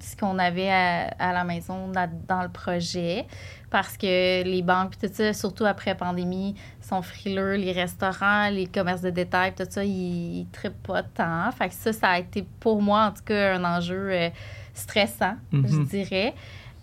ce 0.00 0.16
qu'on 0.16 0.38
avait 0.38 0.70
à, 0.70 1.08
à 1.18 1.32
la 1.32 1.44
maison 1.44 1.88
dans, 1.88 2.10
dans 2.26 2.42
le 2.42 2.48
projet. 2.48 3.26
Parce 3.70 3.96
que 3.98 4.42
les 4.44 4.62
banques, 4.62 4.96
puis 4.96 5.08
tout 5.08 5.14
ça, 5.14 5.32
surtout 5.34 5.66
après 5.66 5.94
pandémie, 5.94 6.54
sont 6.88 7.02
frileux. 7.02 7.54
Les 7.54 7.72
restaurants, 7.72 8.48
les 8.50 8.66
commerces 8.66 9.02
de 9.02 9.10
détail, 9.10 9.52
tout 9.56 9.64
ça, 9.68 9.84
ils, 9.84 10.40
ils 10.40 10.46
trippent 10.52 10.82
pas 10.86 11.02
tant. 11.02 11.50
Fait 11.56 11.68
que 11.68 11.74
ça, 11.74 11.92
ça 11.92 12.08
a 12.10 12.18
été 12.18 12.44
pour 12.60 12.80
moi, 12.82 13.06
en 13.06 13.10
tout 13.12 13.24
cas, 13.24 13.54
un 13.56 13.64
enjeu 13.64 14.08
euh, 14.10 14.28
stressant, 14.74 15.34
je 15.52 15.58
Mhm. 15.58 15.84
dirais. 15.86 16.34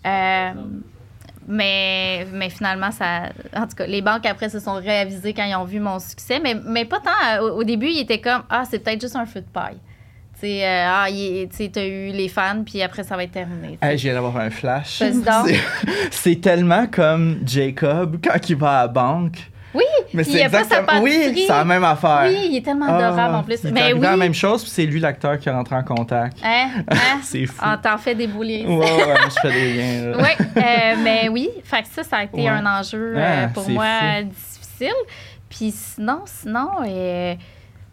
Euh, 0.06 0.50
mais, 1.48 2.26
mais 2.32 2.50
finalement, 2.50 2.90
ça. 2.90 3.30
En 3.54 3.66
tout 3.66 3.76
cas, 3.76 3.86
les 3.86 4.02
banques 4.02 4.26
après 4.26 4.48
se 4.48 4.58
sont 4.58 4.74
réavisées 4.74 5.32
quand 5.32 5.44
ils 5.44 5.54
ont 5.54 5.64
vu 5.64 5.78
mon 5.78 5.98
succès, 5.98 6.40
mais, 6.40 6.54
mais 6.54 6.84
pas 6.84 6.98
tant. 7.00 7.42
Au, 7.44 7.58
au 7.60 7.64
début, 7.64 7.86
ils 7.88 8.00
étaient 8.00 8.20
comme 8.20 8.42
Ah, 8.50 8.64
c'est 8.68 8.80
peut-être 8.80 9.00
juste 9.00 9.16
un 9.16 9.26
feu 9.26 9.40
de 9.40 9.46
paille. 9.46 9.78
Tu 10.34 10.40
sais, 10.40 10.66
euh, 10.66 10.84
ah, 10.86 11.06
t'as 11.72 11.86
eu 11.86 12.10
les 12.12 12.28
fans, 12.28 12.62
puis 12.64 12.82
après, 12.82 13.04
ça 13.04 13.16
va 13.16 13.24
être 13.24 13.30
terminé. 13.32 13.78
Hey, 13.80 13.96
je 13.96 14.02
viens 14.04 14.14
d'avoir 14.14 14.36
un 14.36 14.50
flash. 14.50 15.02
C'est 16.10 16.40
tellement 16.40 16.86
comme 16.88 17.38
Jacob 17.46 18.18
quand 18.22 18.50
il 18.50 18.56
va 18.56 18.80
à 18.80 18.82
la 18.82 18.88
banque. 18.88 19.38
Oui, 19.76 19.84
Mais 20.14 20.24
c'est 20.24 20.48
pas 20.48 20.60
exactement. 20.60 21.02
Oui, 21.02 21.44
c'est 21.46 21.52
la 21.52 21.64
même 21.64 21.84
affaire. 21.84 22.24
Oui, 22.28 22.48
il 22.50 22.56
est 22.56 22.62
tellement 22.64 22.86
Ah, 22.88 22.96
adorable 23.08 23.34
en 23.36 23.42
plus. 23.42 23.58
Il 23.64 23.72
mais 23.72 23.80
arrivé 23.82 23.98
oui. 24.00 24.06
la 24.06 24.16
même 24.16 24.34
chose, 24.34 24.62
puis 24.62 24.70
c'est 24.70 24.86
lui 24.86 25.00
l'acteur 25.00 25.38
qui 25.38 25.48
est 25.48 25.52
rentré 25.52 25.76
en 25.76 25.82
contact. 25.84 26.38
Hein? 26.44 26.68
Hein? 26.90 27.20
C'est 27.22 27.46
fou. 27.46 27.60
Ah, 27.60 27.78
t'en 27.82 27.98
fais 27.98 28.14
des 28.14 28.26
bouliers. 28.26 28.64
Ouais, 28.66 28.76
ouais, 28.78 29.14
je 29.26 29.40
fais 29.40 29.52
des 29.52 29.72
liens. 29.74 30.12
Oui, 30.18 30.46
euh, 30.56 30.94
mais 31.02 31.28
oui. 31.28 31.50
Fait 31.64 31.82
que 31.82 31.88
ça, 31.88 32.02
ça 32.02 32.16
a 32.18 32.24
été 32.24 32.36
Ouais. 32.40 32.48
un 32.48 32.64
enjeu 32.66 33.14
euh, 33.16 33.44
Ah, 33.46 33.48
pour 33.52 33.68
moi 33.70 33.84
fou. 34.20 34.28
difficile. 34.28 34.94
Puis 35.48 35.72
sinon, 35.72 36.22
sinon, 36.26 36.68
euh, 36.86 37.34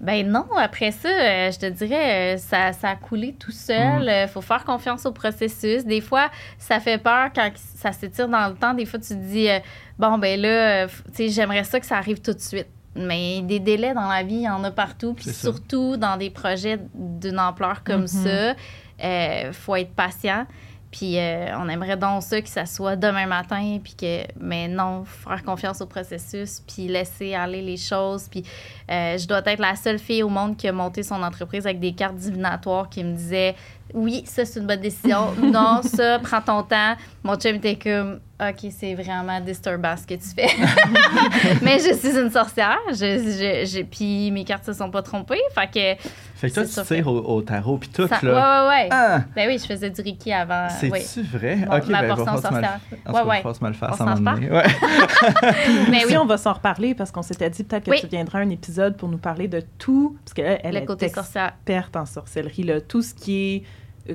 ben 0.04 0.30
non, 0.30 0.46
après 0.58 0.92
ça, 0.92 1.08
euh, 1.08 1.50
je 1.50 1.58
te 1.60 1.66
dirais, 1.66 2.36
euh, 2.36 2.38
ça, 2.38 2.74
ça 2.74 2.90
a 2.90 2.96
coulé 2.98 3.34
tout 3.40 3.52
seul. 3.54 4.04
Mm. 4.04 4.24
Il 4.24 4.28
faut 4.28 4.42
faire 4.42 4.66
confiance 4.66 5.06
au 5.06 5.14
processus. 5.14 5.86
Des 5.86 6.02
fois, 6.02 6.30
ça 6.58 6.82
fait 6.82 6.98
peur 6.98 7.30
quand 7.34 7.50
ça 7.56 7.94
s'étire 7.94 8.28
dans 8.28 8.48
le 8.50 8.56
temps. 8.56 8.74
Des 8.74 8.86
fois, 8.86 9.00
tu 9.00 9.10
te 9.10 9.14
dis, 9.14 9.50
euh, 9.50 9.60
bon, 9.98 10.18
ben 10.18 10.40
là, 10.42 10.84
euh, 10.84 10.88
tu 11.08 11.14
sais, 11.14 11.30
j'aimerais 11.30 11.64
ça 11.64 11.80
que 11.80 11.86
ça 11.86 11.98
arrive 11.98 12.22
tout 12.22 12.34
de 12.34 12.40
suite. 12.40 12.68
Mais 12.96 13.42
des 13.42 13.60
délais 13.60 13.94
dans 13.94 14.10
la 14.10 14.24
vie, 14.24 14.36
il 14.36 14.42
y 14.44 14.50
en 14.50 14.64
a 14.66 14.72
partout. 14.72 15.14
Puis 15.14 15.32
surtout 15.32 15.96
dans 15.98 16.18
des 16.18 16.30
projets 16.30 16.80
d'une 16.94 17.40
ampleur 17.40 17.84
comme 17.86 18.02
Mhm. 18.02 18.08
ça, 18.08 18.54
il 19.02 19.54
faut 19.54 19.76
être 19.78 19.94
patient. 19.96 20.46
Puis 20.94 21.18
euh, 21.18 21.58
on 21.58 21.68
aimerait 21.70 21.98
donc 21.98 22.22
ça 22.22 22.40
que 22.40 22.48
ça 22.48 22.68
soit 22.68 22.96
demain 22.96 23.26
matin, 23.26 23.80
puis 23.84 23.96
que, 23.96 24.22
mais 24.40 24.68
non, 24.68 25.04
faire 25.06 25.44
confiance 25.44 25.82
au 25.82 25.88
processus, 25.88 26.62
puis 26.68 26.88
laisser 26.88 27.34
aller 27.34 27.64
les 27.64 27.78
choses. 27.78 28.28
Puis 28.30 28.44
euh, 28.92 29.18
je 29.18 29.28
dois 29.28 29.42
être 29.44 29.60
la 29.60 29.76
seule 29.76 29.98
fille 29.98 30.22
au 30.22 30.30
monde 30.30 30.56
qui 30.56 30.68
a 30.68 30.72
monté 30.72 31.02
son 31.02 31.24
entreprise 31.24 31.66
avec 31.66 31.80
des 31.80 31.94
cartes 31.94 32.16
divinatoires 32.16 32.90
qui 32.90 33.04
me 33.04 33.16
disaient 33.16 33.56
oui, 33.96 34.24
ça 34.28 34.46
c'est 34.46 34.60
une 34.60 34.68
bonne 34.68 34.82
décision. 34.82 35.32
non, 35.42 35.82
ça, 35.82 36.20
prends 36.20 36.42
ton 36.42 36.62
temps. 36.62 36.94
Mon 37.24 37.38
chum 37.38 37.56
était 37.56 37.76
comme 37.76 38.20
OK, 38.42 38.72
c'est 38.72 38.96
vraiment 38.96 39.40
disturbant 39.40 39.96
ce 39.96 40.08
que 40.08 40.16
tu 40.16 40.28
fais. 40.36 40.48
mais 41.62 41.78
je 41.80 41.94
suis 41.94 42.18
une 42.20 42.32
sorcière. 42.32 42.80
Je, 42.90 42.96
je, 42.96 43.66
je- 43.78 43.84
puis 43.84 44.32
mes 44.32 44.44
cartes 44.44 44.66
se 44.66 44.74
sont 44.74 44.90
pas 44.90 45.02
trompées. 45.04 45.40
Fait 45.54 45.68
que. 45.68 46.04
Fait 46.36 46.50
que 46.50 46.56
toi, 46.56 46.66
tu 46.66 46.82
tires 46.88 47.08
au, 47.08 47.20
au 47.20 47.42
tarot, 47.42 47.78
puis 47.78 47.90
tout, 47.90 48.08
ça- 48.08 48.20
ouais, 48.22 48.32
là. 48.32 48.68
ouais, 48.68 48.70
ouais. 48.84 48.90
Ah! 48.92 49.22
Ben 49.36 49.48
oui, 49.48 49.58
je 49.60 49.66
faisais 49.66 49.90
du 49.92 50.02
Reiki 50.02 50.34
avant. 50.34 50.68
C'est-tu 50.70 51.20
oui. 51.22 51.28
vrai? 51.32 51.56
Mon- 51.58 51.78
ok, 51.78 51.88
ma 51.88 52.02
ben, 52.02 52.08
va 52.08 52.16
portion 52.16 52.36
que 52.36 52.42
sorcière. 52.42 52.80
Tout 52.90 52.96
Ouais, 52.96 53.14
cas, 53.14 53.26
ouais. 53.26 53.42
va 53.44 53.52
que 53.54 53.58
tu 53.58 53.64
me 53.64 53.70
le 53.70 53.76
fasses 53.76 54.02
On 54.02 54.06
donné. 54.16 54.52
Ouais. 54.52 54.64
Mais 55.92 56.00
Si 56.00 56.06
oui. 56.08 56.18
on 56.18 56.26
va 56.26 56.38
s'en 56.38 56.54
reparler 56.54 56.96
parce 56.96 57.12
qu'on 57.12 57.22
s'était 57.22 57.50
dit 57.50 57.64
peut-être 57.64 57.86
que 57.86 57.92
Oui. 57.92 58.02
tu 58.02 58.08
viendras 58.08 58.40
un 58.40 58.50
épisode 58.50 58.98
pour 58.98 59.10
nous 59.10 59.20
parler 59.20 59.48
de 59.48 59.64
tout, 59.78 60.18
parce 60.26 60.34
qu'elle 60.34 60.60
elle 60.64 60.74
Le 60.76 60.82
est 60.82 60.86
côté 60.86 61.08
sorcière. 61.08 61.54
experte 61.68 61.96
en 61.96 62.06
sorcellerie, 62.06 62.64
là, 62.64 62.82
tout 62.82 63.02
ce 63.04 63.14
qui 63.14 63.38
est 63.58 63.64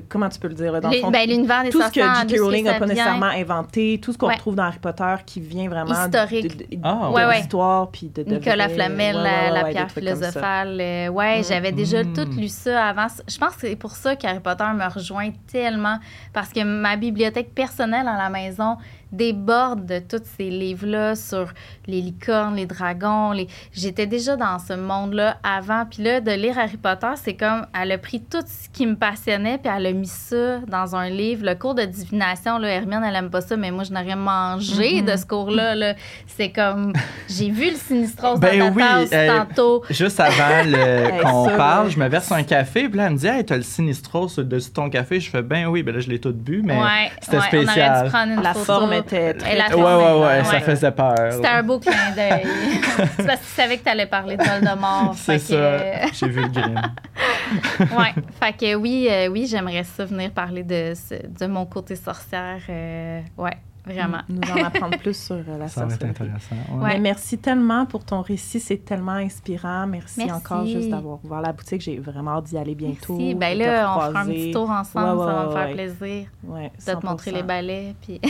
comment 0.07 0.29
tu 0.29 0.39
peux 0.39 0.47
le 0.47 0.53
dire, 0.53 0.71
là, 0.71 0.79
dans 0.81 0.89
le 0.89 0.97
fond, 0.97 1.09
ben, 1.11 1.27
l'univers 1.27 1.63
des 1.63 1.69
tout 1.69 1.81
ce 1.81 1.87
que 1.87 2.01
J.K. 2.01 2.39
Rowling 2.41 2.65
n'a 2.65 2.75
pas 2.75 2.85
nécessairement 2.85 3.25
inventé, 3.25 3.99
tout 4.01 4.13
ce 4.13 4.17
qu'on 4.17 4.27
Ouais. 4.27 4.35
retrouve 4.35 4.55
dans 4.55 4.63
Harry 4.63 4.79
Potter 4.79 5.15
qui 5.25 5.39
vient 5.39 5.67
vraiment 5.67 5.93
Historique. 6.05 6.57
de, 6.57 6.63
de, 6.65 6.75
de- 6.75 6.81
Ah, 6.83 7.07
de 7.09 7.15
Ouais, 7.15 7.25
ouais. 7.25 7.37
l'histoire, 7.37 7.89
puis 7.89 8.07
de, 8.09 8.23
de 8.23 8.35
Nicolas 8.35 8.67
vrai- 8.67 8.75
Flamel, 8.75 9.15
ouais, 9.15 9.51
la, 9.51 9.63
pierre 9.65 9.89
philosophale. 9.91 10.79
euh, 10.79 11.07
ouais, 11.09 11.39
Mm. 11.39 11.43
j'avais 11.43 11.71
déjà 11.71 12.03
Mm. 12.03 12.13
tout 12.13 12.29
lu 12.37 12.47
ça 12.47 12.87
avant. 12.87 13.07
Je 13.27 13.37
pense 13.37 13.55
que 13.55 13.61
c'est 13.67 13.75
pour 13.75 13.91
ça 13.91 14.15
qu'Harry 14.15 14.39
Potter 14.39 14.65
me 14.75 14.93
rejoint 14.93 15.31
tellement. 15.51 15.97
Parce 16.33 16.49
que 16.49 16.63
ma 16.63 16.95
bibliothèque 16.95 17.53
personnelle 17.55 18.07
à 18.07 18.17
la 18.17 18.29
maison 18.29 18.77
déborde 19.11 19.85
de 19.85 19.99
tous 19.99 20.21
ces 20.37 20.49
livres-là 20.49 21.15
sur 21.15 21.47
les 21.87 22.01
licornes, 22.01 22.55
les 22.55 22.65
dragons. 22.65 23.31
Les... 23.31 23.47
J'étais 23.73 24.05
déjà 24.07 24.35
dans 24.35 24.59
ce 24.59 24.73
monde-là 24.73 25.37
avant. 25.43 25.85
Puis 25.89 26.03
là, 26.03 26.21
de 26.21 26.31
lire 26.31 26.57
Harry 26.59 26.77
Potter, 26.77 27.11
c'est 27.15 27.33
comme 27.35 27.65
elle 27.79 27.91
a 27.91 27.97
pris 27.97 28.21
tout 28.21 28.43
ce 28.45 28.69
qui 28.71 28.85
me 28.85 28.95
passionnait, 28.95 29.57
puis 29.57 29.71
elle 29.75 29.85
a 29.87 29.91
mis 29.93 30.07
ça 30.07 30.59
dans 30.67 30.95
un 30.95 31.09
livre. 31.09 31.45
Le 31.45 31.55
cours 31.55 31.75
de 31.75 31.83
divination, 31.83 32.57
là, 32.57 32.67
Hermione, 32.69 33.03
elle 33.03 33.15
aime 33.15 33.29
pas 33.29 33.41
ça, 33.41 33.57
mais 33.57 33.71
moi, 33.71 33.83
je 33.83 33.91
n'aurais 33.91 34.15
mangé 34.15 35.01
Mhm. 35.01 35.05
de 35.05 35.15
ce 35.17 35.25
cours-là. 35.25 35.75
là. 35.75 35.93
C'est 36.27 36.51
comme, 36.51 36.93
j'ai 37.27 37.49
vu 37.49 37.71
le 37.71 37.75
Sinistros 37.75 38.37
Ben 38.39 38.59
dans 38.59 38.65
ta 38.67 38.71
oui, 38.75 38.83
tasse 38.83 39.09
euh, 39.13 39.37
tantôt. 39.39 39.83
Juste 39.89 40.19
avant 40.19 40.63
qu'on 41.23 41.45
parle, 41.57 41.89
je 41.89 41.99
me 41.99 42.07
verse 42.07 42.31
un 42.31 42.43
café, 42.43 42.87
puis 42.89 42.97
là, 42.97 43.07
elle 43.07 43.13
me 43.13 43.17
dit 43.17 43.27
Hey, 43.27 43.45
t'as 43.45 43.55
le 43.57 43.61
sinistros 43.63 44.37
dessus 44.39 44.69
de 44.69 44.73
ton 44.73 44.89
café. 44.89 45.19
Je 45.19 45.29
fais 45.29 45.41
Ben 45.41 45.65
oui, 45.67 45.83
ben 45.83 45.93
là, 45.95 45.99
je 46.01 46.09
l'ai 46.09 46.19
tout 46.19 46.33
bu, 46.33 46.61
mais 46.63 46.75
ouais, 46.77 47.11
c'était 47.21 47.37
ouais, 47.37 47.43
On 47.43 47.55
aurait 47.55 47.63
spécial. 47.65 48.03
dû 48.05 48.09
prendre 48.11 48.31
une 48.33 48.41
La 48.41 48.53
photo. 48.53 48.65
forme 48.65 48.98
était 48.99 49.33
très... 49.33 49.53
Et 49.53 49.57
la 49.57 49.67
Ouais, 49.75 49.83
ouais, 49.83 50.19
ouais, 50.21 50.37
ouais. 50.39 50.43
ça 50.43 50.59
faisait 50.61 50.91
peur. 50.91 51.15
C'était 51.31 51.47
un 51.47 51.63
beau 51.63 51.79
clin 51.79 52.11
d'œil. 52.15 52.43
c'est 53.17 53.25
parce 53.25 53.39
qu'il 53.39 53.55
savait 53.55 53.77
que 53.77 53.83
tu 53.83 53.89
allais 53.89 54.05
parler 54.05 54.37
de 54.37 54.43
Voldemort. 54.43 55.13
C'est 55.15 55.39
fait 55.39 55.53
que, 55.55 56.07
ça. 56.07 56.13
J'ai 56.13 56.27
vu 56.29 56.41
le 56.41 56.49
grim. 56.49 56.75
ouais. 57.79 58.13
Fait 58.41 58.53
que 58.53 58.75
oui, 58.75 59.07
euh, 59.09 59.27
oui, 59.27 59.47
j'aimerais 59.47 59.83
ça 59.83 60.05
venir 60.05 60.31
parler 60.31 60.63
de, 60.63 60.93
de 61.39 61.47
mon 61.47 61.65
côté 61.65 61.95
sorcière. 61.95 62.59
euh, 62.69 63.21
ouais, 63.37 63.57
vraiment. 63.93 64.19
Nous 64.29 64.41
en 64.51 64.63
apprendre 64.65 64.97
plus 64.97 65.17
sur 65.17 65.35
euh, 65.35 65.57
la 65.57 65.67
Ça 65.67 65.85
va 65.85 65.93
être 65.93 66.05
intéressant. 66.05 66.55
Ouais. 66.73 66.93
Mais 66.93 66.99
merci 66.99 67.37
tellement 67.37 67.85
pour 67.85 68.03
ton 68.05 68.21
récit, 68.21 68.59
c'est 68.59 68.77
tellement 68.85 69.13
inspirant. 69.13 69.87
Merci, 69.87 70.19
Merci. 70.19 70.31
encore 70.33 70.65
juste 70.65 70.89
d'avoir 70.89 71.19
ouvert 71.23 71.41
la 71.41 71.51
boutique. 71.53 71.81
J'ai 71.81 71.97
vraiment 71.99 72.37
hâte 72.37 72.45
d'y 72.45 72.57
aller 72.57 72.75
bientôt. 72.75 73.17
Merci. 73.17 73.35
Ben 73.35 73.57
de 73.57 73.63
là, 73.63 73.95
on 73.97 73.99
fera 74.01 74.19
un 74.21 74.25
petit 74.25 74.51
tour 74.51 74.69
ensemble, 74.69 75.05
Ouais, 75.19 75.25
ouais, 75.25 75.25
ça 75.25 75.33
va 75.33 75.45
me 75.45 75.51
faire 75.51 75.67
ouais. 75.67 75.73
plaisir 75.73 76.27
Ouais, 76.45 76.71
de 76.87 76.93
te 76.99 77.05
montrer 77.05 77.31
100%. 77.31 77.35
les 77.35 77.43
balais. 77.43 77.95
Puis... 78.01 78.21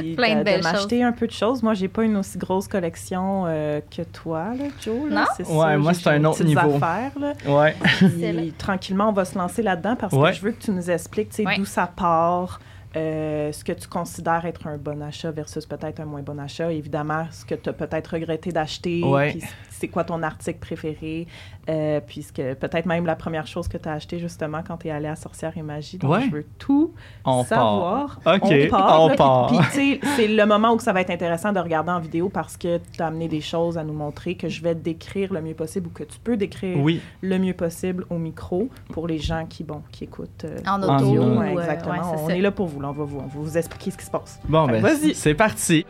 Puis 0.00 0.14
Plein 0.14 0.34
de 0.34 0.38
de- 0.40 0.44
belles 0.44 0.62
m'acheter 0.62 1.02
un 1.02 1.12
peu 1.12 1.26
de 1.26 1.32
choses. 1.32 1.62
Moi, 1.62 1.74
j'ai 1.74 1.88
pas 1.88 2.04
une 2.04 2.16
aussi 2.16 2.38
grosse 2.38 2.68
collection 2.68 3.44
euh, 3.46 3.80
que 3.94 4.02
toi, 4.02 4.54
là, 4.54 4.64
Joe. 4.80 5.08
là. 5.10 5.20
Non? 5.20 5.26
C'est 5.36 5.46
Ouais, 5.46 5.72
sûr, 5.72 5.78
moi, 5.80 5.94
c'est 5.94 6.08
un 6.10 6.24
autre 6.24 6.44
niveau. 6.44 6.76
affaires, 6.76 7.12
là. 7.20 7.32
Ouais. 7.46 7.74
Puis, 7.98 8.52
tranquillement, 8.56 9.08
on 9.08 9.12
va 9.12 9.24
se 9.24 9.36
lancer 9.38 9.62
là-dedans 9.62 9.96
parce 9.96 10.12
Ouais. 10.12 10.30
que 10.30 10.36
je 10.36 10.42
veux 10.42 10.50
que 10.52 10.60
tu 10.62 10.70
nous 10.70 10.90
expliques 10.90 11.30
tu 11.30 11.36
sais, 11.36 11.46
Ouais. 11.46 11.56
d'où 11.56 11.64
ça 11.64 11.86
part, 11.86 12.60
euh, 12.96 13.52
ce 13.52 13.62
que 13.64 13.72
tu 13.72 13.86
considères 13.88 14.46
être 14.46 14.66
un 14.66 14.78
bon 14.78 15.02
achat 15.02 15.30
versus 15.30 15.66
peut-être 15.66 16.00
un 16.00 16.04
moins 16.06 16.22
bon 16.22 16.38
achat. 16.38 16.72
Évidemment, 16.72 17.26
ce 17.30 17.44
que 17.44 17.54
tu 17.54 17.68
as 17.68 17.72
peut-être 17.72 18.14
regretté 18.14 18.50
d'acheter, 18.50 19.02
Ouais. 19.04 19.32
puis 19.32 19.42
c'est 19.78 19.88
quoi 19.88 20.04
ton 20.04 20.22
article 20.22 20.58
préféré, 20.58 21.26
euh, 21.68 22.00
puisque 22.06 22.36
peut-être 22.42 22.86
même 22.86 23.06
la 23.06 23.16
première 23.16 23.46
chose 23.46 23.68
que 23.68 23.76
tu 23.78 23.88
as 23.88 23.92
acheté 23.92 24.18
justement 24.18 24.60
quand 24.66 24.78
tu 24.78 24.88
es 24.88 24.90
allé 24.90 25.06
à 25.08 25.16
Sorcière 25.16 25.52
et 25.56 25.62
Magie. 25.62 25.98
Donc, 25.98 26.10
Ouais. 26.12 26.22
je 26.26 26.30
veux 26.30 26.46
tout 26.58 26.92
On 27.24 27.44
savoir. 27.44 28.20
part. 28.24 28.36
OK, 28.36 28.50
on 28.50 28.68
part. 28.68 29.02
on 29.02 29.06
là, 29.08 29.14
puis- 29.14 29.16
part. 29.18 29.46
Puis, 29.48 29.58
tu 29.58 29.64
sais, 29.70 30.00
c'est 30.16 30.28
le 30.28 30.46
moment 30.46 30.72
où 30.74 30.78
ça 30.78 30.92
va 30.92 31.00
être 31.00 31.10
intéressant 31.10 31.52
de 31.52 31.60
regarder 31.60 31.90
en 31.90 32.00
vidéo 32.00 32.28
parce 32.28 32.56
que 32.56 32.78
tu 32.78 33.02
as 33.02 33.06
amené 33.06 33.28
des 33.28 33.40
choses 33.40 33.78
à 33.78 33.84
nous 33.84 33.92
montrer 33.94 34.34
que 34.34 34.48
je 34.48 34.62
vais 34.62 34.74
décrire 34.74 35.32
le 35.32 35.40
mieux 35.40 35.54
possible 35.54 35.86
ou 35.88 35.90
que 35.90 36.04
tu 36.04 36.18
peux 36.18 36.36
décrire 36.36 36.78
Oui. 36.80 37.00
le 37.22 37.38
mieux 37.38 37.54
possible 37.54 38.04
au 38.10 38.18
micro 38.18 38.68
pour 38.92 39.06
les 39.06 39.18
gens 39.18 39.46
qui, 39.48 39.64
bon, 39.64 39.82
qui 39.92 40.04
écoutent 40.04 40.44
euh, 40.44 40.58
En. 40.66 40.78
Ouais, 40.82 41.54
euh, 41.54 41.60
exactement. 41.60 41.94
ouais, 41.94 42.00
on 42.22 42.28
ça. 42.28 42.36
est 42.36 42.40
là 42.40 42.50
pour 42.50 42.66
vous. 42.66 42.80
Là. 42.80 42.88
On, 42.88 42.92
va 42.92 43.04
vous, 43.04 43.18
on 43.18 43.26
va 43.26 43.28
vous 43.40 43.56
expliquer 43.58 43.90
ce 43.90 43.96
qui 43.98 44.04
se 44.04 44.10
passe. 44.10 44.40
Bon, 44.48 44.66
ben, 44.66 44.80
vas-y. 44.80 45.14
c'est 45.14 45.34
parti. 45.34 45.84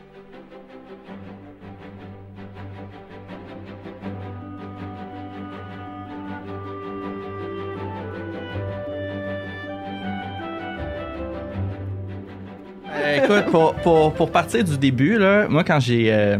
Écoute, 13.29 13.51
pour, 13.51 13.75
pour, 13.75 14.13
pour 14.15 14.31
partir 14.31 14.65
du 14.65 14.79
début, 14.79 15.19
là, 15.19 15.49
moi, 15.49 15.65
quand 15.65 15.81
j'ai 15.81 16.13
euh, 16.13 16.39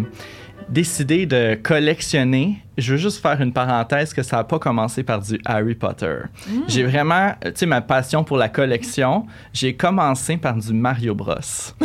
décidé 0.69 1.27
de 1.27 1.59
collectionner, 1.63 2.59
je 2.77 2.93
veux 2.93 2.99
juste 2.99 3.21
faire 3.21 3.41
une 3.41 3.53
parenthèse 3.53 4.15
que 4.15 4.23
ça 4.23 4.39
n'a 4.39 4.45
pas 4.45 4.59
commencé 4.59 5.03
par 5.03 5.21
du 5.21 5.39
Harry 5.45 5.75
Potter. 5.75 6.17
J'ai 6.67 6.85
vraiment, 6.85 7.33
tu 7.45 7.53
sais, 7.55 7.67
ma 7.67 7.81
passion 7.81 8.25
pour 8.25 8.37
la 8.37 8.49
collection, 8.49 9.27
j'ai 9.53 9.75
commencé 9.75 10.37
par 10.37 10.57
du 10.57 10.73
Mario 10.73 11.15
Bros. 11.15 11.35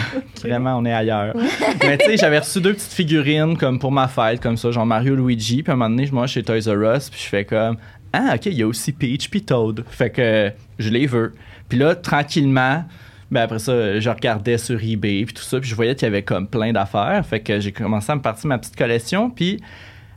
Vraiment, 0.42 0.78
on 0.78 0.84
est 0.84 0.92
ailleurs. 0.92 1.34
Mais 1.82 1.98
tu 1.98 2.06
sais, 2.06 2.16
j'avais 2.16 2.38
reçu 2.38 2.60
deux 2.60 2.74
petites 2.74 2.92
figurines 2.92 3.56
comme 3.56 3.78
pour 3.78 3.92
ma 3.92 4.08
fête, 4.08 4.40
comme 4.40 4.56
ça, 4.56 4.70
genre 4.70 4.86
Mario 4.86 5.14
Luigi. 5.16 5.62
Puis 5.62 5.70
à 5.70 5.74
un 5.74 5.76
moment 5.76 5.90
donné, 5.90 6.06
je 6.06 6.14
vais 6.14 6.26
chez 6.26 6.42
Toys 6.42 6.72
R 6.72 6.96
Us, 6.96 7.10
puis 7.10 7.20
je 7.22 7.28
fais 7.28 7.44
comme 7.44 7.76
Ah, 8.12 8.32
ok, 8.36 8.46
il 8.46 8.54
y 8.54 8.62
a 8.62 8.66
aussi 8.66 8.92
Peach 8.92 9.28
puis 9.28 9.42
Toad. 9.42 9.84
Fait 9.90 10.10
que 10.10 10.52
je 10.78 10.90
les 10.90 11.06
veux. 11.06 11.34
Puis 11.68 11.78
là, 11.78 11.94
tranquillement, 11.94 12.84
ben 13.30 13.42
après 13.42 13.58
ça, 13.58 14.00
je 14.00 14.10
regardais 14.10 14.58
sur 14.58 14.82
eBay, 14.82 15.24
puis 15.24 15.34
tout 15.34 15.42
ça, 15.42 15.60
puis 15.60 15.68
je 15.68 15.74
voyais 15.74 15.94
qu'il 15.94 16.06
y 16.06 16.10
avait 16.10 16.22
comme 16.22 16.46
plein 16.46 16.72
d'affaires. 16.72 17.24
Fait 17.26 17.40
que 17.40 17.60
j'ai 17.60 17.72
commencé 17.72 18.10
à 18.10 18.16
me 18.16 18.22
partir 18.22 18.48
ma 18.48 18.58
petite 18.58 18.76
collection, 18.76 19.30
puis 19.30 19.60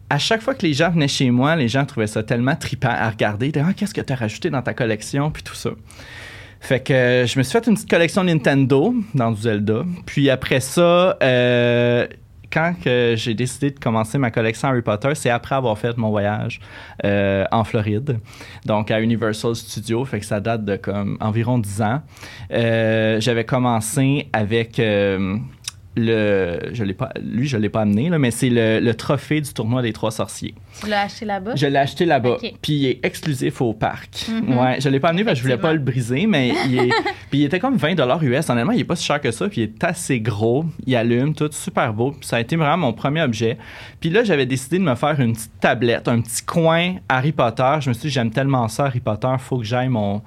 à 0.09 0.17
chaque 0.17 0.41
fois 0.41 0.55
que 0.55 0.65
les 0.65 0.73
gens 0.73 0.91
venaient 0.91 1.07
chez 1.07 1.31
moi, 1.31 1.55
les 1.55 1.67
gens 1.67 1.85
trouvaient 1.85 2.07
ça 2.07 2.23
tellement 2.23 2.55
trippant 2.55 2.89
à 2.89 3.09
regarder. 3.09 3.51
Ah, 3.55 3.73
qu'est-ce 3.75 3.93
que 3.93 4.01
tu 4.01 4.13
as 4.13 4.15
rajouté 4.15 4.49
dans 4.49 4.61
ta 4.61 4.73
collection, 4.73 5.31
puis 5.31 5.43
tout 5.43 5.55
ça. 5.55 5.71
Fait 6.61 6.79
que 6.79 6.93
euh, 6.93 7.25
je 7.25 7.39
me 7.39 7.43
suis 7.43 7.53
fait 7.53 7.65
une 7.67 7.73
petite 7.73 7.89
collection 7.89 8.23
Nintendo 8.23 8.93
dans 9.15 9.31
du 9.31 9.41
Zelda. 9.41 9.83
Puis 10.05 10.29
après 10.29 10.59
ça, 10.59 11.17
euh, 11.23 12.07
quand 12.51 12.73
j'ai 12.83 13.33
décidé 13.33 13.71
de 13.71 13.79
commencer 13.79 14.17
ma 14.17 14.31
collection 14.31 14.67
Harry 14.67 14.81
Potter, 14.81 15.15
c'est 15.15 15.29
après 15.29 15.55
avoir 15.55 15.77
fait 15.77 15.97
mon 15.97 16.09
voyage 16.09 16.59
euh, 17.05 17.45
en 17.51 17.63
Floride, 17.63 18.19
donc 18.65 18.91
à 18.91 19.01
Universal 19.01 19.55
Studios. 19.55 20.05
Fait 20.05 20.19
que 20.19 20.25
ça 20.25 20.39
date 20.39 20.65
de 20.65 20.75
comme 20.75 21.17
environ 21.19 21.57
10 21.57 21.81
ans. 21.81 22.01
Euh, 22.51 23.19
J'avais 23.19 23.45
commencé 23.45 24.27
avec 24.33 24.79
euh, 24.79 25.37
le, 25.97 26.69
je 26.71 26.83
l'ai 26.83 26.93
pas, 26.93 27.11
lui 27.21 27.47
je 27.47 27.57
l'ai 27.57 27.69
pas 27.69 27.81
amené 27.81 28.09
là, 28.09 28.17
mais 28.17 28.31
c'est 28.31 28.49
le, 28.49 28.79
le 28.79 28.93
trophée 28.93 29.41
du 29.41 29.53
tournoi 29.53 29.81
des 29.81 29.93
trois 29.93 30.11
sorciers. 30.11 30.53
Tu 30.79 30.89
l'as 30.89 31.01
acheté 31.01 31.25
là-bas? 31.25 31.55
Je 31.55 31.67
l'ai 31.67 31.77
acheté 31.77 32.05
là-bas. 32.05 32.37
Puis 32.61 32.73
il 32.73 32.85
est 32.85 32.99
exclusif 33.03 33.61
au 33.61 33.73
parc. 33.73 34.27
Mhm. 34.29 34.57
Ouais, 34.57 34.79
je 34.79 34.89
l'ai 34.89 34.99
pas 34.99 35.09
amené 35.09 35.23
parce 35.23 35.33
que 35.33 35.39
je 35.39 35.43
voulais 35.43 35.61
pas 35.61 35.73
le 35.73 35.79
briser, 35.79 36.27
mais 36.27 36.53
il 36.67 36.79
est. 36.79 36.89
puis 37.29 37.39
il 37.39 37.43
était 37.43 37.59
comme 37.59 37.75
20 37.75 37.99
US. 38.21 38.49
Honnêtement, 38.49 38.71
il 38.71 38.79
est 38.79 38.85
pas 38.85 38.95
si 38.95 39.03
cher 39.03 39.19
que 39.19 39.31
ça. 39.31 39.49
Puis 39.49 39.61
il 39.61 39.63
est 39.65 39.83
assez 39.83 40.19
gros. 40.19 40.65
Il 40.85 40.95
allume, 40.95 41.33
tout 41.33 41.49
super 41.51 41.93
beau. 41.93 42.11
Puis 42.11 42.27
ça 42.27 42.37
a 42.37 42.39
été 42.39 42.55
vraiment 42.55 42.77
mon 42.77 42.93
premier 42.93 43.21
objet. 43.21 43.57
Puis 43.99 44.09
là, 44.09 44.23
j'avais 44.23 44.45
décidé 44.45 44.79
de 44.79 44.83
me 44.83 44.95
faire 44.95 45.19
une 45.19 45.33
petite 45.33 45.59
tablette, 45.59 46.07
un 46.07 46.21
petit 46.21 46.43
coin 46.43 46.95
Harry 47.09 47.31
Potter. 47.31 47.75
Je 47.81 47.89
me 47.89 47.93
suis 47.93 48.03
dit, 48.03 48.09
j'aime 48.09 48.31
tellement 48.31 48.67
ça, 48.67 48.85
Harry 48.85 48.99
Potter, 48.99 49.33
faut 49.39 49.57
que 49.57 49.65
j'aille 49.65 49.89
mon 49.89 50.21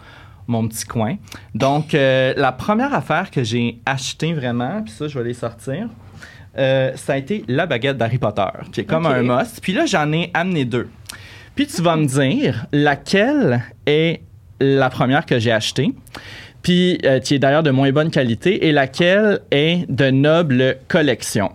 mon 0.46 0.66
petit 0.68 0.84
coin. 0.84 1.16
Donc, 1.54 1.94
euh, 1.94 2.34
la 2.36 2.52
première 2.52 2.94
affaire 2.94 3.30
que 3.30 3.42
j'ai 3.42 3.78
achetée 3.86 4.32
vraiment, 4.32 4.82
puis 4.82 4.92
ça, 4.92 5.08
je 5.08 5.18
vais 5.18 5.24
les 5.24 5.34
sortir, 5.34 5.88
euh, 6.56 6.92
ça 6.96 7.14
a 7.14 7.16
été 7.16 7.44
la 7.48 7.66
baguette 7.66 7.96
d'Harry 7.96 8.18
Potter, 8.18 8.42
qui 8.72 8.80
est 8.80 8.84
comme 8.84 9.06
un 9.06 9.22
must. 9.22 9.60
Puis 9.60 9.72
là, 9.72 9.86
j'en 9.86 10.12
ai 10.12 10.30
amené 10.34 10.64
deux. 10.64 10.88
Puis 11.54 11.66
tu 11.66 11.82
vas 11.82 11.96
me 11.96 12.06
dire 12.06 12.66
laquelle 12.72 13.62
est 13.86 14.20
la 14.60 14.90
première 14.90 15.26
que 15.26 15.38
j'ai 15.38 15.52
achetée, 15.52 15.92
puis 16.62 16.98
euh, 17.04 17.20
qui 17.20 17.34
est 17.34 17.38
d'ailleurs 17.38 17.62
de 17.62 17.70
moins 17.70 17.92
bonne 17.92 18.10
qualité, 18.10 18.66
et 18.66 18.72
laquelle 18.72 19.40
est 19.50 19.90
de 19.90 20.10
noble 20.10 20.78
collection? 20.88 21.52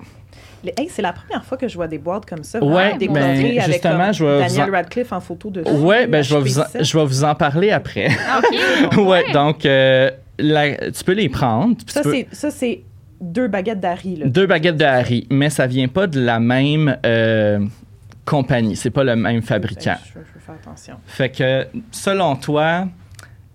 Les- 0.64 0.74
hey, 0.78 0.90
c'est 0.90 1.02
la 1.02 1.14
première 1.14 1.44
fois 1.46 1.58
que 1.58 1.68
je 1.68 1.76
vois 1.76 1.88
des 1.88 1.98
boîtes 1.98 2.26
comme 2.26 2.44
ça. 2.44 2.64
Ouais, 2.64 2.90
vraiment 2.98 3.14
ben, 3.14 3.40
avec 3.40 3.62
justement, 3.74 4.06
comme 4.06 4.14
je 4.14 4.26
vais 4.26 4.34
vous 4.36 4.40
Daniel 4.42 4.70
en- 4.70 4.74
Radcliffe 4.74 5.12
en 5.14 5.20
photo 5.22 5.50
de 5.50 5.62
Ouais, 5.62 6.08
ben 6.08 6.22
je 6.22 6.36
vais 6.36 6.42
vous 6.42 6.60
en, 6.60 6.64
je 6.80 6.98
vais 6.98 7.06
vous 7.06 7.24
en 7.24 7.36
parler 7.36 7.72
après. 7.72 8.10
Ah, 8.30 8.40
OK. 8.92 8.98
ouais, 9.08 9.32
donc 9.32 9.66
euh, 9.66 10.12
la- 10.38 10.92
tu 10.92 11.04
peux 11.04 11.14
les 11.14 11.30
prendre. 11.30 11.76
Ça, 11.88 12.02
peux- 12.02 12.12
c'est, 12.12 12.28
ça, 12.32 12.52
c'est 12.52 12.82
deux 13.22 13.48
baguettes 13.48 13.80
d'Harry. 13.80 14.22
Deux 14.26 14.48
baguettes 14.48 14.78
de 14.78 14.86
Harry, 14.86 15.28
mais 15.30 15.50
ça 15.50 15.68
vient 15.68 15.88
pas 15.88 16.08
de 16.08 16.20
la 16.20 16.40
même 16.40 16.98
euh, 17.06 17.60
compagnie. 18.26 18.76
C'est 18.76 18.92
pas 18.92 19.04
le 19.04 19.16
même 19.16 19.42
fabricant. 19.42 19.96
Ben, 19.96 19.98
Je, 20.06 20.14
je 20.14 20.34
veux 20.34 20.40
faire 20.46 20.56
attention. 20.56 20.96
Fait 21.08 21.30
que, 21.30 21.68
selon 21.92 22.36
toi, 22.36 22.88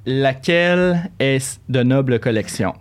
laquelle 0.07 1.11
est 1.19 1.61
de 1.69 1.83
noble 1.83 2.19
collection? 2.19 2.75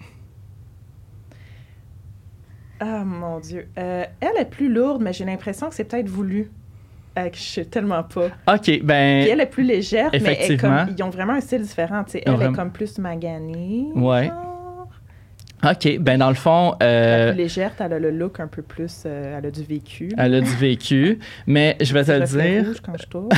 Ah, 2.80 3.04
mon 3.04 3.40
Dieu. 3.40 3.68
Euh, 3.78 4.06
elle 4.20 4.42
est 4.42 4.50
plus 4.50 4.72
lourde, 4.72 5.02
mais 5.02 5.14
j'ai 5.14 5.26
l'impression 5.26 5.70
que 5.70 5.76
c'est 5.76 5.84
peut-être 5.84 6.10
voulu. 6.10 6.52
Euh, 7.18 7.30
que 7.30 7.38
je 7.38 7.44
sais 7.44 7.66
tellement 7.66 8.04
pas. 8.04 8.26
OK, 8.52 8.62
Puis 8.64 8.82
ben... 8.82 9.28
elle 9.30 9.40
est 9.40 9.46
plus 9.46 9.64
légère, 9.64 10.10
mais 10.12 10.38
elle 10.40 10.52
est 10.54 10.58
comme, 10.58 10.88
ils 10.98 11.04
ont 11.04 11.10
vraiment 11.12 11.34
un 11.34 11.42
style 11.42 11.62
différent. 11.62 12.04
tu 12.04 12.14
sais. 12.14 12.24
Ils 12.26 12.32
ont 12.32 12.42
Elle 12.42 12.50
est 12.50 12.54
comme 12.54 12.72
plus 12.72 12.98
maganée. 12.98 13.86
Ouais. 13.96 14.28
genre. 14.28 14.53
OK, 15.64 15.98
ben 16.00 16.18
dans 16.20 16.30
le 16.30 16.36
fond, 16.36 16.76
La 16.82 16.86
euh, 16.88 17.32
plus 17.32 17.38
légère, 17.44 17.72
elle 17.80 17.94
a 17.94 18.00
le 18.00 18.12
look 18.12 18.40
un 18.40 18.48
peu 18.48 18.62
plus. 18.62 19.04
euh, 19.06 19.38
elle 19.38 19.46
a 19.46 19.52
du 19.52 19.64
vécu. 19.64 20.10
elle 20.18 20.36
a 20.36 20.42
du 20.42 20.56
vécu, 20.56 21.20
mais 21.48 21.78
je 21.80 21.94
vais 21.94 22.04
te 22.04 22.12
le 22.12 22.26
dire, 22.26 22.66
rouge 22.68 22.82
quand 22.86 22.94
je 23.00 23.06
tourne. 23.08 23.30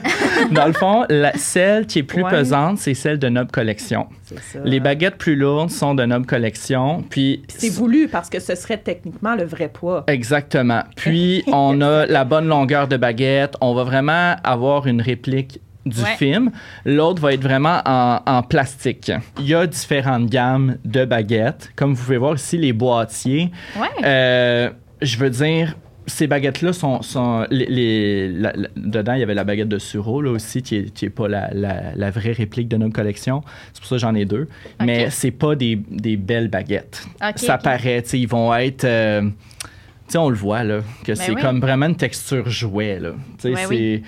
dans 0.52 0.66
le 0.66 0.72
fond, 0.72 1.04
la, 1.10 1.32
celle 1.34 1.86
qui 1.86 1.98
est 2.00 2.02
plus 2.02 2.22
Ouais. 2.24 2.30
pesante, 2.30 2.78
c'est 2.78 2.94
celle 2.94 3.18
de 3.18 3.28
Noble 3.28 3.50
Collection. 3.50 4.06
C'est 4.22 4.38
ça. 4.40 4.58
Les 4.64 4.80
baguettes 4.80 5.16
plus 5.16 5.36
lourdes 5.36 5.70
sont 5.70 5.94
de 5.94 6.04
Noble 6.04 6.26
Collection, 6.26 7.02
Puis 7.10 7.42
C'est 7.48 7.68
voulu 7.68 8.08
parce 8.08 8.30
que 8.30 8.40
ce 8.40 8.54
serait 8.54 8.78
techniquement 8.78 9.34
le 9.36 9.44
vrai 9.44 9.68
poids. 9.68 10.04
Exactement. 10.06 10.82
Puis, 10.96 11.42
on 11.48 11.80
a 11.82 12.06
la 12.06 12.24
bonne 12.24 12.46
longueur 12.48 12.88
de 12.88 12.96
baguette. 12.96 13.54
On 13.60 13.74
va 13.74 13.84
vraiment 13.84 14.36
avoir 14.42 14.86
une 14.86 15.02
réplique 15.02 15.60
du 15.86 16.00
Ouais. 16.00 16.16
film. 16.16 16.50
L'autre 16.84 17.20
va 17.20 17.32
être 17.34 17.42
vraiment 17.42 17.80
en, 17.84 18.20
en 18.26 18.42
plastique. 18.42 19.12
Il 19.38 19.46
y 19.46 19.54
a 19.54 19.66
différentes 19.66 20.26
gammes 20.30 20.76
de 20.84 21.04
baguettes. 21.04 21.70
Comme 21.76 21.94
vous 21.94 22.02
pouvez 22.04 22.18
voir 22.18 22.34
ici, 22.34 22.56
les 22.56 22.72
boîtiers. 22.72 23.50
Ouais. 23.78 23.88
Euh, 24.04 24.70
je 25.02 25.18
veux 25.18 25.30
dire, 25.30 25.74
ces 26.06 26.26
baguettes-là 26.26 26.72
sont. 26.74 27.00
sont 27.02 27.46
les, 27.50 27.66
les- 27.66 28.28
la- 28.28 28.52
la- 28.54 28.68
dedans, 28.76 29.14
il 29.14 29.20
y 29.20 29.22
avait 29.22 29.34
la 29.34 29.44
baguette 29.44 29.68
de 29.68 29.78
Suro, 29.78 30.20
là 30.20 30.30
aussi, 30.30 30.62
qui 30.62 30.78
n'est 30.78 30.84
qui 30.90 31.06
est 31.06 31.10
pas 31.10 31.28
la, 31.28 31.48
la- 31.52 31.94
la 31.94 32.10
vraie 32.10 32.32
réplique 32.32 32.68
de 32.68 32.76
notre 32.76 32.92
collection. 32.92 33.42
C'est 33.72 33.80
pour 33.80 33.88
ça 33.88 33.96
que 33.96 34.00
j'en 34.00 34.14
ai 34.14 34.24
deux. 34.26 34.48
Mais 34.82 35.08
c'est 35.10 35.30
pas 35.30 35.54
des, 35.54 35.76
des 35.90 36.16
belles 36.16 36.48
baguettes. 36.48 37.06
Ça 37.36 37.56
paraît, 37.58 38.02
tu 38.02 38.08
sais, 38.10 38.18
ils 38.20 38.28
vont 38.28 38.54
être. 38.54 38.84
euh, 38.84 39.22
tu 39.22 40.12
sais, 40.12 40.18
on 40.18 40.28
le 40.28 40.36
voit, 40.36 40.62
là, 40.64 40.80
que 41.04 41.14
c'est 41.14 41.28
Ben 41.28 41.36
oui. 41.36 41.42
comme 41.42 41.60
vraiment 41.60 41.86
une 41.86 41.96
texture 41.96 42.48
jouet, 42.50 43.00
là. 43.00 43.12
Tu 43.40 43.54
sais, 43.54 43.64
c'est. 43.66 44.02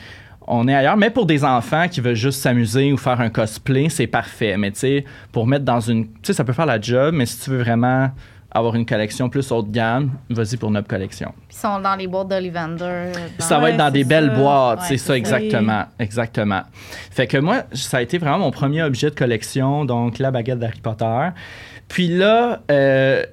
On 0.48 0.68
est 0.68 0.74
ailleurs, 0.74 0.96
mais 0.96 1.10
pour 1.10 1.26
des 1.26 1.44
enfants 1.44 1.88
qui 1.88 2.00
veulent 2.00 2.14
juste 2.14 2.40
s'amuser 2.40 2.92
ou 2.92 2.96
faire 2.96 3.20
un 3.20 3.30
cosplay, 3.30 3.88
c'est 3.88 4.06
parfait. 4.06 4.56
Mais 4.56 4.70
tu 4.70 4.78
sais, 4.78 5.04
pour 5.32 5.46
mettre 5.46 5.64
dans 5.64 5.80
une. 5.80 6.06
Tu 6.06 6.12
sais, 6.24 6.32
ça 6.32 6.44
peut 6.44 6.52
faire 6.52 6.66
la 6.66 6.80
job, 6.80 7.14
mais 7.14 7.26
si 7.26 7.40
tu 7.40 7.50
veux 7.50 7.58
vraiment 7.58 8.10
avoir 8.52 8.74
une 8.76 8.86
collection 8.86 9.28
plus 9.28 9.50
haut 9.52 9.62
de 9.62 9.70
gamme, 9.70 10.12
vas-y 10.30 10.56
pour 10.56 10.70
notre 10.70 10.88
collection. 10.88 11.34
Ils 11.50 11.56
sont 11.56 11.78
dans 11.80 11.94
les 11.96 12.06
boîtes 12.06 12.28
d'Ollivander. 12.28 13.12
Ça 13.38 13.58
va 13.58 13.70
être 13.70 13.76
dans 13.76 13.90
des 13.90 14.04
belles 14.04 14.30
boîtes, 14.30 14.78
Ouais, 14.80 14.84
c'est 14.86 14.96
c'est 14.96 14.98
ça, 14.98 15.06
ça. 15.08 15.16
exactement. 15.18 15.84
Exactement. 15.98 16.62
Fait 17.10 17.26
que 17.26 17.36
moi, 17.38 17.64
ça 17.72 17.98
a 17.98 18.02
été 18.02 18.16
vraiment 18.16 18.38
mon 18.38 18.50
premier 18.50 18.82
objet 18.82 19.10
de 19.10 19.14
collection, 19.14 19.84
donc 19.84 20.18
la 20.18 20.30
baguette 20.30 20.58
d'Harry 20.58 20.80
Potter. 20.80 21.28
Puis 21.88 22.08
là, 22.08 22.60
euh, 22.70 23.24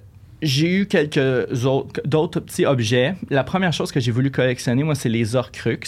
j'ai 0.44 0.72
eu 0.72 0.86
quelques 0.86 1.66
autres, 1.66 2.02
d'autres 2.06 2.40
petits 2.40 2.66
objets. 2.66 3.16
La 3.30 3.44
première 3.44 3.74
chose 3.74 3.92
que 3.92 4.00
j'ai 4.00 4.12
voulu 4.12 4.32
collectionner, 4.32 4.84
moi, 4.84 4.96
c'est 4.96 5.10
les 5.10 5.36
Horcrux. 5.36 5.80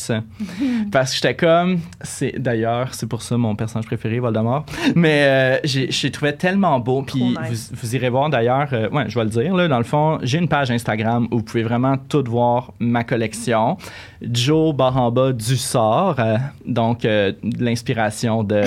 parce 0.92 1.12
que 1.12 1.16
j'étais 1.16 1.36
comme. 1.36 1.80
c'est 2.02 2.40
D'ailleurs, 2.40 2.94
c'est 2.94 3.08
pour 3.08 3.22
ça 3.22 3.38
mon 3.38 3.56
personnage 3.56 3.86
préféré, 3.86 4.20
Voldemort. 4.20 4.66
Mais 4.96 5.24
euh, 5.24 5.60
j'ai, 5.64 5.92
j'ai 5.92 6.12
trouvé 6.12 6.36
tellement 6.36 6.80
beau. 6.80 7.04
Puis 7.04 7.24
nice. 7.24 7.72
vous, 7.72 7.78
vous 7.82 7.96
irez 7.96 8.10
voir 8.10 8.30
d'ailleurs, 8.30 8.70
euh, 8.74 8.90
ouais, 8.90 9.06
je 9.08 9.18
vais 9.18 9.26
le 9.26 9.30
dire, 9.30 9.56
là, 9.56 9.68
dans 9.68 9.78
le 9.78 9.84
fond, 9.84 10.20
j'ai 10.24 10.38
une 10.38 10.48
page 10.48 10.72
Instagram 10.72 11.28
où 11.32 11.38
vous 11.38 11.44
pouvez 11.44 11.64
vraiment 11.64 11.98
tout 11.98 12.24
voir 12.28 12.74
ma 12.80 13.04
collection. 13.04 13.78
Joe 14.22 14.74
Baramba 14.74 15.34
du 15.34 15.58
sort, 15.58 16.16
euh, 16.20 16.38
donc 16.66 17.06
euh, 17.06 17.34
de 17.44 17.64
l'inspiration 17.64 18.44
de 18.44 18.64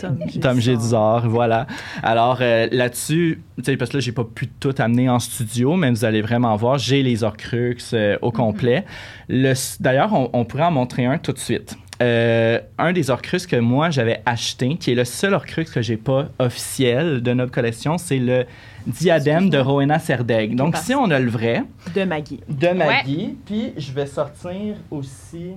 Tom 0.00 0.18
Tom. 0.40 0.60
Gédizard, 0.60 1.28
voilà. 1.28 1.66
Alors 2.02 2.38
euh, 2.40 2.68
là-dessus, 2.72 3.40
tu 3.58 3.64
sais, 3.64 3.76
parce 3.76 3.90
que 3.90 3.96
là, 3.98 4.00
j'ai 4.00 4.12
pas 4.12 4.24
pu 4.24 4.48
tout 4.48 4.74
amener 4.78 5.08
en 5.08 5.18
studio, 5.18 5.76
mais 5.76 5.90
vous 5.90 6.04
allez 6.04 6.22
vraiment 6.22 6.54
voir, 6.56 6.78
j'ai 6.78 7.02
les 7.02 7.22
Horcrux 7.24 7.76
euh, 7.92 8.16
au 8.22 8.30
complet. 8.32 8.84
Le- 9.28 9.54
D'ailleurs, 9.80 10.12
on, 10.12 10.30
on 10.32 10.44
pourrait 10.44 10.64
en 10.64 10.70
montrer 10.70 11.06
un 11.06 11.18
tout 11.18 11.32
de 11.32 11.38
suite. 11.38 11.76
Euh, 12.02 12.58
un 12.78 12.94
des 12.94 13.10
Horcrux 13.10 13.46
que 13.46 13.56
moi 13.56 13.90
j'avais 13.90 14.22
acheté, 14.24 14.76
qui 14.76 14.90
est 14.92 14.94
le 14.94 15.04
seul 15.04 15.34
Horcrux 15.34 15.66
que 15.66 15.82
j'ai 15.82 15.98
pas 15.98 16.28
officiel 16.38 17.20
de 17.22 17.32
notre 17.34 17.52
collection, 17.52 17.98
c'est 17.98 18.16
le 18.18 18.46
diadème 18.86 19.50
de 19.50 19.58
Rowena 19.58 19.98
Serdeg. 19.98 20.54
Donc 20.56 20.78
ici, 20.78 20.94
on 20.94 21.10
a 21.10 21.18
le 21.18 21.28
vrai 21.28 21.62
De 21.94 22.04
Maggie. 22.04 22.40
de 22.48 22.68
Maggie. 22.68 23.36
Puis 23.44 23.74
je 23.76 23.92
vais 23.92 24.06
sortir 24.06 24.76
aussi 24.90 25.50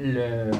le, 0.00 0.52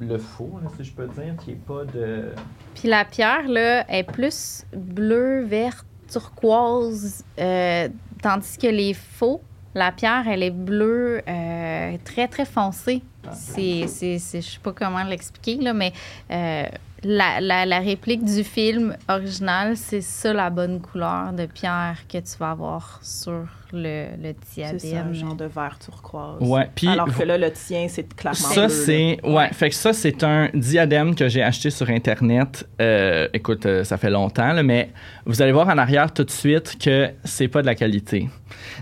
le 0.00 0.18
faux, 0.18 0.58
si 0.76 0.84
je 0.84 0.92
peux 0.92 1.06
dire, 1.08 1.34
qui 1.44 1.52
est 1.52 1.54
pas 1.66 1.84
de. 1.84 2.32
Puis 2.74 2.88
la 2.88 3.04
pierre, 3.04 3.48
là, 3.48 3.84
est 3.90 4.04
plus 4.04 4.64
bleu, 4.74 5.44
vert, 5.44 5.84
turquoise, 6.10 7.24
euh, 7.38 7.88
tandis 8.22 8.58
que 8.58 8.66
les 8.66 8.94
faux, 8.94 9.40
la 9.74 9.92
pierre, 9.92 10.26
elle 10.28 10.42
est 10.42 10.50
bleue, 10.50 11.20
euh, 11.28 11.96
très, 12.04 12.28
très 12.28 12.44
foncée. 12.44 13.02
C'est, 13.32 13.86
c'est, 13.88 14.18
c'est- 14.20 14.40
je 14.40 14.50
sais 14.52 14.60
pas 14.62 14.72
comment 14.72 15.02
l'expliquer, 15.02 15.56
là, 15.56 15.72
mais 15.74 15.92
euh, 16.30 16.64
la, 17.02 17.40
la, 17.40 17.66
la 17.66 17.78
réplique 17.80 18.24
du 18.24 18.44
film 18.44 18.96
original, 19.08 19.76
c'est 19.76 20.00
ça 20.00 20.32
la 20.32 20.48
bonne 20.48 20.80
couleur 20.80 21.32
de 21.32 21.46
pierre 21.46 21.98
que 22.08 22.18
tu 22.18 22.36
vas 22.38 22.52
avoir 22.52 23.00
sur 23.02 23.44
le, 23.76 24.06
le 24.20 24.34
C'est 24.44 24.62
ça, 24.62 24.70
un 24.70 24.74
diadème. 24.74 25.14
genre 25.14 25.34
de 25.34 25.44
vert 25.44 25.78
turquoise. 25.78 26.36
Ouais, 26.40 26.68
puis 26.74 26.88
Alors 26.88 27.06
que 27.14 27.22
là, 27.22 27.38
le 27.38 27.50
tien, 27.52 27.86
c'est 27.88 28.14
clairement 28.14 28.36
Ça, 28.36 28.66
bleu, 28.66 28.74
c'est. 28.74 29.18
Ouais, 29.22 29.32
Ouais. 29.34 29.48
fait 29.52 29.68
que 29.70 29.74
ça, 29.74 29.92
c'est 29.92 30.24
un 30.24 30.48
diadème 30.54 31.14
que 31.14 31.28
j'ai 31.28 31.42
acheté 31.42 31.70
sur 31.70 31.88
Internet. 31.90 32.66
Euh, 32.80 33.28
écoute, 33.32 33.66
euh, 33.66 33.84
ça 33.84 33.96
fait 33.96 34.10
longtemps, 34.10 34.52
là, 34.52 34.62
mais 34.62 34.90
vous 35.24 35.42
allez 35.42 35.52
voir 35.52 35.68
en 35.68 35.78
arrière 35.78 36.12
tout 36.12 36.24
de 36.24 36.30
suite 36.30 36.76
que 36.82 37.10
c'est 37.24 37.48
pas 37.48 37.60
de 37.62 37.66
la 37.66 37.74
qualité. 37.74 38.28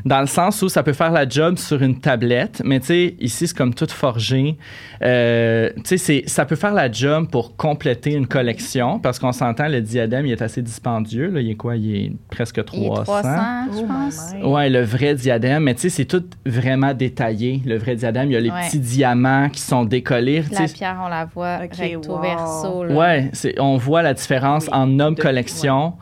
Dans 0.04 0.20
le 0.20 0.26
sens 0.26 0.60
où 0.62 0.68
ça 0.68 0.82
peut 0.82 0.92
faire 0.92 1.10
la 1.10 1.28
job 1.28 1.56
sur 1.58 1.82
une 1.82 1.98
tablette, 2.00 2.60
mais 2.64 2.80
tu 2.80 2.86
sais, 2.86 3.16
ici, 3.20 3.46
c'est 3.48 3.56
comme 3.56 3.74
tout 3.74 3.86
forgé. 3.88 4.56
Euh, 5.02 5.70
tu 5.84 5.96
sais, 5.98 6.22
ça 6.26 6.44
peut 6.44 6.56
faire 6.56 6.74
la 6.74 6.90
job 6.90 7.28
pour 7.30 7.56
compléter 7.56 8.12
une 8.12 8.26
collection, 8.26 8.98
parce 8.98 9.18
qu'on 9.18 9.32
s'entend, 9.32 9.68
le 9.68 9.80
diadème, 9.80 10.26
il 10.26 10.32
est 10.32 10.42
assez 10.42 10.62
dispendieux. 10.62 11.30
Là. 11.30 11.40
Il 11.40 11.50
est 11.50 11.54
quoi? 11.56 11.76
Il 11.76 11.96
est 11.96 12.12
presque 12.30 12.56
Il 12.72 12.82
est 12.84 12.86
300. 12.86 13.02
300, 13.04 13.30
je 13.72 13.78
Oh 13.78 13.86
pense. 13.86 14.32
Ouais, 14.52 14.68
le 14.70 14.82
vrai 14.82 15.14
diadème, 15.14 15.62
mais 15.64 15.74
tu 15.74 15.82
sais, 15.82 15.88
c'est 15.90 16.04
tout 16.04 16.24
vraiment 16.44 16.92
détaillé. 16.94 17.62
Le 17.64 17.76
vrai 17.78 17.96
diadème, 17.96 18.30
il 18.30 18.34
y 18.34 18.36
a 18.36 18.40
les 18.40 18.50
Ouais. 18.50 18.66
petits 18.66 18.78
diamants 18.78 19.48
qui 19.50 19.60
sont 19.60 19.84
décollés. 19.84 20.44
La 20.52 20.66
pierre, 20.68 21.00
on 21.04 21.08
la 21.08 21.24
voit 21.24 21.56
recto 21.58 22.12
wow. 22.16 22.20
verso. 22.20 22.84
là. 22.84 22.94
Ouais, 22.94 23.30
c'est, 23.32 23.58
on 23.60 23.76
voit 23.76 24.02
la 24.02 24.14
différence 24.14 24.64
Oui, 24.64 24.70
en 24.74 24.86
noble 24.86 25.16
de- 25.16 25.22
collection 25.22 25.94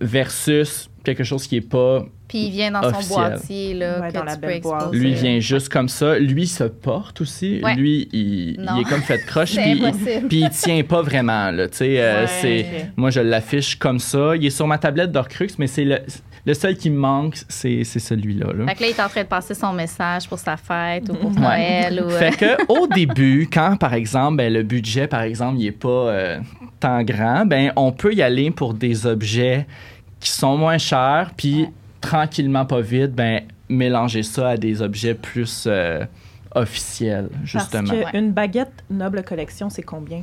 versus 0.00 0.90
quelque 1.04 1.24
chose 1.24 1.46
qui 1.46 1.56
est 1.56 1.60
pas. 1.68 2.04
Puis 2.34 2.46
il 2.46 2.50
vient 2.50 2.72
dans 2.72 2.82
son 2.82 3.14
boîtier, 3.14 3.74
là, 3.74 4.00
Ouais, 4.00 4.08
que 4.08 4.14
dans 4.14 4.22
tu 4.22 4.26
la 4.26 4.36
peux 4.38 4.50
exposer. 4.50 4.98
Lui, 4.98 5.10
il 5.10 5.14
vient 5.14 5.38
juste 5.38 5.68
comme 5.68 5.88
ça. 5.88 6.18
Lui, 6.18 6.42
il 6.42 6.48
se 6.48 6.64
porte 6.64 7.20
aussi. 7.20 7.60
Ouais. 7.62 7.76
Lui, 7.76 8.08
il, 8.12 8.54
est 8.54 8.88
comme 8.90 9.02
fait 9.02 9.18
de 9.18 9.22
croche. 9.24 9.54
Puis 9.54 9.70
il-. 9.70 10.26
Puis 10.28 10.40
il 10.40 10.50
tient 10.50 10.82
pas 10.82 11.00
vraiment, 11.00 11.52
là. 11.52 11.68
Tu 11.68 11.76
sais, 11.76 12.00
euh, 12.00 12.26
c'est... 12.26 12.90
Moi, 12.96 13.10
je 13.10 13.20
l'affiche 13.20 13.76
comme 13.76 14.00
ça. 14.00 14.34
Il 14.34 14.44
est 14.44 14.50
sur 14.50 14.66
ma 14.66 14.78
tablette 14.78 15.12
d'Orcrux, 15.12 15.46
mais 15.58 15.68
c'est 15.68 15.84
le, 15.84 16.00
le 16.44 16.54
seul 16.54 16.76
qui 16.76 16.90
me 16.90 16.98
manque, 16.98 17.36
c'est, 17.48 17.84
c'est 17.84 18.00
celui-là, 18.00 18.52
là. 18.52 18.66
Fait 18.66 18.74
que 18.74 18.80
là, 18.80 18.86
il 18.88 18.90
est 18.90 19.00
en 19.00 19.08
train 19.08 19.22
de 19.22 19.28
passer 19.28 19.54
son 19.54 19.72
message 19.72 20.28
pour 20.28 20.40
sa 20.40 20.56
fête 20.56 21.08
ou 21.08 21.14
pour 21.14 21.30
Ouais. 21.30 21.40
Noël. 21.40 22.04
Ou, 22.04 22.10
euh, 22.10 22.18
Fait 22.18 22.36
que 22.36 22.66
au 22.68 22.88
début, 22.88 23.48
quand 23.52 23.76
par 23.76 23.94
exemple 23.94 24.38
ben, 24.38 24.52
le 24.52 24.64
budget 24.64 25.06
par 25.06 25.22
exemple 25.22 25.58
il 25.58 25.66
est 25.66 25.72
pas 25.72 25.88
euh, 25.88 26.40
tant 26.80 27.02
grand, 27.04 27.46
ben 27.46 27.72
on 27.76 27.92
peut 27.92 28.12
y 28.12 28.22
aller 28.22 28.50
pour 28.50 28.74
des 28.74 29.06
objets 29.06 29.66
qui 30.20 30.30
sont 30.30 30.56
moins 30.56 30.78
chers, 30.78 31.30
puis 31.36 31.62
Ouais. 31.62 31.70
Tranquillement 32.08 32.64
pas 32.66 32.80
vite, 32.80 33.12
ben 33.12 33.42
mélanger 33.68 34.22
ça 34.22 34.50
à 34.50 34.56
des 34.56 34.82
objets 34.82 35.14
plus 35.14 35.64
euh, 35.66 36.04
officiels 36.54 37.28
justement. 37.44 37.88
Parce 38.00 38.10
qu'une 38.12 38.32
baguette 38.32 38.72
noble 38.90 39.22
collection, 39.24 39.70
c'est 39.70 39.82
combien? 39.82 40.22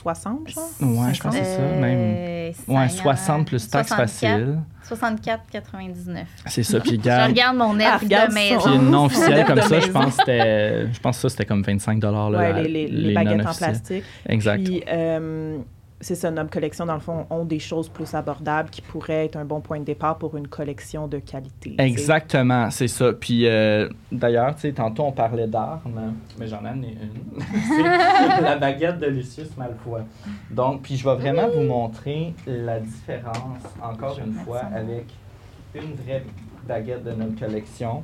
60, 0.00 0.48
genre? 0.48 0.64
Ouais, 0.80 1.12
je 1.12 1.20
pense 1.20 1.36
que 1.36 1.44
c'est 1.44 1.56
ça, 1.56 1.60
même. 1.60 1.98
euh, 1.98 2.48
Ouais, 2.68 2.88
Seigneur. 2.88 3.18
60 3.18 3.46
plus 3.46 3.68
taxes 3.68 3.88
64, 3.88 4.06
facile. 4.08 4.58
64,99. 4.88 6.24
C'est 6.46 6.62
ça. 6.62 6.80
Puis 6.80 6.92
Je 7.04 7.26
regarde, 7.26 7.56
mon 7.56 7.74
net 7.74 7.88
Ah, 7.90 7.98
regarde 7.98 8.30
de 8.30 8.34
maison. 8.34 8.60
puis 8.64 8.74
une 8.76 8.90
non 8.90 9.06
officielle 9.06 9.44
comme 9.44 9.60
ça, 9.62 9.80
je 9.80 9.88
pense 9.90 10.06
que 10.16 10.22
c'était, 10.24 10.92
je 10.92 11.00
pense 11.00 11.16
que 11.16 11.22
ça 11.22 11.28
c'était 11.28 11.44
comme 11.46 11.62
25 11.62 11.98
dollars 11.98 12.30
Ouais, 12.30 12.62
les, 12.62 12.68
les- 12.68 12.88
les 12.88 13.14
baguettes 13.14 13.46
en 13.46 13.52
plastique. 13.54 14.04
Exact. 14.28 14.64
Puis, 14.64 14.82
euh, 14.88 15.58
c'est 16.00 16.14
ça, 16.14 16.30
Noble 16.30 16.50
Collection, 16.50 16.86
dans 16.86 16.94
le 16.94 17.00
fond, 17.00 17.26
ont 17.28 17.44
des 17.44 17.58
choses 17.58 17.88
plus 17.88 18.14
abordables 18.14 18.70
qui 18.70 18.82
pourraient 18.82 19.24
être 19.24 19.36
un 19.36 19.44
bon 19.44 19.60
point 19.60 19.80
de 19.80 19.84
départ 19.84 20.16
pour 20.18 20.36
une 20.36 20.46
collection 20.46 21.08
de 21.08 21.18
qualité. 21.18 21.74
Exactement, 21.78 22.70
c'est 22.70 22.86
ça. 22.86 23.12
Puis 23.12 23.46
euh, 23.46 23.88
d'ailleurs, 24.12 24.54
tu 24.54 24.62
sais, 24.62 24.72
tantôt 24.72 25.04
on 25.04 25.12
parlait 25.12 25.48
d'armes, 25.48 26.14
mais 26.38 26.46
j'en 26.46 26.64
ai 26.64 26.70
une. 26.70 26.86
c'est 27.40 28.42
la 28.42 28.56
baguette 28.56 29.00
de 29.00 29.06
Lucius 29.06 29.56
Malfoy. 29.56 30.02
Donc, 30.50 30.82
puis 30.82 30.96
je 30.96 31.04
vais 31.04 31.16
vraiment 31.16 31.48
vous 31.48 31.62
montrer 31.62 32.32
la 32.46 32.78
différence, 32.78 33.62
encore 33.82 34.18
une 34.24 34.34
fois, 34.34 34.62
avec 34.72 35.06
une 35.74 35.94
vraie 35.94 36.24
baguette 36.66 37.02
de 37.02 37.12
notre 37.12 37.38
collection 37.38 38.02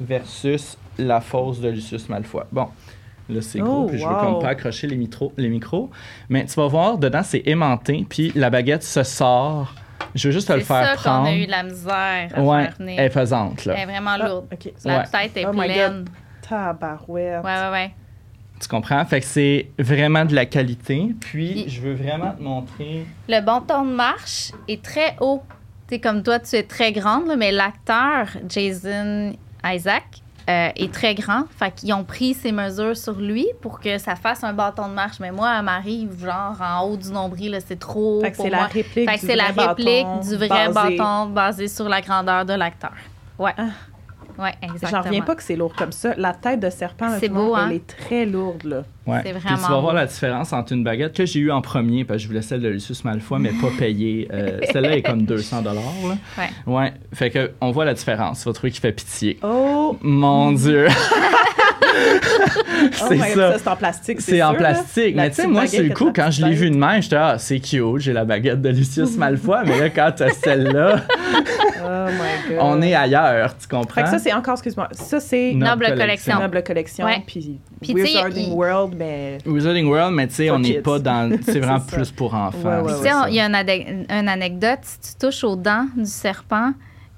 versus 0.00 0.76
la 0.98 1.20
fausse 1.20 1.60
de 1.60 1.68
Lucius 1.68 2.08
Malfoy. 2.08 2.42
Bon. 2.50 2.68
Là, 3.28 3.40
c'est 3.42 3.58
gros, 3.58 3.84
Oh, 3.84 3.86
puis 3.86 3.98
je 3.98 4.06
veux 4.06 4.14
comme 4.14 4.38
pas 4.40 4.48
accrocher 4.50 4.86
les, 4.86 4.96
micros, 4.96 5.32
les 5.36 5.48
micros. 5.48 5.90
Mais 6.28 6.44
tu 6.46 6.54
vas 6.54 6.66
voir, 6.68 6.98
dedans, 6.98 7.22
c'est 7.24 7.42
aimanté, 7.46 8.06
puis 8.08 8.30
la 8.34 8.50
baguette 8.50 8.84
se 8.84 9.02
sort. 9.02 9.74
Je 10.14 10.28
veux 10.28 10.32
juste 10.32 10.48
te 10.48 10.52
le 10.52 10.60
C'est 10.60 10.66
faire 10.66 10.86
ça 10.90 10.96
qu'on 10.96 11.02
prendre. 11.02 11.26
a 11.28 11.34
eu 11.34 11.46
de 11.46 11.50
la 11.50 11.62
misère 11.64 12.28
à 12.34 12.40
Ouais, 12.42 12.62
faire 12.64 12.74
venir. 12.78 12.94
elle 12.98 13.04
est 13.06 13.10
pesante, 13.10 13.64
là. 13.64 13.74
Elle 13.76 13.82
est 13.82 13.92
vraiment 13.92 14.10
Ah, 14.14 14.28
lourde. 14.28 14.46
OK. 14.52 14.72
La 14.84 14.98
Ouais. 14.98 15.04
tête 15.10 15.36
est 15.36 15.46
Oh 15.46 15.52
my 15.52 15.66
pleine. 15.66 16.04
Tabarouette. 16.48 17.44
Ouais, 17.44 17.50
ouais, 17.60 17.70
ouais. 17.72 17.90
Tu 18.60 18.68
comprends? 18.68 19.04
Fait 19.04 19.20
que 19.20 19.26
c'est 19.26 19.70
vraiment 19.78 20.24
de 20.24 20.34
la 20.34 20.46
qualité. 20.46 21.08
Puis, 21.20 21.68
je 21.68 21.80
veux 21.82 21.94
vraiment 21.94 22.30
te 22.32 22.42
montrer. 22.42 23.04
Le 23.28 23.40
bon 23.44 23.60
ton 23.60 23.84
de 23.84 23.90
marche 23.94 24.52
est 24.68 24.82
très 24.82 25.16
haut. 25.20 25.42
tu 25.88 26.00
comme 26.00 26.22
toi, 26.22 26.38
tu 26.38 26.56
es 26.56 26.62
très 26.62 26.92
grande, 26.92 27.26
là, 27.26 27.36
mais 27.36 27.52
l'acteur 27.52 28.28
Jason 28.48 29.34
Isaac 29.64 30.22
euh, 30.48 30.68
est 30.76 30.92
très 30.92 31.14
grand. 31.14 31.44
Fait 31.58 31.72
qu'ils 31.74 31.92
ont 31.92 32.04
pris 32.04 32.34
ces 32.34 32.52
mesures 32.52 32.96
sur 32.96 33.14
lui 33.14 33.46
pour 33.60 33.80
que 33.80 33.98
ça 33.98 34.14
fasse 34.16 34.44
un 34.44 34.52
bâton 34.52 34.88
de 34.88 34.94
marche. 34.94 35.18
Mais 35.20 35.30
moi, 35.32 35.52
elle 35.58 35.64
m'arrive 35.64 36.18
genre 36.24 36.56
en 36.60 36.82
haut 36.84 36.96
du 36.96 37.10
nombril, 37.10 37.58
c'est 37.66 37.78
trop 37.78 38.20
Fait 38.20 38.30
que 38.30 38.36
c'est 38.36 38.50
la 38.50 38.64
réplique 38.66 39.08
Fait 39.10 39.16
que 39.16 39.20
du 39.20 39.26
c'est 39.26 39.36
la 39.36 39.52
vrai 39.52 39.66
réplique 39.68 39.86
bâton 40.06 40.20
du 40.20 40.36
vrai 40.36 40.68
basé- 40.68 40.96
bâton 40.98 41.26
basé 41.30 41.68
sur 41.68 41.88
la 41.88 42.00
grandeur 42.00 42.44
de 42.44 42.52
l'acteur. 42.54 42.92
Ouais. 43.38 43.52
Ah. 43.58 43.64
Ouais, 44.38 44.52
exactement. 44.62 44.90
J'en 44.90 45.02
reviens 45.02 45.22
pas 45.22 45.34
que 45.34 45.42
c'est 45.42 45.56
lourd 45.56 45.74
comme 45.74 45.92
ça. 45.92 46.14
La 46.16 46.32
tête 46.32 46.60
de 46.60 46.70
serpent, 46.70 47.08
là, 47.08 47.18
beau, 47.28 47.54
hein? 47.54 47.68
elle 47.68 47.76
est 47.76 47.86
très 47.86 48.26
lourde, 48.26 48.64
là. 48.64 48.82
Ouais. 49.06 49.20
C'est 49.22 49.32
Puis 49.32 49.40
vraiment 49.40 49.56
tu 49.66 49.72
vas 49.72 49.80
voir 49.80 49.94
la 49.94 50.06
différence 50.06 50.52
entre 50.52 50.72
une 50.72 50.82
baguette 50.82 51.14
que 51.14 51.24
j'ai 51.24 51.40
eue 51.40 51.52
en 51.52 51.60
premier, 51.60 52.04
parce 52.04 52.18
que 52.18 52.22
je 52.24 52.28
voulais 52.28 52.42
celle 52.42 52.60
de 52.60 52.68
Lucius 52.68 53.04
Malfoy, 53.04 53.38
mais 53.38 53.50
pas 53.50 53.68
payée. 53.78 54.28
Euh, 54.32 54.58
Celle-là 54.72 54.96
est 54.96 55.02
comme 55.02 55.22
200 55.22 55.62
dollars. 55.62 55.82
Ouais. 56.04 56.48
Ouais. 56.66 56.92
Fait 57.12 57.30
que 57.30 57.52
on 57.60 57.70
voit 57.70 57.84
la 57.84 57.94
différence. 57.94 58.40
Tu 58.42 58.48
vas 58.48 58.52
trouver 58.52 58.70
qu'il 58.72 58.80
fait 58.80 58.92
pitié. 58.92 59.38
Oh! 59.42 59.96
Mon 60.02 60.52
Dieu. 60.52 60.88
oh 61.96 62.88
c'est 63.08 63.14
my 63.14 63.34
God, 63.34 63.52
ça. 63.52 63.58
c'est 63.58 63.68
en 63.68 63.76
plastique, 63.76 64.20
C'est 64.20 64.42
en 64.42 64.52
là. 64.52 64.58
plastique. 64.58 65.16
La 65.16 65.22
Mais 65.24 65.30
tu 65.30 65.36
sais, 65.36 65.46
moi, 65.46 65.66
sur 65.66 65.82
le 65.82 65.88
que 65.90 65.94
coup, 65.94 66.12
quand 66.14 66.30
je 66.30 66.44
l'ai 66.44 66.54
vu 66.54 66.70
de 66.70 66.76
même, 66.76 67.02
j'étais, 67.02 67.16
ah, 67.16 67.36
c'est 67.38 67.60
cute, 67.60 67.98
j'ai 67.98 68.12
la 68.12 68.24
baguette 68.24 68.62
de 68.62 68.70
Lucius 68.70 69.16
Malfoy. 69.16 69.64
mais 69.66 69.78
là, 69.78 69.90
quand 69.90 70.12
t'as 70.16 70.30
celle-là, 70.30 71.04
Oh 71.86 72.10
my 72.10 72.48
God. 72.54 72.58
on 72.60 72.82
est 72.82 72.94
ailleurs, 72.94 73.54
tu 73.56 73.62
Fait 73.62 73.76
comprends? 73.76 74.02
que 74.02 74.08
ça, 74.08 74.18
c'est 74.18 74.32
encore, 74.32 74.54
excuse-moi, 74.54 74.88
ça, 74.92 75.20
c'est 75.20 75.52
No- 75.54 75.66
Noble 75.66 75.84
Collection. 75.86 75.96
collection. 76.06 76.38
Noble 76.40 76.62
Collection, 76.62 77.04
Ouais. 77.06 77.22
puis 77.26 77.60
Puis, 77.80 77.94
tu 77.94 77.98
sais, 77.98 78.02
Wizarding 78.02 78.48
il- 78.48 78.54
World, 78.54 78.94
mais... 78.98 79.38
Wizarding 79.46 79.86
World, 79.86 80.14
mais 80.14 80.26
tu 80.28 80.34
sais, 80.34 80.50
on 80.50 80.58
n'est 80.58 80.80
pas 80.80 80.98
dans. 80.98 81.30
C'est 81.42 81.60
vraiment 81.60 81.78
ça. 81.80 81.96
plus 81.96 82.10
pour 82.10 82.34
enfants. 82.34 82.82
Ouais, 82.82 82.92
ouais, 82.92 83.28
il 83.28 83.34
y 83.34 83.40
a 83.40 83.46
une, 83.46 83.54
ade- 83.54 84.06
une 84.10 84.28
anecdote. 84.28 84.80
Si 84.82 84.98
tu 85.00 85.18
touches 85.26 85.44
aux 85.44 85.56
dents 85.56 85.86
du 85.96 86.04
serpent, 86.06 86.72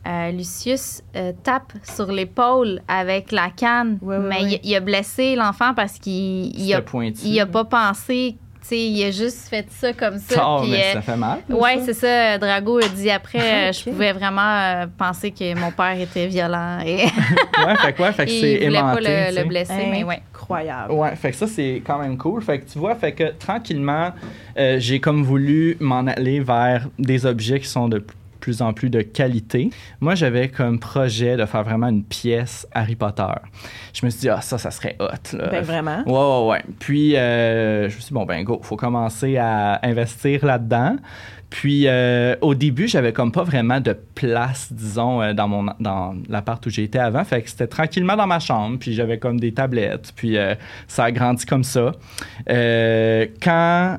euh, 0.06 0.30
Lucius 0.30 1.02
euh, 1.16 1.32
tape 1.42 1.72
sur 1.82 2.10
l'épaule 2.10 2.80
avec 2.88 3.30
la 3.32 3.50
canne, 3.50 3.98
Ouais, 4.00 4.16
ouais, 4.16 4.28
mais 4.28 4.42
ouais. 4.42 4.60
Il, 4.62 4.70
il 4.70 4.76
a 4.76 4.80
blessé 4.80 5.34
l'enfant 5.36 5.74
parce 5.74 5.98
qu'il 5.98 6.12
il 6.58 6.72
a, 6.72 6.76
C'était 6.76 6.82
pointu. 6.90 7.20
il 7.24 7.38
a 7.40 7.46
pas 7.46 7.64
pensé. 7.64 8.36
Il 8.76 9.04
a 9.04 9.10
juste 9.10 9.48
fait 9.48 9.66
ça 9.70 9.92
comme 9.92 10.18
ça. 10.18 10.42
Oh, 10.46 10.60
puis, 10.62 10.70
mais 10.72 10.84
euh, 10.90 10.92
ça 10.94 11.02
fait 11.02 11.16
mal. 11.16 11.38
Ouais, 11.48 11.80
c'est 11.84 11.94
ça. 11.94 12.38
Drago 12.38 12.78
a 12.78 12.88
dit 12.88 13.10
après, 13.10 13.38
Ah, 13.40 13.68
euh, 13.68 13.72
je 13.72 13.84
pouvais 13.84 14.12
vraiment 14.12 14.40
euh, 14.42 14.86
penser 14.96 15.30
que 15.30 15.58
mon 15.58 15.70
père 15.70 15.98
était 15.98 16.26
violent 16.26 16.80
et, 16.84 17.04
Ouais, 17.66 17.76
fait 17.80 17.92
que, 17.92 18.02
ouais, 18.02 18.12
fait 18.12 18.26
que 18.26 18.30
c'est 18.30 18.52
il 18.52 18.66
voulait 18.66 18.78
aimanté. 18.78 19.02
pas 19.04 19.30
le, 19.32 19.44
blesser, 19.48 19.86
mais 19.90 20.04
ouais. 20.04 20.22
Incroyable. 20.34 20.92
Ouais, 20.92 21.14
fait 21.16 21.30
que 21.30 21.36
ça, 21.36 21.46
c'est 21.46 21.82
quand 21.86 21.98
même 21.98 22.16
cool. 22.16 22.42
Fait 22.42 22.60
que 22.60 22.70
tu 22.70 22.78
vois, 22.78 22.94
fait 22.94 23.12
que 23.12 23.32
tranquillement, 23.38 24.12
euh, 24.58 24.76
j'ai 24.78 25.00
comme 25.00 25.22
voulu 25.22 25.76
m'en 25.80 26.06
aller 26.06 26.40
vers 26.40 26.88
des 26.98 27.26
objets 27.26 27.60
qui 27.60 27.68
sont 27.68 27.88
de 27.88 27.98
plus 27.98 28.17
en 28.62 28.72
plus 28.72 28.90
de 28.90 29.02
qualité. 29.02 29.70
Moi, 30.00 30.14
j'avais 30.14 30.48
comme 30.48 30.78
projet 30.78 31.36
de 31.36 31.44
faire 31.46 31.64
vraiment 31.64 31.88
une 31.88 32.04
pièce 32.04 32.66
Harry 32.72 32.96
Potter. 32.96 33.22
Je 33.92 34.04
me 34.04 34.10
suis 34.10 34.20
dit, 34.20 34.28
ah, 34.28 34.40
ça, 34.40 34.58
ça 34.58 34.70
serait 34.70 34.96
hot. 35.00 35.36
Là. 35.36 35.48
Ben 35.50 35.62
vraiment? 35.62 36.02
Ouais, 36.06 36.46
ouais, 36.46 36.50
ouais. 36.52 36.74
Puis, 36.78 37.16
euh, 37.16 37.88
je 37.88 37.94
me 37.96 38.00
suis 38.00 38.08
dit, 38.08 38.14
bon, 38.14 38.24
ben, 38.24 38.42
go, 38.44 38.60
faut 38.62 38.76
commencer 38.76 39.36
à 39.36 39.80
investir 39.82 40.44
là-dedans. 40.44 40.96
Puis, 41.50 41.84
euh, 41.86 42.36
au 42.42 42.54
début, 42.54 42.88
j'avais 42.88 43.12
comme 43.12 43.32
pas 43.32 43.42
vraiment 43.42 43.80
de 43.80 43.96
place, 44.14 44.70
disons, 44.70 45.22
euh, 45.22 45.32
dans, 45.32 45.48
mon, 45.48 45.66
dans 45.80 46.14
l'appart 46.28 46.64
où 46.66 46.70
j'étais 46.70 46.98
avant. 46.98 47.24
Fait 47.24 47.42
que 47.42 47.48
c'était 47.48 47.66
tranquillement 47.66 48.16
dans 48.16 48.26
ma 48.26 48.38
chambre. 48.38 48.78
Puis, 48.78 48.92
j'avais 48.92 49.18
comme 49.18 49.40
des 49.40 49.52
tablettes. 49.52 50.12
Puis, 50.14 50.36
euh, 50.36 50.54
ça 50.88 51.04
a 51.04 51.12
grandi 51.12 51.46
comme 51.46 51.64
ça. 51.64 51.92
Euh, 52.50 53.26
quand 53.42 53.98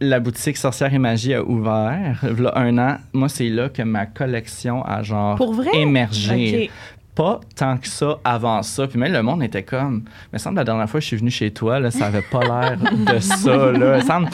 la 0.00 0.20
boutique 0.20 0.56
Sorcière 0.56 0.92
et 0.94 0.98
Magie 0.98 1.34
a 1.34 1.42
ouvert, 1.42 2.24
là, 2.38 2.52
un 2.56 2.78
an, 2.78 2.96
moi, 3.12 3.28
c'est 3.28 3.48
là 3.48 3.68
que 3.68 3.82
ma 3.82 4.06
collection 4.06 4.82
a 4.84 5.02
genre 5.02 5.36
Pour 5.36 5.52
vrai? 5.54 5.70
émergé 5.74 6.70
pas 7.14 7.40
tant 7.56 7.76
que 7.78 7.88
ça 7.88 8.16
avant 8.24 8.62
ça. 8.62 8.86
Puis 8.86 8.96
même 8.96 9.12
le 9.12 9.22
monde 9.22 9.42
était 9.42 9.64
comme, 9.64 10.04
me 10.32 10.38
semble 10.38 10.54
la 10.54 10.62
dernière 10.62 10.88
fois 10.88 11.00
que 11.00 11.02
je 11.02 11.08
suis 11.08 11.16
venu 11.16 11.32
chez 11.32 11.50
toi, 11.50 11.80
là, 11.80 11.90
ça 11.90 12.06
avait 12.06 12.22
pas 12.22 12.42
l'air 12.44 12.78
de 12.78 13.18
ça. 13.18 13.72
Là. 13.72 14.00
Semble- 14.02 14.28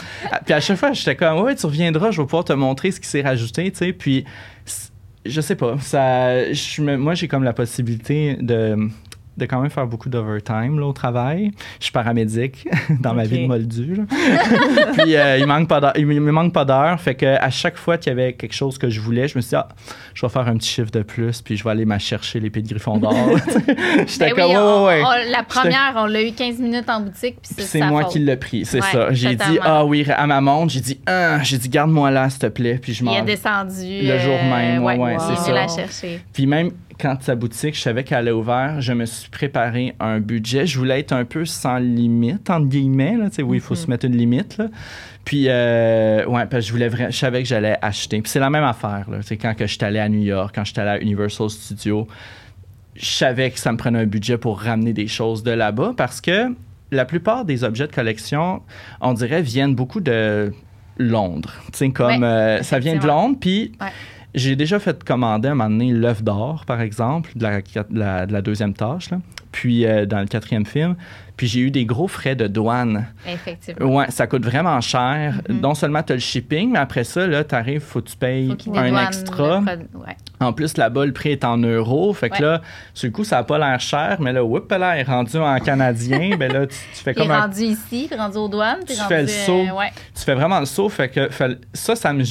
Puis 0.44 0.52
à 0.52 0.60
chaque 0.60 0.76
fois, 0.76 0.92
j'étais 0.92 1.16
comme, 1.16 1.40
ouais, 1.40 1.54
tu 1.54 1.64
reviendras, 1.64 2.10
je 2.10 2.20
vais 2.20 2.26
pouvoir 2.26 2.44
te 2.44 2.52
montrer 2.52 2.90
ce 2.90 3.00
qui 3.00 3.08
s'est 3.08 3.22
rajouté, 3.22 3.70
tu 3.70 3.78
sais. 3.78 3.92
Puis 3.94 4.26
je 5.24 5.40
sais 5.40 5.54
pas, 5.56 5.78
ça, 5.80 6.52
je 6.52 6.82
moi 6.96 7.14
j'ai 7.14 7.26
comme 7.26 7.44
la 7.44 7.54
possibilité 7.54 8.36
de 8.38 8.76
de 9.37 9.47
quand 9.47 9.61
même 9.61 9.70
faire 9.70 9.87
beaucoup 9.87 10.09
d'overtime 10.09 10.80
au 10.82 10.93
travail. 10.93 11.51
Je 11.80 11.85
suis 11.85 11.93
paramédic 11.93 12.66
dans 13.01 13.14
ma 13.14 13.24
vie 13.24 13.43
de 13.43 13.47
moldu. 13.49 14.01
Puis 14.99 15.16
euh, 15.16 15.39
il 15.39 15.47
manque 15.47 15.68
pas 15.68 15.93
il 15.97 16.07
me 16.07 16.14
il 16.14 16.20
manque 16.20 16.53
pas 16.53 16.64
d'heures. 16.64 17.01
Fait 17.01 17.14
que 17.14 17.26
à 17.26 17.51
chaque 17.51 17.76
fois 17.76 17.99
qu'il 17.99 18.11
y 18.11 18.12
avait 18.12 18.32
quelque 18.35 18.55
chose 18.55 18.78
que 18.78 18.89
je 18.89 19.01
voulais, 19.01 19.28
je 19.28 19.37
me 19.37 19.41
suis 19.43 19.51
dit, 19.51 19.57
ah, 19.57 19.68
je 20.14 20.24
vais 20.24 20.30
faire 20.32 20.47
un 20.49 20.57
petit 20.57 20.68
chiffre 20.68 20.91
de 20.91 21.03
plus, 21.03 21.43
puis 21.43 21.57
je 21.57 21.64
vais 21.64 21.70
aller 21.70 21.85
m'en 21.85 21.99
chercher 21.99 22.41
l'épée 22.41 22.62
de 22.62 22.68
Gryffondor. 22.68 23.12
J'étais 24.07 24.30
Ben 24.30 24.35
comme, 24.37 24.45
oui, 24.51 24.51
ouais, 24.51 24.57
on- 24.57 24.87
ouais, 24.87 25.03
ouais. 25.03 25.26
on- 25.28 25.30
la 25.30 25.43
première, 25.43 25.93
on 25.97 26.07
l'a 26.07 26.22
eu 26.22 26.32
15 26.32 26.59
minutes 26.59 26.89
en 26.89 27.01
boutique, 27.01 27.37
puis 27.43 27.64
c'est 27.64 27.80
moi 27.82 28.03
faute. 28.03 28.12
qui 28.12 28.18
l'ai 28.20 28.37
pris, 28.37 28.64
c'est 28.64 28.80
Ouais, 28.80 28.91
ça. 28.93 29.12
J'ai 29.12 29.35
dit, 29.35 29.59
ah 29.62 29.85
oui, 29.85 30.07
à 30.09 30.26
ma 30.26 30.41
montre, 30.41 30.72
j'ai 30.72 30.80
dit, 30.80 31.01
ah, 31.07 31.43
j'ai 31.43 31.59
dit, 31.59 31.68
garde-moi 31.68 32.11
là, 32.11 32.30
s'il 32.30 32.39
te 32.41 32.47
plaît. 32.47 32.78
Puis 32.80 32.95
je 32.95 33.03
Il 33.03 33.07
m'en 33.07 33.16
est 33.18 33.22
descendu. 33.22 34.03
Le 34.03 34.18
jour 34.18 34.37
même, 34.43 34.82
ouais, 34.85 34.97
ouais, 34.97 35.14
il 35.14 35.20
c'est 35.37 35.43
ça. 35.43 35.53
la 35.53 35.68
chercher. 35.68 36.20
Puis 36.32 36.47
même 36.47 36.70
quand 36.99 37.22
sa 37.22 37.34
boutique, 37.34 37.74
je 37.74 37.80
savais 37.80 38.05
qu'elle 38.05 38.18
allait 38.18 38.30
ouvert, 38.30 38.80
je 38.80 38.92
me 38.92 39.05
suis 39.07 39.28
préparé 39.30 39.95
un 40.01 40.20
budget. 40.20 40.66
Je 40.66 40.78
voulais 40.78 41.01
être 41.01 41.12
un 41.12 41.24
peu 41.24 41.45
sans 41.45 41.78
limite, 41.78 42.51
entre 42.51 42.66
guillemets. 42.68 43.16
Là, 43.16 43.26
oui, 43.45 43.57
il 43.59 43.61
faut 43.61 43.74
se 43.74 43.88
mettre 43.88 44.05
une 44.07 44.16
limite. 44.16 44.59
Là. 44.59 44.68
Puis, 45.24 45.47
euh, 45.49 46.24
ouais, 46.26 46.47
parce 46.47 46.62
que 46.64 46.68
je, 46.68 46.72
voulais 46.72 46.88
vra- 46.88 47.11
je 47.11 47.16
savais 47.16 47.42
que 47.42 47.49
j'allais 47.49 47.76
acheter. 47.82 48.20
Puis 48.20 48.30
c'est 48.30 48.40
la 48.40 48.51
même 48.51 48.64
affaire. 48.64 49.07
Là. 49.11 49.18
Quand 49.40 49.55
que 49.55 49.66
je 49.66 49.72
suis 49.74 49.84
allé 49.84 49.99
à 49.99 50.09
New 50.09 50.22
York, 50.22 50.53
quand 50.55 50.64
je 50.64 50.72
suis 50.72 50.80
allé 50.80 50.90
à 50.90 51.01
Universal 51.01 51.49
Studios, 51.51 52.07
je 52.95 53.07
savais 53.07 53.51
que 53.51 53.59
ça 53.59 53.72
me 53.72 53.76
prenait 53.76 54.01
un 54.01 54.07
budget 54.07 54.38
pour 54.38 54.61
ramener 54.61 54.92
des 54.92 55.09
choses 55.09 55.42
de 55.42 55.51
là-bas 55.51 55.95
parce 55.97 56.20
que 56.20 56.55
la 56.92 57.05
plupart 57.05 57.45
des 57.45 57.64
objets 57.64 57.86
de 57.88 57.92
collection, 57.92 58.62
on 59.01 59.14
dirait, 59.14 59.42
viennent 59.42 59.74
beaucoup 59.74 60.01
de 60.01 60.53
Londres. 60.99 61.55
Tu 61.72 61.78
sais, 61.78 61.90
comme 61.90 62.22
Ouais, 62.22 62.28
euh, 62.28 62.62
ça 62.62 62.78
vient 62.78 62.97
de. 62.97 63.07
Londres. 63.07 63.36
Puis 63.40 63.72
Ouais. 63.80 63.88
J'ai 64.35 64.57
déjà 64.57 64.78
fait 64.78 65.03
commander 65.05 65.49
à 65.49 65.53
un 65.53 65.55
moment 65.55 65.70
donné 65.70 65.93
l'œuf 65.93 66.22
d'or, 66.22 66.64
par 66.66 66.80
exemple, 66.80 67.30
de 67.37 67.43
la, 67.45 67.61
de 67.61 67.99
la- 67.99 68.26
de 68.26 68.32
la 68.32 68.43
deuxième 68.43 68.74
tâche, 68.74 69.11
là. 69.11 69.18
puis 69.53 69.87
euh, 69.87 70.07
dans 70.07 70.20
le 70.20 70.26
quatrième 70.26 70.66
film. 70.66 70.97
Puis 71.37 71.49
j'ai 71.49 71.61
eu 71.61 71.70
des 71.72 71.85
gros 71.85 72.07
frais 72.07 72.37
de 72.37 72.47
douane. 72.47 73.07
Effectivement. 73.28 73.97
Ouais, 73.97 74.07
ça 74.11 74.26
coûte 74.28 74.45
vraiment 74.45 74.80
cher. 74.80 75.41
Mhm. 75.49 75.61
Non 75.61 75.74
seulement 75.74 76.03
tu 76.03 76.12
as 76.12 76.16
le 76.16 76.20
shipping, 76.20 76.70
mais 76.72 76.78
après 76.78 77.03
ça, 77.05 77.26
là, 77.26 77.43
t'arrives, 77.43 77.80
faut 77.80 78.01
que 78.01 78.09
tu 78.11 78.16
payes 78.16 78.51
un 78.78 78.93
extra. 79.09 79.61
Ouais. 79.61 80.16
En 80.45 80.53
plus, 80.53 80.76
là-bas, 80.76 81.07
le 81.07 81.12
prix 81.12 81.30
est 81.30 81.45
en 81.45 81.57
euros. 81.57 82.12
Fait 82.14 82.28
que 82.30 82.34
Ouais. 82.34 82.40
là, 82.42 82.61
sur 82.92 83.07
le 83.09 83.12
coup, 83.12 83.24
ça 83.24 83.36
n'a 83.36 83.45
pas 83.45 83.59
l'air 83.59 83.80
cher, 83.80 84.18
mais 84.20 84.32
là, 84.32 84.45
whoop, 84.45 84.70
là, 84.70 84.97
il 84.97 85.01
est 85.01 85.03
rendu 85.05 85.36
en 85.38 85.59
canadien. 85.59 86.36
ben 86.38 86.53
là, 86.53 86.66
tu, 86.66 86.76
tu 86.95 87.03
fais 87.03 87.14
comme 87.14 87.30
un 87.30 87.40
rendu 87.42 87.62
ici, 87.62 88.09
rendu 88.16 88.36
aux 88.38 88.49
douanes, 88.49 88.80
Tu 88.86 88.95
rendu... 88.95 89.09
fais 89.09 89.22
le 89.22 89.28
saut. 89.28 89.64
euh, 89.70 89.72
ouais. 89.78 89.90
tu 90.14 90.22
fais 90.22 90.34
vraiment 90.34 90.61
le 90.61 90.66
saut. 90.66 90.88
Fait 90.88 91.09
que 91.09 91.28
fait- 91.30 91.59
ça, 91.72 91.97
ça 91.97 92.12
me, 92.12 92.22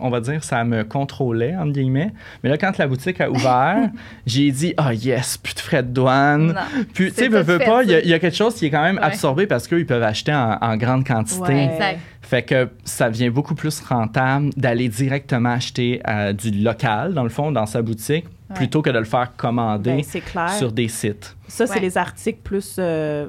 on 0.00 0.08
va 0.10 0.20
dire, 0.20 0.42
ça 0.44 0.64
me 0.64 0.84
contrôlait, 0.84 1.54
entre 1.56 1.72
guillemets. 1.72 2.12
Mais 2.42 2.50
là, 2.50 2.58
quand 2.58 2.76
la 2.78 2.86
boutique 2.86 3.20
a 3.20 3.30
ouvert, 3.30 3.88
j'ai 4.26 4.50
dit, 4.50 4.74
ah 4.76 4.94
yes, 4.94 5.36
plus 5.38 5.54
de 5.54 5.60
frais 5.60 5.82
de 5.82 5.88
douane. 5.88 6.48
Non. 6.48 6.84
Puis, 6.94 7.10
tu 7.12 7.16
sais, 7.24 7.28
veux, 7.28 7.58
pas, 7.58 7.82
il 7.82 7.90
y, 7.90 7.94
a- 7.94 7.98
ça. 7.98 8.04
il 8.04 8.10
y 8.10 8.14
a 8.14 8.18
quelque 8.18 8.36
chose 8.36 8.54
qui 8.54 8.66
est 8.66 8.70
quand 8.70 8.82
même 8.82 8.96
Ouais. 8.96 9.02
absorbé 9.04 9.46
parce 9.46 9.66
qu'eux, 9.68 9.80
ils 9.80 9.86
peuvent 9.86 10.02
acheter 10.02 10.32
en, 10.34 10.58
en 10.60 10.76
grande 10.76 11.06
quantité. 11.06 11.64
Exact. 11.64 11.98
Fait 12.28 12.42
que 12.42 12.68
ça 12.84 13.08
devient 13.08 13.28
beaucoup 13.30 13.54
plus 13.54 13.80
rentable 13.80 14.50
d'aller 14.56 14.88
directement 14.88 15.50
acheter 15.50 16.02
euh, 16.08 16.32
du 16.32 16.50
local, 16.50 17.14
dans 17.14 17.22
le 17.22 17.28
fond, 17.28 17.52
dans 17.52 17.66
sa 17.66 17.82
boutique, 17.82 18.24
Ouais. 18.50 18.56
plutôt 18.56 18.80
que 18.82 18.90
de 18.90 18.98
le 18.98 19.04
faire 19.04 19.32
commander 19.36 20.02
Ben, 20.12 20.20
clair. 20.22 20.50
sur 20.50 20.70
des 20.72 20.88
sites. 20.88 21.36
Ça, 21.48 21.66
c'est 21.66 21.74
Ouais. 21.74 21.80
les 21.80 21.96
articles 21.98 22.38
plus 22.42 22.76
euh, 22.78 23.26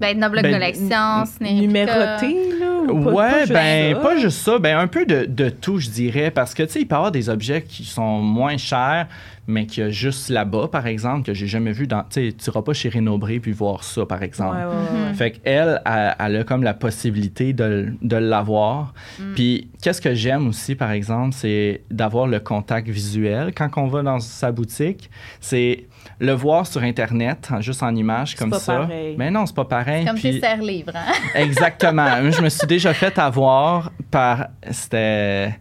Ben, 0.00 0.18
Noble 0.18 0.40
Ben, 0.42 0.52
Collection, 0.52 1.24
numérotés, 1.40 2.58
là? 2.60 2.65
Ou 2.90 3.04
pas- 3.04 3.12
ouais, 3.12 3.46
pas 3.46 3.52
ben 3.54 3.94
ça? 3.94 4.00
pas 4.00 4.16
juste 4.18 4.38
ça, 4.38 4.58
ben 4.58 4.78
un 4.78 4.86
peu 4.86 5.04
de, 5.06 5.24
de 5.26 5.48
tout, 5.48 5.78
je 5.78 5.90
dirais, 5.90 6.30
parce 6.30 6.54
que 6.54 6.62
tu 6.62 6.72
sais, 6.72 6.80
il 6.80 6.86
peut 6.86 6.94
y 6.94 6.96
avoir 6.96 7.12
des 7.12 7.28
objets 7.28 7.62
qui 7.62 7.84
sont 7.84 8.20
moins 8.20 8.56
chers, 8.56 9.06
mais 9.48 9.66
qu'il 9.66 9.84
y 9.84 9.86
a 9.86 9.90
juste 9.90 10.28
là-bas, 10.28 10.68
par 10.68 10.86
exemple, 10.86 11.24
que 11.24 11.32
j'ai 11.34 11.46
jamais 11.46 11.70
vu 11.72 11.86
dans. 11.86 12.02
Tu 12.10 12.32
tu 12.34 12.50
iras 12.50 12.62
pas 12.62 12.72
chez 12.72 12.88
Renaud-Bré 12.88 13.38
puis 13.38 13.52
voir 13.52 13.84
ça, 13.84 14.04
par 14.04 14.22
exemple. 14.22 14.56
Ouais, 14.56 14.64
ouais, 14.64 14.70
ouais, 14.70 15.08
ouais. 15.08 15.14
Fait 15.14 15.30
qu'elle, 15.32 15.80
elle, 15.84 16.16
elle 16.18 16.36
a 16.36 16.44
comme 16.44 16.64
la 16.64 16.74
possibilité 16.74 17.52
de, 17.52 17.92
de 18.02 18.16
l'avoir. 18.16 18.92
Puis, 19.34 19.68
qu'est-ce 19.82 20.00
que 20.00 20.14
j'aime 20.14 20.48
aussi, 20.48 20.74
par 20.74 20.90
exemple, 20.90 21.34
c'est 21.36 21.82
d'avoir 21.90 22.26
le 22.26 22.40
contact 22.40 22.88
visuel. 22.88 23.52
Quand 23.56 23.70
on 23.76 23.86
va 23.86 24.02
dans 24.02 24.18
sa 24.20 24.50
boutique, 24.50 25.10
c'est 25.40 25.84
le 26.18 26.32
voir 26.32 26.66
sur 26.66 26.82
Internet, 26.82 27.48
en- 27.52 27.60
juste 27.60 27.82
en 27.82 27.94
image 27.94 28.34
comme 28.36 28.50
pas 28.50 28.58
ça. 28.58 28.74
pareil. 28.76 29.14
Mais 29.18 29.30
non, 29.30 29.46
c'est 29.46 29.54
pas 29.56 29.64
pareil. 29.64 30.04
Comme 30.04 30.16
Puis- 30.16 30.32
tes 30.32 30.40
serre-livres, 30.40 30.92
hein? 30.94 31.12
Exactement. 31.34 32.30
Je 32.30 32.40
me 32.42 32.48
suis 32.48 32.66
déjà 32.66 32.92
fait 32.94 33.18
avoir 33.18 33.90
par. 34.10 34.46
C'était. 34.70 35.54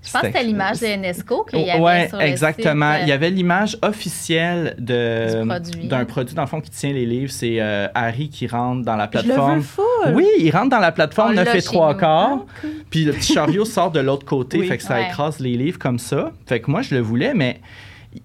Je 0.00 0.12
pense 0.12 0.22
que 0.22 0.26
c'était 0.28 0.44
l'image 0.44 0.78
de 0.78 0.86
Nesco 0.96 1.44
qu'il 1.44 1.60
y 1.60 1.70
avait 1.70 1.80
Ouais, 1.82 2.08
sur 2.08 2.18
le 2.18 2.24
exactement. 2.24 2.92
site, 2.92 3.00
euh, 3.00 3.04
Il 3.04 3.08
y 3.08 3.12
avait 3.12 3.30
l'image 3.30 3.76
officielle 3.82 4.74
de 4.78 5.42
d'un 5.88 6.04
produit 6.04 6.34
dans 6.34 6.42
le 6.42 6.46
fond 6.48 6.60
qui 6.60 6.70
tient 6.70 6.92
les 6.92 7.04
livres. 7.04 7.32
C'est 7.32 7.56
euh, 7.60 7.88
Harry 7.94 8.30
qui 8.30 8.46
rentre 8.46 8.84
dans 8.84 8.94
la 8.96 9.08
Je 9.12 9.18
le 9.18 9.24
plateforme. 9.24 9.56
veux 9.56 9.62
full. 9.62 10.14
Oui, 10.14 10.26
il 10.38 10.50
rentre 10.50 10.70
dans 10.70 10.78
la 10.78 10.92
plateforme 10.92 11.32
On 11.32 11.34
9 11.34 11.44
l'a 11.44 11.56
et 11.56 11.60
chez 11.60 11.66
3 11.66 11.92
nous. 11.94 11.98
quarts. 12.00 12.38
Puis 12.90 13.04
le 13.04 13.12
petit 13.12 13.34
chariot 13.34 13.64
sort 13.64 13.90
de 13.90 14.00
l'autre 14.00 14.24
côté, 14.24 14.60
Oui. 14.60 14.68
fait 14.68 14.78
que 14.78 14.84
ça 14.84 14.94
Ouais. 14.94 15.08
écrase 15.08 15.40
les 15.40 15.56
livres 15.56 15.80
comme 15.80 15.98
ça. 15.98 16.30
Fait 16.46 16.60
que 16.60 16.70
moi, 16.70 16.80
je 16.80 16.94
le 16.94 17.00
voulais, 17.00 17.34
mais 17.34 17.60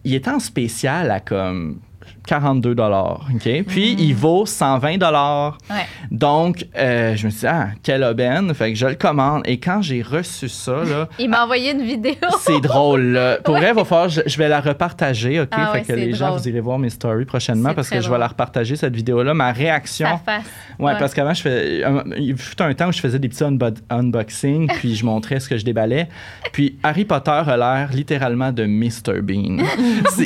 il 0.04 0.14
était 0.14 0.32
en 0.32 0.40
spécial 0.40 1.12
à 1.12 1.20
comme 1.20 1.80
42 2.28 2.76
dollars, 2.76 3.28
OK? 3.34 3.64
Puis 3.68 3.96
il 4.00 4.14
vaut 4.16 4.46
120 4.46 4.98
dollars. 4.98 5.58
Ouais. 5.70 5.86
Donc, 6.12 6.66
euh, 6.78 7.16
je 7.16 7.26
me 7.26 7.32
suis 7.32 7.42
dit, 7.42 7.48
ah, 7.48 7.68
quelle 7.84 8.04
aubaine. 8.04 8.54
Fait 8.54 8.72
que 8.72 8.78
je 8.80 8.86
le 8.88 8.96
commande. 8.96 9.42
Et 9.46 9.60
quand 9.60 9.82
j'ai 9.82 10.02
reçu 10.02 10.48
ça, 10.50 10.84
là, 10.84 11.08
Il 11.20 11.30
m'a 11.30 11.44
envoyé 11.44 11.72
une 11.72 11.84
vidéo. 11.84 12.16
c'est 12.40 12.62
drôle. 12.62 13.02
Là. 13.14 13.38
Pour 13.44 13.56
vrai, 13.58 13.70
il 13.70 13.76
va 13.76 13.84
falloir, 13.86 14.10
je, 14.10 14.22
je 14.26 14.38
vais 14.38 14.48
la 14.48 14.62
repartager, 14.62 15.42
OK? 15.42 15.50
Ah 15.52 15.68
fait 15.74 15.80
ouais, 15.80 15.84
que 15.86 15.94
les 15.94 16.14
gens, 16.14 16.36
vous 16.36 16.48
irez 16.48 16.60
voir 16.62 16.80
mes 16.80 16.90
stories 16.90 17.26
prochainement 17.26 17.74
parce 17.74 17.90
que 17.90 18.00
je 18.02 18.10
vais 18.10 18.18
la 18.18 18.28
repartager, 18.28 18.76
cette 18.76 18.96
vidéo-là. 18.96 19.34
Ma 19.34 19.52
réaction. 19.52 20.08
Sa 20.08 20.18
face. 20.18 20.46
Ouais, 20.80 20.94
Ouais. 20.94 21.00
parce 21.00 21.14
qu'avant, 21.14 21.34
je 21.34 21.42
fais, 21.42 21.84
un- 21.84 22.04
il 22.18 22.36
fut 22.38 22.62
un 22.62 22.74
temps 22.74 22.88
où 22.90 22.92
je 22.92 23.00
faisais 23.00 23.20
des 23.20 23.30
petits 23.30 23.44
unbo- 23.44 23.76
unboxings, 23.90 24.68
puis 24.76 24.96
je 24.96 25.06
montrais 25.06 25.40
ce 25.40 25.50
que 25.50 25.58
je 25.58 25.66
déballais. 25.66 26.08
Puis 26.52 26.78
Harry 26.84 27.06
Potter 27.06 27.32
a 27.32 27.58
l'air 27.58 27.90
littéralement 27.94 28.52
de 28.52 28.66
Mr. 28.66 29.22
Bean. 29.22 29.58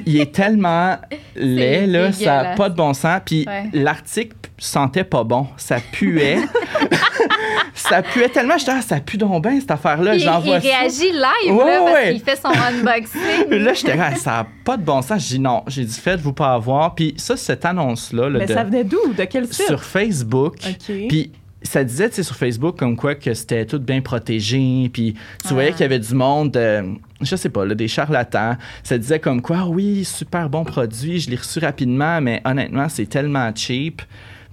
Il 0.05 0.19
est 0.19 0.31
tellement 0.33 0.97
laid, 1.35 1.86
là, 1.91 2.11
ça 2.11 2.43
n'a 2.43 2.55
pas 2.55 2.69
de 2.69 2.75
bon 2.75 2.93
sens. 2.93 3.21
Puis 3.25 3.45
Ouais. 3.47 3.69
l'article 3.73 4.35
sentait 4.57 5.03
pas 5.03 5.23
bon. 5.23 5.47
Ça 5.57 5.77
puait. 5.91 6.37
ça 7.73 8.01
puait 8.01 8.29
tellement. 8.29 8.55
Je 8.57 8.65
disais, 8.65 8.77
ah, 8.77 8.81
ça 8.81 8.99
pue 8.99 9.17
donc 9.17 9.43
bien, 9.43 9.59
cette 9.59 9.71
affaire-là. 9.71 10.15
Il, 10.15 10.19
J'envoie 10.19 10.57
il 10.57 10.61
ça. 10.63 10.67
réagit 10.77 11.11
live 11.11 11.55
Ouais, 11.55 11.65
là, 11.65 11.79
parce 11.83 11.93
ouais. 11.93 12.11
qu'il 12.13 12.21
fait 12.21 12.35
son 12.35 12.49
unboxing. 12.49 13.49
Là, 13.63 13.73
j'étais 13.73 13.95
là, 13.95 14.15
ça 14.15 14.31
n'a 14.31 14.47
pas 14.63 14.77
de 14.77 14.83
bon 14.83 15.01
sens. 15.01 15.21
J'ai 15.27 15.35
dit 15.37 15.39
non. 15.41 15.63
J'ai 15.67 15.83
dit, 15.85 15.99
faites-vous 15.99 16.33
pas 16.33 16.53
avoir. 16.53 16.95
Puis 16.95 17.13
ça, 17.17 17.37
cette 17.37 17.65
annonce-là, 17.65 18.29
là, 18.29 18.39
Mais 18.39 18.45
de- 18.45 18.53
ça 18.53 18.63
venait 18.63 18.83
d'où? 18.83 19.13
De 19.17 19.23
quel 19.25 19.45
site? 19.47 19.67
sur 19.67 19.83
Facebook. 19.83 20.55
OK. 20.67 20.95
Puis 21.07 21.31
ça 21.63 21.83
disait, 21.83 22.09
tu 22.09 22.15
sais, 22.15 22.23
sur 22.23 22.35
Facebook, 22.35 22.77
comme 22.77 22.95
quoi 22.95 23.15
que 23.15 23.33
c'était 23.33 23.65
tout 23.65 23.79
bien 23.79 24.01
protégé. 24.01 24.89
Puis 24.91 25.15
tu 25.45 25.53
voyais 25.53 25.69
Ah. 25.69 25.73
qu'il 25.73 25.81
y 25.81 25.85
avait 25.85 25.99
du 25.99 26.13
monde, 26.13 26.55
euh, 26.57 26.83
je 27.21 27.35
sais 27.35 27.49
pas, 27.49 27.65
là, 27.65 27.75
des 27.75 27.87
charlatans. 27.87 28.55
Ça 28.83 28.97
disait 28.97 29.19
comme 29.19 29.41
quoi, 29.41 29.65
oui, 29.65 30.03
super 30.05 30.49
bon 30.49 30.63
produit, 30.63 31.19
je 31.19 31.29
l'ai 31.29 31.37
reçu 31.37 31.59
rapidement, 31.59 32.21
mais 32.21 32.41
honnêtement, 32.45 32.89
c'est 32.89 33.07
tellement 33.07 33.51
cheap. 33.55 34.01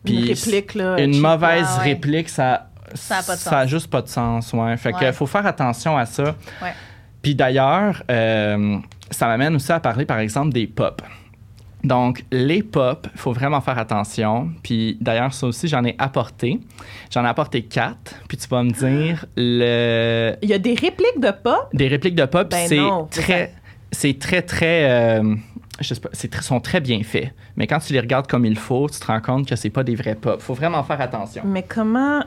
Puis 0.04 0.20
une 0.20 0.28
réplique, 0.28 0.74
là. 0.74 1.00
une 1.00 1.14
cheap. 1.14 1.22
mauvaise 1.22 1.66
Ah 1.68 1.78
ouais. 1.78 1.84
réplique, 1.84 2.28
ça. 2.28 2.68
Ça 2.94 3.18
a 3.18 3.22
pas 3.22 3.34
de 3.34 3.40
ça 3.40 3.58
a 3.58 3.62
sens. 3.62 3.70
juste 3.70 3.86
pas 3.88 4.02
de 4.02 4.08
sens, 4.08 4.52
ouais. 4.52 4.76
Fait 4.76 5.12
faut 5.12 5.26
faire 5.26 5.46
attention 5.46 5.96
à 5.96 6.06
ça. 6.06 6.36
Ouais. 6.62 6.72
Puis 7.22 7.34
d'ailleurs, 7.34 8.02
euh, 8.10 8.76
ça 9.10 9.26
m'amène 9.26 9.56
aussi 9.56 9.72
à 9.72 9.80
parler, 9.80 10.04
par 10.04 10.18
exemple, 10.18 10.52
des 10.52 10.66
pop. 10.66 11.02
Donc, 11.84 12.24
les 12.32 12.62
pop, 12.62 13.06
il 13.12 13.18
faut 13.18 13.32
vraiment 13.32 13.60
faire 13.60 13.78
attention. 13.78 14.50
Puis 14.62 14.96
d'ailleurs, 15.00 15.32
ça 15.32 15.46
aussi, 15.46 15.68
j'en 15.68 15.84
ai 15.84 15.94
apporté. 15.98 16.58
J'en 17.10 17.24
ai 17.24 17.28
apporté 17.28 17.62
quatre. 17.62 18.14
Puis 18.28 18.38
tu 18.38 18.48
vas 18.48 18.62
me 18.62 18.70
dire, 18.70 19.26
le... 19.36 20.34
Il 20.42 20.48
y 20.48 20.54
a 20.54 20.58
des 20.58 20.74
répliques 20.74 21.20
de 21.20 21.30
pop? 21.30 21.68
des 21.72 21.88
répliques 21.88 22.14
de 22.14 22.24
pop, 22.24 22.50
Ben 22.50 22.68
c'est 22.68 23.20
très... 23.22 23.54
C'est 23.92 24.18
très, 24.18 24.42
très... 24.42 24.90
euh, 24.90 25.36
je 25.80 25.94
sais 25.94 26.00
pas, 26.00 26.08
c'est 26.12 26.34
sont 26.42 26.60
très 26.60 26.80
bien 26.80 27.02
faits. 27.02 27.32
Mais 27.56 27.66
quand 27.66 27.78
tu 27.78 27.92
les 27.92 28.00
regardes 28.00 28.26
comme 28.26 28.44
il 28.44 28.58
faut, 28.58 28.88
tu 28.88 28.98
te 28.98 29.06
rends 29.06 29.20
compte 29.20 29.48
que 29.48 29.54
c'est 29.54 29.70
pas 29.70 29.84
des 29.84 29.94
vrais 29.94 30.14
pop. 30.14 30.40
faut 30.40 30.54
vraiment 30.54 30.82
faire 30.82 31.00
attention. 31.00 31.42
Mais 31.44 31.62
comment. 31.62 32.24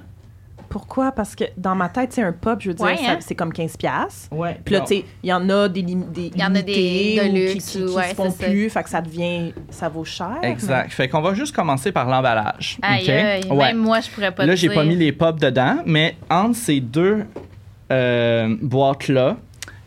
Pourquoi? 0.70 1.11
Parce 1.11 1.36
que 1.36 1.43
dans 1.57 1.76
ma 1.76 1.89
tête, 1.89 2.13
c'est 2.13 2.22
un 2.24 2.32
pop, 2.34 2.59
je 2.61 2.70
veux 2.70 2.74
dire, 2.74 2.86
Ouais, 2.86 2.95
hein? 3.07 3.18
c'est 3.20 3.36
comme 3.36 3.51
15$. 3.51 3.78
piastres. 3.78 4.28
Ouais. 4.32 4.59
Puis 4.65 4.74
là, 4.76 4.82
tu 4.82 4.88
sais, 4.97 5.05
il 5.24 5.30
y 5.30 5.34
en 5.34 5.49
a 5.49 5.68
des, 5.70 5.82
lim- 5.82 6.11
des 6.11 6.32
Il 6.36 6.41
y 6.41 6.43
en 6.43 6.53
a 6.55 6.61
des 6.61 6.74
limités 6.74 7.15
de 7.15 7.22
ou 7.30 7.34
qui- 7.34 7.53
luxe 7.53 7.65
qui, 7.65 7.78
qui 7.86 7.93
ouais, 7.93 8.09
se 8.09 8.15
font 8.15 8.30
c'est 8.32 8.43
ça. 8.45 8.49
plus, 8.49 8.70
fait 8.70 8.84
que 8.84 8.89
ça 8.89 9.01
devient, 9.01 9.53
ça 9.70 9.89
vaut 9.89 10.05
cher. 10.05 10.38
Exact. 10.43 10.91
Fait 10.91 11.07
qu'on 11.09 11.22
va 11.22 11.34
juste 11.34 11.55
commencer 11.55 11.91
par 11.91 12.07
l'emballage. 12.09 12.78
Aïe, 12.82 13.03
OK? 13.03 13.09
aïe, 13.09 13.43
Ouais. 13.51 13.68
Même 13.68 13.78
moi, 13.78 13.99
je 14.01 14.09
pourrais 14.09 14.32
pas 14.32 14.45
Là, 14.45 14.55
j'ai 14.55 14.70
pas 14.70 14.84
mis 14.84 14.95
les 14.95 15.11
pop 15.11 15.39
dedans, 15.39 15.78
mais 15.86 16.15
entre 16.30 16.55
ces 16.55 16.80
deux 16.80 17.26
euh, 17.91 18.55
boîtes-là, 18.61 19.38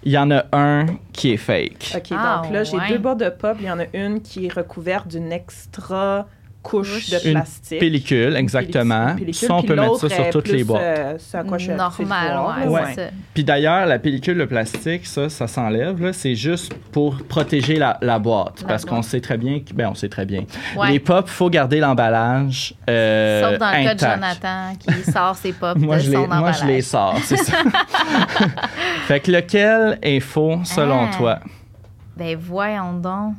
il 0.02 0.12
y 0.12 0.18
en 0.18 0.30
a 0.30 0.44
un 0.52 0.86
qui 1.12 1.32
est 1.32 1.36
fake. 1.36 1.92
OK, 1.96 2.02
Ah, 2.12 2.40
donc 2.42 2.52
là, 2.52 2.64
j'ai 2.64 2.78
ouais. 2.78 2.88
deux 2.88 2.98
boîtes 2.98 3.18
de 3.20 3.28
pop. 3.28 3.56
Il 3.60 3.66
y 3.66 3.70
en 3.70 3.78
a 3.78 3.84
une 3.92 4.22
qui 4.22 4.46
est 4.46 4.52
recouverte 4.52 5.08
d'une 5.08 5.30
extra 5.30 6.26
couche 6.62 7.08
de 7.10 7.16
Une 7.28 7.32
plastique. 7.34 7.78
Pellicule, 7.80 8.36
exactement. 8.36 9.10
Une 9.10 9.16
pellicule, 9.16 9.48
ça, 9.48 9.54
on 9.54 9.62
peut 9.62 9.74
mettre 9.74 9.96
ça 9.96 10.08
sur 10.10 10.24
est 10.24 10.30
toutes 10.30 10.48
les 10.48 10.62
boîtes. 10.64 10.82
euh, 10.82 11.42
quoi 11.48 11.58
je 11.58 11.72
Normal, 11.72 12.68
ouais, 12.68 12.94
ça. 12.94 13.02
Puis 13.34 13.44
d'ailleurs, 13.44 13.86
la 13.86 13.98
pellicule, 13.98 14.36
le 14.36 14.46
plastique, 14.46 15.06
ça, 15.06 15.28
ça 15.30 15.46
s'enlève. 15.46 16.02
là. 16.02 16.12
C'est 16.12 16.34
juste 16.34 16.74
pour 16.92 17.16
protéger 17.22 17.76
la, 17.76 17.96
la 18.02 18.18
boîte. 18.18 18.60
La 18.62 18.68
parce 18.68 18.84
qu'on 18.84 19.02
sait 19.02 19.20
très 19.20 19.38
bien... 19.38 19.60
que- 19.60 19.72
Ben, 19.72 19.88
on 19.90 19.94
sait 19.94 20.08
très 20.10 20.26
bien. 20.26 20.44
Ouais. 20.76 20.90
Les 20.92 21.00
pop, 21.00 21.24
il 21.26 21.32
faut 21.32 21.48
garder 21.48 21.80
l'emballage 21.80 22.74
euh, 22.88 23.50
Sauf 23.50 23.58
dans 23.58 23.70
le 23.70 23.84
cas 23.84 23.94
de. 23.94 24.00
Jonathan 24.00 24.72
qui 24.78 25.10
sort 25.10 25.36
ses 25.36 25.52
pop 25.52 25.78
Moi, 25.80 25.96
de 25.96 26.02
je 26.02 26.10
les, 26.10 26.16
son 26.16 26.26
moi, 26.26 26.36
emballage. 26.36 26.60
je 26.60 26.66
les 26.66 26.82
sors, 26.82 27.16
c'est 27.24 27.36
ça. 27.36 27.56
fait 29.06 29.20
que 29.20 29.30
lequel 29.30 29.98
est 30.02 30.20
faux, 30.20 30.60
selon 30.64 31.06
Ah. 31.10 31.16
toi? 31.16 31.38
Ben 32.16 32.36
voyons 32.38 32.92
donc. 32.94 33.34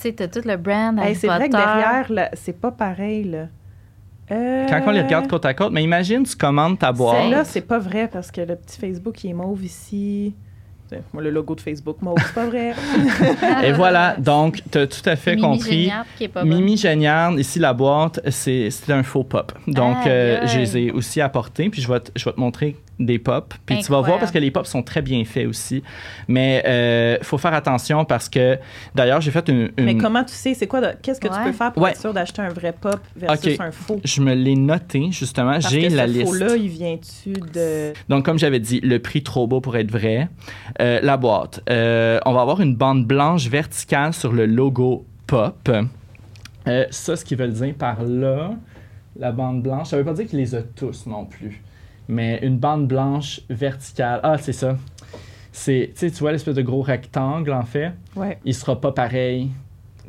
Tu 0.00 0.02
sais, 0.02 0.12
t'as 0.12 0.28
tout 0.28 0.46
le 0.46 0.56
brand 0.56 0.96
Hey, 1.00 1.16
c'est 1.16 1.26
vrai 1.26 1.48
que 1.48 1.56
derrière, 1.56 2.06
là, 2.12 2.30
c'est 2.34 2.58
pas 2.58 2.70
pareil. 2.70 3.24
Là. 3.24 3.48
Euh, 4.30 4.66
Quand 4.68 4.80
on 4.86 4.90
les 4.90 5.02
regarde 5.02 5.26
côte 5.26 5.44
à 5.44 5.54
côte, 5.54 5.72
mais 5.72 5.82
imagine, 5.82 6.22
tu 6.22 6.36
commandes 6.36 6.78
ta 6.78 6.92
boîte. 6.92 7.16
Celle-là, 7.22 7.44
c'est 7.44 7.62
pas 7.62 7.78
vrai 7.78 8.08
parce 8.12 8.30
que 8.30 8.40
le 8.40 8.54
petit 8.54 8.78
Facebook 8.78 9.24
il 9.24 9.30
est 9.30 9.34
mauve 9.34 9.64
ici. 9.64 10.34
Moi, 11.12 11.22
le 11.22 11.30
logo 11.30 11.54
de 11.54 11.60
Facebook 11.60 12.00
mauve, 12.00 12.16
c'est 12.24 12.34
pas 12.34 12.46
vrai. 12.46 12.72
Et 13.64 13.72
voilà, 13.72 14.16
donc, 14.16 14.62
tu 14.70 14.78
as 14.78 14.86
tout 14.86 15.02
à 15.04 15.16
fait 15.16 15.34
Mimi 15.36 15.42
compris. 15.42 15.82
Géniard 15.82 16.06
qui 16.16 16.24
est 16.24 16.28
pas. 16.28 16.44
Mimi 16.44 16.76
Géniard, 16.76 17.32
ici 17.32 17.58
la 17.58 17.74
boîte, 17.74 18.20
c'est 18.30 18.70
c'est 18.70 18.92
un 18.92 19.02
faux 19.02 19.24
pop. 19.24 19.52
Donc, 19.66 20.06
euh, 20.06 20.46
je 20.46 20.58
les 20.58 20.78
ai 20.78 20.90
aussi 20.90 21.20
apportés, 21.20 21.68
puis 21.68 21.82
je 21.82 21.92
vais 21.92 22.00
te, 22.00 22.10
je 22.16 22.24
vais 22.24 22.32
te 22.32 22.40
montrer 22.40 22.76
des 22.98 23.18
pops. 23.18 23.56
Puis 23.66 23.78
tu 23.82 23.90
vas 23.90 24.00
voir 24.00 24.18
parce 24.18 24.32
que 24.32 24.38
les 24.38 24.50
pops 24.50 24.68
sont 24.68 24.82
très 24.82 25.02
bien 25.02 25.24
faits 25.24 25.46
aussi. 25.46 25.82
Mais 26.26 26.62
il 27.20 27.24
faut 27.24 27.38
faire 27.38 27.54
attention 27.54 28.04
parce 28.04 28.28
que, 28.28 28.58
d'ailleurs, 28.94 29.20
j'ai 29.20 29.30
fait 29.30 29.48
une. 29.48 29.70
Mais 29.78 29.96
comment 29.96 30.24
tu 30.24 30.34
sais, 30.34 30.54
c'est 30.54 30.66
quoi, 30.66 30.80
qu'est-ce 30.94 31.20
que 31.20 31.28
tu 31.28 31.42
peux 31.44 31.52
faire 31.52 31.72
pour 31.72 31.82
Ouais. 31.82 31.90
être 31.90 32.00
sûr 32.00 32.12
d'acheter 32.12 32.42
un 32.42 32.48
vrai 32.48 32.72
pop 32.72 32.98
versus 33.16 33.60
un 33.60 33.70
faux? 33.70 34.00
Je 34.04 34.20
me 34.20 34.34
l'ai 34.34 34.56
noté, 34.56 35.10
justement. 35.10 35.60
J'ai 35.60 35.88
la 35.88 36.06
ce 36.06 36.12
liste. 36.12 36.26
faux-là, 36.26 36.56
il 36.56 36.68
vient-tu 36.68 37.32
de... 37.32 37.92
Donc, 38.08 38.24
comme 38.24 38.38
j'avais 38.38 38.60
dit, 38.60 38.80
le 38.80 38.98
prix 38.98 39.22
trop 39.22 39.46
beau 39.46 39.60
pour 39.60 39.76
être 39.76 39.90
vrai. 39.90 40.28
Euh, 40.80 41.00
la 41.02 41.16
boîte. 41.16 41.60
Euh, 41.70 42.18
on 42.26 42.32
va 42.32 42.40
avoir 42.42 42.60
une 42.60 42.74
bande 42.74 43.06
blanche 43.06 43.48
verticale 43.48 44.12
sur 44.12 44.32
le 44.32 44.46
logo 44.46 45.04
Pop. 45.26 45.70
Euh, 46.66 46.86
ça, 46.90 47.16
ce 47.16 47.24
qu'ils 47.24 47.36
veulent 47.38 47.52
dire 47.52 47.74
par 47.74 48.02
là, 48.02 48.50
la 49.16 49.32
bande 49.32 49.62
blanche, 49.62 49.88
ça 49.88 49.96
veut 49.96 50.04
pas 50.04 50.12
dire 50.14 50.26
qu'ils 50.26 50.38
les 50.38 50.54
a 50.54 50.62
tous 50.62 51.06
non 51.06 51.24
plus. 51.24 51.62
Mais 52.08 52.38
une 52.42 52.58
bande 52.58 52.88
blanche 52.88 53.40
verticale. 53.50 54.20
Ah, 54.22 54.38
c'est 54.38 54.52
ça. 54.52 54.76
C'est, 55.52 55.92
tu 55.96 56.08
vois 56.10 56.32
l'espèce 56.32 56.54
de 56.54 56.62
gros 56.62 56.82
rectangle, 56.82 57.52
en 57.52 57.64
fait. 57.64 57.92
Ouais. 58.16 58.38
Il 58.44 58.54
sera 58.54 58.80
pas 58.80 58.92
pareil 58.92 59.50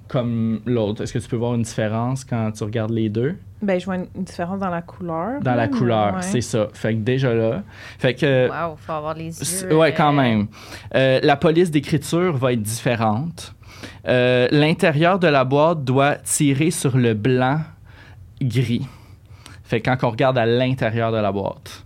comme 0.07 0.61
l'autre. 0.65 1.03
Est-ce 1.03 1.13
que 1.13 1.19
tu 1.19 1.27
peux 1.27 1.37
voir 1.37 1.55
une 1.55 1.63
différence 1.63 2.25
quand 2.25 2.51
tu 2.51 2.63
regardes 2.63 2.91
les 2.91 3.09
deux? 3.09 3.35
Ben, 3.61 3.79
je 3.79 3.85
vois 3.85 3.95
une 3.95 4.07
une 4.15 4.23
différence 4.23 4.59
dans 4.59 4.69
la 4.69 4.81
couleur. 4.81 5.41
Dans 5.41 5.55
la 5.55 5.67
couleur, 5.67 6.15
ouais. 6.15 6.21
c'est 6.21 6.41
ça. 6.41 6.67
Fait 6.73 6.93
que 6.93 6.99
déjà 6.99 7.33
là. 7.33 7.63
Fait 7.97 8.13
que. 8.13 8.47
Wow, 8.47 8.75
faut 8.77 8.91
avoir 8.91 9.13
les 9.13 9.37
yeux. 9.39 9.75
Ouais, 9.75 9.93
quand 9.93 10.13
euh, 10.13 10.21
même. 10.21 10.47
Euh, 10.95 11.19
la 11.21 11.35
police 11.35 11.71
d'écriture 11.71 12.35
va 12.37 12.53
être 12.53 12.61
différente. 12.61 13.53
Euh, 14.07 14.47
L'intérieur 14.51 15.19
de 15.19 15.27
la 15.27 15.43
boîte 15.45 15.83
doit 15.83 16.15
tirer 16.15 16.71
sur 16.71 16.97
le 16.97 17.13
blanc 17.13 17.59
gris. 18.41 18.87
Fait 19.63 19.81
que 19.81 19.89
quand 19.89 20.07
on 20.07 20.11
regarde 20.11 20.37
à 20.37 20.45
l'intérieur 20.45 21.11
de 21.11 21.17
la 21.17 21.31
boîte. 21.31 21.85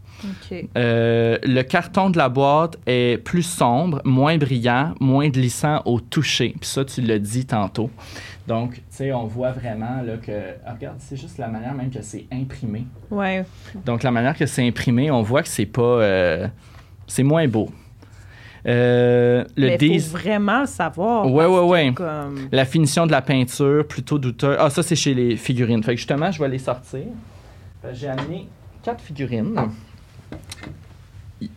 Euh, 0.78 1.38
le 1.43 1.61
carton 1.63 2.09
de 2.09 2.17
la 2.17 2.30
boîte 2.30 2.78
est 2.86 3.21
plus 3.24 3.43
sombre, 3.43 4.01
moins 4.03 4.38
brillant, 4.38 4.93
moins 4.99 5.30
glissant 5.30 5.82
au 5.86 5.99
toucher. 5.99 6.55
Puis 6.59 6.69
ça, 6.69 6.86
tu 6.86 7.01
l'as 7.01 7.19
dit 7.19 7.45
tantôt. 7.45 7.89
Donc, 8.47 8.76
tu 8.76 8.82
sais, 8.89 9.13
on 9.13 9.26
voit 9.26 9.51
vraiment 9.51 10.01
là, 10.01 10.17
que. 10.17 10.32
ah, 10.65 10.74
regarde, 10.74 10.97
c'est 10.99 11.15
juste 11.15 11.38
la 11.38 11.47
manière 11.47 11.74
même 11.74 11.89
que 11.89 12.01
c'est 12.01 12.26
imprimé. 12.32 12.86
Ouais. 13.09 13.45
Donc, 13.86 14.03
la 14.03 14.11
manière 14.11 14.38
que 14.38 14.45
c'est 14.45 14.67
imprimé, 14.67 15.11
on 15.11 15.21
voit 15.21 15.43
que 15.43 15.49
c'est 15.49 15.65
pas. 15.65 15.82
euh, 15.82 16.47
c'est 17.07 17.24
moins 17.24 17.47
beau. 17.47 17.69
Euh, 18.65 19.43
le 19.57 19.78
Mais 19.78 19.99
faut 19.99 20.17
vraiment 20.17 20.65
savoir. 20.65 21.30
Ouais, 21.30 21.45
ouais, 21.45 21.59
ouais. 21.59 21.93
Comme... 21.93 22.47
La 22.51 22.65
finition 22.65 23.05
de 23.05 23.11
la 23.11 23.21
peinture, 23.21 23.86
plutôt 23.86 24.17
douteuse. 24.17 24.55
Ah, 24.59 24.69
ça, 24.69 24.84
c'est 24.84 24.95
chez 24.95 25.13
les 25.13 25.36
figurines. 25.36 25.84
Fait 25.84 25.93
que 25.93 25.97
justement, 25.97 26.32
je 26.32 26.39
vais 26.41 26.49
les 26.49 26.59
sortir. 26.59 27.01
J'ai 27.93 28.07
amené 28.07 28.47
quatre 28.82 29.01
figurines. 29.01 29.55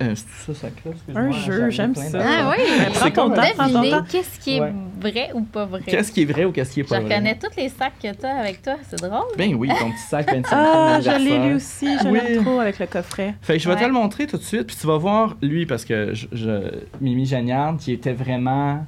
Euh, 0.03 0.14
c'est 0.14 0.53
ça, 0.55 0.61
ça 0.61 0.68
cloche, 0.70 0.95
excuse-moi, 0.97 1.22
Un 1.28 1.30
jeu, 1.32 1.70
j'aime 1.70 1.95
ça. 1.95 2.18
Ah 2.22 2.51
oui, 2.51 2.64
prends 2.95 3.11
ton 3.11 3.30
temps, 3.30 4.03
qu'est-ce 4.11 4.39
qui 4.39 4.57
est 4.57 4.61
Ouais. 4.61 4.72
vrai 5.01 5.30
ou 5.34 5.43
pas 5.43 5.64
vrai? 5.66 5.82
Qu'est-ce 5.87 6.11
qui 6.12 6.22
est 6.22 6.24
vrai 6.24 6.45
ou 6.45 6.53
qu'est-ce 6.53 6.72
qui 6.72 6.80
est 6.80 6.84
Je 6.84 6.89
pas 6.89 7.01
vrai? 7.01 7.14
reconnais 7.16 7.39
tous 7.39 7.55
les 7.57 7.68
sacs 7.68 7.95
que 8.03 8.12
tu 8.12 8.26
as 8.26 8.37
avec 8.37 8.62
toi, 8.62 8.76
c'est 8.89 9.01
drôle. 9.01 9.24
Ben 9.37 9.55
oui, 9.55 9.68
ton 9.78 9.91
petit 9.91 9.99
sac 10.09 10.30
25 10.30 10.55
Ah, 10.57 11.01
je 11.01 11.09
l'ai 11.11 11.14
anniversaire. 11.14 11.47
lu 11.49 11.55
aussi, 11.57 11.99
je 11.99 12.09
Oui. 12.09 12.20
l'aime 12.20 12.43
trop 12.45 12.61
avec 12.61 12.78
le 12.78 12.87
coffret. 12.87 13.34
Fait 13.43 13.55
que 13.55 13.59
je 13.62 13.68
vais 13.68 13.76
te 13.76 13.84
le 13.84 13.93
montrer 13.93 14.26
tout 14.26 14.37
de 14.39 14.43
suite, 14.43 14.66
puis 14.66 14.76
tu 14.80 14.87
vas 14.87 14.97
voir 14.99 15.37
lui, 15.43 15.66
parce 15.66 15.84
que 15.84 16.14
je, 16.14 16.26
je- 16.32 16.70
Mimi 17.01 17.26
Jagnard, 17.26 17.76
qui 17.76 17.93
était 17.93 18.12
vraiment 18.12 18.84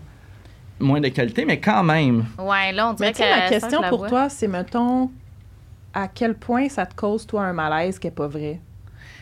moins 0.81 1.01
de 1.01 1.09
qualité, 1.09 1.45
mais 1.45 1.59
quand 1.59 1.83
même. 1.83 2.25
Ouais, 2.39 2.73
là, 2.73 2.91
on 2.91 2.93
dirait 2.95 3.09
Mais 3.09 3.13
que 3.13 3.19
tu 3.19 3.25
sais, 3.25 3.31
la 3.31 3.43
ça, 3.43 3.49
question 3.49 3.83
je 3.83 3.89
pour 3.89 3.99
vois. 3.99 4.09
toi, 4.09 4.29
c'est, 4.29 4.47
mettons, 4.49 5.11
à 5.95 6.07
quel 6.07 6.35
point 6.35 6.69
ça 6.69 6.87
te 6.87 6.95
cause, 6.95 7.27
toi, 7.27 7.43
un 7.45 7.53
malaise 7.53 7.99
qui 7.99 8.07
n'est 8.07 8.13
pas 8.13 8.29
vrai? 8.29 8.61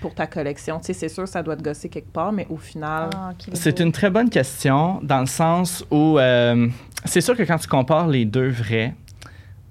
Pour 0.06 0.14
ta 0.14 0.28
collection? 0.28 0.78
Tu 0.78 0.86
sais, 0.86 0.92
c'est 0.92 1.08
sûr, 1.08 1.26
ça 1.26 1.42
doit 1.42 1.56
te 1.56 1.62
gosser 1.64 1.88
quelque 1.88 2.12
part, 2.12 2.30
mais 2.30 2.46
au 2.48 2.56
final... 2.56 3.10
Ah, 3.12 3.32
C'est 3.54 3.80
une 3.80 3.90
très 3.90 4.08
bonne 4.08 4.30
question, 4.30 5.00
dans 5.02 5.18
le 5.18 5.26
sens 5.26 5.84
où 5.90 6.16
euh, 6.20 6.68
c'est 7.04 7.20
sûr 7.20 7.36
que 7.36 7.42
quand 7.42 7.58
tu 7.58 7.66
compares 7.66 8.06
les 8.06 8.24
deux 8.24 8.48
vrais, 8.50 8.94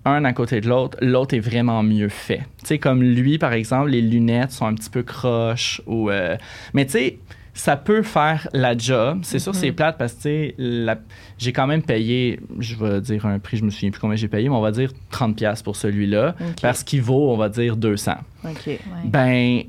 un 0.04 0.26
à 0.26 0.34
côté 0.34 0.60
de 0.60 0.68
l'autre, 0.68 0.98
l'autre 1.02 1.34
est 1.36 1.40
vraiment 1.40 1.82
mieux 1.84 2.10
fait. 2.10 2.40
Tu 2.60 2.66
sais, 2.66 2.80
comme 2.80 3.02
lui, 3.02 3.38
par 3.38 3.54
exemple, 3.54 3.92
les 3.92 4.02
lunettes 4.02 4.52
sont 4.52 4.66
un 4.66 4.74
petit 4.76 4.90
peu 4.90 5.04
croches. 5.04 5.82
Ou, 5.88 6.10
euh, 6.10 6.36
mais 6.74 6.86
tu 6.86 6.92
sais, 6.92 7.20
ça 7.54 7.78
peut 7.78 8.04
faire 8.04 8.50
la 8.52 8.78
job. 8.78 9.22
C'est 9.24 9.40
sûr, 9.40 9.54
Mhm. 9.54 9.60
c'est 9.60 9.72
plate 9.72 9.98
parce 9.98 10.12
que 10.14 10.18
tu 10.18 10.24
sais, 10.24 10.56
la- 10.58 11.00
j'ai 11.38 11.54
quand 11.54 11.66
même 11.66 11.82
payé, 11.82 12.40
je 12.60 12.76
vais 12.76 13.00
dire 13.00 13.26
un 13.26 13.40
prix, 13.40 13.56
je 13.58 13.64
me 13.64 13.70
souviens 13.72 13.90
plus 13.92 14.00
combien 14.02 14.18
j'ai 14.18 14.28
payé, 14.28 14.50
mais 14.50 14.56
on 14.56 14.62
va 14.62 14.72
dire 14.72 14.92
30$ 15.10 15.64
pour 15.64 15.78
celui-là. 15.78 16.36
Parce 16.62 16.84
qu'il 16.84 17.02
vaut, 17.02 17.32
on 17.32 17.38
va 17.38 17.48
dire, 17.48 17.78
200. 17.78 18.16
OK. 18.44 18.52
Ouais. 18.68 18.78
Ben, 19.06 19.62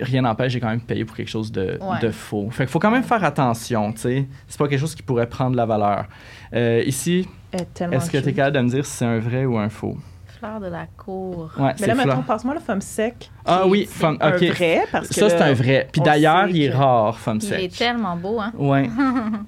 rien 0.00 0.22
n'empêche, 0.22 0.52
j'ai 0.52 0.60
quand 0.60 0.68
même 0.68 0.80
payé 0.80 1.04
pour 1.04 1.16
quelque 1.16 1.28
chose 1.30 1.50
de, 1.52 1.78
Ouais. 1.80 1.98
de 2.00 2.10
faux. 2.10 2.48
Fait 2.50 2.64
qu'il 2.64 2.70
faut 2.72 2.78
quand 2.78 2.90
même 2.90 3.02
faire 3.02 3.22
attention, 3.24 3.92
tu 3.92 4.00
sais. 4.00 4.26
C'est 4.46 4.58
pas 4.58 4.68
quelque 4.68 4.80
chose 4.80 4.94
qui 4.94 5.02
pourrait 5.02 5.28
prendre 5.28 5.56
la 5.56 5.66
valeur. 5.66 6.06
Euh, 6.54 6.82
ici, 6.86 7.28
est-ce 7.52 8.10
que 8.10 8.18
tu 8.18 8.28
es 8.28 8.32
capable 8.32 8.56
de 8.56 8.62
me 8.62 8.68
dire 8.68 8.84
si 8.86 8.92
c'est 8.98 9.04
un 9.04 9.18
vrai 9.18 9.44
ou 9.44 9.58
un 9.58 9.68
faux? 9.68 9.96
Fleur 10.38 10.60
de 10.60 10.66
la 10.68 10.86
cour. 10.96 11.50
Ouais, 11.58 11.64
Mais 11.66 11.74
c'est 11.78 11.86
là, 11.88 11.94
Fleur. 11.94 12.06
mettons, 12.06 12.22
passe-moi 12.22 12.54
le 12.54 12.60
femme 12.60 12.80
sec. 12.80 13.28
Ah 13.44 13.66
oui, 13.66 13.86
femme- 13.90 14.18
un 14.20 14.36
ok. 14.36 14.44
vrai, 14.44 14.84
parce 14.92 15.08
que 15.08 15.14
Ça, 15.14 15.28
c'est 15.30 15.42
un 15.42 15.52
vrai. 15.52 15.88
Puis 15.90 16.00
d'ailleurs, 16.00 16.46
il 16.48 16.62
est 16.62 16.70
rare, 16.70 17.18
femme 17.18 17.38
Il 17.42 17.48
sec. 17.48 17.60
est 17.60 17.76
tellement 17.76 18.16
beau, 18.16 18.38
hein? 18.40 18.52
Ouais. 18.56 18.88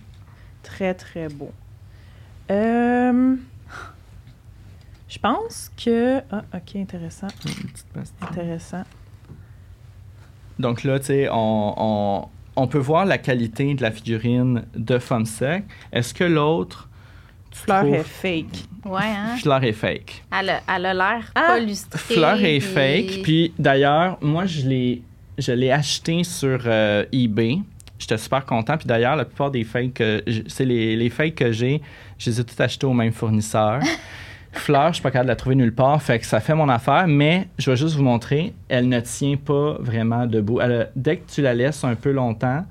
Très, 0.64 0.92
très 0.94 1.28
beau. 1.28 1.50
Euh, 2.50 3.36
je 5.08 5.18
pense 5.18 5.70
que... 5.82 6.18
Ah, 6.30 6.42
OK, 6.54 6.76
intéressant, 6.76 7.28
Une 7.46 7.70
petite 7.70 7.86
pastille. 7.92 8.28
intéressant. 8.28 8.82
Donc 10.60 10.84
là, 10.84 10.98
tu 10.98 11.06
sais, 11.06 11.28
on, 11.30 11.74
on, 11.76 12.28
on 12.56 12.66
peut 12.66 12.78
voir 12.78 13.04
la 13.06 13.18
qualité 13.18 13.74
de 13.74 13.82
la 13.82 13.90
figurine 13.90 14.64
de 14.76 14.98
femme 14.98 15.26
sec. 15.26 15.64
Est-ce 15.92 16.14
que 16.14 16.24
l'autre. 16.24 16.88
Fleur 17.52 17.80
trouves- 17.82 17.94
est 17.94 18.04
fake. 18.04 18.64
Ouais, 18.84 19.00
hein? 19.04 19.36
Fleur 19.42 19.64
est 19.64 19.72
fake. 19.72 20.22
Elle 20.38 20.50
a 20.50 20.60
elle 20.72 20.86
a 20.86 20.94
l'air 20.94 21.32
Ah! 21.34 21.40
pas 21.48 21.58
lustrée. 21.60 22.14
Fleur 22.14 22.40
est 22.42 22.60
fake. 22.60 23.22
Puis 23.22 23.52
d'ailleurs, 23.58 24.18
moi, 24.22 24.46
je 24.46 24.68
l'ai, 24.68 25.02
je 25.38 25.52
l'ai 25.52 25.70
acheté 25.72 26.22
sur 26.22 26.60
euh, 26.66 27.04
eBay. 27.12 27.58
J'étais 27.98 28.18
super 28.18 28.46
content. 28.46 28.76
Puis 28.78 28.86
d'ailleurs, 28.86 29.16
la 29.16 29.24
plupart 29.24 29.50
des 29.50 29.64
fakes, 29.64 30.02
c'est 30.46 30.64
les, 30.64 30.96
les 30.96 31.10
fakes 31.10 31.34
que 31.34 31.50
j'ai, 31.52 31.82
je 32.18 32.30
les 32.30 32.40
ai 32.40 32.44
toutes 32.44 32.60
achetées 32.60 32.86
au 32.86 32.94
même 32.94 33.12
fournisseur. 33.12 33.80
Fleur, 34.52 34.88
je 34.88 34.94
suis 34.94 35.02
pas 35.02 35.10
capable 35.10 35.26
de 35.26 35.32
la 35.32 35.36
trouver 35.36 35.54
nulle 35.56 35.74
part. 35.74 36.02
Fait 36.02 36.18
que 36.18 36.26
ça 36.26 36.40
fait 36.40 36.54
mon 36.54 36.68
affaire. 36.68 37.06
Mais 37.06 37.48
je 37.58 37.70
vais 37.70 37.76
juste 37.76 37.94
vous 37.96 38.02
montrer, 38.02 38.52
elle 38.68 38.88
ne 38.88 38.98
tient 39.00 39.36
pas 39.36 39.76
vraiment 39.80 40.26
debout. 40.26 40.60
Elle 40.60 40.72
a- 40.72 40.86
dès 40.96 41.18
que 41.18 41.30
tu 41.30 41.40
la 41.42 41.54
laisses 41.54 41.84
un 41.84 41.94
peu 41.94 42.10
longtemps, 42.10 42.64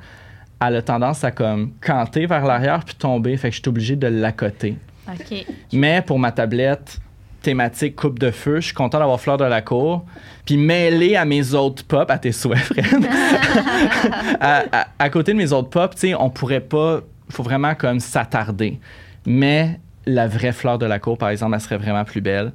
elle 0.61 0.75
a 0.75 0.81
tendance 0.81 1.23
à 1.23 1.31
comme 1.31 1.71
canter 1.79 2.25
vers 2.25 2.45
l'arrière 2.45 2.83
puis 2.83 2.95
tomber. 2.95 3.37
Fait 3.37 3.49
que 3.49 3.55
je 3.55 3.61
suis 3.61 3.69
obligé 3.69 3.95
de 3.95 4.07
l'accoter. 4.07 4.75
OK. 5.07 5.45
Mais 5.73 6.01
pour 6.01 6.19
ma 6.19 6.31
tablette 6.33 6.99
thématique 7.41 7.95
coupe 7.95 8.19
de 8.19 8.31
feu, 8.31 8.55
je 8.59 8.65
suis 8.65 8.73
content 8.73 8.99
d'avoir 8.99 9.19
Fleur 9.21 9.37
de 9.37 9.45
la 9.45 9.61
Cour. 9.61 10.05
Puis 10.45 10.57
mêlé 10.57 11.15
à 11.15 11.23
mes 11.23 11.53
autres 11.53 11.85
pop, 11.85 12.11
à 12.11 12.17
tes 12.17 12.33
souhaits, 12.33 12.59
Fred, 12.59 12.83
à, 14.41 14.63
à- 14.71 14.87
à 14.99 15.09
côté 15.09 15.31
de 15.31 15.37
mes 15.37 15.51
autres 15.53 15.69
pop, 15.69 15.93
tu 15.95 16.01
sais, 16.09 16.15
on 16.15 16.29
pourrait 16.29 16.59
pas. 16.59 16.99
faut 17.29 17.43
vraiment 17.43 17.75
comme 17.75 17.99
s'attarder. 18.01 18.79
Mais 19.25 19.79
la 20.05 20.27
vraie 20.27 20.53
Fleur 20.53 20.77
de 20.77 20.85
la 20.85 20.99
Cour, 20.99 21.17
par 21.17 21.29
exemple, 21.29 21.55
elle 21.55 21.61
serait 21.61 21.77
vraiment 21.77 22.03
plus 22.05 22.21
belle. 22.21 22.51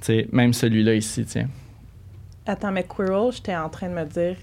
Tu 0.00 0.06
sais, 0.06 0.28
même 0.32 0.52
celui-là 0.52 0.94
ici, 0.94 1.24
tiens. 1.24 1.48
Attends, 2.46 2.72
mais 2.72 2.84
Quirrell, 2.84 3.32
j'étais 3.32 3.56
en 3.56 3.68
train 3.68 3.88
de 3.88 3.94
me 3.94 4.04
dire... 4.04 4.36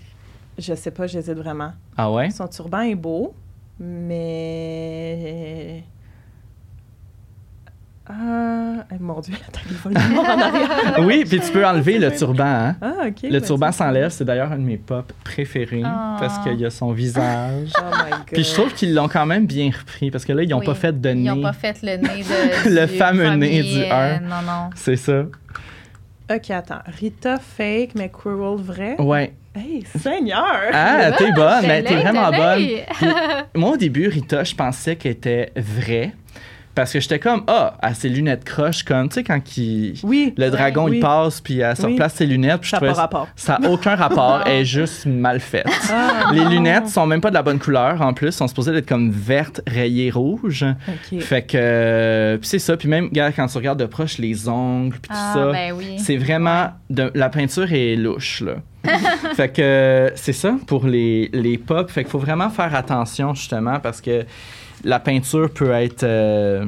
Je 0.58 0.76
sais 0.76 0.92
pas, 0.92 1.08
j'hésite 1.08 1.38
vraiment. 1.38 1.74
Ah 1.98 2.12
ouais? 2.12 2.30
Son 2.30 2.48
turban 2.48 2.82
est 2.82 2.96
beau, 2.96 3.34
mais... 3.80 4.14
Ah, 8.10 8.84
eh, 8.92 8.96
mon 9.00 9.22
Dieu, 9.22 9.34
la 9.34 9.48
table 9.52 9.76
va 9.82 9.90
le 10.10 10.14
voir 10.14 10.26
en 10.38 10.42
arrière. 10.42 10.96
Oui, 11.08 11.24
puis 11.26 11.40
tu 11.40 11.52
peux 11.54 11.66
enlever 11.66 12.00
le 12.00 12.12
turban, 12.14 12.44
hein? 12.44 12.76
Ah, 12.82 12.94
OK. 13.08 13.24
Le 13.24 13.30
ben, 13.30 13.42
turban 13.42 13.68
tu- 13.72 13.78
s'enlève, 13.78 14.10
c'est 14.10 14.26
d'ailleurs 14.26 14.52
un 14.52 14.58
de 14.58 14.64
mes 14.64 14.76
pop 14.78 15.14
préférés 15.24 15.84
Ah. 15.86 16.18
parce 16.20 16.38
qu'il 16.40 16.60
y 16.60 16.66
a 16.66 16.70
son 16.70 16.92
visage. 16.92 17.70
Oh 17.80 17.84
my 18.04 18.10
God. 18.12 18.20
Puis 18.34 18.44
je 18.44 18.54
trouve 18.54 18.74
qu'ils 18.74 18.94
l'ont 18.94 19.08
quand 19.08 19.26
même 19.26 19.46
bien 19.46 19.70
repris 19.72 20.12
parce 20.12 20.26
que 20.26 20.34
là, 20.34 20.44
ils 20.44 20.50
n'ont 20.50 20.60
Oui. 20.60 20.66
pas 20.66 20.76
fait 20.76 21.00
de 21.00 21.10
Ils 21.12 21.16
nez. 21.24 21.30
n'ont 21.30 21.42
pas 21.42 21.54
fait 21.54 21.78
le 21.82 21.96
nez 21.96 22.24
de. 22.24 22.70
Le 22.76 22.88
du 22.88 22.98
fameux 22.98 23.30
nez 23.36 23.64
du 23.64 23.84
euh, 23.84 24.18
un. 24.18 24.20
non, 24.20 24.42
non. 24.46 24.70
C'est 24.76 24.98
ça. 24.98 25.24
OK, 26.34 26.52
attends. 26.52 26.80
Rita 27.00 27.38
fake, 27.38 27.92
mais 27.96 28.10
Quirrell 28.10 28.58
vrai? 28.58 28.96
Ouais. 29.00 29.34
Hey, 29.56 29.84
Seigneur! 29.98 30.44
Ah, 30.74 31.12
t'es 31.18 31.32
bonne, 31.32 31.62
De 31.62 31.68
mais 31.68 31.84
t'es 31.84 31.96
vraiment 31.96 32.32
bonne. 32.32 32.66
Moi, 33.56 33.70
au 33.72 33.78
début, 33.78 34.08
Rita, 34.08 34.44
je 34.44 34.56
pensais 34.56 34.96
qu'elle 34.96 35.12
était 35.12 35.52
vraie. 35.56 36.12
Parce 36.76 36.92
que 36.92 37.00
j'étais 37.00 37.20
comme, 37.20 37.44
ah, 37.48 37.76
à 37.82 37.94
ses 37.94 38.10
lunettes 38.10 38.44
croches, 38.44 38.84
comme, 38.84 39.08
tu 39.08 39.16
sais, 39.16 39.24
quand 39.24 39.58
il- 39.58 39.94
Oui. 40.04 40.34
le 40.38 40.50
dragon, 40.50 40.86
oui. 40.86 40.98
il 40.98 41.00
passe, 41.02 41.40
puis 41.40 41.60
elle 41.60 41.76
se 41.78 41.86
Oui. 41.86 41.92
replace 41.94 42.16
ses 42.16 42.26
lunettes. 42.26 42.62
Puis 42.62 42.72
je 42.74 42.78
Ça 42.78 42.82
n'a 42.86 42.94
rapport. 42.94 43.28
Ça 43.36 43.60
n'a 43.62 43.70
aucun 43.70 43.96
rapport, 43.96 44.42
elle 44.48 44.62
est 44.62 44.66
juste 44.66 45.06
mal 45.06 45.40
faite. 45.40 45.68
Ah, 45.92 46.32
Les 46.34 46.44
lunettes 46.46 46.88
sont 46.88 47.06
même 47.06 47.22
pas 47.22 47.30
de 47.30 47.36
la 47.36 47.44
bonne 47.44 47.60
couleur, 47.60 48.02
en 48.02 48.14
plus. 48.14 48.28
Elles 48.28 48.34
sont 48.34 48.48
supposées 48.48 48.76
être 48.76 48.88
comme 48.88 49.12
vertes, 49.12 49.62
rayées 49.68 50.10
rouges. 50.10 50.66
OK. 50.88 51.20
Fait 51.22 51.44
que, 51.44 51.58
euh, 51.60 52.38
puis 52.38 52.48
c'est 52.48 52.60
ça. 52.60 52.76
Puis 52.76 52.88
même, 52.88 53.06
regarde, 53.06 53.34
quand 53.36 53.46
tu 53.48 53.58
regardes 53.58 53.80
de 53.80 53.86
proche 53.86 54.18
les 54.18 54.50
ongles, 54.50 54.94
puis 55.00 55.10
tout 55.10 55.16
Ah, 55.16 55.32
ça, 55.36 55.52
ben 55.52 55.74
oui. 55.78 55.96
c'est 56.00 56.18
vraiment. 56.18 56.72
De, 56.90 57.12
la 57.14 57.30
peinture 57.30 57.72
est 57.72 57.96
louche, 57.96 58.42
là. 58.42 58.54
fait 59.36 59.50
que 59.50 59.62
euh, 59.62 60.10
c'est 60.16 60.34
ça 60.34 60.56
pour 60.68 60.86
les, 60.88 61.30
les 61.34 61.58
pop. 61.58 61.90
Fait 61.90 62.04
qu'il 62.04 62.12
faut 62.12 62.20
vraiment 62.20 62.50
faire 62.50 62.74
attention, 62.76 63.34
justement, 63.34 63.80
parce 63.80 64.02
que 64.02 64.26
la 64.84 65.00
peinture 65.00 65.52
peut 65.54 65.72
être 65.72 66.04
euh, 66.04 66.66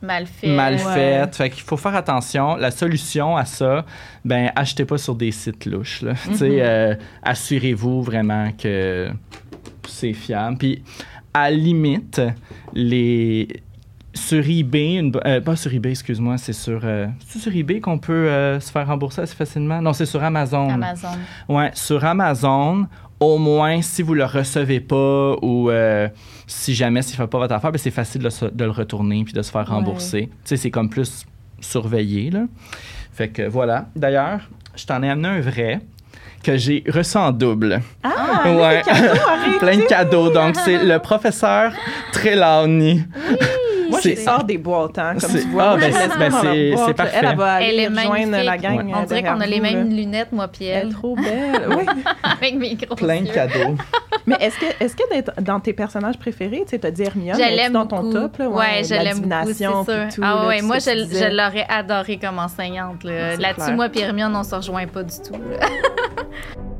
Mal 0.00 0.26
fait. 0.26 0.48
mal 0.48 0.74
Ouais. 0.74 0.78
faite. 0.80 1.36
Fait 1.36 1.50
qu'il 1.50 1.62
faut 1.62 1.76
faire 1.76 1.94
attention. 1.94 2.56
La 2.56 2.70
solution 2.70 3.36
à 3.36 3.44
ça, 3.44 3.84
ben, 4.24 4.50
achetez 4.56 4.84
pas 4.84 4.98
sur 4.98 5.14
des 5.14 5.30
sites 5.30 5.64
louches, 5.66 6.02
là. 6.02 6.12
Mhm. 6.28 6.36
euh, 6.42 6.94
assurez-vous 7.22 8.02
vraiment 8.02 8.50
que 8.52 9.10
c'est 9.88 10.12
fiable. 10.12 10.58
Puis, 10.58 10.82
à 11.34 11.50
limite, 11.50 12.20
les 12.74 13.48
sur 14.14 14.46
eBay, 14.46 14.96
une 14.96 15.12
euh, 15.24 15.40
pas 15.40 15.56
sur 15.56 15.72
eBay, 15.72 15.90
excuse-moi, 15.92 16.36
c'est 16.36 16.52
sur, 16.52 16.82
euh, 16.84 17.06
sur 17.26 17.54
eBay 17.54 17.80
qu'on 17.80 17.98
peut 17.98 18.12
euh, 18.12 18.60
se 18.60 18.70
faire 18.70 18.86
rembourser 18.86 19.22
assez 19.22 19.34
facilement? 19.34 19.80
Non, 19.80 19.94
c'est 19.94 20.04
sur 20.04 20.22
Amazon. 20.22 20.68
Amazon. 20.68 21.08
Ouais, 21.48 21.70
sur 21.74 22.04
Amazon, 22.04 22.86
au 23.22 23.38
moins, 23.38 23.80
si 23.82 24.02
vous 24.02 24.14
le 24.14 24.24
recevez 24.24 24.80
pas 24.80 25.34
ou 25.42 25.70
euh, 25.70 26.08
si 26.46 26.74
jamais 26.74 27.02
s'il 27.02 27.16
fait 27.16 27.26
pas 27.26 27.38
votre 27.38 27.54
affaire, 27.54 27.72
ben, 27.72 27.78
c'est 27.78 27.90
facile 27.90 28.22
de, 28.22 28.30
se- 28.30 28.44
de 28.46 28.64
le 28.64 28.70
retourner 28.70 29.24
puis 29.24 29.32
de 29.32 29.42
se 29.42 29.50
faire 29.50 29.62
Ouais. 29.62 29.74
rembourser. 29.76 30.22
Tu 30.28 30.32
sais, 30.44 30.56
c'est 30.56 30.70
comme 30.70 30.88
plus 30.90 31.24
surveillé, 31.60 32.30
là. 32.30 32.44
Fait 33.12 33.28
que 33.28 33.42
voilà. 33.42 33.86
D'ailleurs, 33.96 34.40
je 34.74 34.84
t'en 34.86 35.02
ai 35.02 35.10
amené 35.10 35.28
un 35.28 35.40
vrai 35.40 35.80
que 36.42 36.56
j'ai 36.56 36.82
reçu 36.88 37.16
en 37.18 37.30
double. 37.30 37.80
Ah, 38.02 38.42
Ouais. 38.46 38.78
les 38.78 38.82
cadeaux! 38.82 39.18
Plein 39.60 39.76
de 39.76 39.82
cadeaux. 39.82 40.30
Donc, 40.30 40.56
c'est 40.56 40.82
le 40.84 40.98
professeur 40.98 41.72
Trelawney. 42.12 43.04
Moi, 43.92 44.00
je 44.02 44.14
sors 44.16 44.44
des 44.44 44.58
boîtes, 44.58 44.98
hein, 44.98 45.14
comme 45.20 45.30
tu 45.30 45.38
vois. 45.48 45.62
ah, 45.72 45.76
ben, 45.76 45.92
je 45.92 45.96
c'est- 45.96 46.08
ben, 46.18 46.30
parfait. 46.30 46.70
Elle, 47.18 47.24
elle 47.24 47.36
va 47.36 47.62
Elle 47.62 47.68
aller 47.80 47.82
est 47.82 47.88
rejoindre 47.88 48.44
la 48.44 48.58
gang. 48.58 48.76
Ouais. 48.86 48.92
euh, 48.92 48.96
On 49.00 49.04
dirait 49.04 49.22
qu'on 49.22 49.40
a 49.40 49.46
les 49.46 49.60
mêmes 49.60 49.88
là. 49.90 49.96
lunettes, 49.96 50.32
moi, 50.32 50.48
puis 50.48 50.64
Elle 50.66 50.88
est 50.88 50.92
trop 50.92 51.14
belle. 51.14 51.68
Oui. 51.76 51.84
Avec 52.22 52.54
mes 52.56 52.74
gros 52.74 52.94
Plein 52.96 53.22
de 53.22 53.28
cadeaux. 53.30 53.76
Mais 54.26 54.36
est-ce 54.40 54.58
que, 54.58 54.66
est-ce 54.84 54.94
que 54.96 55.08
d'être 55.10 55.32
dans 55.40 55.58
tes 55.60 55.72
personnages 55.72 56.18
préférés, 56.18 56.62
tu 56.64 56.70
sais, 56.70 56.78
t'as 56.78 56.90
dit 56.90 57.02
Hermione, 57.02 57.36
Je 57.36 57.70
dans 57.72 57.86
ton 57.86 58.02
beaucoup. 58.02 58.12
top, 58.12 58.38
là, 58.38 58.48
ouais, 58.48 58.84
je 58.84 58.94
la 58.94 59.02
l'aime 59.04 59.20
beaucoup, 59.20 59.46
c'est 59.48 59.54
sûr. 59.64 59.84
puis 60.10 60.22
ah 60.22 60.46
ouais, 60.46 60.62
moi, 60.62 60.78
je, 60.78 60.90
je 60.90 61.34
l'aurais 61.34 61.66
adoré 61.68 62.18
comme 62.18 62.38
enseignante. 62.38 63.04
Là-dessus, 63.04 63.72
moi 63.74 63.88
et 63.94 64.00
Hermione, 64.00 64.34
on 64.36 64.42
se 64.44 64.54
rejoint 64.54 64.86
pas 64.86 65.02
du 65.02 65.16
tout. 65.16 65.34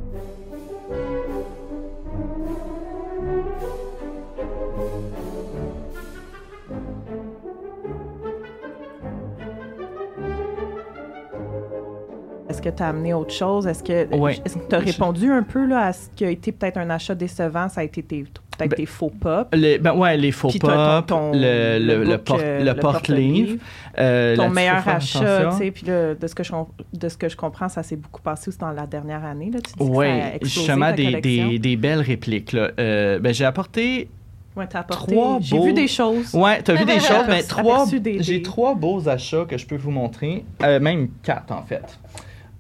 est-ce 12.53 12.63
que 12.63 12.69
tu 12.69 12.83
as 12.83 12.89
amené 12.89 13.13
autre 13.15 13.33
chose? 13.35 13.67
Est-ce 13.67 13.83
que 13.83 14.15
Ouais. 14.17 14.37
que 14.37 14.49
tu 14.69 14.75
as 14.75 14.79
répondu 14.79 15.31
un 15.33 15.43
peu 15.43 15.67
là, 15.67 15.87
à 15.87 15.93
ce 15.93 16.09
qui 16.15 16.25
a 16.25 16.31
été 16.31 16.53
peut-être 16.53 16.77
un 16.79 16.89
achat 16.91 17.15
décevant? 17.15 17.69
Ça 17.69 17.81
a 17.81 17.85
été 17.85 18.03
peut-être 18.03 18.41
Ben, 18.59 18.69
tes 18.69 18.87
faux 18.87 19.11
pop. 19.11 19.49
Les, 19.55 19.79
ben 19.79 19.95
ouais, 19.95 20.17
les 20.17 20.31
faux 20.31 20.49
pop, 20.61 20.71
ton- 20.71 21.03
ton- 21.03 21.33
le, 21.35 21.79
le, 21.81 22.05
le 22.05 22.19
porte- 22.19 22.41
euh, 22.45 22.75
porte-livre. 22.75 23.57
euh, 23.99 24.37
Ton 24.37 24.51
meilleur 24.51 24.87
achat, 24.87 25.51
tu 25.51 25.57
sais, 25.59 25.71
puis 25.71 25.83
de 25.85 26.17
ce 26.27 26.35
que 26.35 26.45
je 26.45 26.53
de 26.93 27.09
ce 27.09 27.17
que 27.17 27.29
je 27.29 27.37
comprends, 27.37 27.69
ça 27.69 27.83
s'est 27.83 27.97
beaucoup 27.97 28.21
passé 28.23 28.49
aussi 28.51 28.59
dans 28.59 28.71
la 28.71 28.87
dernière 28.87 29.25
année 29.25 29.51
là. 29.51 29.59
Tu 29.61 29.73
dis 29.73 29.91
que 29.91 29.95
ça 29.97 30.01
a 30.03 30.07
explosé 30.35 30.45
justement, 30.45 30.87
ta 30.87 30.93
des, 30.93 31.21
des, 31.21 31.59
des 31.59 31.77
belles 31.77 32.01
répliques. 32.03 32.53
Là. 32.53 32.71
Euh, 32.79 33.19
ben, 33.19 33.33
j'ai 33.35 33.45
apporté. 33.47 34.09
Ouais, 34.55 34.67
t'as 34.69 34.81
apporté. 34.81 35.17
J'ai 35.41 35.57
beaux- 35.57 35.65
vu 35.65 35.73
des 35.73 35.89
choses. 35.89 36.35
Ouais, 36.35 36.61
t'as 36.63 36.75
vu 36.75 36.85
des 36.85 37.01
choses, 37.01 37.25
mais 37.27 37.43
trois. 37.43 37.87
des- 37.87 38.23
J'ai 38.23 38.43
trois 38.43 38.75
beaux 38.75 39.09
achats 39.09 39.47
que 39.49 39.57
je 39.57 39.67
peux 39.67 39.77
vous 39.77 39.91
montrer. 39.91 40.45
Euh, 40.63 40.79
même 40.79 41.09
quatre, 41.23 41.51
en 41.53 41.63
fait. 41.63 41.99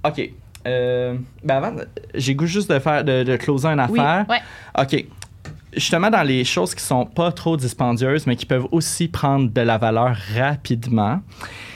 OK. 0.04 0.30
Euh, 0.66 1.16
ben 1.42 1.56
avant, 1.56 1.74
j'ai 2.14 2.34
goût 2.34 2.46
juste 2.46 2.70
de 2.70 2.78
faire 2.78 3.02
de, 3.04 3.24
de 3.24 3.36
closer 3.36 3.68
une 3.68 3.84
Oui. 3.88 3.98
affaire. 4.00 4.26
Ouais. 4.28 4.40
OK. 4.80 5.04
Justement, 5.74 6.10
dans 6.10 6.22
les 6.22 6.44
choses 6.44 6.74
qui 6.74 6.84
sont 6.84 7.06
pas 7.06 7.32
trop 7.32 7.56
dispendieuses, 7.56 8.26
mais 8.26 8.36
qui 8.36 8.44
peuvent 8.46 8.68
aussi 8.72 9.08
prendre 9.08 9.50
de 9.50 9.60
la 9.62 9.78
valeur 9.78 10.14
rapidement, 10.36 11.20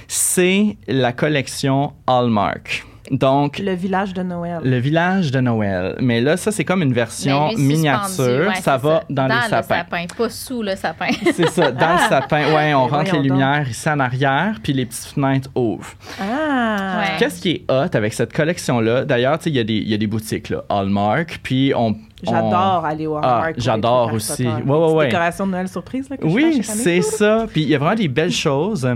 c'est 0.07 0.77
la 0.87 1.13
collection 1.13 1.95
Hallmark. 2.07 2.85
Donc, 3.11 3.59
Le 3.59 3.73
village 3.75 4.15
de 4.15 4.23
Noël. 4.23 4.61
le 4.65 4.79
village 4.79 5.31
de 5.31 5.41
Noël. 5.41 5.95
Mais 6.01 6.21
là, 6.21 6.37
ça, 6.37 6.51
c'est 6.51 6.65
comme 6.65 6.83
une 6.83 6.93
version 6.93 7.49
Ben, 7.51 7.57
lui, 7.57 7.63
miniature. 7.65 8.09
suspendu, 8.09 8.49
ouais, 8.49 8.55
ça 8.63 8.77
va 8.77 9.03
dans, 9.09 9.27
les 9.29 9.35
le 9.35 9.41
sapins. 9.49 9.77
sapin, 9.77 10.05
pas 10.17 10.29
sous 10.29 10.63
le 10.63 10.75
sapin. 10.77 11.07
C'est 11.35 11.49
ça, 11.49 11.71
dans 11.71 11.93
le 11.93 11.99
sapin. 12.09 12.55
Ouais, 12.55 12.75
on 12.75 12.87
Mais 12.87 12.91
rentre 12.91 13.05
les 13.05 13.11
voyons 13.11 13.23
donc. 13.23 13.23
lumières 13.33 13.69
ici 13.69 13.89
en 13.89 14.01
arrière, 14.01 14.57
puis 14.63 14.73
les 14.73 14.87
petites 14.87 15.05
fenêtres 15.15 15.51
ouvrent. 15.55 15.93
Ah! 16.21 16.99
Ouais. 17.01 17.07
Qu'est-ce 17.19 17.41
qui 17.41 17.51
est 17.51 17.65
hot 17.71 17.95
avec 17.95 18.13
cette 18.13 18.33
collection-là? 18.33 19.05
D'ailleurs, 19.05 19.39
tu 19.39 19.45
sais, 19.45 19.51
il 19.51 19.57
y, 19.57 19.61
a 19.61 19.65
des- 19.65 19.75
il 19.75 19.89
y 19.89 19.95
a 19.95 19.99
des 19.99 20.07
boutiques, 20.07 20.49
là, 20.51 20.65
Hallmark, 20.69 21.41
puis 21.43 21.73
on... 21.77 21.95
J'adore 22.23 22.85
aller 22.85 23.07
au 23.07 23.17
Ah, 23.17 23.21
Hallmark. 23.37 23.55
j'adore 23.59 24.13
aussi. 24.15 24.47
Ouais, 24.49 24.63
ouais, 24.65 24.93
ouais. 24.95 25.07
Décoration 25.07 25.47
de 25.47 25.53
Noël 25.53 25.69
surprise 25.69 26.09
là, 26.09 26.17
que 26.17 26.25
Oui, 26.27 26.61
c'est 26.63 27.03
ça. 27.03 27.47
Puis 27.53 27.63
il 27.63 27.69
y 27.69 27.75
a 27.75 27.79
vraiment 27.79 27.95
des 27.95 28.09
belles 28.09 28.33
choses. 28.33 28.89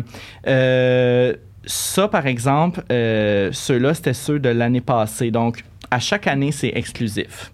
Euh, 0.47 1.35
ça, 1.67 2.09
par 2.09 2.27
exemple, 2.27 2.83
euh, 2.91 3.51
ceux-là, 3.53 3.95
c'était 3.95 4.15
ceux 4.15 4.39
de 4.39 4.49
l'année 4.49 4.81
passée. 4.81 5.31
Donc, 5.31 5.65
à 5.91 5.99
chaque 5.99 6.27
année, 6.27 6.53
c'est 6.53 6.73
exclusif. 6.75 7.53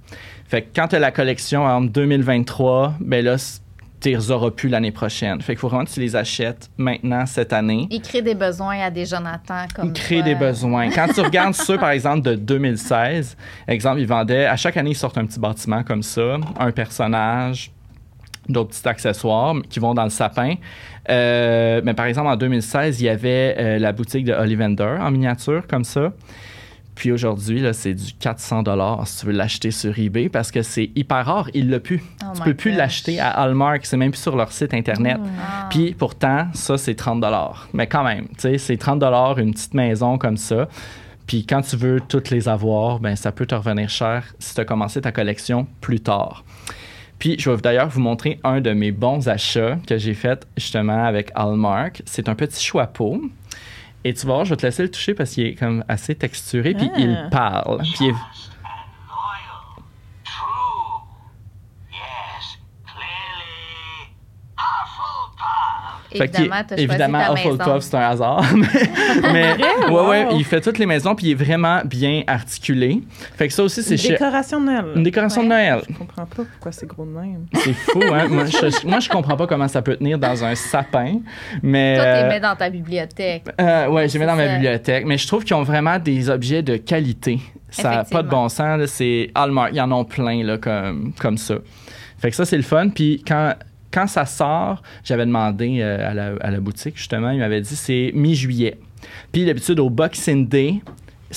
Fait 0.49 0.63
que 0.63 0.69
quand 0.75 0.89
tu 0.89 0.97
as 0.97 1.01
la 1.01 1.11
collection 1.11 1.65
en 1.65 1.81
2023, 1.81 2.95
ben 3.01 3.25
là, 3.25 3.37
tu 4.01 4.11
les 4.11 4.31
auras 4.31 4.51
plus 4.51 4.69
l'année 4.69 4.93
prochaine. 4.93 5.41
Fait 5.41 5.55
qu'il 5.55 5.59
faut 5.59 5.69
vraiment 5.69 5.85
que 5.85 5.91
tu 5.91 6.01
les 6.01 6.15
achètes 6.15 6.71
maintenant, 6.77 7.27
cette 7.27 7.53
année. 7.53 7.89
Il 7.91 8.01
crée 8.01 8.23
des 8.23 8.35
besoins 8.35 8.79
à 8.81 8.91
des 8.91 9.07
Jonathan 9.07 9.65
comme 9.75 9.93
Créer 9.93 10.21
toi. 10.21 10.29
des 10.29 10.35
besoins. 10.37 10.91
Quand 10.91 11.09
tu 11.13 11.21
regardes 11.21 11.55
ceux, 11.55 11.79
par 11.79 11.91
exemple, 11.91 12.21
de 12.23 12.35
2016, 12.37 13.37
exemple, 13.67 14.01
ils 14.01 14.07
vendaient, 14.07 14.47
à 14.47 14.57
chaque 14.57 14.77
année, 14.77 14.91
ils 14.91 14.97
sortent 14.97 15.19
un 15.19 15.27
petit 15.27 15.41
bâtiment 15.41 15.83
comme 15.83 16.03
ça, 16.03 16.37
un 16.61 16.71
personnage, 16.71 17.73
d'autres 18.49 18.71
petits 18.71 18.87
accessoires 18.89 19.55
qui 19.69 19.81
vont 19.81 19.95
dans 19.95 20.05
le 20.05 20.11
sapin. 20.11 20.55
Euh, 21.09 21.81
mais 21.85 21.95
par 21.95 22.07
exemple, 22.07 22.29
en 22.29 22.37
2016, 22.37 23.01
il 23.01 23.05
y 23.05 23.09
avait 23.09 23.55
euh, 23.59 23.79
la 23.79 23.93
boutique 23.93 24.25
de 24.25 24.33
Ollivander 24.33 24.97
en 25.01 25.11
miniature, 25.11 25.67
comme 25.67 25.85
ça. 25.85 26.13
Puis 26.97 27.13
aujourd'hui, 27.13 27.63
c'est 27.73 27.93
du 27.93 28.15
400 28.15 28.65
si 29.05 29.21
tu 29.21 29.27
veux 29.27 29.33
l'acheter 29.33 29.71
sur 29.71 29.97
eBay 29.99 30.31
parce 30.31 30.51
que 30.51 30.63
c'est 30.63 30.91
hyper 30.97 31.27
rare. 31.27 31.51
Il 31.53 31.69
l'a 31.69 31.79
plus. 31.79 32.03
Oh 32.23 32.33
tu 32.35 32.43
peux 32.43 32.55
plus 32.55 32.73
l'acheter 32.73 33.21
à 33.21 33.29
Hallmark. 33.29 33.85
C'est 33.85 33.99
même 33.99 34.13
plus 34.13 34.21
sur 34.21 34.35
leur 34.35 34.51
site 34.51 34.73
Internet. 34.73 35.19
Ah. 35.21 35.69
Puis 35.69 35.95
pourtant, 35.97 36.47
ça, 36.55 36.79
c'est 36.79 36.95
30 36.95 37.23
Mais 37.75 37.87
quand 37.87 38.03
même, 38.03 38.29
tu 38.29 38.35
sais, 38.39 38.59
c'est 38.59 38.79
30 38.79 39.03
une 39.39 39.53
petite 39.53 39.75
maison 39.75 40.17
comme 40.17 40.39
ça. 40.39 40.69
Puis 41.27 41.45
quand 41.45 41.61
tu 41.61 41.77
veux 41.77 42.01
toutes 42.01 42.31
les 42.31 42.49
avoir, 42.49 42.99
ben 43.01 43.15
ça 43.15 43.31
peut 43.31 43.47
te 43.47 43.55
revenir 43.55 43.91
cher 43.91 44.25
si 44.39 44.55
tu 44.55 44.61
as 44.61 44.65
commencé 44.65 45.01
ta 45.01 45.13
collection 45.13 45.67
plus 45.83 46.01
tard. 46.01 46.45
Puis 47.19 47.37
je 47.39 47.51
vais 47.51 47.57
d'ailleurs 47.57 47.89
vous 47.89 48.01
montrer 48.01 48.39
un 48.45 48.61
de 48.61 48.73
mes 48.73 48.93
bons 48.93 49.29
achats 49.29 49.79
que 49.87 49.97
j'ai 49.99 50.15
fait 50.15 50.47
justement 50.57 51.05
avec 51.05 51.31
Hallmark. 51.35 52.03
C'est 52.05 52.29
un 52.29 52.35
petit 52.35 52.63
chapeau. 52.63 53.21
Et 54.05 54.15
tu 54.15 54.27
vas 54.27 54.35
voir, 54.35 54.45
je 54.45 54.51
vais 54.51 54.57
te 54.57 54.67
laisser 54.67 54.83
le 54.83 54.91
toucher 54.91 55.15
parce 55.15 55.31
qu'il 55.33 55.47
est 55.47 55.55
comme 55.55 55.83
assez 55.89 56.15
texturé, 56.15 56.75
puis 56.75 56.89
Ah. 56.95 56.99
il 56.99 57.29
parle. 57.31 57.79
Puis 57.83 57.93
il 58.01 58.07
est- 58.09 58.13
loyal, 58.13 59.83
true. 60.25 61.03
Yes, 61.91 62.59
clearly, 62.85 64.13
Fait 66.17 66.25
Évidemment, 66.41 66.57
évidemment, 66.77 67.35
Hufflepuff, 67.35 67.83
c'est 67.83 67.97
un 67.97 68.01
hasard. 68.01 68.45
mais 69.33 69.55
ouais, 69.57 69.91
Wow. 69.91 70.09
ouais, 70.11 70.27
il 70.33 70.45
fait 70.45 70.61
toutes 70.61 70.79
les 70.79 70.87
maisons, 70.87 71.15
puis 71.15 71.27
il 71.29 71.31
est 71.33 71.35
vraiment 71.45 71.81
bien 71.85 72.23
articulé. 72.27 73.03
Fait 73.37 73.49
que 73.49 73.55
ça 73.55 73.63
aussi, 73.63 73.83
c'est 73.83 73.93
Une 73.95 73.99
chez. 73.99 74.09
décoration 74.11 74.61
de 74.61 74.67
Noël. 74.67 74.85
Une 74.97 75.03
décoration 75.03 75.43
de. 75.43 75.49
Noël. 75.49 75.81
Je 75.89 75.95
comprends 75.95 76.27
pas 76.27 76.43
pourquoi 76.45 76.73
c'est 76.73 76.87
gros 76.87 77.05
de 77.05 77.11
même. 77.11 77.47
C'est 77.55 77.73
fou, 77.73 78.01
hein? 78.13 78.27
moi, 78.29 78.45
je, 78.47 78.87
moi, 78.87 79.01
je 79.01 79.09
comprends 79.09 79.37
pas 79.37 79.47
comment 79.47 79.69
ça 79.69 79.83
peut 79.83 79.97
tenir 79.97 80.19
dans 80.19 80.45
un 80.45 80.55
sapin. 80.55 81.21
Mais. 81.63 81.97
Toi, 81.97 82.05
tu 82.05 82.11
euh, 82.11 82.23
les 82.23 82.29
mets 82.29 82.41
dans 82.41 82.57
ta 82.57 82.71
bibliothèque. 82.71 83.45
euh, 83.61 83.89
ouais, 83.89 84.09
j'ai 84.09 84.19
mis 84.19 84.25
C'est 84.25 84.31
dans 84.31 84.37
ma 84.37 84.49
bibliothèque. 84.55 85.05
Mais 85.07 85.19
je 85.19 85.27
trouve 85.27 85.45
qu'ils 85.45 85.57
ont 85.57 85.63
vraiment 85.63 85.99
des 85.99 86.29
objets 86.31 86.63
de 86.63 86.77
qualité. 86.77 87.39
Ça 87.71 87.91
n'a 87.91 88.05
pas 88.05 88.23
de 88.23 88.29
bon 88.29 88.49
sens. 88.49 88.79
là. 88.79 88.87
C'est 88.87 89.31
Hallmark. 89.35 89.71
Ils 89.75 89.81
en 89.81 89.93
ont 89.93 90.05
plein 90.05 90.43
là, 90.45 90.57
comme, 90.59 91.13
comme 91.19 91.37
ça. 91.39 91.57
Fait 92.19 92.31
que 92.31 92.37
ça, 92.37 92.45
c'est 92.45 92.57
le 92.57 92.63
fun. 92.63 92.89
Puis 92.89 93.23
quand, 93.27 93.53
quand 93.97 94.07
ça 94.07 94.27
sort, 94.27 94.83
j'avais 95.05 95.25
demandé 95.25 95.79
euh, 95.81 96.37
à, 96.43 96.51
la, 96.51 96.61
boutique, 96.61 96.99
justement, 96.99 97.31
il 97.31 97.39
m'avait 97.39 97.63
dit 97.63 97.75
c'est 97.75 98.11
mi-juillet. 98.15 98.77
Puis 99.33 99.47
d'habitude, 99.47 99.81
au 99.81 99.89
Boxing 99.89 100.47
Day, 100.47 100.83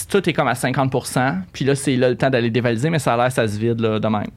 tout 0.08 0.28
est 0.30 0.34
comme 0.34 0.48
à 0.48 0.54
50% 0.54 1.36
Puis 1.54 1.66
là, 1.66 1.76
c'est 1.76 1.96
là 1.96 2.10
le 2.10 2.16
temps 2.16 2.30
d'aller 2.30 2.50
dévaliser, 2.50 2.90
mais 2.90 3.00
ça 3.00 3.14
a 3.14 3.18
l'air 3.18 3.32
ça 3.32 3.48
se 3.48 3.58
vide 3.58 3.80
là, 3.80 4.00
de 4.00 4.08
même. 4.08 4.28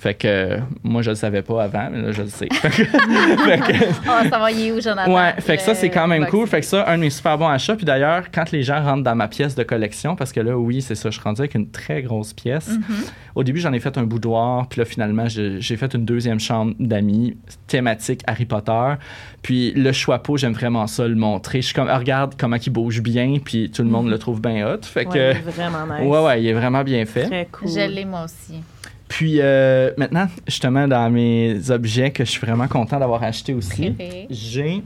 Fait 0.00 0.14
que 0.14 0.26
euh, 0.26 0.58
moi, 0.82 1.02
je 1.02 1.10
le 1.10 1.16
savais 1.16 1.42
pas 1.42 1.64
avant, 1.64 1.88
mais 1.92 2.00
là, 2.00 2.10
je 2.10 2.22
le 2.22 2.28
sais. 2.28 2.48
Fait 2.62 3.60
que- 3.60 4.30
ça 4.30 4.38
va, 4.38 4.50
où, 4.50 4.80
Jonathan? 4.80 5.14
Ouais, 5.14 5.34
fait 5.40 5.58
que 5.58 5.62
ça, 5.62 5.74
c'est 5.74 5.90
quand 5.90 6.06
même 6.06 6.26
cool. 6.26 6.46
Fait 6.46 6.60
que 6.60 6.66
ça, 6.66 6.88
un 6.88 6.96
de 6.96 7.02
mes 7.02 7.10
super 7.10 7.36
bons 7.36 7.48
achats. 7.48 7.76
Puis 7.76 7.84
d'ailleurs, 7.84 8.30
quand 8.32 8.50
les 8.50 8.62
gens 8.62 8.82
rentrent 8.82 9.02
dans 9.02 9.14
ma 9.14 9.28
pièce 9.28 9.54
de 9.54 9.62
collection, 9.62 10.16
parce 10.16 10.32
que 10.32 10.40
là, 10.40 10.56
oui, 10.56 10.80
c'est 10.80 10.94
ça, 10.94 11.10
je 11.10 11.14
suis 11.14 11.22
rendu 11.22 11.42
avec 11.42 11.54
une 11.54 11.70
très 11.70 12.00
grosse 12.00 12.32
pièce. 12.32 12.70
Mm-hmm. 12.70 13.12
Au 13.34 13.44
début, 13.44 13.60
j'en 13.60 13.72
ai 13.72 13.80
fait 13.80 13.96
un 13.98 14.04
boudoir. 14.04 14.66
Puis 14.68 14.80
là, 14.80 14.84
finalement, 14.84 15.26
j'ai 15.28 15.76
fait 15.76 15.94
une 15.94 16.04
deuxième 16.04 16.40
chambre 16.40 16.74
d'amis, 16.78 17.36
thématique 17.66 18.22
Harry 18.26 18.46
Potter. 18.46 18.94
Puis 19.42 19.72
le 19.72 19.92
chapeau, 19.92 20.36
j'aime 20.36 20.52
vraiment 20.52 20.86
ça, 20.86 21.06
le 21.06 21.14
montrer. 21.14 21.60
Je 21.60 21.66
suis 21.66 21.74
comme, 21.74 21.88
ah, 21.88 21.98
regarde 21.98 22.34
comment 22.38 22.56
il 22.56 22.72
bouge 22.72 23.00
bien. 23.02 23.36
Puis 23.44 23.70
tout 23.70 23.82
le 23.82 23.88
monde 23.88 24.08
le 24.08 24.18
trouve 24.18 24.40
bien 24.40 24.66
hot. 24.66 24.80
Fait 24.82 25.04
que, 25.14 25.32
Ouais, 25.32 25.40
vraiment 25.46 25.86
nice. 25.86 26.06
ouais, 26.06 26.24
ouais, 26.24 26.42
il 26.42 26.46
est 26.48 26.52
vraiment 26.52 26.82
bien 26.82 27.04
fait. 27.06 27.24
Très 27.26 27.48
cool. 27.52 27.68
Je 27.68 27.80
l'ai, 27.88 28.04
moi 28.04 28.24
aussi. 28.24 28.60
Puis 29.08 29.38
euh, 29.40 29.90
maintenant, 29.96 30.28
justement, 30.46 30.86
dans 30.86 31.10
mes 31.10 31.70
objets 31.70 32.10
que 32.10 32.24
je 32.24 32.30
suis 32.30 32.40
vraiment 32.46 32.68
content 32.68 32.98
d'avoir 32.98 33.22
acheté 33.24 33.52
aussi, 33.54 33.94
j'ai 34.30 34.82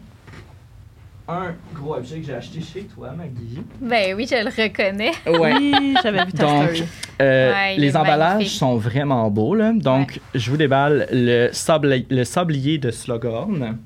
un 1.27 1.55
gros 1.75 1.95
objet 1.97 2.21
que 2.21 2.27
j'ai 2.27 2.35
acheté 2.35 2.61
chez 2.61 2.83
toi, 2.83 3.11
Maggie. 3.17 3.63
Ben 3.81 4.15
oui, 4.15 4.27
je 4.31 4.37
le 4.45 4.51
reconnais. 4.63 5.13
Ouais. 5.27 5.55
Oui, 5.55 5.95
j'avais 6.03 6.25
vu 6.27 6.33
ta 6.33 6.43
Donc, 6.45 6.65
story. 6.75 6.85
euh, 7.23 7.51
Ouais, 7.53 7.77
les 7.79 7.97
emballages 7.97 8.33
magnifique. 8.35 8.59
sont 8.59 8.77
vraiment 8.77 9.31
beaux. 9.31 9.55
Là. 9.55 9.73
Donc, 9.75 10.21
je 10.35 10.51
vous 10.51 10.59
déballe 10.59 11.07
le, 11.11 11.49
sable, 11.53 12.03
le 12.11 12.25
sablier 12.25 12.77
de 12.77 12.91
Slughorn. 12.91 13.79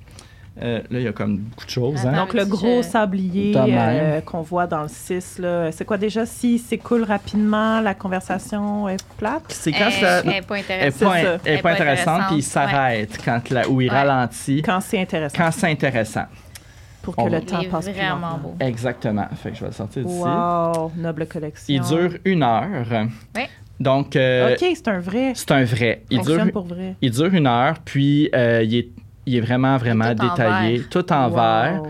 Euh, 0.61 0.79
là, 0.91 0.99
il 0.99 1.03
y 1.03 1.07
a 1.09 1.13
comme 1.13 1.37
beaucoup 1.39 1.65
de 1.65 1.71
choses. 1.71 2.05
hein. 2.07 2.13
Donc, 2.17 2.35
le 2.35 2.45
gros 2.45 2.83
sablier 2.83 3.55
euh, 3.57 4.21
qu'on 4.23 4.43
voit 4.43 4.67
dans 4.67 4.83
le 4.83 4.89
6, 4.89 5.39
là, 5.39 5.71
c'est 5.71 5.85
quoi 5.85 5.99
déjà? 5.99 6.27
Si 6.27 6.59
s'écoule 6.59 7.05
rapidement, 7.05 7.81
la 7.81 7.95
conversation 7.95 8.89
est 8.89 9.03
plate? 9.19 9.45
C'est 9.49 9.71
quand 9.73 9.87
Elle- 9.87 9.93
ça. 9.93 10.21
elle 10.25 10.31
est 10.31 10.43
pas 10.43 10.59
Elle 10.59 10.65
n'est 10.67 10.75
intéressante. 10.89 11.09
pas, 11.09 11.15
C'est 11.17 11.23
ça. 11.23 11.29
elle 11.29 11.35
est 11.35 11.41
Elle 11.53 11.59
est 11.59 11.63
pas 11.63 11.71
intéressante, 11.73 12.05
puis 12.29 12.37
il 12.37 12.39
intéressante. 12.39 12.43
s'arrête 12.71 13.19
quand 13.25 13.51
la, 13.51 13.69
où 13.69 13.81
il 13.81 13.89
Ouais. 13.91 13.95
ralentit 13.97 14.63
Quand 14.63 14.81
c'est 14.81 15.01
intéressant. 15.01 15.37
quand 15.39 15.51
c'est 15.53 15.71
intéressant. 15.71 16.25
Pour 17.03 17.15
que 17.17 17.23
on- 17.23 17.29
le 17.29 17.39
Il 17.39 17.45
temps 17.47 17.61
est 17.61 17.69
passe 17.69 17.85
plus 17.89 17.95
vraiment 17.95 18.39
beau. 18.43 18.55
Exactement. 18.61 19.29
Fait 19.43 19.51
que 19.51 19.55
je 19.57 19.61
vais 19.61 19.67
le 19.69 19.73
sortir 19.73 20.05
d'ici. 20.05 20.19
Wow, 20.21 20.93
noble 20.97 21.27
collection. 21.27 21.65
Il 21.75 21.81
dure 21.83 22.19
une 22.25 22.43
heure. 22.43 22.67
Ouais. 23.37 23.49
Donc, 23.81 24.17
euh, 24.17 24.55
OK, 24.55 24.59
c'est 24.75 24.89
un 24.89 24.99
vrai. 24.99 25.33
c'est 25.35 25.53
un 25.53 25.65
vrai. 25.65 26.03
Il 26.11 26.17
fonctionne 26.19 26.43
dure, 26.45 26.53
pour 26.53 26.65
vrai. 26.67 26.97
il 27.01 27.11
dure 27.13 27.33
une 27.33 27.47
heure, 27.47 27.77
puis 27.85 28.29
euh, 28.35 28.63
il, 28.65 28.75
est, 28.77 28.89
il 29.29 29.37
est 29.37 29.41
vraiment, 29.41 29.77
vraiment 29.77 30.15
Tout 30.15 30.29
détaillé, 30.29 30.81
tout 30.91 31.13
en 31.13 31.29
Wow. 31.29 31.35
verre. 31.35 31.83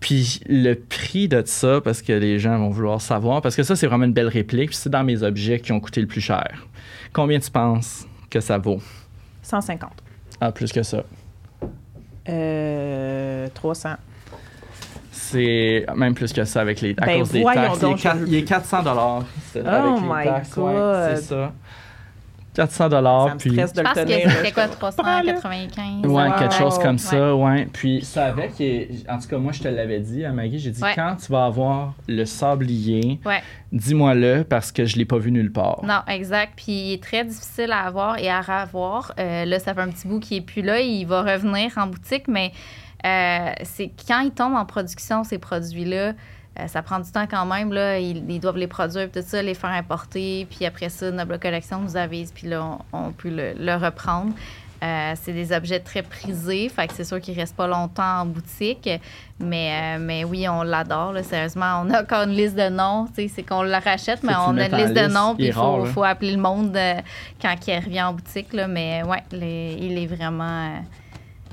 Puis 0.00 0.40
le 0.48 0.74
prix 0.74 1.28
de 1.28 1.42
ça, 1.46 1.80
parce 1.82 2.02
que 2.02 2.12
les 2.12 2.38
gens 2.38 2.58
vont 2.58 2.68
vouloir 2.68 3.00
savoir, 3.00 3.40
parce 3.40 3.56
que 3.56 3.62
ça, 3.62 3.74
c'est 3.74 3.86
vraiment 3.86 4.04
une 4.04 4.12
belle 4.12 4.28
réplique, 4.28 4.68
puis 4.70 4.76
c'est 4.76 4.90
dans 4.90 5.02
mes 5.04 5.22
objets 5.22 5.60
qui 5.60 5.72
ont 5.72 5.80
coûté 5.80 6.00
le 6.02 6.06
plus 6.06 6.20
cher. 6.20 6.66
Combien 7.12 7.38
tu 7.40 7.50
penses 7.50 8.06
que 8.28 8.40
ça 8.40 8.58
vaut? 8.58 8.80
150. 9.42 9.90
Ah, 10.40 10.52
plus 10.52 10.72
que 10.72 10.82
ça. 10.82 11.04
Euh, 12.28 13.48
300. 13.54 13.90
C'est 15.10 15.86
même 15.94 16.14
plus 16.14 16.32
que 16.32 16.44
ça 16.44 16.60
avec 16.60 16.80
les, 16.80 16.94
à 16.98 17.06
Ben, 17.06 17.18
cause 17.20 17.30
des 17.30 17.42
taxes. 17.44 17.58
Il 17.58 17.76
est, 17.76 17.80
donc, 17.80 18.00
quatre- 18.00 18.18
je- 18.20 18.26
il 18.26 18.34
est 18.34 18.44
400 18.44 18.82
dollars 18.82 19.24
Oh 19.56 19.58
avec 19.66 20.02
les 20.02 20.08
my 20.08 20.24
taxes. 20.24 20.56
ouais, 20.56 21.16
c'est 21.16 21.22
ça. 21.22 21.52
400 22.54 22.88
dollars. 22.88 23.28
Ça 23.28 23.34
me 23.34 23.38
puis... 23.38 23.50
stresse 23.50 23.72
de 23.72 23.76
Je 23.78 23.82
le 23.82 23.84
pense 23.84 23.94
que 23.94 24.00
tenir. 24.04 24.30
c'était 24.30 24.52
quoi, 24.52 24.64
Prends-le. 24.68 25.34
395? 25.34 26.06
Ouais, 26.06 26.30
quelque 26.38 26.54
chose 26.54 26.78
comme 26.78 26.98
ça, 26.98 27.34
ouais. 27.34 27.68
Puis 27.72 28.04
ça 28.04 28.26
avec, 28.26 28.60
et- 28.60 28.90
en 29.08 29.18
tout 29.18 29.28
cas, 29.28 29.38
moi, 29.38 29.52
je 29.52 29.60
te 29.62 29.68
l'avais 29.68 30.00
dit 30.00 30.24
à 30.24 30.32
Maggie, 30.32 30.58
j'ai 30.58 30.70
dit, 30.70 30.82
Ouais. 30.82 30.92
quand 30.94 31.16
tu 31.16 31.30
vas 31.32 31.46
avoir 31.46 31.94
le 32.08 32.24
sablier, 32.24 33.20
Ouais. 33.24 33.42
dis-moi-le 33.72 34.44
parce 34.44 34.70
que 34.72 34.84
je 34.84 34.96
l'ai 34.96 35.04
pas 35.04 35.18
vu 35.18 35.30
nulle 35.32 35.52
part. 35.52 35.80
Non, 35.84 36.00
exact. 36.08 36.52
Puis 36.56 36.72
il 36.72 36.92
est 36.94 37.02
très 37.02 37.24
difficile 37.24 37.72
à 37.72 37.80
avoir 37.80 38.18
et 38.18 38.28
à 38.30 38.40
revoir. 38.40 39.12
Euh, 39.18 39.44
là, 39.44 39.58
ça 39.58 39.74
fait 39.74 39.80
un 39.80 39.88
petit 39.90 40.06
bout 40.06 40.20
qu'il 40.20 40.36
est 40.38 40.40
plus 40.42 40.62
là. 40.62 40.80
Il 40.80 41.04
va 41.06 41.22
revenir 41.22 41.72
en 41.76 41.86
boutique, 41.88 42.28
mais 42.28 42.52
euh, 43.04 43.50
c'est 43.64 43.90
quand 44.06 44.20
ils 44.20 44.30
tombent 44.30 44.54
en 44.56 44.64
production, 44.64 45.24
ces 45.24 45.38
produits-là, 45.38 46.12
euh, 46.58 46.66
ça 46.68 46.82
prend 46.82 47.00
du 47.00 47.10
temps 47.10 47.26
quand 47.28 47.46
même. 47.46 47.72
Là, 47.72 47.98
ils, 47.98 48.24
ils 48.30 48.40
doivent 48.40 48.56
les 48.58 48.66
produire, 48.68 49.10
tout 49.10 49.22
ça, 49.24 49.42
les 49.42 49.54
faire 49.54 49.70
importer. 49.70 50.46
Puis 50.50 50.64
après 50.66 50.88
ça, 50.88 51.10
Noble 51.10 51.38
Collection 51.38 51.80
nous 51.80 51.96
avise, 51.96 52.30
puis 52.32 52.48
là, 52.48 52.78
on, 52.92 52.98
on 53.06 53.12
peut 53.12 53.30
le, 53.30 53.54
le 53.58 53.74
reprendre. 53.74 54.32
Euh, 54.82 55.14
c'est 55.22 55.32
des 55.32 55.50
objets 55.56 55.80
très 55.80 56.02
prisés, 56.02 56.68
fait 56.68 56.86
que 56.88 56.92
c'est 56.92 57.04
sûr 57.04 57.18
qu'ils 57.18 57.38
restent 57.38 57.56
pas 57.56 57.66
longtemps 57.66 58.20
en 58.20 58.26
boutique. 58.26 58.90
Mais, 59.40 59.96
euh, 59.96 59.98
mais 59.98 60.24
oui, 60.24 60.46
on 60.46 60.62
l'adore, 60.62 61.14
sérieusement. 61.22 61.82
On 61.82 61.90
a 61.90 62.02
encore 62.02 62.24
une 62.24 62.34
liste 62.34 62.54
de 62.54 62.68
noms, 62.68 63.06
c'est 63.14 63.42
qu'on 63.44 63.62
la 63.62 63.78
rachète, 63.80 64.22
mais 64.22 64.34
on 64.36 64.56
a 64.58 64.66
une 64.66 64.76
liste 64.76 64.92
de 64.92 65.00
noms, 65.14 65.34
puis 65.36 65.44
il 65.46 65.52
faut, 65.86 66.04
appeler 66.04 66.32
le 66.32 66.42
monde 66.42 66.76
euh, 66.76 66.94
quand 67.40 67.54
il 67.66 67.76
revient 67.76 68.02
en 68.02 68.12
boutique. 68.12 68.52
Là, 68.52 68.68
mais 68.68 69.02
ouais, 69.04 69.22
les- 69.32 69.78
il 69.80 69.96
est 69.96 70.06
vraiment 70.06 70.82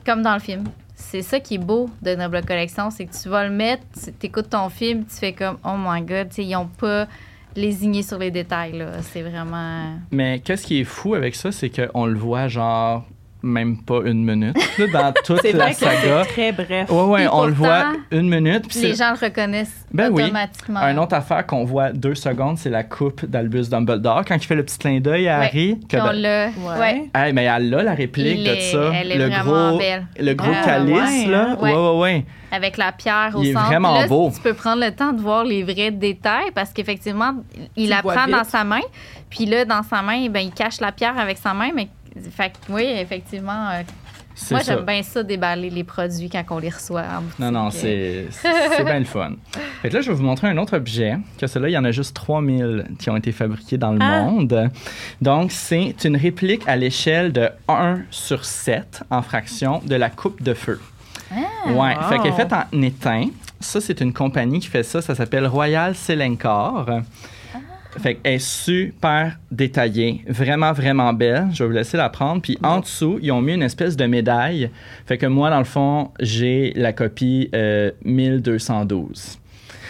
comme 0.05 0.23
dans 0.23 0.33
le 0.33 0.39
film. 0.41 0.65
C'est 1.09 1.21
ça 1.23 1.39
qui 1.39 1.55
est 1.55 1.57
beau 1.57 1.89
de 2.01 2.15
Noble 2.15 2.41
Collection, 2.45 2.89
c'est 2.89 3.05
que 3.05 3.13
tu 3.21 3.27
vas 3.27 3.43
le 3.43 3.53
mettre, 3.53 3.83
tu 4.19 4.25
écoutes 4.27 4.49
ton 4.49 4.69
film, 4.69 5.03
tu 5.05 5.15
fais 5.15 5.33
comme 5.33 5.57
Oh 5.65 5.75
my 5.77 6.01
god, 6.01 6.29
tu 6.29 6.35
sais, 6.35 6.45
ils 6.45 6.53
n'ont 6.53 6.67
pas 6.67 7.07
lésigné 7.55 8.01
sur 8.03 8.17
les 8.17 8.31
détails. 8.31 8.77
là. 8.77 9.01
C'est 9.01 9.21
vraiment. 9.21 9.95
Mais 10.11 10.39
qu'est-ce 10.39 10.65
qui 10.65 10.79
est 10.79 10.85
fou 10.85 11.15
avec 11.15 11.35
ça, 11.35 11.51
c'est 11.51 11.69
qu'on 11.69 12.05
le 12.05 12.17
voit 12.17 12.47
genre 12.47 13.05
même 13.43 13.77
pas 13.81 13.99
une 14.05 14.23
minute 14.23 14.55
là, 14.77 14.85
dans 14.87 15.13
toute 15.25 15.41
C'est 15.41 15.51
la 15.53 15.71
saga. 15.73 16.23
c'est 16.23 16.29
très 16.33 16.51
bref. 16.51 16.89
Ouais, 16.89 17.03
ouais, 17.03 17.27
on 17.31 17.45
le 17.45 17.53
voit 17.53 17.93
une 18.11 18.29
minute. 18.29 18.67
puis 18.67 18.79
Les 18.81 18.95
gens 18.95 19.13
le 19.19 19.25
reconnaissent 19.25 19.85
Ben 19.91 20.09
oui. 20.11 20.23
automatiquement. 20.23 20.79
Un 20.79 20.97
autre 20.97 21.15
affaire 21.15 21.45
qu'on 21.45 21.63
voit 21.65 21.91
deux 21.91 22.15
secondes, 22.15 22.57
c'est 22.57 22.69
la 22.69 22.83
coupe 22.83 23.25
d'Albus 23.25 23.69
Dumbledore 23.69 24.23
quand 24.27 24.35
il 24.35 24.45
fait 24.45 24.55
le 24.55 24.63
petit 24.63 24.77
clin 24.77 24.99
d'œil 24.99 25.27
à 25.27 25.39
Ouais. 25.39 25.45
Harry. 25.47 25.79
que 25.81 25.85
Puis 25.87 25.99
on 26.01 26.05
ben- 26.05 26.13
l'a. 26.13 26.45
Ouais. 26.47 26.79
Ouais. 26.79 27.09
Hey, 27.15 27.33
mais 27.33 27.43
elle 27.45 27.73
a 27.73 27.83
la 27.83 27.93
réplique 27.93 28.43
de 28.43 28.55
ça. 28.59 28.91
elle 28.93 29.11
est 29.11 29.17
le 29.17 29.27
vraiment 29.27 29.69
gros, 29.69 29.77
belle. 29.79 30.05
le 30.19 30.33
gros 30.33 30.51
Ah, 30.61 30.65
calice, 30.65 30.95
ouais, 30.95 31.31
là. 31.31 31.47
hein? 31.51 31.57
Ouais, 31.61 31.73
ouais, 31.73 31.99
ouais. 31.99 32.25
avec 32.51 32.77
la 32.77 32.91
pierre 32.91 33.31
au 33.35 33.41
Il 33.41 33.49
est 33.49 33.53
centre. 33.53 33.65
vraiment 33.67 33.99
là, 33.99 34.07
beau. 34.07 34.29
Tu 34.33 34.41
peux 34.41 34.53
prendre 34.53 34.83
le 34.83 34.91
temps 34.91 35.13
de 35.13 35.21
voir 35.21 35.43
les 35.45 35.63
vrais 35.63 35.91
détails 35.91 36.51
parce 36.53 36.71
qu'effectivement, 36.71 37.33
il 37.77 37.85
Tu 37.85 37.89
la 37.89 37.97
le 37.97 38.01
prend 38.03 38.27
dans 38.27 38.43
sa 38.43 38.63
main. 38.63 38.81
Puis 39.29 39.45
là, 39.45 39.63
dans 39.63 39.83
sa 39.83 40.01
main, 40.01 40.27
ben, 40.29 40.41
il 40.41 40.51
cache 40.51 40.81
la 40.81 40.91
pierre 40.91 41.17
avec 41.17 41.37
sa 41.37 41.53
main. 41.53 41.69
Mais 41.73 41.87
fait 42.31 42.49
que 42.51 42.71
oui, 42.71 42.83
effectivement, 42.85 43.69
euh, 43.71 43.81
moi 44.51 44.61
j'aime 44.65 44.85
bien 44.85 45.03
ça 45.03 45.23
déballer 45.23 45.69
les 45.69 45.83
produits 45.83 46.29
quand 46.29 46.43
on 46.51 46.59
les 46.59 46.69
reçoit 46.69 47.03
en 47.03 47.21
boutique. 47.21 47.39
Non, 47.39 47.51
non, 47.51 47.69
c'est 47.71 48.27
c'est 48.31 48.83
bien 48.83 48.99
le 48.99 49.05
fun. 49.05 49.33
Fait 49.81 49.89
que 49.89 49.95
là, 49.95 50.01
je 50.01 50.09
vais 50.09 50.15
vous 50.15 50.23
montrer 50.23 50.47
un 50.47 50.57
autre 50.57 50.77
objet, 50.77 51.17
que 51.37 51.47
celui-là, 51.47 51.69
il 51.69 51.73
y 51.73 51.77
en 51.77 51.83
a 51.85 51.91
juste 51.91 52.15
3000 52.15 52.85
qui 52.99 53.09
ont 53.09 53.17
été 53.17 53.31
fabriqués 53.31 53.77
dans 53.77 53.91
le 53.91 53.99
Ah. 54.01 54.21
monde. 54.23 54.69
Donc, 55.21 55.51
c'est 55.51 55.95
une 56.05 56.17
réplique 56.17 56.67
à 56.67 56.75
l'échelle 56.75 57.31
de 57.33 57.49
1 57.67 57.99
sur 58.09 58.45
7 58.45 59.03
en 59.09 59.21
fraction 59.21 59.81
de 59.85 59.95
la 59.95 60.09
coupe 60.09 60.41
de 60.41 60.53
feu. 60.53 60.79
ouais, 61.31 61.73
wow. 61.73 61.85
fait 62.09 62.19
qu'elle 62.19 62.27
est 62.33 62.35
faite 62.35 62.53
en 62.53 62.81
étain. 62.81 63.27
Ça, 63.59 63.79
c'est 63.79 64.01
une 64.01 64.11
compagnie 64.11 64.59
qui 64.59 64.67
fait 64.67 64.83
ça. 64.83 65.01
Ça 65.01 65.13
s'appelle 65.15 65.45
Royal 65.47 65.95
Selenkor. 65.95 66.87
Fait 67.97 68.15
qu'elle 68.15 68.33
est 68.33 68.39
super 68.39 69.37
détaillée, 69.51 70.23
vraiment, 70.27 70.71
vraiment 70.71 71.13
belle. 71.13 71.49
Je 71.51 71.63
vais 71.63 71.69
vous 71.69 71.75
laisser 71.75 71.97
la 71.97 72.09
prendre. 72.09 72.41
Puis 72.41 72.57
en 72.63 72.79
dessous, 72.79 73.19
ils 73.21 73.31
ont 73.31 73.41
mis 73.41 73.53
une 73.53 73.63
espèce 73.63 73.97
de 73.97 74.05
médaille. 74.05 74.69
Fait 75.05 75.17
que 75.17 75.25
moi, 75.25 75.49
dans 75.49 75.59
le 75.59 75.65
fond, 75.65 76.11
j'ai 76.19 76.71
la 76.75 76.93
copie 76.93 77.49
euh, 77.53 77.91
1212. 78.05 79.39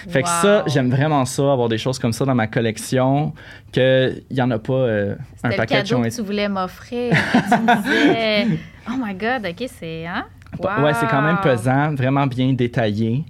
Fait 0.09 0.23
que 0.23 0.29
ça, 0.29 0.63
j'aime 0.65 0.89
vraiment 0.89 1.25
ça, 1.25 1.51
avoir 1.51 1.69
des 1.69 1.77
choses 1.77 1.99
comme 1.99 2.11
ça 2.11 2.25
dans 2.25 2.33
ma 2.33 2.47
collection, 2.47 3.33
qu'il 3.71 4.23
n'y 4.31 4.41
en 4.41 4.49
a 4.49 4.57
pas 4.57 4.73
euh, 4.73 5.13
un 5.13 5.17
C'était 5.35 5.49
le 5.49 5.55
paquet 5.57 5.75
cadeau 5.75 6.01
que 6.01 6.15
tu 6.15 6.21
voulais 6.23 6.49
m'offrir. 6.49 7.13
tu 7.33 7.55
me 7.59 7.83
disais, 7.83 8.59
oh 8.89 8.93
my 8.97 9.13
God, 9.13 9.45
OK, 9.45 9.69
c'est... 9.79 10.07
Hein? 10.07 10.25
Ouais, 10.59 10.93
c'est 10.93 11.07
quand 11.07 11.21
même 11.21 11.37
Wow. 11.37 11.41
pesant, 11.43 11.95
vraiment 11.95 12.27
bien 12.27 12.53
détaillé. 12.53 13.23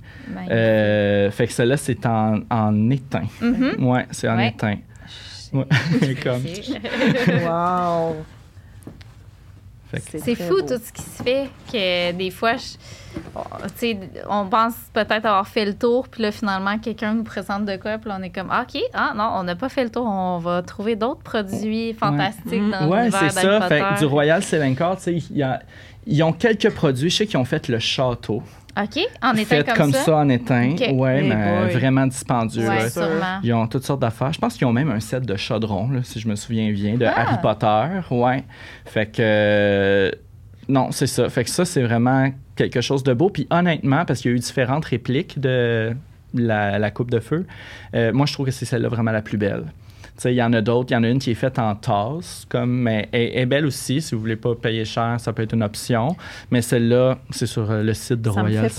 Euh, 0.50 1.30
fait 1.32 1.48
que 1.48 1.54
celle-là, 1.54 1.78
c'est 1.78 2.06
en, 2.06 2.40
en 2.50 2.90
étain. 2.90 3.24
Mhm. 3.42 3.86
Ouais, 3.86 4.08
c'est 4.12 4.28
en 4.28 4.38
Ouais. 4.38 4.50
étain. 4.50 4.78
Ouais, 5.54 5.66
comme. 6.24 6.42
Wow. 7.46 8.16
C'est 10.08 10.36
fou 10.36 10.54
beau. 10.56 10.62
tout 10.62 10.82
ce 10.82 10.94
qui 10.94 11.02
se 11.02 11.22
fait 11.22 11.50
que 11.70 12.12
des 12.14 12.32
fois, 12.32 12.54
je- 12.56 12.78
oh, 13.36 13.42
tu 13.62 13.70
sais, 13.76 14.00
on 14.30 14.46
pense 14.46 14.74
peut-être 14.94 15.26
avoir 15.26 15.46
fait 15.46 15.66
le 15.66 15.74
tour, 15.74 16.08
puis 16.08 16.24
là, 16.24 16.32
finalement, 16.32 16.78
quelqu'un 16.80 17.14
nous 17.14 17.24
présente 17.26 17.66
de 17.66 17.76
quoi, 17.76 17.98
puis 17.98 18.08
là, 18.10 18.16
on 18.18 18.24
est 18.24 18.30
comme, 18.30 18.48
Ah, 18.50 18.64
OK, 18.66 18.82
ah 18.94 19.12
non, 19.18 19.30
on 19.36 19.44
n'a 19.44 19.56
pas 19.58 19.68
fait 19.68 19.84
le 19.84 19.90
tour, 19.90 20.06
on 20.08 20.38
va 20.38 20.62
trouver 20.62 20.96
d'autres 20.96 21.24
produits 21.24 21.94
fantastiques 21.94 22.54
Mhm. 22.62 22.72
dans 22.72 22.88
Ouais, 22.88 23.00
l'univers 23.10 23.32
c'est 23.34 23.42
ça. 23.42 23.62
Fait 23.68 23.84
du 24.00 24.06
Royal 24.06 24.42
Selenkor, 24.42 24.96
tu 24.96 25.04
sais, 25.04 25.14
il 25.30 25.36
y 25.38 25.44
a- 25.44 25.62
ils 26.08 26.22
ont 26.24 26.34
quelques 26.34 26.70
produits. 26.72 27.10
Je 27.10 27.18
sais 27.18 27.28
qu'ils 27.28 27.38
ont 27.38 27.46
fait 27.46 27.68
le 27.68 27.80
château. 27.80 28.42
OK, 28.82 29.00
en 29.22 29.34
fait 29.34 29.66
comme, 29.66 29.76
comme, 29.76 29.92
ça? 29.92 30.00
ça. 30.04 30.16
en 30.16 30.30
étain. 30.30 30.72
Ok. 30.72 30.80
Ouais, 30.94 31.22
Hey 31.24 31.28
mais 31.30 31.66
boy. 31.66 31.74
vraiment 31.74 32.08
dispendieux. 32.08 32.68
Ouais. 32.70 32.88
Ils 33.44 33.54
ont 33.54 33.68
toutes 33.68 33.84
sortes 33.84 34.00
d'affaires. 34.02 34.32
Je 34.32 34.40
pense 34.40 34.56
qu'ils 34.56 34.66
ont 34.66 34.72
même 34.72 34.90
un 34.90 35.02
set 35.02 35.26
de 35.26 35.36
chaudrons, 35.36 35.90
là, 35.90 36.00
si 36.04 36.22
je 36.22 36.28
me 36.30 36.36
souviens 36.36 36.72
bien, 36.72 36.96
de 36.96 37.04
Ah. 37.06 37.14
Harry 37.22 37.38
Potter. 37.42 38.00
Ouais. 38.16 38.46
Fait 38.86 39.08
que. 39.08 39.22
euh, 39.22 40.12
non, 40.70 40.92
c'est 40.92 41.08
ça. 41.08 41.28
Fait 41.30 41.44
que 41.44 41.50
ça, 41.50 41.66
c'est 41.66 41.82
vraiment 41.84 42.32
quelque 42.56 42.80
chose 42.80 43.04
de 43.04 43.14
beau. 43.14 43.30
Puis 43.30 43.46
honnêtement, 43.50 44.06
parce 44.06 44.22
qu'il 44.22 44.32
y 44.32 44.34
a 44.34 44.38
eu 44.38 44.40
différentes 44.40 44.86
répliques 44.86 45.38
de 45.40 45.94
la, 46.34 46.80
la 46.80 46.92
coupe 46.92 47.12
de 47.12 47.20
feu, 47.20 47.46
euh, 47.94 48.14
moi, 48.14 48.26
je 48.26 48.32
trouve 48.32 48.46
que 48.46 48.52
c'est 48.54 48.64
celle-là 48.66 48.88
vraiment 48.88 49.12
la 49.12 49.22
plus 49.22 49.38
belle. 49.38 49.66
Il 50.26 50.36
y 50.36 50.44
en 50.44 50.54
a 50.54 50.62
d'autres. 50.62 50.92
Il 50.92 50.94
y 50.94 50.98
en 50.98 51.04
a 51.04 51.10
une 51.10 51.20
qui 51.20 51.32
est 51.32 51.36
faite 51.36 51.60
en 51.60 51.76
tasse, 51.76 52.46
comme, 52.50 52.82
mais 52.82 53.10
elle 53.12 53.38
est 53.38 53.46
belle 53.46 53.66
aussi. 53.66 54.02
Si 54.02 54.16
vous 54.16 54.22
voulez 54.22 54.36
pas 54.36 54.56
payer 54.56 54.86
cher, 54.86 55.20
ça 55.20 55.34
peut 55.34 55.44
être 55.44 55.54
une 55.54 55.64
option. 55.64 56.16
Mais 56.52 56.62
celle-là, 56.62 57.18
c'est 57.32 57.46
sur 57.46 57.70
euh, 57.70 57.84
le 57.84 57.94
site 57.94 58.22
de 58.22 58.30
Ça 58.30 58.44
me 58.44 58.50
Royal 58.50 58.70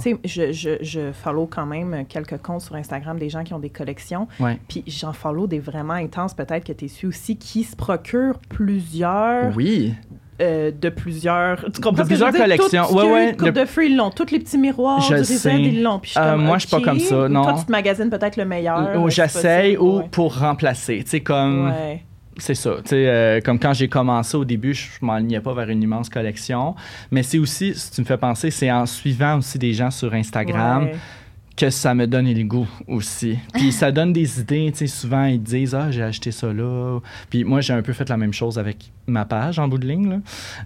sais, 0.00 0.18
je, 0.24 0.52
je, 0.52 0.70
je 0.80 1.12
follow 1.12 1.46
quand 1.46 1.66
même 1.66 2.04
quelques 2.06 2.38
comptes 2.38 2.62
sur 2.62 2.74
Instagram 2.74 3.18
des 3.18 3.28
gens 3.28 3.44
qui 3.44 3.54
ont 3.54 3.58
des 3.58 3.70
collections. 3.70 4.28
Ouais. 4.40 4.58
Puis 4.68 4.84
j'en 4.86 5.12
follow 5.12 5.46
des 5.46 5.58
vraiment 5.58 5.94
intenses, 5.94 6.34
peut-être 6.34 6.64
que 6.64 6.72
tu 6.72 6.86
es 6.86 6.88
su 6.88 7.06
aussi, 7.06 7.36
qui 7.36 7.64
se 7.64 7.76
procurent 7.76 8.38
plusieurs 8.48 9.54
Oui. 9.56 9.94
Euh, 10.40 10.70
de 10.70 10.88
plusieurs. 10.88 11.64
Tu 11.72 11.80
comprends 11.80 11.90
que 11.92 12.02
je 12.02 12.06
plusieurs 12.08 12.32
veux 12.32 12.38
dire? 12.38 12.56
collections. 12.58 12.92
Ouais, 12.94 13.10
ouais, 13.12 13.30
coupe 13.36 13.46
le- 13.46 13.52
de 13.52 13.64
feu, 13.64 13.86
ils 13.86 13.96
l'ont. 13.96 14.10
Tous 14.10 14.30
les 14.30 14.38
petits 14.38 14.58
miroirs 14.58 15.00
Je 15.00 15.16
du 15.16 15.24
sais. 15.24 15.60
Ils 15.60 15.82
l'ont. 15.82 16.00
Euh, 16.16 16.36
moi, 16.36 16.58
je 16.58 16.66
suis 16.66 16.76
pas 16.76 16.80
comme 16.82 16.98
ça, 16.98 17.22
Ou 17.24 17.28
non. 17.28 17.42
Toi, 17.44 17.56
tu 17.58 17.64
te 17.66 17.70
magasines 17.72 18.10
peut-être 18.10 18.36
le 18.36 18.44
meilleur. 18.44 19.00
Ou 19.00 19.08
j'essaye 19.10 19.76
ou 19.76 19.98
ouais. 19.98 20.08
pour 20.10 20.38
remplacer. 20.38 21.02
Tu 21.04 21.10
sais, 21.10 21.20
comme. 21.20 21.68
Ouais. 21.68 22.02
C'est 22.36 22.56
ça. 22.56 22.70
Euh, 22.92 23.40
comme 23.44 23.60
quand 23.60 23.72
j'ai 23.74 23.86
commencé 23.86 24.36
au 24.36 24.44
début, 24.44 24.74
je 24.74 24.88
m'enlignais 25.02 25.38
pas 25.40 25.54
vers 25.54 25.68
une 25.70 25.80
immense 25.82 26.08
collection. 26.08 26.74
Mais 27.12 27.22
c'est 27.22 27.38
aussi, 27.38 27.74
si 27.76 27.92
tu 27.92 28.00
me 28.00 28.06
fais 28.06 28.16
penser, 28.16 28.50
c'est 28.50 28.72
en 28.72 28.86
suivant 28.86 29.38
aussi 29.38 29.56
des 29.56 29.72
gens 29.72 29.92
sur 29.92 30.12
Instagram 30.12 30.86
Ouais. 30.86 30.96
Que 31.56 31.70
ça 31.70 31.94
me 31.94 32.06
donne 32.06 32.32
le 32.32 32.44
goût 32.44 32.68
aussi. 32.88 33.38
Puis 33.54 33.72
ça 33.72 33.92
donne 33.92 34.12
des 34.12 34.40
idées. 34.40 34.70
Tu 34.72 34.78
sais, 34.78 34.86
souvent, 34.86 35.24
ils 35.24 35.42
disent 35.42 35.74
Ah, 35.74 35.90
j'ai 35.90 36.02
acheté 36.02 36.32
ça 36.32 36.52
là. 36.52 36.98
Puis 37.30 37.44
moi, 37.44 37.60
j'ai 37.60 37.72
un 37.72 37.82
peu 37.82 37.92
fait 37.92 38.08
la 38.08 38.16
même 38.16 38.32
chose 38.32 38.58
avec 38.58 38.90
ma 39.06 39.24
page 39.24 39.58
en 39.58 39.68
bout 39.68 39.78
de 39.78 39.86
ligne. 39.86 40.10
là. 40.10 40.16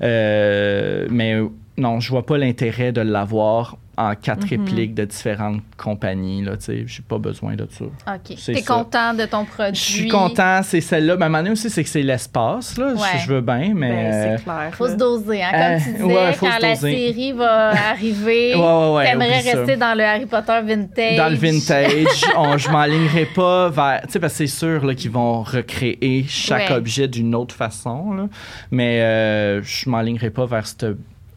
Euh, 0.02 1.06
mais 1.10 1.36
non, 1.77 2.01
je 2.01 2.10
vois 2.10 2.24
pas 2.24 2.39
l'intérêt 2.39 2.93
de 2.93 3.01
l'avoir 3.01 3.77
en 4.01 4.15
quatre 4.15 4.45
Mhm. 4.45 4.49
répliques 4.65 4.95
de 4.95 5.05
différentes 5.05 5.61
compagnies. 5.77 6.43
Là, 6.43 6.57
tu 6.57 6.65
sais, 6.66 6.85
j'ai 6.87 7.03
pas 7.03 7.19
besoin 7.19 7.57
de 7.57 7.66
ça. 7.70 7.85
OK. 7.85 8.37
T'es 8.47 8.55
ça. 8.62 8.75
content 8.75 9.12
de 9.12 9.25
ton 9.27 9.45
produit? 9.45 9.75
Je 9.75 9.81
suis 9.81 10.09
content, 10.09 10.61
c'est 10.62 10.81
celle-là. 10.81 11.16
Moment 11.16 11.39
donné 11.39 11.51
aussi, 11.51 11.69
c'est 11.69 11.83
que 11.83 11.89
c'est 11.91 12.03
l'espace. 12.03 12.79
Là. 12.79 12.95
Je- 12.95 13.01
Ouais. 13.01 13.19
Je, 13.25 13.33
veux 13.33 13.41
bien, 13.41 13.73
mais. 13.75 13.89
Ben, 13.91 14.12
euh, 14.15 14.37
c'est 14.39 14.45
clair. 14.45 14.70
Faut 14.73 14.87
là. 14.87 14.93
se 14.93 14.97
doser, 14.97 15.43
hein, 15.43 15.51
Euh, 15.53 15.75
comme 15.75 15.85
tu 15.85 15.91
disais, 15.93 16.05
ouais, 16.05 16.37
quand 16.39 16.59
la 16.62 16.75
série 16.77 17.33
va 17.33 17.69
arriver, 17.91 18.55
Ouais, 18.55 18.61
ouais, 18.62 18.95
ouais, 18.95 19.05
t'aimerais 19.07 19.39
oublie 19.41 19.51
ça. 19.51 19.57
rester 19.59 19.77
dans 19.77 19.95
le 19.99 20.05
Harry 20.05 20.27
Potter 20.27 20.61
vintage? 20.65 21.16
Dans 21.16 21.29
le 21.29 21.37
vintage, 21.37 22.23
on, 22.37 22.57
je 22.57 22.70
m'alignerai 22.70 23.27
pas 23.35 23.69
vers. 23.69 24.03
Tu 24.07 24.12
sais, 24.12 24.20
parce 24.20 24.33
que 24.35 24.37
c'est 24.39 24.47
sûr 24.47 24.85
là, 24.87 24.95
qu'ils 24.95 25.11
vont 25.11 25.43
recréer 25.43 26.25
chaque 26.29 26.70
Ouais. 26.70 26.77
objet 26.77 27.09
d'une 27.09 27.35
autre 27.35 27.55
façon. 27.55 28.12
Là. 28.12 28.29
Mais 28.70 29.01
euh, 29.03 29.61
je 29.62 29.91
m'alignerai 29.91 30.31
pas 30.31 30.47
vers 30.47 30.66
cette 30.66 30.87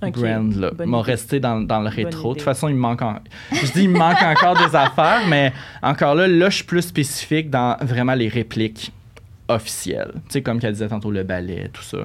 Ok, 0.07 0.19
brand-là. 0.19 0.71
bonne 0.71 0.89
M'a 0.89 0.99
idée. 0.99 1.11
resté 1.11 1.39
dans, 1.39 1.61
dans 1.61 1.79
le 1.81 1.89
rétro. 1.89 2.29
De 2.29 2.39
toute 2.39 2.43
façon, 2.45 2.67
il 2.67 2.75
me 2.75 2.79
manque. 2.79 3.01
en- 3.01 3.19
Je 3.51 3.71
dis, 3.71 3.83
il 3.83 3.89
me 3.89 3.97
manque 3.99 4.21
encore 4.21 4.57
des 4.57 4.75
affaires, 4.75 5.21
mais 5.27 5.53
encore 5.81 6.15
là, 6.15 6.27
là, 6.27 6.49
je 6.49 6.55
suis 6.57 6.63
plus 6.65 6.81
spécifique 6.81 7.49
dans 7.49 7.77
vraiment 7.81 8.13
les 8.15 8.27
répliques 8.27 8.91
officielles. 9.47 10.11
Tu 10.25 10.33
sais, 10.33 10.41
comme 10.41 10.59
qu'elle 10.59 10.73
disait 10.73 10.87
tantôt, 10.87 11.11
le 11.11 11.23
ballet, 11.23 11.69
tout 11.73 11.83
ça. 11.83 11.97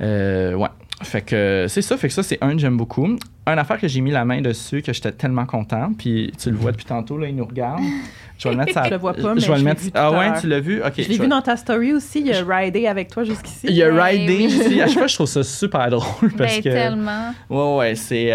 Euh, 0.00 0.54
ouais. 0.54 0.68
Fait 1.02 1.20
que 1.20 1.66
c'est 1.68 1.82
ça. 1.82 1.96
Fait 1.98 2.08
que 2.08 2.14
ça, 2.14 2.22
c'est 2.22 2.38
un 2.42 2.52
que 2.52 2.58
j'aime 2.58 2.76
beaucoup. 2.78 3.04
une 3.06 3.18
affaire 3.46 3.78
que 3.78 3.86
j'ai 3.88 4.00
mis 4.00 4.10
la 4.10 4.24
main 4.24 4.40
dessus, 4.40 4.80
que 4.80 4.92
j'étais 4.94 5.12
tellement 5.12 5.44
content, 5.44 5.92
puis 5.96 6.32
tu 6.38 6.50
le 6.50 6.56
vois 6.56 6.72
depuis 6.72 6.86
tantôt, 6.86 7.18
là, 7.18 7.28
il 7.28 7.36
nous 7.36 7.44
regarde. 7.44 7.82
Je 8.38 8.48
vais 8.48 8.54
le 8.54 8.58
mettre 8.60 8.72
ça. 8.72 8.84
Je 8.84 8.90
le 8.90 8.96
vois 8.96 9.14
pas, 9.14 9.34
mais 9.34 9.40
je 9.40 9.50
vais 9.50 9.58
le 9.58 9.64
mettre. 9.64 9.82
ah 9.94 10.10
ouais, 10.12 10.40
tu 10.40 10.46
l'as 10.46 10.60
vu? 10.60 10.82
Ok. 10.82 10.92
Je 10.98 11.08
l'ai 11.08 11.18
vu 11.18 11.28
dans 11.28 11.42
ta 11.42 11.56
story 11.56 11.92
aussi, 11.94 12.20
il 12.20 12.26
y 12.26 12.32
a 12.32 12.42
ridé 12.44 12.86
avec 12.86 13.08
toi 13.08 13.24
jusqu'ici. 13.24 13.66
Il 13.68 13.74
y 13.74 13.82
a 13.82 13.88
oui. 13.90 14.46
aussi. 14.46 14.80
À 14.80 14.86
chaque 14.86 14.98
fois, 14.98 15.06
je 15.06 15.14
trouve 15.14 15.26
ça 15.26 15.42
super 15.42 15.88
drôle 15.90 16.32
parce 16.36 16.54
Ben, 16.56 16.62
que. 16.62 16.68
tellement. 16.68 17.34
Ouais, 17.48 17.76
ouais, 17.78 17.94
c'est. 17.94 18.32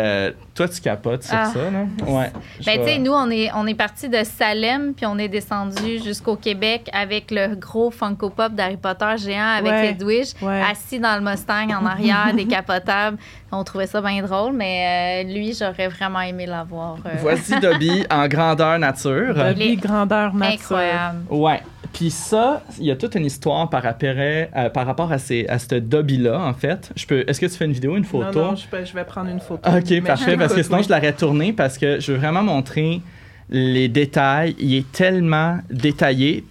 Toi, 0.54 0.68
tu 0.68 0.82
capotes 0.82 1.24
sur 1.24 1.36
Ah. 1.38 1.46
ça, 1.46 1.60
là? 1.72 1.86
Ouais. 2.08 2.32
Ben, 2.66 2.80
tu 2.80 2.86
sais, 2.86 2.98
nous, 3.00 3.14
on 3.14 3.30
est, 3.30 3.50
on 3.56 3.66
est 3.68 3.74
parti 3.74 4.10
de 4.10 4.24
Salem, 4.24 4.94
puis 4.94 5.06
on 5.06 5.18
est 5.18 5.30
descendu 5.30 6.00
jusqu'au 6.04 6.36
Québec 6.36 6.90
avec 6.94 7.32
le 7.32 7.56
gros 7.56 7.90
Funko 7.92 8.30
Pop 8.30 8.54
d'Harry 8.54 8.78
Potter 8.78 9.14
géant 9.18 9.48
avec 9.58 9.72
Ouais. 9.72 9.90
Edwige, 9.92 10.34
Ouais. 10.42 10.62
assis 10.70 11.00
dans 11.00 11.16
le 11.16 11.22
Mustang 11.30 11.70
en 11.72 11.86
arrière, 11.86 12.32
décapotable. 12.36 13.18
On 13.54 13.64
trouvait 13.64 13.88
ça 13.88 14.02
bien 14.02 14.22
drôle, 14.24 14.54
mais 14.54 15.24
euh, 15.26 15.34
lui, 15.34 15.54
j'aurais 15.58 15.88
vraiment 15.88 16.22
aimé 16.22 16.46
l'avoir. 16.46 16.98
euh, 17.06 17.10
Voici 17.22 17.60
Dobby 17.60 18.06
en 18.10 18.28
grandeur 18.28 18.80
nature. 18.80 19.34
Dobby, 19.34 19.60
Les- 19.60 19.76
grandeur 19.78 20.34
nature. 20.34 20.56
incroyable. 20.78 21.20
Ouais. 21.30 21.62
Puis 21.94 22.10
ça, 22.12 22.64
il 22.80 22.86
y 22.86 22.92
a 22.92 22.96
toute 22.96 23.16
une 23.16 23.26
histoire 23.26 23.70
par 23.70 23.84
rapport, 23.84 24.10
euh, 24.16 24.70
par 24.70 24.86
rapport 24.86 25.12
à, 25.12 25.18
ces, 25.18 25.46
à 25.48 25.58
ce 25.60 25.76
Dobby-là, 25.76 26.40
en 26.40 26.54
fait. 26.54 26.92
Je 26.96 27.06
peux, 27.06 27.24
est-ce 27.28 27.40
que 27.42 27.48
tu 27.48 27.54
fais 27.54 27.66
une 27.66 27.74
vidéo, 27.74 27.98
une 27.98 28.04
photo? 28.06 28.40
Non, 28.40 28.52
non, 28.52 28.56
je, 28.56 28.68
peux- 28.68 28.86
je 28.86 28.94
vais 28.94 29.04
prendre 29.04 29.30
une 29.30 29.40
photo. 29.40 29.68
Ok, 29.70 29.90
Mais 29.90 30.02
parfait, 30.02 30.34
je 30.34 30.38
parce 30.38 30.54
que 30.54 30.64
sinon 30.64 30.78
oui. 30.78 30.84
je 30.84 30.90
l'aurais 30.94 31.14
tourné 31.14 31.54
parce 31.54 31.78
que 31.78 32.00
je 32.00 32.12
veux 32.12 32.18
vraiment 32.18 32.44
montrer 32.44 33.02
les 33.50 33.88
détails. 33.88 34.56
Il 34.60 34.76
est 34.76 34.92
tellement 34.92 35.60
détaillé. 35.70 36.46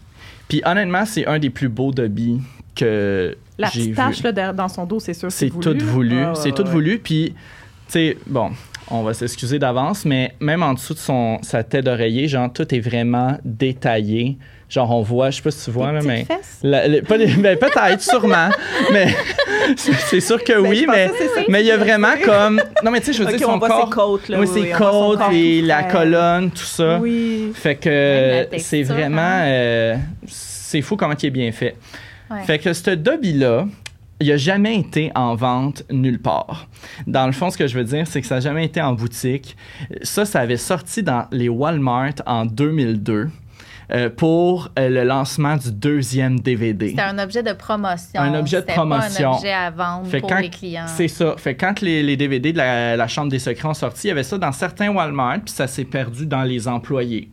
Puis 0.49 0.63
honnêtement, 0.65 1.05
c'est 1.07 1.27
un 1.27 1.39
des 1.39 1.51
plus 1.51 1.69
beaux 1.69 1.93
Dobby 1.93 2.41
que 2.75 3.37
La 3.59 3.69
j'ai 3.69 3.81
petite 3.81 3.97
tache 3.97 4.23
là, 4.23 4.53
dans 4.53 4.69
son 4.69 4.85
dos, 4.85 5.01
c'est 5.01 5.15
sûr. 5.15 5.31
C'est 5.31 5.49
voulu, 5.49 5.79
tout 5.79 5.87
voulu. 5.87 6.25
Ouais, 6.25 6.35
c'est 6.35 6.53
tout 6.53 6.63
ouais. 6.65 6.71
voulu. 6.71 6.99
Puis, 6.99 7.35
tu 7.87 7.93
sais, 7.93 8.17
bon, 8.27 8.51
on 8.91 9.03
va 9.03 9.15
s'excuser 9.15 9.59
d'avance, 9.61 10.05
mais 10.05 10.35
même 10.41 10.63
en 10.63 10.75
dessous 10.75 10.95
de 10.95 10.99
son, 10.99 11.39
sa 11.43 11.63
tête 11.63 11.85
d'oreiller, 11.85 12.27
genre, 12.27 12.53
tout 12.53 12.75
est 12.75 12.81
vraiment 12.81 13.39
détaillé. 13.45 14.39
Genre, 14.71 14.89
on 14.89 15.03
voit, 15.03 15.31
je 15.31 15.37
sais 15.37 15.43
pas 15.43 15.51
si 15.51 15.65
tu 15.65 15.71
vois, 15.73 15.91
là, 15.91 16.01
mais. 16.03 16.25
La- 16.63 17.03
pas 17.03 17.17
les- 17.17 17.27
ben, 17.35 17.59
peut-être, 17.59 18.01
sûrement. 18.01 18.49
mais 18.93 19.09
c'est 19.77 20.21
sûr 20.21 20.43
que 20.45 20.53
Ben, 20.63 20.69
oui, 20.71 20.87
mais, 20.89 21.09
que 21.09 21.15
c'est 21.19 21.29
ça 21.29 21.41
mais 21.49 21.61
il 21.63 21.67
y 21.67 21.71
a 21.73 21.77
vraiment 21.77 22.13
comme. 22.25 22.63
Non, 22.85 22.93
mais 22.93 23.01
tu 23.01 23.07
sais, 23.07 23.13
je 23.15 23.23
veux 23.25 23.29
Ok, 23.31 23.37
dire, 23.37 23.49
on 23.49 23.53
son 23.55 23.59
voit 23.59 23.69
corps. 23.69 23.85
ses 23.89 23.91
côtes, 23.95 24.29
là. 24.29 24.39
oui, 24.41 24.47
oui, 24.49 24.63
ses 24.63 24.73
on 24.75 24.79
voit 24.79 24.79
côtes, 24.79 25.19
corps 25.19 25.33
et 25.33 25.61
la 25.63 25.83
colonne, 25.83 26.51
tout 26.53 26.59
ça. 26.63 26.99
Oui. 27.01 27.51
Fait 27.55 27.75
que 27.75 28.47
la 28.53 28.59
c'est 28.61 28.85
vraiment. 28.85 29.21
hein. 29.21 29.43
euh, 29.47 29.97
c'est 30.29 30.83
fou 30.83 30.97
comment 30.97 31.15
il 31.21 31.27
est 31.27 31.31
bien 31.31 31.51
fait. 31.51 31.75
Ouais. 32.31 32.45
Fait 32.45 32.61
que 32.61 32.73
ce 32.73 32.91
Dobby-là, 32.91 33.67
il 34.21 34.29
n'a 34.29 34.37
jamais 34.37 34.77
été 34.79 35.11
en 35.17 35.35
vente 35.35 35.83
nulle 35.91 36.21
part. 36.21 36.69
Dans 37.09 37.27
le 37.27 37.33
fond, 37.33 37.51
ce 37.51 37.59
que 37.59 37.67
je 37.67 37.77
veux 37.77 37.83
dire, 37.85 38.07
c'est 38.07 38.21
que 38.21 38.27
ça 38.29 38.37
n'a 38.37 38.41
jamais 38.41 38.67
été 38.67 38.81
en 38.81 38.93
boutique. 38.93 39.57
Ça, 40.03 40.25
ça 40.25 40.39
avait 40.41 40.57
sorti 40.59 41.03
dans 41.03 41.25
les 41.33 41.49
Walmart 41.49 42.13
en 42.27 42.45
2002 42.47 43.31
euh, 43.93 44.09
pour 44.09 44.69
euh, 44.79 44.89
le 44.89 45.05
lancement 45.05 45.57
du 45.57 45.73
deuxième 45.73 46.39
DVD. 46.41 46.91
C'était 46.91 47.03
un 47.03 47.19
objet 47.19 47.43
de 47.43 47.53
promotion. 47.53 48.21
Un 48.21 48.39
objet 48.39 48.61
de 48.61 48.67
promotion. 48.67 49.31
Pas 49.31 49.35
un 49.37 49.39
objet 49.39 49.53
à 49.53 49.71
vendre 49.71 50.07
Fait 50.07 50.21
pour 50.21 50.29
quand- 50.31 50.39
les 50.41 50.51
clients. 50.51 50.87
C'est 50.87 51.09
ça. 51.09 51.35
Fait 51.37 51.55
que 51.55 51.61
quand 51.65 51.81
les, 51.81 52.03
les 52.03 52.17
DVD 52.17 52.53
de 52.53 52.59
la, 52.59 52.97
la 52.97 53.09
Chambre 53.09 53.31
des 53.31 53.39
secrets 53.39 53.69
ont 53.69 53.75
sorti, 53.75 54.07
il 54.07 54.09
y 54.09 54.13
avait 54.13 54.23
ça 54.23 54.39
dans 54.39 54.53
certains 54.53 54.91
Walmart, 54.91 55.41
puis 55.45 55.53
ça 55.55 55.67
s'est 55.67 55.85
perdu 55.85 56.27
dans 56.27 56.43
les 56.43 56.69
employés. 56.69 57.31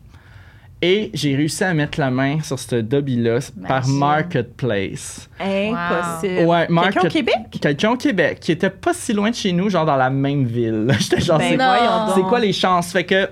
Et 0.80 1.10
j'ai 1.16 1.36
réussi 1.36 1.64
à 1.64 1.74
mettre 1.74 2.00
la 2.00 2.12
main 2.12 2.40
sur 2.44 2.60
ce 2.60 2.76
Dobby-là 2.76 3.40
par. 3.68 3.88
Marketplace. 3.88 5.28
Impossible. 5.40 6.46
Ouais, 6.46 6.68
Quelqu'un 6.68 7.02
au 7.02 7.10
Québec? 7.10 7.36
Quelqu'un 7.60 7.90
au 7.92 7.98
Québec, 7.98 8.40
qui 8.40 8.52
était 8.52 8.70
pas 8.70 8.94
si 8.94 9.14
loin 9.14 9.32
de 9.32 9.36
chez 9.36 9.52
nous, 9.54 9.70
genre 9.70 9.86
dans 9.86 9.96
la 9.96 10.10
même 10.12 10.46
ville. 10.46 10.88
J'étais 11.00 11.22
genre, 11.22 11.40
Ben 11.40 11.60
c'est 12.16 12.22
quoi 12.22 12.40
les 12.40 12.54
chances? 12.54 12.92
Fait 12.92 13.06
que 13.06 13.28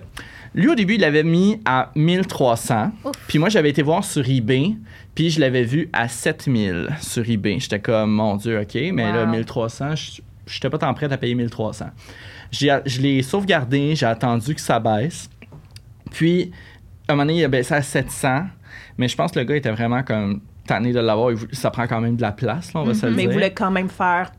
lui, 0.56 0.70
au 0.70 0.76
début, 0.76 0.96
il 0.96 1.02
l'avait 1.02 1.24
mis 1.24 1.62
à 1.66 1.92
1300. 1.96 2.92
Ouf. 3.04 3.12
Puis 3.28 3.38
moi, 3.40 3.50
j'avais 3.50 3.70
été 3.70 3.82
voir 3.84 4.04
sur 4.04 4.28
eBay, 4.28 4.72
puis 5.14 5.30
je 5.30 5.40
l'avais 5.40 5.64
vu 5.64 5.90
à 5.94 6.08
7000 6.08 6.88
sur 7.02 7.30
eBay. 7.30 7.60
J'étais 7.60 7.80
comme, 7.80 8.12
mon 8.12 8.36
Dieu, 8.38 8.60
OK, 8.62 8.76
mais 8.94 9.12
là, 9.12 9.26
Wow. 9.26 9.32
1300, 9.32 9.96
je 9.96 10.22
j'étais 10.48 10.70
pas 10.70 10.78
tant 10.78 10.94
prêt 10.94 11.12
à 11.12 11.18
payer 11.18 11.34
1300. 11.36 11.86
J'ai- 12.52 12.80
Je 12.86 13.02
l'ai 13.02 13.22
sauvegardé, 13.24 13.96
j'ai 13.96 14.06
attendu 14.06 14.54
que 14.56 14.62
ça 14.62 14.80
baisse. 14.80 15.30
Puis, 16.12 16.52
à 17.08 17.14
un 17.14 17.16
moment 17.16 17.26
donné, 17.26 17.40
il 17.40 17.44
a 17.44 17.48
baissé 17.48 17.74
à 17.74 17.82
700, 17.82 18.44
mais 18.98 19.08
je 19.08 19.16
pense 19.16 19.32
que 19.32 19.40
le 19.40 19.46
gars 19.46 19.56
était 19.56 19.72
vraiment 19.72 20.04
comme 20.04 20.42
tanné 20.68 20.92
de 20.94 21.00
l'avoir. 21.00 21.34
Ça 21.52 21.70
prend 21.72 21.88
quand 21.88 22.00
même 22.00 22.16
de 22.16 22.22
la 22.22 22.32
place, 22.32 22.74
là, 22.74 22.82
on 22.82 22.84
va 22.84 22.94
se 22.94 23.06
le 23.06 23.12
Mais 23.14 23.24
dire. 23.24 23.32
il 23.32 23.34
voulait 23.34 23.54
quand 23.54 23.72
même 23.72 23.90
faire, 23.90 24.32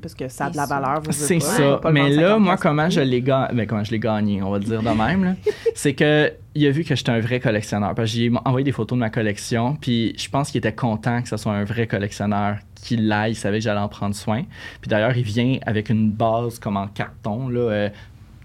parce 0.00 0.14
que 0.14 0.28
ça 0.28 0.46
a 0.46 0.50
de 0.50 0.56
la 0.56 0.66
C'est 0.66 0.68
valeur. 0.74 1.02
C'est 1.10 1.40
ça. 1.40 1.78
pas 1.78 1.88
le 1.88 1.94
Mais 1.94 2.10
là, 2.10 2.28
50 2.28 2.40
moi, 2.40 2.52
piastres 2.52 2.62
comment 2.62 2.82
prix. 2.84 2.92
je 2.92 3.00
l'ai 3.00 3.22
gagné, 3.22 3.54
ben, 3.54 3.66
comment 3.66 3.84
je 3.84 3.90
l'ai 3.90 3.98
gagné, 3.98 4.42
on 4.42 4.50
va 4.50 4.58
le 4.58 4.64
dire 4.64 4.82
de 4.82 4.88
même, 4.90 5.24
là, 5.24 5.34
c'est 5.74 5.94
que 5.94 6.32
il 6.54 6.66
a 6.66 6.70
vu 6.70 6.84
que 6.84 6.94
j'étais 6.94 7.10
un 7.10 7.20
vrai 7.20 7.40
collectionneur. 7.40 7.94
Parce 7.94 8.10
que 8.10 8.16
j'ai 8.18 8.30
envoyé 8.44 8.64
des 8.64 8.72
photos 8.72 8.96
de 8.96 9.00
ma 9.00 9.10
collection, 9.10 9.76
puis 9.80 10.14
je 10.18 10.28
pense 10.28 10.50
qu'il 10.50 10.58
était 10.58 10.74
content 10.74 11.22
que 11.22 11.28
ce 11.28 11.36
soit 11.36 11.52
un 11.52 11.64
vrai 11.64 11.86
collectionneur 11.86 12.58
qui 12.74 12.96
l'aille, 12.96 13.32
il 13.32 13.36
savait 13.36 13.58
que 13.58 13.64
j'allais 13.64 13.80
en 13.80 13.88
prendre 13.88 14.14
soin. 14.14 14.42
Puis 14.80 14.88
d'ailleurs, 14.88 15.16
il 15.16 15.22
vient 15.22 15.56
avec 15.64 15.88
une 15.88 16.10
base 16.10 16.58
comme 16.58 16.76
en 16.76 16.88
carton, 16.88 17.48
là, 17.48 17.60
euh, 17.60 17.88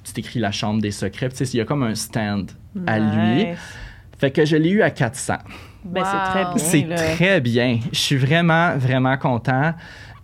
tu 0.04 0.14
t'écris 0.14 0.40
la 0.40 0.52
chambre 0.52 0.82
des 0.82 0.92
secrets, 0.92 1.30
tu 1.30 1.36
sais, 1.38 1.44
il 1.54 1.58
y 1.58 1.62
a 1.62 1.66
comme 1.66 1.84
un 1.84 1.96
stand 1.96 2.52
à 2.86 3.00
lui. 3.00 3.48
Fait 4.20 4.32
que 4.32 4.46
je 4.46 4.56
l'ai 4.56 4.70
eu 4.70 4.82
à 4.82 4.90
400. 4.90 5.34
Ben, 5.84 6.02
Wow. 6.02 6.08
c'est 6.12 6.32
très 6.32 6.44
bien. 6.44 6.58
C'est 6.58 6.82
là. 6.88 6.96
très 7.16 7.42
bien. 7.42 7.80
Je 7.92 7.98
suis 8.00 8.18
vraiment, 8.18 8.76
vraiment 8.78 9.16
content. 9.18 9.74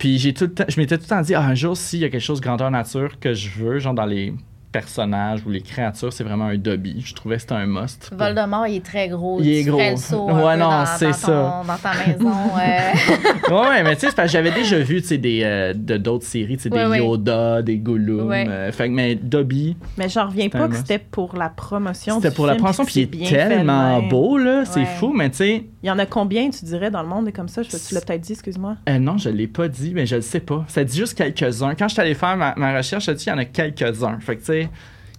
Puis 0.04 0.18
j'ai 0.18 0.34
tout 0.34 0.44
le 0.44 0.52
temps- 0.52 0.66
je 0.68 0.78
m'étais 0.78 0.98
tout 0.98 1.04
le 1.04 1.08
temps 1.08 1.22
dit, 1.22 1.34
ah, 1.34 1.40
un 1.40 1.54
jour, 1.54 1.74
s'il 1.78 2.00
y 2.00 2.04
a 2.04 2.10
quelque 2.10 2.20
chose 2.20 2.38
grandeur 2.38 2.70
nature 2.70 3.18
que 3.18 3.32
je 3.32 3.48
veux, 3.48 3.78
genre 3.78 3.94
dans 3.94 4.04
les 4.04 4.34
personnages 4.78 5.40
ou 5.46 5.50
les 5.50 5.60
créatures, 5.60 6.12
c'est 6.12 6.24
vraiment 6.24 6.46
un 6.46 6.56
Dobby. 6.58 7.00
Je 7.04 7.14
trouvais 7.14 7.36
que 7.36 7.42
c'était 7.42 7.54
un 7.54 7.66
must. 7.66 8.08
pour- 8.10 8.18
Voldemort, 8.18 8.66
il 8.66 8.76
est 8.76 8.84
très 8.84 9.08
gros. 9.08 9.38
Il 9.40 9.48
est 9.48 9.62
Tu 9.62 9.70
gros. 9.70 9.78
ferais 9.78 9.90
le 9.92 9.96
saut 9.96 10.28
un 10.28 10.34
Ouais, 10.44 10.54
peu 10.54 10.60
non, 10.60 10.68
dans, 10.70 10.86
c'est 10.86 11.06
dans 11.06 11.12
ça. 11.12 11.62
dans 11.66 11.76
ta 11.76 11.92
maison. 12.06 12.32
euh. 12.58 13.50
ouais, 13.54 13.68
ouais, 13.68 13.82
mais 13.84 13.94
tu 13.94 14.00
sais, 14.00 14.06
c'est 14.08 14.16
parce 14.16 14.28
que 14.28 14.32
j'avais 14.32 14.50
déjà 14.50 14.78
vu, 14.80 15.00
tu 15.00 15.08
sais, 15.08 15.18
des, 15.18 15.42
euh, 15.44 15.72
de 15.74 15.96
d'autres 15.96 16.26
séries, 16.26 16.56
tu 16.56 16.64
sais, 16.64 16.72
Ouais, 16.72 16.84
des 16.84 16.90
ouais. 16.90 16.98
Yoda, 16.98 17.62
des 17.62 17.78
Gollum. 17.78 18.26
Ouais. 18.28 18.46
euh, 18.48 18.72
fait 18.72 18.88
que, 18.88 18.92
mais 18.94 19.14
Dobby, 19.14 19.76
Mais 19.96 20.08
j'en 20.08 20.26
reviens 20.26 20.48
pas 20.48 20.66
que 20.68 20.74
c'était 20.76 20.98
pour 20.98 21.36
la 21.36 21.48
promotion. 21.48 22.16
c'était 22.16 22.30
du 22.30 22.34
pour 22.36 22.46
la 22.46 22.56
promotion, 22.56 22.84
puis 22.84 23.08
il 23.12 23.22
est 23.22 23.26
fait 23.26 23.48
tellement 23.48 24.02
beau, 24.02 24.36
là. 24.38 24.64
C'est 24.64 24.84
fou, 24.84 25.12
mais 25.14 25.30
tu 25.30 25.36
sais, 25.36 25.64
Il 25.82 25.88
y 25.88 25.90
en 25.90 25.98
a 25.98 26.06
combien, 26.06 26.48
tu 26.50 26.64
dirais, 26.64 26.90
dans 26.90 27.02
le 27.02 27.08
monde 27.08 27.28
et 27.28 27.32
comme 27.32 27.48
ça? 27.48 27.62
Je- 27.62 27.68
Tu 27.68 27.94
l'as 27.94 28.00
peut-être 28.00 28.22
dit, 28.22 28.32
excuse-moi. 28.32 28.76
Euh, 28.88 28.98
non, 28.98 29.18
je 29.18 29.28
l'ai 29.28 29.46
pas 29.46 29.68
dit, 29.68 29.92
mais 29.94 30.06
je 30.06 30.16
le 30.16 30.22
sais 30.22 30.40
pas. 30.40 30.64
Ça 30.66 30.82
dit 30.82 30.96
juste 30.96 31.14
quelques-uns. 31.16 31.74
Quand 31.74 31.88
je 31.88 31.92
suis 31.92 32.00
allé 32.00 32.14
faire 32.14 32.36
ma, 32.38 32.54
ma 32.56 32.74
recherche, 32.76 33.04
ça 33.04 33.12
dit 33.14 33.22
qu'il 33.22 33.32
y 33.32 33.36
en 33.36 33.38
a 33.38 33.44
quelques-uns. 33.44 34.18
Fait 34.20 34.36
que, 34.36 34.40
tu 34.40 34.46
sais, 34.46 34.63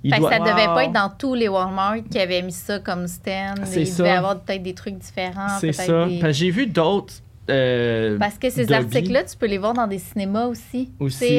il 0.03 0.11
Fait 0.11 0.17
que 0.17 0.22
doit... 0.22 0.31
ça 0.31 0.39
devait 0.39 0.67
Wow. 0.67 0.73
pas 0.76 0.84
être 0.85 0.91
dans 0.93 1.09
tous 1.09 1.34
les 1.34 1.47
Walmart 1.47 1.95
qui 2.11 2.19
avaient 2.19 2.41
mis 2.41 2.51
ça 2.51 2.80
comme 2.80 3.07
stand. 3.07 3.59
C'est 3.63 3.81
Il 3.81 3.88
ça. 3.88 4.03
devait 4.03 4.15
avoir 4.15 4.39
peut-être 4.39 4.61
des 4.63 4.73
trucs 4.76 4.97
différents. 4.97 5.57
C'est 5.59 5.73
ça. 5.73 6.05
des- 6.05 6.34
j'ai 6.34 6.51
vu 6.51 6.67
d'autres. 6.67 7.13
Euh, 7.49 8.17
Parce 8.17 8.38
que 8.38 8.49
ces 8.49 8.72
articles-là, 8.72 9.23
tu 9.23 9.38
peux 9.38 9.45
les 9.45 9.57
voir 9.57 9.73
dans 9.73 9.88
des 9.88 9.99
cinémas 9.99 10.45
aussi. 10.45 10.91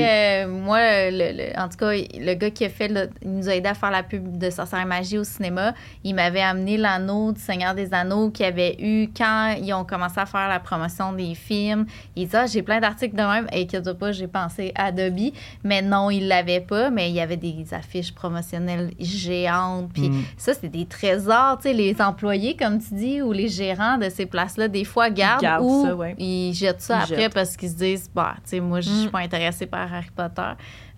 Euh, 0.05 0.47
moi, 0.49 0.78
le, 1.11 1.33
le- 1.37 1.59
en 1.61 1.69
tout 1.69 1.77
cas, 1.77 1.91
le 1.93 2.35
gars 2.35 2.51
qui 2.51 2.65
a 2.65 2.69
fait, 2.69 2.89
le- 2.89 3.11
il 3.23 3.33
nous 3.33 3.49
a 3.49 3.55
aidé 3.55 3.69
à 3.69 3.74
faire 3.74 3.91
la 3.91 4.03
pub 4.03 4.39
de 4.39 4.51
Sorcière 4.51 4.81
et 4.83 4.85
Magie 4.85 5.19
au 5.19 5.24
cinéma. 5.24 5.74
Il 6.05 6.15
m'avait 6.15 6.41
amené 6.43 6.77
l'anneau 6.77 7.33
du 7.33 7.41
Seigneur 7.41 7.74
des 7.74 7.93
Anneaux 7.93 8.31
qu'il 8.31 8.47
y 8.47 8.49
avait 8.49 8.77
eu 8.78 9.09
quand 9.16 9.57
ils 9.61 9.73
ont 9.74 9.85
commencé 9.85 10.19
à 10.20 10.27
faire 10.27 10.49
la 10.49 10.61
promotion 10.61 11.12
des 11.12 11.35
films. 11.35 11.87
Il 12.15 12.28
dit, 12.28 12.37
ah, 12.37 12.47
j'ai 12.47 12.62
plein 12.62 12.81
d'articles 12.81 13.16
de 13.16 13.23
même. 13.23 13.47
Et 13.53 13.66
que 13.66 13.77
pas, 13.93 14.12
j'ai 14.12 14.27
pensé 14.28 14.73
à 14.74 14.93
Dobby. 14.93 15.33
Mais 15.65 15.83
non, 15.83 16.11
il 16.11 16.28
l'avait 16.28 16.61
pas. 16.61 16.91
Mais 16.91 17.09
il 17.11 17.15
y 17.15 17.20
avait 17.20 17.37
des 17.37 17.66
affiches 17.73 18.12
promotionnelles 18.15 18.91
géantes. 19.01 19.91
Puis 19.93 20.11
Mm. 20.11 20.23
ça, 20.37 20.53
c'est 20.55 20.69
des 20.69 20.87
trésors. 20.87 21.59
Tu 21.59 21.69
sais, 21.69 21.73
les 21.74 22.01
employés, 22.01 22.57
comme 22.57 22.78
tu 22.78 22.95
dis, 22.95 23.23
ou 23.23 23.33
les 23.33 23.49
gérants 23.49 23.99
de 23.99 24.09
ces 24.09 24.27
places-là, 24.27 24.69
des 24.69 24.85
fois, 24.85 25.11
gardent, 25.11 25.43
gardent 25.43 25.65
ou 25.65 25.85
ça, 25.85 25.95
ouais. 25.97 26.14
ils 26.18 26.52
jettent 26.55 26.81
ça 26.81 26.98
Ils 26.98 27.02
après 27.12 27.16
jettent. 27.24 27.35
parce 27.35 27.56
qu'ils 27.56 27.70
se 27.70 27.74
disent, 27.77 28.10
bah, 28.14 28.35
tu 28.44 28.51
sais, 28.51 28.60
moi, 28.60 28.81
je 28.81 28.89
suis 28.90 29.06
Mm. 29.09 29.10
pas 29.10 29.18
intéressée 29.20 29.66
par 29.66 29.93
Harry 29.93 30.06
Potter. 30.14 30.43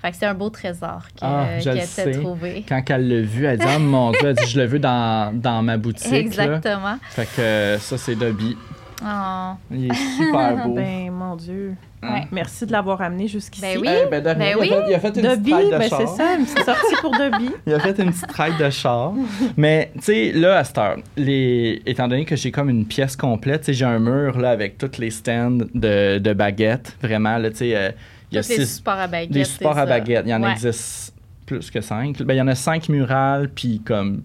Fait 0.00 0.10
que 0.12 0.16
c'est 0.16 0.26
un 0.26 0.34
beau 0.34 0.48
trésor 0.50 1.02
que- 1.08 1.22
Ah, 1.24 1.46
qu'elle 1.62 1.82
sais. 1.86 2.10
trouvé. 2.12 2.64
Quand 2.68 2.82
elle 2.90 3.08
l'a 3.08 3.20
vu, 3.22 3.46
elle 3.46 3.58
dit 3.58 3.64
Oh 3.68 3.78
mon 3.80 4.10
Dieu, 4.12 4.20
elle 4.26 4.34
dit, 4.36 4.46
je 4.46 4.60
le 4.60 4.66
veux 4.66 4.78
dans, 4.78 5.32
dans 5.36 5.60
ma 5.62 5.76
boutique. 5.76 6.10
là. 6.12 6.18
Exactement. 6.18 6.98
Fait 7.10 7.26
que 7.36 7.76
ça, 7.80 7.98
c'est 7.98 8.14
Dobby. 8.14 8.56
Oh. 9.04 9.52
Il 9.70 9.90
est 9.90 9.94
super 9.94 10.56
beau. 10.66 10.74
Ben, 10.74 11.10
mon 11.12 11.36
Dieu. 11.36 11.74
Ouais. 12.02 12.26
Merci 12.30 12.64
de 12.66 12.72
l'avoir 12.72 13.00
amené 13.02 13.26
jusqu'ici. 13.28 13.62
Ben 13.62 13.78
oui. 13.80 13.88
Eh, 13.88 14.08
ben, 14.10 14.20
de. 14.22 14.34
Ben 14.38 14.48
il, 14.48 14.52
a 14.52 14.58
oui. 14.58 14.68
fait, 14.68 14.82
il 14.88 14.94
a 14.94 15.00
fait 15.00 15.16
une 15.16 15.22
Dobby, 15.22 15.50
petite 15.50 15.54
ride 15.56 15.72
de 15.72 15.78
ben 15.78 15.88
char. 15.88 16.00
c'est 16.00 16.16
ça, 16.16 16.34
une 16.36 16.44
petite 16.44 16.64
sortie 16.64 16.94
pour 17.00 17.10
Dobby. 17.18 17.50
Il 17.66 17.74
a 17.74 17.80
fait 17.80 17.98
une 17.98 18.12
petite 18.12 18.32
ride 18.32 18.56
de 18.58 18.70
char. 18.70 19.12
Mais, 19.56 19.90
tu 19.96 20.02
sais, 20.02 20.32
là, 20.32 20.58
à 20.58 20.64
cette 20.64 20.78
heure, 20.78 20.96
les... 21.16 21.82
étant 21.86 22.06
donné 22.08 22.24
que 22.24 22.36
j'ai 22.36 22.50
comme 22.52 22.70
une 22.70 22.86
pièce 22.86 23.16
complète, 23.16 23.60
tu 23.62 23.66
sais, 23.66 23.72
j'ai 23.74 23.84
un 23.84 23.98
mur 23.98 24.38
là, 24.38 24.50
avec 24.50 24.78
tous 24.78 24.98
les 24.98 25.10
stands 25.10 25.58
de, 25.74 26.18
de 26.18 26.32
baguettes. 26.32 26.96
Vraiment, 27.02 27.36
là, 27.38 27.50
tu 27.50 27.56
sais, 27.58 27.76
euh, 27.76 27.90
il 28.30 28.36
y 28.36 28.38
a 28.38 28.42
six 28.42 28.76
supports 28.76 28.98
à 28.98 29.06
baguettes. 29.08 29.30
des 29.32 29.44
c'est 29.44 29.52
supports 29.58 29.78
à 29.78 29.86
baguettes. 29.86 30.24
Il 30.26 30.30
y 30.30 30.34
en 30.34 30.42
Ouais. 30.42 30.52
existe 30.52 31.14
plus 31.46 31.70
que 31.70 31.80
cinq. 31.80 32.22
Ben, 32.22 32.34
il 32.34 32.38
y 32.38 32.42
en 32.42 32.48
a 32.48 32.54
cinq 32.54 32.88
murales, 32.88 33.48
puis 33.48 33.80
comme. 33.84 34.22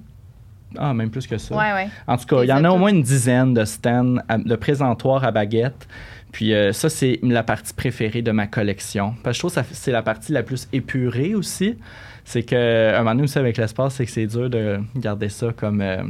Ah, 0.77 0.93
même 0.93 1.09
plus 1.09 1.27
que 1.27 1.37
ça. 1.37 1.55
Ouais, 1.55 1.73
ouais. 1.73 1.87
En 2.07 2.17
tout 2.17 2.25
cas, 2.25 2.43
il 2.43 2.47
y 2.49 2.53
en 2.53 2.63
a 2.63 2.69
au 2.69 2.77
moins 2.77 2.89
une 2.91 3.03
dizaine 3.03 3.53
de 3.53 3.65
stands, 3.65 4.17
à- 4.27 4.37
de 4.37 4.55
présentoirs 4.55 5.23
à 5.23 5.31
baguettes. 5.31 5.87
Puis 6.31 6.53
euh, 6.53 6.71
ça, 6.73 6.89
c'est 6.89 7.19
la 7.21 7.43
partie 7.43 7.73
préférée 7.73 8.21
de 8.23 8.31
ma 8.31 8.47
collection. 8.47 9.13
Parce 9.23 9.37
que 9.37 9.47
je 9.47 9.53
trouve 9.53 9.63
que 9.63 9.75
c'est 9.75 9.91
la 9.91 10.01
partie 10.01 10.31
la 10.31 10.41
plus 10.43 10.67
épurée 10.73 11.35
aussi. 11.35 11.77
c'est 12.25 12.43
que 12.43 12.93
un 12.95 12.99
moment 12.99 13.11
donné 13.11 13.23
aussi 13.23 13.37
avec 13.37 13.57
l'espace, 13.57 13.95
c'est 13.95 14.05
que 14.05 14.11
c'est 14.11 14.25
dur 14.27 14.49
de 14.49 14.79
garder 14.95 15.29
ça 15.29 15.47
comme 15.55 15.81
euh, 15.81 16.03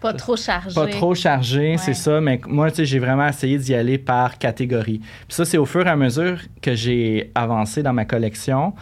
Pas 0.00 0.12
trop 0.12 0.36
chargé. 0.36 0.74
pas 0.74 0.86
trop 0.86 1.14
chargé, 1.14 1.76
c'est 1.78 1.94
ça. 1.94 2.20
Mais 2.20 2.40
moi, 2.46 2.70
tu 2.70 2.76
sais, 2.76 2.84
j'ai 2.84 2.98
vraiment 3.00 3.26
essayé 3.26 3.58
d'y 3.58 3.74
aller 3.74 3.98
par 3.98 4.38
catégorie. 4.38 4.98
Puis 4.98 5.34
ça, 5.34 5.44
c'est 5.44 5.58
au 5.58 5.64
fur 5.66 5.86
et 5.86 5.90
à 5.90 5.96
mesure 5.96 6.38
que 6.62 6.74
j'ai 6.74 7.32
avancé 7.34 7.82
dans 7.82 7.92
ma 7.94 8.04
collection. 8.04 8.74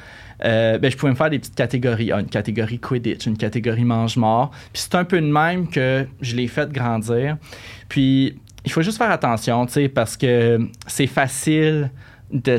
Euh, 0.44 0.78
ben, 0.78 0.90
je 0.90 0.96
pouvais 0.96 1.12
me 1.12 1.16
faire 1.16 1.30
des 1.30 1.38
petites 1.38 1.54
catégories. 1.54 2.12
Une 2.12 2.26
catégorie 2.26 2.78
Quidditch, 2.78 3.26
une 3.26 3.36
catégorie 3.36 3.84
mange-mort. 3.84 4.50
Puis 4.72 4.82
c'est 4.82 4.94
un 4.94 5.04
peu 5.04 5.20
de 5.20 5.26
même 5.26 5.68
que 5.68 6.06
je 6.20 6.36
l'ai 6.36 6.48
fait 6.48 6.70
grandir. 6.70 7.36
Puis 7.88 8.38
il 8.64 8.72
faut 8.72 8.82
juste 8.82 8.98
faire 8.98 9.10
attention, 9.10 9.64
tu 9.66 9.72
sais, 9.72 9.88
parce 9.88 10.16
que 10.16 10.58
c'est 10.86 11.06
facile 11.06 11.90
de 12.32 12.58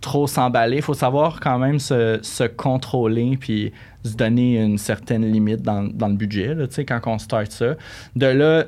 trop 0.00 0.26
s'emballer. 0.26 0.76
Il 0.76 0.82
faut 0.82 0.94
savoir 0.94 1.40
quand 1.40 1.58
même 1.58 1.78
se, 1.78 2.46
contrôler 2.48 3.36
puis 3.38 3.72
se 4.04 4.14
donner 4.14 4.62
une 4.62 4.78
certaine 4.78 5.30
limite 5.30 5.62
dans, 5.62 5.82
le 5.82 6.14
budget, 6.14 6.56
quand 6.86 7.00
on 7.06 7.18
start 7.18 7.50
ça. 7.52 7.74
De 8.16 8.26
là... 8.26 8.64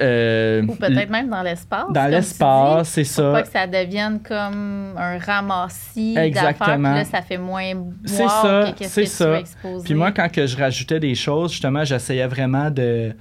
euh, 0.00 0.62
Ou 0.66 0.74
peut-être 0.76 1.10
même 1.10 1.28
dans 1.28 1.42
l'espace. 1.42 1.84
dans 1.90 2.06
l'espace, 2.10 2.88
c'est 2.88 3.02
dis, 3.02 3.08
Pour 3.08 3.16
ça. 3.16 3.32
pas 3.32 3.42
que 3.42 3.48
ça 3.48 3.66
devienne 3.66 4.20
comme 4.20 4.94
un 4.96 5.18
ramassis 5.18 6.16
Exactement. 6.18 6.58
d'affaires. 6.58 6.74
Puis 6.76 6.82
là, 6.82 7.04
ça 7.04 7.22
fait 7.22 7.38
moins 7.38 7.72
C'est 8.04 8.28
ça, 8.28 8.64
que 8.72 8.78
qu'est-ce 8.78 8.90
c'est 8.94 9.06
ça. 9.06 9.38
Puis 9.84 9.94
moi, 9.94 10.10
quand 10.12 10.30
que 10.32 10.46
je 10.46 10.56
rajoutais 10.56 11.00
des 11.00 11.14
choses, 11.14 11.52
justement, 11.52 11.84
j'essayais 11.84 12.26
vraiment 12.26 12.70
de, 12.70 13.12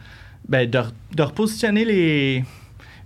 ben, 0.48 0.69
de, 0.69 0.77
re- 0.77 0.91
de 1.15 1.23
repositionner 1.23 1.84
les, 1.85 2.44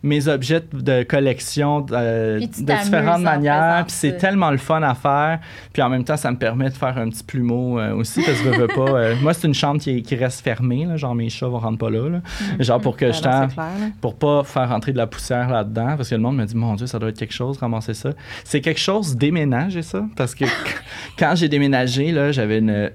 mes 0.03 0.27
objets 0.27 0.61
de 0.71 1.03
collection 1.03 1.81
de, 1.81 2.39
tu 2.39 2.63
de 2.63 2.73
différentes 2.83 3.15
en 3.17 3.19
manières. 3.19 3.83
Puis 3.87 3.95
c'est 3.97 4.17
tellement 4.17 4.51
le 4.51 4.57
fun 4.57 4.81
à 4.83 4.93
faire. 4.93 5.39
Puis 5.73 5.81
en 5.81 5.89
même 5.89 6.03
temps, 6.03 6.17
ça 6.17 6.31
me 6.31 6.37
permet 6.37 6.69
de 6.69 6.75
faire 6.75 6.97
un 6.97 7.09
petit 7.09 7.23
plumeau 7.23 7.79
euh, 7.79 7.93
aussi, 7.95 8.21
parce 8.23 8.39
que 8.41 8.53
je 8.53 8.59
veux 8.59 8.67
pas. 8.67 8.89
euh, 8.91 9.15
moi, 9.21 9.33
c'est 9.33 9.47
une 9.47 9.53
chambre 9.53 9.79
qui, 9.81 10.01
qui 10.03 10.15
reste 10.15 10.41
fermée. 10.41 10.85
Là, 10.85 10.97
genre, 10.97 11.15
mes 11.15 11.29
chats 11.29 11.47
vont 11.47 11.59
rentrer 11.59 11.77
pas 11.77 11.89
là. 11.89 12.09
là. 12.09 12.17
Mm-hmm. 12.19 12.63
Genre, 12.63 12.81
pour 12.81 12.95
que 12.97 13.05
Ben 13.05 13.13
je 13.13 13.17
non, 13.17 13.23
t'en- 13.31 13.49
c'est 13.49 13.53
clair, 13.55 13.65
là. 13.79 13.85
pour 14.01 14.15
pas 14.15 14.43
faire 14.43 14.69
rentrer 14.69 14.91
de 14.93 14.97
la 14.97 15.07
poussière 15.07 15.49
là-dedans, 15.49 15.95
parce 15.97 16.09
que 16.09 16.15
le 16.15 16.21
monde 16.21 16.37
me 16.37 16.45
dit, 16.45 16.55
mon 16.55 16.75
Dieu, 16.75 16.87
ça 16.87 16.99
doit 16.99 17.09
être 17.09 17.17
quelque 17.17 17.33
chose, 17.33 17.57
ramasser 17.57 17.93
ça. 17.93 18.11
C'est 18.43 18.61
quelque 18.61 18.79
chose, 18.79 19.15
déménager 19.17 19.81
ça, 19.81 20.05
parce 20.15 20.33
que 20.35 20.45
quand 21.19 21.33
j'ai 21.35 21.49
déménagé, 21.49 22.11
là, 22.11 22.31
j'avais 22.31 22.59
une... 22.59 22.91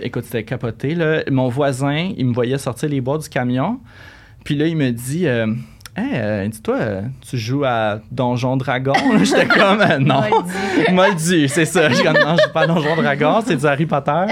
Écoute, 0.00 0.24
c'était 0.24 0.44
capoté, 0.44 0.94
là. 0.94 1.22
Mon 1.30 1.48
voisin, 1.48 2.10
il 2.16 2.26
me 2.26 2.32
voyait 2.32 2.58
sortir 2.58 2.88
les 2.88 3.00
bois 3.00 3.18
du 3.18 3.28
camion, 3.28 3.80
puis 4.44 4.54
là, 4.54 4.66
il 4.66 4.76
me 4.76 4.90
dit... 4.90 5.26
Euh, 5.26 5.46
Hey, 5.94 6.04
euh, 6.14 6.48
dis-toi, 6.48 6.76
euh, 6.80 7.02
tu 7.28 7.36
joues 7.36 7.64
à 7.66 8.00
Donjon 8.10 8.56
Dragon? 8.56 8.94
J'étais 9.22 9.44
comme, 9.46 9.78
euh, 9.82 9.98
non. 9.98 10.22
Moldu. 10.90 11.48
C'est 11.48 11.66
ça. 11.66 11.90
Je 11.90 12.02
non, 12.02 12.34
je 12.36 12.42
joue 12.44 12.52
pas 12.54 12.62
à 12.62 12.66
Donjon 12.66 12.96
Dragon, 12.96 13.40
c'est 13.44 13.56
du 13.56 13.66
Harry 13.66 13.84
Potter. 13.84 14.24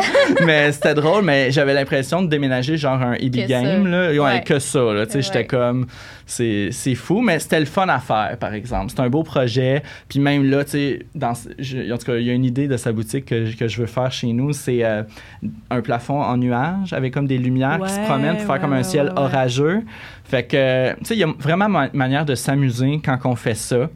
Mais 0.46 0.72
c'était 0.72 0.94
drôle, 0.94 1.22
mais 1.22 1.50
j'avais 1.50 1.74
l'impression 1.74 2.22
de 2.22 2.28
déménager 2.28 2.78
genre 2.78 3.02
un 3.02 3.12
EB 3.12 3.46
Game, 3.46 3.84
ça. 3.84 3.90
là. 3.90 4.08
Ouais, 4.10 4.18
Ouais. 4.18 4.42
que 4.42 4.58
ça, 4.58 4.80
là. 4.94 5.04
Tu 5.04 5.12
sais, 5.12 5.22
j'étais 5.22 5.44
comme, 5.44 5.86
c'est 6.24 6.70
fou, 6.94 7.20
mais 7.20 7.38
c'était 7.38 7.60
le 7.60 7.66
fun 7.66 7.88
à 7.90 7.98
faire, 7.98 8.38
par 8.40 8.54
exemple. 8.54 8.86
C'est 8.96 9.00
un 9.02 9.10
beau 9.10 9.22
projet. 9.22 9.82
Puis 10.08 10.18
même 10.18 10.48
là, 10.48 10.64
tu 10.64 10.70
sais, 10.70 11.00
dans, 11.14 11.34
je- 11.58 11.92
en 11.92 11.98
tout 11.98 12.06
cas, 12.06 12.16
il 12.16 12.24
y 12.26 12.30
a 12.30 12.32
une 12.32 12.46
idée 12.46 12.68
de 12.68 12.78
sa 12.78 12.90
boutique 12.92 13.26
que, 13.26 13.54
que 13.54 13.68
je 13.68 13.80
veux 13.82 13.86
faire 13.86 14.10
chez 14.10 14.32
nous. 14.32 14.54
C'est 14.54 14.82
euh, 14.82 15.02
un 15.68 15.82
plafond 15.82 16.22
en 16.22 16.38
nuage 16.38 16.94
avec 16.94 17.12
comme 17.12 17.26
des 17.26 17.36
lumières 17.36 17.80
qui 17.84 17.92
se 17.92 18.00
promènent 18.00 18.36
pour 18.36 18.46
faire 18.46 18.54
ouais, 18.54 18.60
comme 18.60 18.72
un 18.72 18.82
ciel 18.82 19.12
orageux. 19.16 19.82
Fait 20.31 20.44
que, 20.44 20.93
tu 20.98 21.05
sais, 21.07 21.15
il 21.16 21.19
y 21.20 21.24
a 21.24 21.32
vraiment 21.40 21.69
ma- 21.69 21.90
manière 21.93 22.24
de 22.24 22.36
s'amuser 22.36 23.01
quand 23.05 23.19
on 23.24 23.35
fait 23.35 23.57
ça. 23.57 23.78
Mhm. 23.78 23.89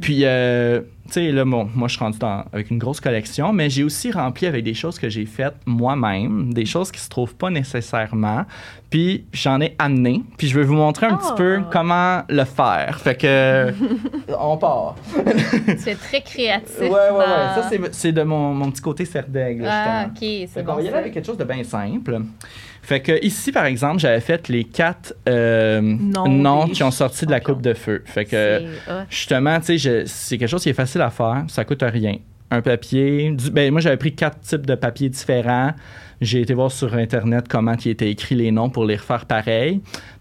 Puis, 0.00 0.20
euh, 0.24 0.80
tu 1.06 1.12
sais, 1.12 1.30
là, 1.30 1.44
bon, 1.44 1.68
moi, 1.76 1.86
je 1.86 1.94
suis 1.94 2.02
rendu 2.04 2.18
dans- 2.18 2.44
avec 2.52 2.72
une 2.72 2.78
grosse 2.78 2.98
collection, 3.00 3.52
mais 3.52 3.70
j'ai 3.70 3.84
aussi 3.84 4.10
rempli 4.10 4.48
avec 4.48 4.64
des 4.64 4.74
choses 4.74 4.98
que 4.98 5.08
j'ai 5.08 5.26
faites 5.26 5.54
moi-même, 5.64 6.52
des 6.52 6.66
choses 6.66 6.90
qui 6.90 6.98
se 7.00 7.08
trouvent 7.08 7.36
pas 7.36 7.50
nécessairement. 7.50 8.44
Puis, 8.90 9.26
j'en 9.32 9.60
ai 9.60 9.76
amené. 9.78 10.22
Puis, 10.38 10.48
je 10.48 10.58
vais 10.58 10.64
vous 10.64 10.74
montrer 10.74 11.06
un 11.06 11.14
Oh. 11.14 11.24
petit 11.24 11.34
peu 11.36 11.60
comment 11.70 12.22
le 12.28 12.42
faire. 12.44 12.98
Fait 13.00 13.14
que, 13.16 13.72
on 14.40 14.56
part. 14.56 14.96
Tu 15.84 15.88
es 15.90 15.94
très 15.94 16.22
créatif. 16.22 16.80
Ouais, 16.80 16.88
ouais, 16.88 16.90
ouais. 16.90 17.26
dans- 17.26 17.62
Ça, 17.62 17.68
c'est- 17.70 17.80
c'est 17.94 18.12
de 18.12 18.22
mon, 18.24 18.52
mon 18.54 18.72
petit 18.72 18.82
côté 18.82 19.04
serdaigle, 19.04 19.66
Ah, 19.70 20.06
ok, 20.08 20.18
c'est 20.52 20.64
bon. 20.64 20.74
va 20.74 20.82
y 20.82 20.88
aller 20.88 20.96
avec 20.98 21.14
quelque 21.14 21.26
chose 21.26 21.38
de 21.38 21.44
bien 21.44 21.62
simple. 21.62 22.22
Fait 22.86 23.00
que 23.00 23.24
ici, 23.24 23.50
par 23.50 23.64
exemple, 23.66 23.98
j'avais 23.98 24.20
fait 24.20 24.48
les 24.48 24.62
quatre 24.62 25.12
euh, 25.28 25.80
Noms 26.28 26.68
qui 26.68 26.82
ont 26.84 26.92
sorti 26.92 27.26
de 27.26 27.32
la 27.32 27.40
coupe 27.40 27.60
de 27.60 27.74
feu. 27.74 28.02
Fait 28.04 28.24
que 28.24 28.60
justement, 29.10 29.58
tu 29.60 29.76
sais, 29.78 30.04
c'est 30.06 30.38
quelque 30.38 30.48
chose 30.48 30.62
qui 30.62 30.68
est 30.68 30.72
facile 30.72 31.00
à 31.00 31.10
faire, 31.10 31.44
ça 31.48 31.64
coûte 31.64 31.82
rien. 31.82 32.14
Un 32.52 32.62
papier, 32.62 33.32
du- 33.32 33.50
ben 33.50 33.72
moi 33.72 33.80
j'avais 33.80 33.96
pris 33.96 34.14
quatre 34.14 34.38
types 34.40 34.64
de 34.66 34.76
papiers 34.76 35.08
différents. 35.08 35.72
J'ai 36.20 36.42
été 36.42 36.54
voir 36.54 36.70
sur 36.70 36.94
internet 36.94 37.46
comment 37.48 37.74
il 37.84 37.90
était 37.90 38.08
écrit 38.08 38.36
les 38.36 38.52
noms 38.52 38.70
pour 38.70 38.84
les 38.84 38.94
refaire 38.96 39.26
pareil. 39.26 39.80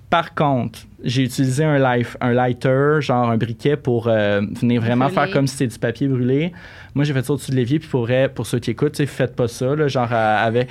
Par 0.09 0.33
contre, 0.35 0.79
j'ai 1.03 1.23
utilisé 1.23 1.63
un, 1.63 1.77
life, 1.97 2.15
un 2.21 2.31
lighter, 2.31 2.97
genre 3.01 3.29
un 3.29 3.37
briquet 3.37 3.75
pour 3.75 4.07
euh, 4.07 4.41
venir 4.59 4.79
vraiment 4.81 5.05
Brûler. 5.05 5.21
faire 5.25 5.31
comme 5.33 5.47
si 5.47 5.57
c'était 5.57 5.71
du 5.73 5.79
papier 5.79 6.07
brûlé. 6.07 6.51
Moi, 6.93 7.03
j'ai 7.03 7.13
fait 7.13 7.23
ça 7.25 7.33
au-dessus 7.33 7.51
de 7.51 7.55
l'évier, 7.57 7.79
puis 7.79 7.89
pour 7.89 8.01
vrai, 8.01 8.29
pour 8.29 8.45
ceux 8.47 8.59
qui 8.59 8.71
écoutent, 8.71 9.03
faites 9.05 9.35
pas 9.35 9.47
ça, 9.47 9.75
là, 9.75 9.87
genre 9.87 10.07
euh, 10.11 10.45
avec, 10.47 10.69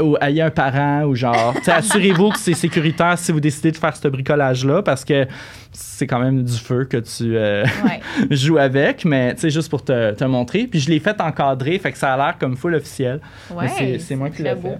ou 0.00 0.16
ayez 0.20 0.42
un 0.42 0.50
parent, 0.50 1.04
ou 1.04 1.14
genre, 1.14 1.54
assurez-vous 1.66 2.30
que 2.30 2.38
c'est 2.38 2.54
sécuritaire 2.54 3.16
si 3.18 3.32
vous 3.32 3.40
décidez 3.40 3.70
de 3.70 3.76
faire 3.78 3.96
ce 3.96 4.08
bricolage-là, 4.08 4.82
parce 4.82 5.04
que 5.04 5.26
c'est 5.70 6.06
quand 6.06 6.20
même 6.20 6.42
du 6.42 6.52
feu 6.58 6.84
que 6.84 6.98
tu 6.98 7.36
euh, 7.36 7.64
Ouais. 7.84 8.00
joues 8.36 8.58
avec, 8.58 9.04
mais 9.06 9.34
tu 9.34 9.42
sais, 9.42 9.50
juste 9.50 9.70
pour 9.70 9.82
te, 9.84 10.12
te 10.12 10.24
montrer. 10.24 10.66
Puis 10.66 10.80
je 10.80 10.90
l'ai 10.90 11.00
fait 11.00 11.18
encadré, 11.20 11.78
fait 11.78 11.92
que 11.92 11.98
ça 11.98 12.12
a 12.12 12.16
l'air 12.18 12.36
comme 12.38 12.56
full 12.56 12.74
officiel. 12.74 13.20
Ouais, 13.50 13.68
c'est- 13.98 14.16
moi 14.16 14.28
qui 14.28 14.42
l'ai 14.42 14.50
fait. 14.56 14.78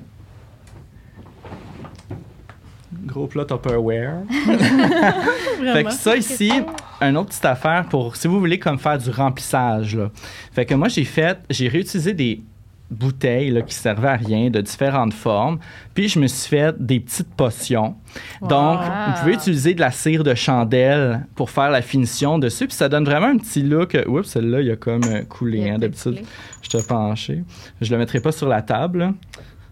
Gros 3.05 3.27
plat 3.27 3.45
Tupperware. 3.45 4.23
Fait 5.73 5.85
que 5.85 5.93
ça 5.93 6.16
ici, 6.16 6.53
une 7.01 7.16
autre 7.16 7.31
petite 7.31 7.45
affaire 7.45 7.87
pour 7.89 8.16
si 8.16 8.29
vous 8.29 8.39
voulez 8.39 8.59
comme 8.59 8.79
faire 8.79 8.99
du 8.99 9.11
remplissage. 9.11 9.97
Là. 9.97 10.11
Fait 10.53 10.66
que 10.66 10.74
moi 10.74 10.89
j'ai 10.89 11.05
fait, 11.05 11.39
j'ai 11.51 11.69
réutilisé 11.69 12.15
des 12.15 12.43
bouteilles 12.93 13.51
là, 13.51 13.62
qui 13.62 13.74
servaient 13.74 14.09
à 14.09 14.16
rien 14.16 14.51
de 14.51 14.61
différentes 14.61 15.15
formes. 15.15 15.59
Puis 15.95 16.09
je 16.09 16.19
me 16.19 16.27
suis 16.27 16.49
fait 16.49 16.74
des 16.79 17.01
petites 17.01 17.35
potions. 17.35 17.97
Donc, 18.43 18.81
vous 18.81 19.20
pouvez 19.20 19.33
utiliser 19.33 19.74
de 19.74 19.81
la 19.81 19.91
cire 19.91 20.23
de 20.23 20.35
chandelle 20.35 21.27
pour 21.35 21.51
faire 21.51 21.70
la 21.70 21.83
finition 21.83 22.39
dessus. 22.39 22.66
Puis 22.66 22.77
ça 22.77 22.89
donne 22.89 23.05
vraiment 23.05 23.29
un 23.29 23.39
petit 23.39 23.62
look. 23.62 23.97
Oups, 24.07 24.29
celle-là, 24.29 24.61
il 24.61 24.70
a 24.70 24.77
comme 24.77 25.05
euh, 25.05 25.23
coulé. 25.23 25.70
Hein, 25.70 25.79
D'habitude, 25.79 26.20
je 26.61 26.69
te 26.69 26.87
penché. 26.87 27.43
Je 27.81 27.91
le 27.91 27.99
mettrai 27.99 28.20
pas 28.20 28.33
sur 28.33 28.49
la 28.49 28.62
table. 28.62 28.99
là. 28.99 29.12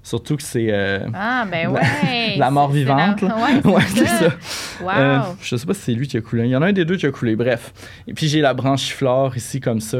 Surtout 0.02 0.36
que 0.36 0.42
c'est 0.42 0.68
euh, 0.70 1.00
Ah, 1.14 1.44
ben 1.50 1.64
La- 1.72 1.80
ouais. 1.80 2.36
la 2.38 2.50
mort 2.50 2.70
vivante. 2.70 3.20
la-. 3.22 3.36
Ouais, 3.36 3.72
Ouais, 3.74 3.82
c'est 3.94 4.06
ça. 4.06 4.28
Wow. 4.82 4.88
euh, 4.96 5.18
je 5.42 5.56
sais 5.56 5.66
pas 5.66 5.74
si 5.74 5.80
c'est 5.82 5.92
lui 5.92 6.08
qui 6.08 6.16
a 6.16 6.20
coulé. 6.22 6.44
Il 6.44 6.50
y 6.50 6.56
en 6.56 6.62
a 6.62 6.68
un 6.68 6.72
des 6.72 6.84
deux 6.86 6.96
qui 6.96 7.06
a 7.06 7.10
coulé. 7.10 7.36
Bref. 7.36 7.72
Et 8.08 8.14
puis 8.14 8.26
j'ai 8.28 8.40
la 8.40 8.54
branche 8.54 8.92
flore 8.94 9.36
ici 9.36 9.60
comme 9.60 9.80
ça. 9.80 9.98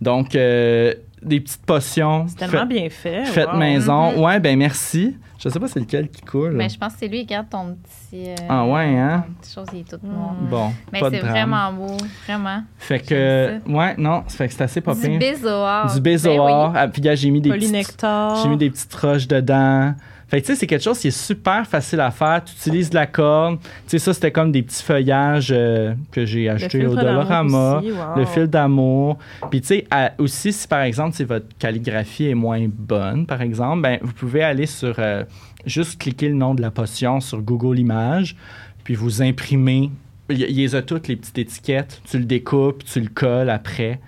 Donc 0.00 0.34
euh, 0.34 0.94
des 1.22 1.40
petites 1.40 1.64
potions. 1.66 2.26
C'est 2.28 2.36
tellement 2.36 2.60
faites- 2.60 2.68
bien 2.68 2.88
fait. 2.90 3.24
Faites 3.26 3.48
wow. 3.48 3.56
maison. 3.58 4.12
Mhm. 4.12 4.18
Ouais, 4.22 4.40
ben 4.40 4.58
merci. 4.58 5.16
Je 5.44 5.50
sais 5.50 5.60
pas 5.60 5.68
c'est 5.68 5.80
lequel 5.80 6.08
qui 6.08 6.22
coule. 6.22 6.52
Mais 6.52 6.68
je 6.70 6.78
pense 6.78 6.94
que 6.94 7.00
c'est 7.00 7.08
lui, 7.08 7.20
regarde 7.20 7.48
ton 7.50 7.76
petit. 7.76 8.30
euh, 8.30 8.34
Ah 8.48 8.64
ouais, 8.66 8.96
hein? 8.98 9.24
Ton 9.26 9.32
petit 9.42 9.52
chose, 9.54 9.66
il 9.74 9.80
est 9.80 9.82
tout 9.90 9.98
Mm. 10.02 10.10
noir. 10.12 10.34
Bon, 10.50 10.72
Mais 10.92 11.00
pas 11.00 11.10
de 11.10 11.16
c'est 11.16 11.20
drame. 11.20 11.32
vraiment 11.32 11.72
beau, 11.72 11.96
vraiment. 12.26 12.62
Fait 12.78 12.98
que 13.00 13.58
ouais, 13.68 13.94
non, 13.98 14.22
fait 14.28 14.48
que 14.48 14.54
c'est 14.54 14.62
assez 14.64 14.80
pas 14.80 14.94
Du 14.94 15.00
pire. 15.02 15.18
bézoard. 15.18 15.94
Du 15.94 16.00
bézoard. 16.00 16.72
Ben 16.72 16.80
Ah, 16.80 16.88
puis 16.88 17.02
gars, 17.02 17.14
j'ai 17.14 17.30
mis 17.30 17.40
des 17.40 17.50
petites, 17.50 18.06
j'ai 18.42 18.48
mis 18.48 18.56
des 18.56 18.70
petites 18.70 18.94
roches 18.94 19.28
dedans. 19.28 19.94
Fait 20.28 20.40
que 20.40 20.46
tu 20.46 20.52
sais, 20.52 20.58
c'est 20.58 20.66
quelque 20.66 20.82
chose 20.82 20.98
qui 20.98 21.08
est 21.08 21.18
super 21.18 21.66
facile 21.66 22.00
à 22.00 22.10
faire. 22.10 22.42
Tu 22.44 22.54
utilises 22.54 22.90
de 22.90 22.94
la 22.94 23.06
corde. 23.06 23.58
Tu 23.60 23.68
sais, 23.86 23.98
ça, 23.98 24.14
c'était 24.14 24.32
comme 24.32 24.52
des 24.52 24.62
petits 24.62 24.82
feuillages 24.82 25.52
euh, 25.52 25.94
que 26.10 26.24
j'ai 26.24 26.48
achetés 26.48 26.86
au 26.86 26.94
Dollarama. 26.94 27.78
aussi, 27.78 27.92
wow. 27.92 27.98
Le 28.16 28.24
fil 28.24 28.46
d'amour. 28.46 29.18
Puis 29.50 29.60
tu 29.60 29.68
sais, 29.68 29.86
aussi, 30.18 30.52
si 30.52 30.66
par 30.66 30.82
exemple, 30.82 31.14
si 31.14 31.24
votre 31.24 31.46
calligraphie 31.58 32.28
est 32.28 32.34
moins 32.34 32.66
bonne, 32.68 33.26
par 33.26 33.42
exemple, 33.42 33.82
ben, 33.82 33.98
vous 34.02 34.12
pouvez 34.12 34.42
aller 34.42 34.66
sur, 34.66 34.94
euh, 34.98 35.24
juste 35.66 36.00
cliquer 36.00 36.28
le 36.28 36.34
nom 36.34 36.54
de 36.54 36.62
la 36.62 36.70
potion 36.70 37.20
sur 37.20 37.40
Google 37.40 37.78
Images, 37.78 38.36
puis 38.82 38.94
vous 38.94 39.22
imprimez. 39.22 39.90
Il 40.30 40.38
y, 40.38 40.74
a 40.74 40.80
toutes, 40.80 41.08
les 41.08 41.16
petites 41.16 41.36
étiquettes. 41.36 42.00
Tu 42.10 42.18
le 42.18 42.24
découpes, 42.24 42.82
tu 42.82 42.98
le 42.98 43.08
colles 43.08 43.50
après. 43.50 44.00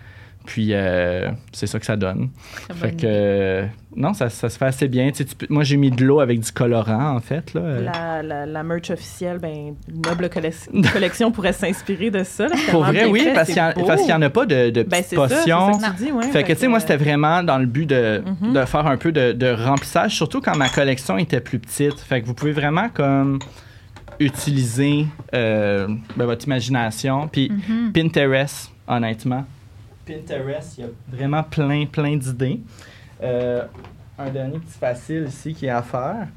Puis 0.47 0.69
euh, 0.73 1.29
c'est 1.53 1.67
ça 1.67 1.79
que 1.81 1.85
ça 1.87 1.97
donne. 1.97 2.31
Fait 2.75 2.93
que, 2.97 3.03
euh, 3.05 3.67
non, 3.97 4.15
ça, 4.15 4.29
ça 4.31 4.49
se 4.49 4.57
fait 4.57 4.65
assez 4.67 4.87
bien. 4.89 5.11
Tu 5.11 5.19
sais, 5.19 5.25
tu 5.25 5.47
moi, 5.51 5.65
j'ai 5.65 5.77
mis 5.77 5.91
de 5.91 6.05
l'eau 6.05 6.21
avec 6.21 6.39
du 6.41 6.53
colorant, 6.53 7.17
en 7.17 7.21
fait. 7.21 7.53
Là. 7.53 7.81
La, 7.81 8.23
la, 8.23 8.47
la 8.47 8.63
merch 8.63 8.91
officielle, 8.91 9.39
ben, 9.39 9.75
Noble 9.93 10.27
Collec- 10.27 10.91
Collection 10.93 11.33
pourrait 11.33 11.53
s'inspirer 11.53 12.11
de 12.11 12.23
ça. 12.23 12.47
là. 12.49 12.55
Pour 12.71 12.85
vrai, 12.85 13.07
oui, 13.07 13.21
fait, 13.21 13.33
parce 13.35 13.49
qu'il 13.51 13.61
en- 13.61 13.73
n'y 14.07 14.13
en 14.13 14.23
a 14.23 14.31
pas 14.31 14.47
de, 14.47 14.71
de 14.71 14.83
Ben, 14.85 15.03
c'est 15.05 15.17
ça, 15.17 15.27
potions. 15.29 15.73
ça 15.81 15.91
que 15.91 15.97
tu 15.99 16.05
dis, 16.05 16.13
ouais. 16.13 16.29
Fait 16.29 16.45
que, 16.45 16.53
tu 16.53 16.61
sais, 16.61 16.69
moi, 16.69 16.79
c'était 16.81 16.97
vraiment 16.97 17.43
dans 17.43 17.59
le 17.59 17.67
but 17.67 17.87
de, 17.87 18.23
Mhm. 18.43 18.53
de 18.53 18.65
faire 18.65 18.87
un 18.87 18.97
peu 18.97 19.11
de, 19.13 19.33
de 19.33 19.49
remplissage, 19.49 20.15
surtout 20.15 20.41
quand 20.41 20.57
ma 20.57 20.69
collection 20.69 21.19
était 21.19 21.41
plus 21.41 21.59
petite. 21.59 21.99
Fait 21.99 22.21
que 22.23 22.27
vous 22.27 22.35
pouvez 22.35 22.53
vraiment 22.53 22.89
comme 22.89 23.41
utiliser 24.21 25.07
euh, 25.35 25.89
ben, 26.17 26.25
votre 26.25 26.47
imagination. 26.47 27.29
Puis 27.29 27.51
Mhm. 27.51 27.93
Pinterest, 27.93 28.71
honnêtement. 28.89 29.45
Pinterest, 30.07 30.79
il 30.79 30.85
y 30.85 30.87
a 30.87 30.91
vraiment 31.09 31.43
plein, 31.43 31.85
plein 31.87 32.17
d'idées. 32.17 32.61
Euh, 33.23 33.63
un 34.19 34.31
dernier 34.31 34.59
petit 34.59 34.79
facile 34.79 35.27
ici 35.29 35.53
qui 35.55 35.67
est 35.67 35.71
à 35.71 35.83
faire. 35.83 36.29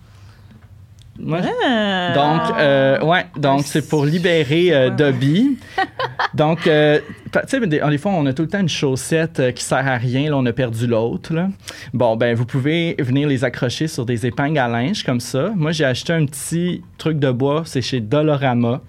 Moi, 1.21 1.39
Ah. 1.65 2.13
donc, 2.13 2.57
euh, 2.57 3.01
ouais, 3.03 3.25
donc 3.35 3.63
c'est 3.65 3.87
pour 3.87 4.05
libérer 4.05 4.73
euh. 4.73 4.89
Dobby. 4.89 5.57
donc, 6.33 6.65
euh, 6.65 6.99
tu 7.31 7.39
sais, 7.45 7.59
des, 7.67 7.79
des 7.79 7.97
fois, 7.97 8.13
on 8.13 8.25
a 8.25 8.31
tout 8.33 8.43
le 8.43 8.47
temps 8.47 8.61
une 8.61 8.69
chaussette 8.69 9.53
qui 9.53 9.63
sert 9.63 9.85
à 9.85 9.97
rien. 9.97 10.29
Là, 10.29 10.37
on 10.37 10.45
a 10.45 10.53
perdu 10.53 10.87
l'autre. 10.87 11.33
Bon, 11.93 12.15
ben, 12.15 12.33
vous 12.35 12.45
pouvez 12.45 12.95
venir 12.99 13.27
les 13.27 13.43
accrocher 13.43 13.87
sur 13.87 14.05
des 14.05 14.25
épingles 14.25 14.57
à 14.59 14.69
linge 14.69 15.03
comme 15.03 15.19
ça. 15.19 15.51
Moi, 15.55 15.73
j'ai 15.73 15.85
acheté 15.85 16.13
un 16.13 16.25
petit 16.25 16.81
truc 16.97 17.19
de 17.19 17.31
bois. 17.31 17.63
C'est 17.65 17.81
chez 17.81 17.99
Dolorama. 17.99 18.81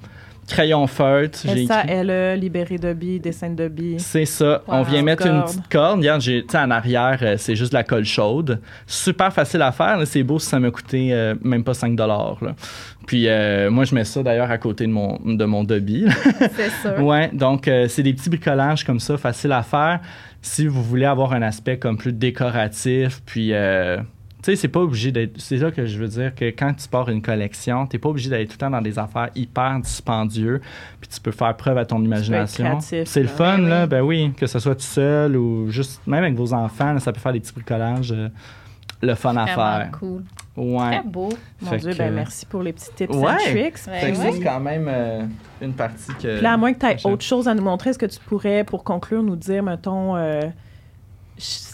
Crayon 0.51 0.87
feutre. 0.87 1.39
j'ai 1.45 1.63
Elsa, 1.63 1.85
écrit- 1.85 1.93
elle 1.95 2.11
a 2.11 2.37
libéré 2.37 2.77
Dobby, 2.77 3.21
dessin 3.21 3.51
de 3.51 3.55
Dobby. 3.55 3.97
c'est 3.99 4.25
ça. 4.25 4.63
On 4.67 4.83
vient 4.83 5.03
mettre 5.03 5.27
une 5.27 5.43
petite 5.45 5.69
corde. 5.69 5.99
Regarde, 6.01 6.21
j'ai, 6.21 6.45
en 6.55 6.71
arrière, 6.71 7.19
euh, 7.23 7.37
c'est 7.39 7.55
juste 7.57 7.73
de 7.73 7.77
la 7.77 7.85
colle 7.85 8.05
chaude. 8.05 8.61
Super 8.87 9.33
facile 9.33 9.63
à 9.63 9.73
faire. 9.73 9.99
C'est 10.05 10.23
beau 10.23 10.39
si 10.39 10.47
ça 10.47 10.59
m'a 10.59 10.71
coûté 10.71 11.13
euh, 11.13 11.35
même 11.43 11.63
pas 11.65 11.75
5 11.75 11.97
là. 11.99 12.35
Puis 13.07 13.29
euh, 13.29 13.71
moi, 13.71 13.85
je 13.85 13.95
mets 13.95 14.05
ça 14.05 14.23
d'ailleurs 14.23 14.51
à 14.51 14.59
côté 14.59 14.87
de 14.87 14.93
mon, 14.93 15.19
de 15.25 15.45
mon 15.45 15.65
Dobby. 15.65 16.07
C'est 16.57 16.71
sûr. 16.83 17.03
ouais, 17.05 17.31
donc 17.33 17.67
euh, 17.67 17.87
c'est 17.89 18.03
des 18.03 18.13
petits 18.13 18.29
bricolages 18.29 18.85
comme 18.85 19.01
ça, 19.01 19.17
faciles 19.17 19.53
à 19.53 19.63
faire. 19.63 20.01
Si 20.43 20.67
vous 20.67 20.83
voulez 20.83 21.07
avoir 21.07 21.33
un 21.33 21.43
aspect 21.43 21.79
comme 21.79 21.97
plus 21.97 22.13
décoratif, 22.13 23.21
puis... 23.27 23.53
tu 24.43 24.47
sais, 24.53 24.57
c'est 24.57 24.69
pas 24.69 24.81
obligé 24.81 25.13
d'être. 25.13 25.39
C'est 25.39 25.57
là 25.57 25.71
que 25.71 25.85
je 25.87 25.99
veux 25.99 26.09
dire 26.09 26.35
que 26.35 26.47
quand 26.47 26.73
tu 26.75 26.89
pars 26.89 27.09
une 27.09 27.21
collection, 27.23 27.87
t'es 27.87 27.99
pas 27.99 28.09
obligé 28.09 28.31
d'aller 28.31 28.47
tout 28.47 28.55
le 28.55 28.59
temps 28.59 28.71
dans 28.71 28.81
des 28.81 28.99
affaires 28.99 29.29
hyper 29.35 29.79
dispendieux, 29.81 30.61
puis 31.01 31.09
tu 31.09 31.21
peux 31.21 31.31
faire 31.31 31.57
preuve 31.57 31.79
à 31.79 31.85
ton 31.85 32.03
imagination. 32.03 32.79
C'est 32.81 33.23
le 33.23 33.29
fun, 33.29 33.59
Ben 33.59 33.69
là. 33.69 33.83
oui. 33.85 33.89
Ben 33.89 34.01
oui, 34.03 34.33
que 34.37 34.47
ce 34.47 34.59
soit 34.59 34.75
tout 34.75 34.81
seul 34.83 35.37
ou 35.37 35.71
juste, 35.71 36.01
même 36.07 36.25
avec 36.25 36.37
vos 36.37 36.53
enfants, 36.55 36.93
là, 36.93 37.01
ça 37.01 37.13
peut 37.13 37.21
faire 37.21 37.33
des 37.33 37.41
petits 37.41 37.53
bricolages. 37.53 38.13
euh, 38.13 38.29
le 39.03 39.15
fun 39.15 39.35
à 39.37 39.47
faire. 39.47 39.91
cool. 39.99 40.23
Ouais. 40.59 40.99
Très 41.01 41.09
beau. 41.09 41.31
Mon 41.63 41.71
Fait 41.71 41.79
Dieu, 41.79 41.93
que- 41.93 41.97
ben 41.97 42.13
merci 42.13 42.45
pour 42.45 42.63
les 42.63 42.75
petits 42.75 42.91
tips 42.95 43.15
Ouais. 43.15 43.31
and 43.33 43.37
tricks. 43.37 43.57
Ouais, 43.89 44.13
ça, 44.15 44.23
ouais. 44.25 44.33
c'est 44.33 44.41
quand 44.43 44.61
même 44.61 44.87
euh, 44.91 45.23
une 45.63 45.73
partie 45.73 46.13
que. 46.21 46.35
Puis 46.35 46.41
là, 46.43 46.53
à 46.53 46.57
moins 46.59 46.75
que 46.75 46.81
tu 46.81 46.85
aies 46.87 47.07
autre 47.07 47.23
chose 47.25 47.49
à 47.49 47.55
nous 47.55 47.63
montrer, 47.63 47.91
est-ce 47.91 47.99
que 47.99 48.05
tu 48.05 48.19
pourrais, 48.21 48.63
pour 48.65 48.85
conclure, 48.85 49.23
nous 49.23 49.37
dire, 49.37 49.63
mettons, 49.63 50.17
euh, 50.17 50.43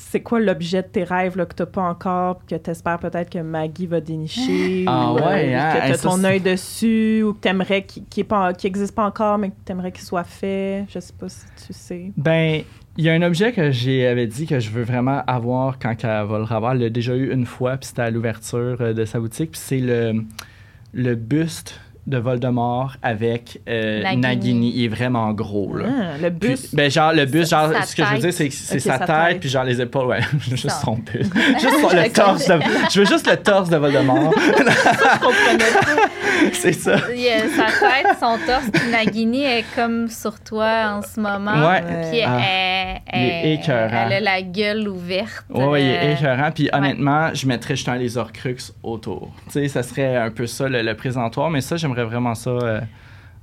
c'est 0.09 0.21
quoi 0.21 0.39
l'objet 0.39 0.83
de 0.83 0.87
tes 0.89 1.03
rêves 1.05 1.37
là, 1.37 1.47
que 1.47 1.55
tu 1.55 1.63
n'as 1.63 1.67
pas 1.67 1.83
encore, 1.83 2.41
que 2.47 2.55
tu 2.55 2.71
espères 2.71 2.99
peut-être 3.01 3.29
que 3.29 3.41
Maggie 3.41 3.87
va 3.87 4.01
dénicher, 4.01 4.85
Ah 4.87 5.13
ou 5.13 5.19
euh, 5.19 5.27
ouais, 5.27 5.55
hein? 5.55 5.73
que 5.75 5.79
tu 5.79 5.85
Hey, 5.85 5.93
as 5.93 5.97
ça, 5.97 6.09
ton 6.09 6.23
œil 6.25 6.41
dessus, 6.41 7.23
ou 7.25 7.35
que 7.35 7.41
tu 7.41 7.49
aimerais 7.49 7.83
qu'il 7.85 8.05
n'existe 8.65 8.95
pas 8.95 9.05
encore, 9.05 9.39
mais 9.39 9.51
que 9.51 9.55
tu 9.65 9.73
aimerais 9.73 9.91
qu'il 9.91 10.05
soit 10.05 10.23
fait? 10.25 10.85
Je 10.89 11.01
sais 11.01 11.13
pas 11.19 11.29
si 11.29 11.45
tu 11.67 11.73
sais. 11.73 12.13
Ben, 12.17 12.63
il 12.97 13.05
y 13.05 13.11
a 13.11 13.15
un 13.15 13.23
objet 13.23 13.53
que 13.53 13.71
j'ai 13.73 14.07
avait 14.07 14.29
dit 14.29 14.47
que 14.47 14.61
je 14.61 14.71
veux 14.71 14.85
vraiment 14.85 15.23
avoir 15.27 15.79
quand 15.79 15.95
elle 16.05 16.25
va 16.27 16.39
le 16.39 16.45
revoir. 16.45 16.73
Elle 16.73 16.79
l'a 16.81 16.89
déjà 16.91 17.15
eu 17.17 17.33
une 17.33 17.45
fois, 17.45 17.77
puis 17.77 17.89
c'était 17.89 18.03
à 18.03 18.11
l'ouverture 18.11 18.77
euh, 18.81 18.93
de 18.95 19.05
sa 19.05 19.19
boutique. 19.19 19.51
Puis 19.51 19.61
c'est 19.63 19.81
le, 19.81 20.25
le 20.95 21.15
buste 21.17 21.81
de 22.07 22.19
Voldemort 22.19 22.95
avec 23.03 23.61
euh, 23.69 24.03
Nagini. 24.03 24.21
Nagini. 24.23 24.73
Il 24.77 24.85
est 24.85 24.89
vraiment 24.89 25.33
gros, 25.33 25.77
là. 25.77 25.87
Ah, 25.89 26.19
le 26.23 26.31
Puis, 26.31 26.51
bus. 26.51 26.75
ben 26.75 26.91
genre 26.91 27.13
le 27.13 27.27
Sa- 27.45 27.69
genre 27.71 27.85
ce 27.85 27.97
que 27.97 28.05
je 28.05 28.13
veux 28.13 28.19
dire 28.19 28.33
c'est 28.33 28.51
sa, 28.51 28.79
sa 28.79 28.99
tête, 28.99 29.09
tête. 29.29 29.41
puis 29.41 29.49
genre 29.49 29.65
les 29.65 29.81
épaules, 29.81 30.07
ouais, 30.07 30.21
juste 30.41 30.71
son 30.85 30.97
buste. 30.97 31.33
juste 31.61 31.93
le 31.95 32.13
torse 32.13 32.47
de, 32.49 32.59
je 32.93 33.01
veux 33.01 33.07
juste 33.07 33.29
le 33.31 33.37
torse 33.37 33.69
de 33.71 33.77
Voldemort. 33.77 34.35
c'est 36.53 36.73
ça. 36.73 36.97
Il 37.15 37.21
y 37.21 37.29
a 37.29 37.41
sa 37.49 37.67
tête, 37.67 38.17
son 38.21 38.37
torse, 38.47 38.71
puis 38.73 38.91
Nagini 38.91 39.45
est 39.45 39.65
comme 39.75 40.09
sur 40.09 40.39
toi 40.41 40.97
en 40.99 41.03
ce 41.03 41.21
moment. 41.21 41.69
Ouais. 41.69 41.83
Puis 42.11 42.21
Ah. 42.25 42.39
elle, 42.41 43.01
Il 43.15 43.21
est 43.53 43.61
elle- 43.69 43.91
elle 43.93 44.13
a 44.13 44.21
la 44.21 44.43
gueule 44.43 44.89
ouverte. 44.89 45.45
Ouais, 45.51 45.83
il 45.83 45.89
est 45.89 45.99
Euh, 45.99 46.13
écœurant. 46.15 46.51
Puis 46.53 46.69
honnêtement, 46.73 47.31
je 47.35 47.47
mettrais 47.47 47.77
justement 47.77 47.97
les 47.97 48.17
Horcruxes 48.19 48.75
autour. 48.83 49.31
Tu 49.47 49.53
sais, 49.53 49.69
ça 49.69 49.83
serait 49.83 50.17
un 50.17 50.31
peu 50.31 50.47
ça 50.47 50.69
le, 50.69 50.83
le 50.83 50.95
présentoir, 50.95 51.51
mais 51.51 51.61
ça, 51.61 51.77
j'aimerais 51.77 51.96
vraiment 52.05 52.35
ça 52.35 52.51
euh, 52.51 52.81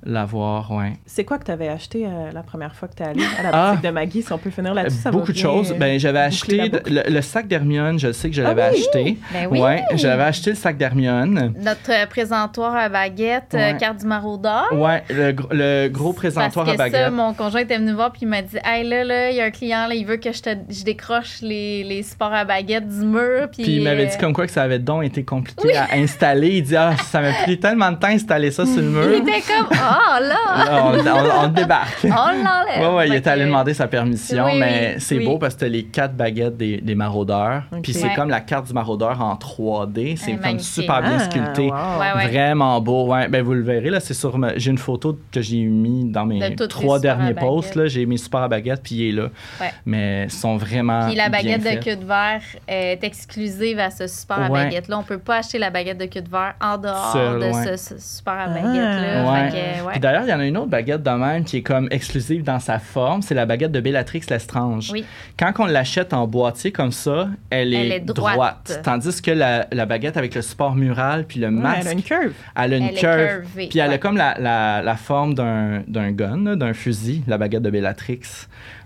l'avoir, 0.05 0.71
ouais. 0.71 0.93
C'est 1.05 1.23
quoi 1.23 1.37
que 1.37 1.45
tu 1.45 1.51
avais 1.51 1.67
acheté 1.69 2.05
euh, 2.05 2.31
la 2.33 2.43
première 2.43 2.75
fois 2.75 2.87
que 2.87 2.95
tu 2.95 3.03
es 3.03 3.05
allé 3.05 3.23
à 3.39 3.43
la 3.43 3.49
Ah. 3.53 3.69
boutique 3.71 3.85
de 3.85 3.89
Maggie? 3.93 4.21
Si 4.21 4.33
on 4.33 4.37
peut 4.37 4.49
finir 4.49 4.73
là-dessus, 4.73 4.97
ça 4.97 5.11
va 5.11 5.17
Beaucoup 5.17 5.31
de 5.31 5.37
choses. 5.37 5.71
euh, 5.71 5.75
Ben, 5.77 5.99
j'avais 5.99 6.29
boucler 6.29 6.59
acheté 6.61 6.89
le, 6.89 7.03
le 7.09 7.21
sac 7.21 7.47
d'Hermione, 7.47 7.99
je 7.99 8.11
sais 8.11 8.29
que 8.29 8.35
je 8.35 8.41
Ah 8.41 8.53
l'avais 8.53 8.69
oui! 8.71 8.79
acheté. 8.79 9.17
Ben 9.33 9.47
oui. 9.49 9.59
Ouais, 9.59 9.83
j'avais 9.95 10.23
acheté 10.23 10.49
le 10.51 10.55
sac 10.55 10.77
d'Hermione. 10.77 11.53
Notre 11.57 11.91
euh, 11.91 12.05
présentoir 12.07 12.75
à 12.75 12.89
baguette, 12.89 13.53
euh, 13.53 13.71
Ouais. 13.71 13.77
carte 13.77 13.97
du 13.99 14.05
maraudeur. 14.05 14.67
Ouais, 14.73 15.03
le, 15.09 15.33
le 15.51 15.87
gros 15.89 16.13
présentoir 16.13 16.65
Parce 16.65 16.79
à 16.79 16.85
que 16.85 16.91
ça, 16.91 16.99
baguette. 16.99 17.13
mon 17.13 17.33
conjoint 17.33 17.61
était 17.61 17.77
venu 17.77 17.93
voir 17.93 18.11
puis 18.11 18.21
il 18.23 18.27
m'a 18.27 18.41
dit 18.41 18.57
Hey 18.63 18.87
là, 18.87 19.03
là, 19.03 19.29
il 19.31 19.37
y 19.37 19.41
a 19.41 19.45
un 19.45 19.51
client, 19.51 19.87
là, 19.87 19.95
il 19.95 20.05
veut 20.05 20.17
que 20.17 20.31
je, 20.31 20.41
te, 20.41 20.49
je 20.69 20.83
décroche 20.83 21.41
les, 21.41 21.83
les 21.83 22.03
supports 22.03 22.33
à 22.33 22.45
baguette 22.45 22.87
du 22.87 23.05
mur. 23.05 23.47
Puis, 23.51 23.63
Puis 23.63 23.75
il 23.77 23.83
m'avait 23.83 24.03
euh, 24.05 24.09
dit 24.09 24.17
comme 24.17 24.33
quoi 24.33 24.45
que 24.45 24.51
ça 24.51 24.63
avait 24.63 24.79
donc 24.79 25.03
été 25.05 25.23
compliqué 25.23 25.75
à 25.77 25.95
installer. 25.95 26.57
Il 26.57 26.63
dit 26.63 26.75
Ah, 26.75 26.95
ça 26.97 27.21
m'a 27.21 27.31
pris 27.43 27.59
tellement 27.59 27.91
de 27.91 27.97
temps 27.97 28.09
d'installer 28.09 28.51
ça 28.51 28.65
sur 28.65 28.77
le 28.81 28.83
Il 28.83 28.89
mur. 28.89 29.13
était 29.21 29.41
comme 29.47 29.67
Oh 29.71 29.92
là, 30.19 30.65
Là, 30.65 30.83
on, 30.85 31.43
on- 31.43 31.45
on 31.45 31.47
débarque. 31.49 32.03
on 32.05 32.07
l'enlève. 32.09 32.89
Ouais, 32.91 32.95
ouais, 32.97 33.07
il 33.09 33.15
était 33.15 33.29
allé 33.29 33.45
demander 33.45 33.73
sa 33.73 33.87
permission, 33.87 34.45
Oui, 34.45 34.59
mais 34.59 34.93
oui, 34.95 35.01
c'est 35.01 35.17
oui. 35.17 35.25
beau 35.25 35.37
parce 35.37 35.55
que 35.55 35.61
t'as 35.61 35.67
les 35.67 35.83
quatre 35.85 36.15
baguettes 36.15 36.57
des, 36.57 36.77
des 36.81 36.95
maraudeurs. 36.95 37.63
Puis 37.81 37.93
c'est 37.93 38.07
Ouais. 38.07 38.13
comme 38.15 38.29
la 38.29 38.41
carte 38.41 38.67
du 38.67 38.73
maraudeur 38.73 39.21
en 39.21 39.35
3D. 39.35 40.15
C'est 40.17 40.33
Ouais, 40.33 40.37
comme 40.41 40.59
super 40.59 41.01
bien 41.01 41.17
Ah, 41.19 41.23
sculpté. 41.29 41.67
wow. 41.67 41.71
Ouais, 41.99 42.13
ouais. 42.23 42.27
Vraiment 42.27 42.79
beau. 42.81 43.07
Ouais, 43.07 43.27
ben 43.27 43.43
vous 43.43 43.53
le 43.53 43.63
verrez, 43.63 43.89
là, 43.89 43.99
c'est 43.99 44.13
sur 44.13 44.37
ma- 44.37 44.57
J'ai 44.57 44.71
une 44.71 44.77
photo 44.77 45.17
que 45.31 45.41
j'ai 45.41 45.61
mis 45.61 46.05
dans 46.05 46.25
mes 46.25 46.55
trois 46.69 46.99
derniers 46.99 47.33
posts. 47.33 47.75
Là. 47.75 47.87
J'ai 47.87 48.05
mis 48.05 48.17
super 48.17 48.41
à 48.41 48.47
baguette, 48.47 48.81
puis 48.83 48.95
il 48.95 49.09
est 49.09 49.11
là. 49.21 49.27
Ouais. 49.61 49.71
Mais 49.85 50.23
ils 50.25 50.31
sont 50.31 50.57
vraiment. 50.57 51.05
Puis 51.07 51.15
la 51.15 51.29
bien 51.29 51.39
baguette 51.39 51.63
de 51.63 51.67
faits. 51.69 51.83
queue 51.83 51.95
de 51.95 52.05
verre 52.05 52.41
est 52.67 53.03
exclusive 53.03 53.79
à 53.79 53.89
ce 53.89 54.07
super 54.07 54.37
à 54.39 54.49
Ouais. 54.49 54.63
baguette-là. 54.65 54.97
On 54.99 55.03
peut 55.03 55.17
pas 55.17 55.37
acheter 55.37 55.57
la 55.57 55.69
baguette 55.69 55.97
de 55.97 56.05
queue 56.05 56.21
de 56.21 56.29
verre 56.29 56.53
en 56.61 56.77
dehors 56.77 57.11
Seul, 57.13 57.39
de 57.39 57.45
ouais. 57.45 57.77
ce, 57.77 57.95
ce 57.95 58.15
super 58.17 58.33
à 58.33 58.47
baguette-là. 58.47 59.31
Ouais. 59.31 59.49
Ouais. 59.85 59.91
Puis 59.91 59.99
d'ailleurs, 59.99 60.23
il 60.23 60.29
y 60.29 60.33
en 60.33 60.39
a 60.39 60.45
une 60.45 60.57
autre 60.57 60.69
baguette 60.69 61.03
de 61.03 61.09
même 61.09 61.43
qui 61.43 61.57
est 61.57 61.61
comme 61.61 61.87
exclusive 61.91 62.43
dans 62.43 62.59
sa 62.59 62.79
forme. 62.79 63.21
C'est 63.21 63.35
la 63.35 63.45
baguette 63.45 63.71
de 63.71 63.79
Bellatrix 63.81 64.21
Lestrange. 64.29 64.91
Oui. 64.91 65.05
Quand 65.37 65.51
on 65.59 65.65
l'achète 65.65 66.13
en 66.13 66.27
boîtier 66.27 66.71
comme 66.71 66.91
ça, 66.91 67.27
elle 67.49 67.73
est, 67.73 67.85
Elle 67.87 67.91
est 67.93 67.99
droite. 68.01 68.79
Tandis 68.83 69.21
que 69.21 69.31
la, 69.31 69.67
la 69.71 69.85
baguette 69.85 70.17
avec 70.17 70.35
le 70.35 70.41
support 70.41 70.75
mural 70.75 71.25
puis 71.25 71.39
le 71.39 71.47
Ouais, 71.47 71.53
masque, 71.53 71.79
elle 71.81 71.87
a 71.87 71.91
une 71.93 72.03
curve. 72.03 72.33
elle 72.55 72.73
a 72.73 72.77
une 72.77 72.83
Elle 72.83 72.95
est 72.95 72.99
curve. 72.99 73.27
curvée, 73.41 73.67
Puis 73.69 73.79
elle 73.79 73.91
a 73.93 73.97
comme 73.97 74.17
la, 74.17 74.35
la, 74.39 74.81
la 74.81 74.95
forme 74.95 75.33
d'un 75.33 75.81
d'un 75.87 76.11
gun, 76.11 76.55
d'un 76.55 76.73
fusil, 76.73 77.23
la 77.27 77.37
baguette 77.37 77.61
de 77.63 77.69
Bellatrix. 77.69 78.21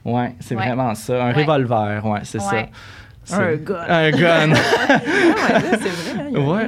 Ouais, 0.06 0.34
c'est 0.40 0.56
Ouais. 0.56 0.66
vraiment 0.66 0.96
ça. 0.96 1.24
Un 1.26 1.28
Ouais. 1.34 1.44
revolver, 1.44 2.06
ouais, 2.06 2.20
c'est 2.24 2.40
ça. 2.40 2.66
Un 3.32 3.56
gun. 3.56 3.76
Un 3.88 4.12
gun. 4.18 4.54
C'est 4.56 5.90
vrai. 5.90 6.14
hein, 6.20 6.28
Il 6.32 6.34
y 6.34 6.36
a 6.38 6.40
Ouais. 6.54 6.68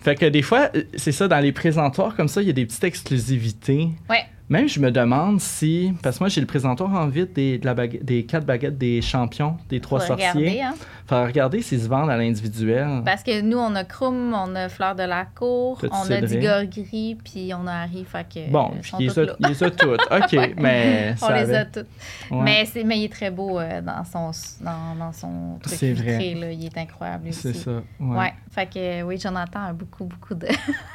fait 0.00 0.14
que 0.16 0.26
des 0.26 0.42
fois, 0.42 0.68
c'est 0.96 1.12
ça, 1.12 1.28
dans 1.28 1.38
les 1.40 1.52
présentoirs 1.52 2.14
comme 2.16 2.28
ça, 2.28 2.42
il 2.42 2.46
y 2.46 2.50
a 2.50 2.54
des 2.54 2.66
petites 2.66 2.84
exclusivités. 2.84 3.88
Ouais. 4.10 4.24
Même, 4.50 4.68
je 4.68 4.78
me 4.78 4.90
demande 4.90 5.40
si. 5.40 5.92
Parce 6.02 6.18
que 6.18 6.24
moi, 6.24 6.28
j'ai 6.28 6.40
le 6.42 6.46
présentoir 6.46 6.90
en 6.92 7.06
vide 7.06 7.32
des, 7.32 7.56
de 7.58 7.64
la 7.64 7.72
bague- 7.74 8.02
des 8.04 8.24
quatre 8.26 8.44
baguettes 8.44 8.76
des 8.76 9.00
champions, 9.00 9.56
des 9.70 9.80
trois 9.80 10.00
Faut 10.00 10.08
sorciers. 10.08 10.28
regarder, 10.28 10.60
hein. 10.60 10.74
Faut 11.06 11.22
regarder 11.22 11.60
s'ils 11.62 11.80
se 11.82 11.88
vendent 11.88 12.10
à 12.10 12.16
l'individuel. 12.16 13.02
Parce 13.04 13.22
que 13.22 13.40
nous, 13.40 13.56
on 13.58 13.74
a 13.74 13.84
Krum, 13.84 14.34
on 14.34 14.54
a 14.54 14.68
Fleur 14.68 14.94
de 14.94 15.02
la 15.02 15.24
Cour, 15.24 15.78
Petit 15.78 15.90
on 15.92 16.10
a. 16.10 16.20
Digor 16.20 16.64
Gris, 16.64 17.16
puis 17.22 17.52
on 17.54 17.66
a 17.66 17.72
Harry. 17.84 18.04
Fait 18.04 18.26
que, 18.28 18.50
bon, 18.50 18.72
ils 18.78 18.84
sont 18.84 18.98
les, 18.98 19.06
toutes 19.08 19.18
a, 19.18 19.24
là. 19.24 19.36
il 19.40 19.46
les 19.48 19.62
a 19.64 19.70
toutes. 19.70 20.00
OK, 20.10 20.50
mais 20.58 21.14
On 21.14 21.26
ça 21.26 21.42
les 21.42 21.54
a 21.54 21.64
toutes. 21.64 21.86
ouais. 22.30 22.38
Mais, 22.42 22.64
c'est, 22.66 22.84
mais 22.84 22.98
il 22.98 23.04
est 23.04 23.12
très 23.12 23.30
beau 23.30 23.58
euh, 23.58 23.80
dans, 23.82 24.04
son, 24.04 24.30
dans, 24.62 24.94
dans 24.98 25.12
son 25.12 25.58
truc 25.62 25.74
C'est 25.78 25.92
vrai. 25.92 26.18
vitré, 26.18 26.34
là. 26.40 26.52
Il 26.52 26.64
est 26.66 26.78
incroyable 26.78 27.28
C'est 27.32 27.50
aussi. 27.50 27.58
ça. 27.60 27.70
Ouais. 28.00 28.16
Ouais. 28.18 28.32
Fait 28.50 28.66
que 28.66 28.78
euh, 28.78 29.02
oui, 29.02 29.18
Jonathan 29.18 29.60
a 29.68 29.72
beaucoup, 29.72 30.04
beaucoup 30.04 30.34
de. 30.34 30.46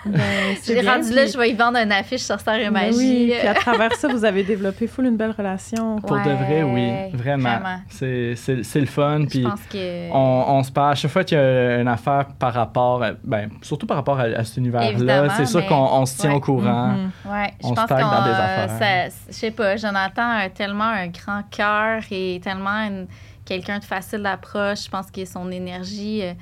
Ben, 0.06 0.20
c'est 0.62 0.76
J'ai 0.76 0.82
bien, 0.82 0.94
rendu 0.96 1.14
là, 1.14 1.26
je 1.26 1.38
vais 1.38 1.50
y 1.50 1.54
vendre 1.54 1.78
une 1.78 1.92
affiche 1.92 2.22
sur 2.22 2.40
Star 2.40 2.56
et 2.56 2.66
Ben 2.66 2.72
Magie. 2.72 2.96
oui, 2.98 3.34
puis 3.40 3.48
à 3.48 3.54
travers 3.54 3.94
ça, 3.96 4.08
vous 4.08 4.26
avez 4.26 4.44
développé 4.44 4.88
full 4.88 5.06
une 5.06 5.18
belle 5.18 5.32
relation. 5.38 5.98
Pour 6.00 6.18
de 6.18 6.22
vrai, 6.30 6.64
oui. 6.64 6.82
Ouais, 6.82 7.12
Vraiment. 7.14 7.50
vraiment. 7.50 7.78
C'est, 7.90 8.36
c'est, 8.36 8.64
c'est 8.64 8.80
le 8.80 8.86
fun. 8.86 9.22
Je 9.22 9.26
Puis 9.28 9.44
pense 9.44 9.62
que. 9.70 10.12
on, 10.12 10.46
on 10.58 10.64
se 10.64 10.72
parle. 10.72 10.92
À 10.92 10.96
chaque 10.96 11.12
fois 11.12 11.24
qu'il 11.24 11.38
y 11.38 11.42
a 11.42 11.80
une 11.80 11.88
affaire 11.88 12.26
par 12.38 12.54
rapport. 12.54 13.02
à- 13.04 13.12
ben, 13.24 13.50
surtout 13.62 13.88
par 13.88 13.98
rapport 13.98 14.20
à, 14.20 14.24
à 14.24 14.44
cet 14.44 14.58
univers-là, 14.58 15.30
c'est 15.30 15.46
sûr 15.46 15.66
qu'on 15.66 15.76
on 15.76 16.06
se 16.06 16.18
tient 16.18 16.32
ouais. 16.32 16.36
au 16.36 16.40
courant. 16.42 16.90
Mhm. 16.90 17.12
Ouais, 17.32 17.54
je 17.62 17.68
On 17.68 17.70
se 17.70 17.74
pense 17.76 17.88
tag 17.88 18.02
qu'on 18.04 18.10
dans 18.12 18.24
des 18.24 18.30
euh, 18.30 18.66
affaires. 18.66 19.10
je 19.28 19.34
sais 19.34 19.52
pas, 19.52 19.76
Jonathan 19.78 20.30
a 20.30 20.50
tellement 20.50 20.84
un 20.90 21.08
grand 21.08 21.42
cœur 21.50 22.02
et 22.12 22.40
tellement 22.44 22.86
une- 22.88 23.08
quelqu'un 23.46 23.80
de 23.80 23.84
facile 23.84 24.22
d'approche. 24.22 24.86
Je 24.86 24.90
pense 24.90 25.10
que 25.10 25.26
son 25.26 25.50
énergie 25.52 26.22
euh, 26.24 26.34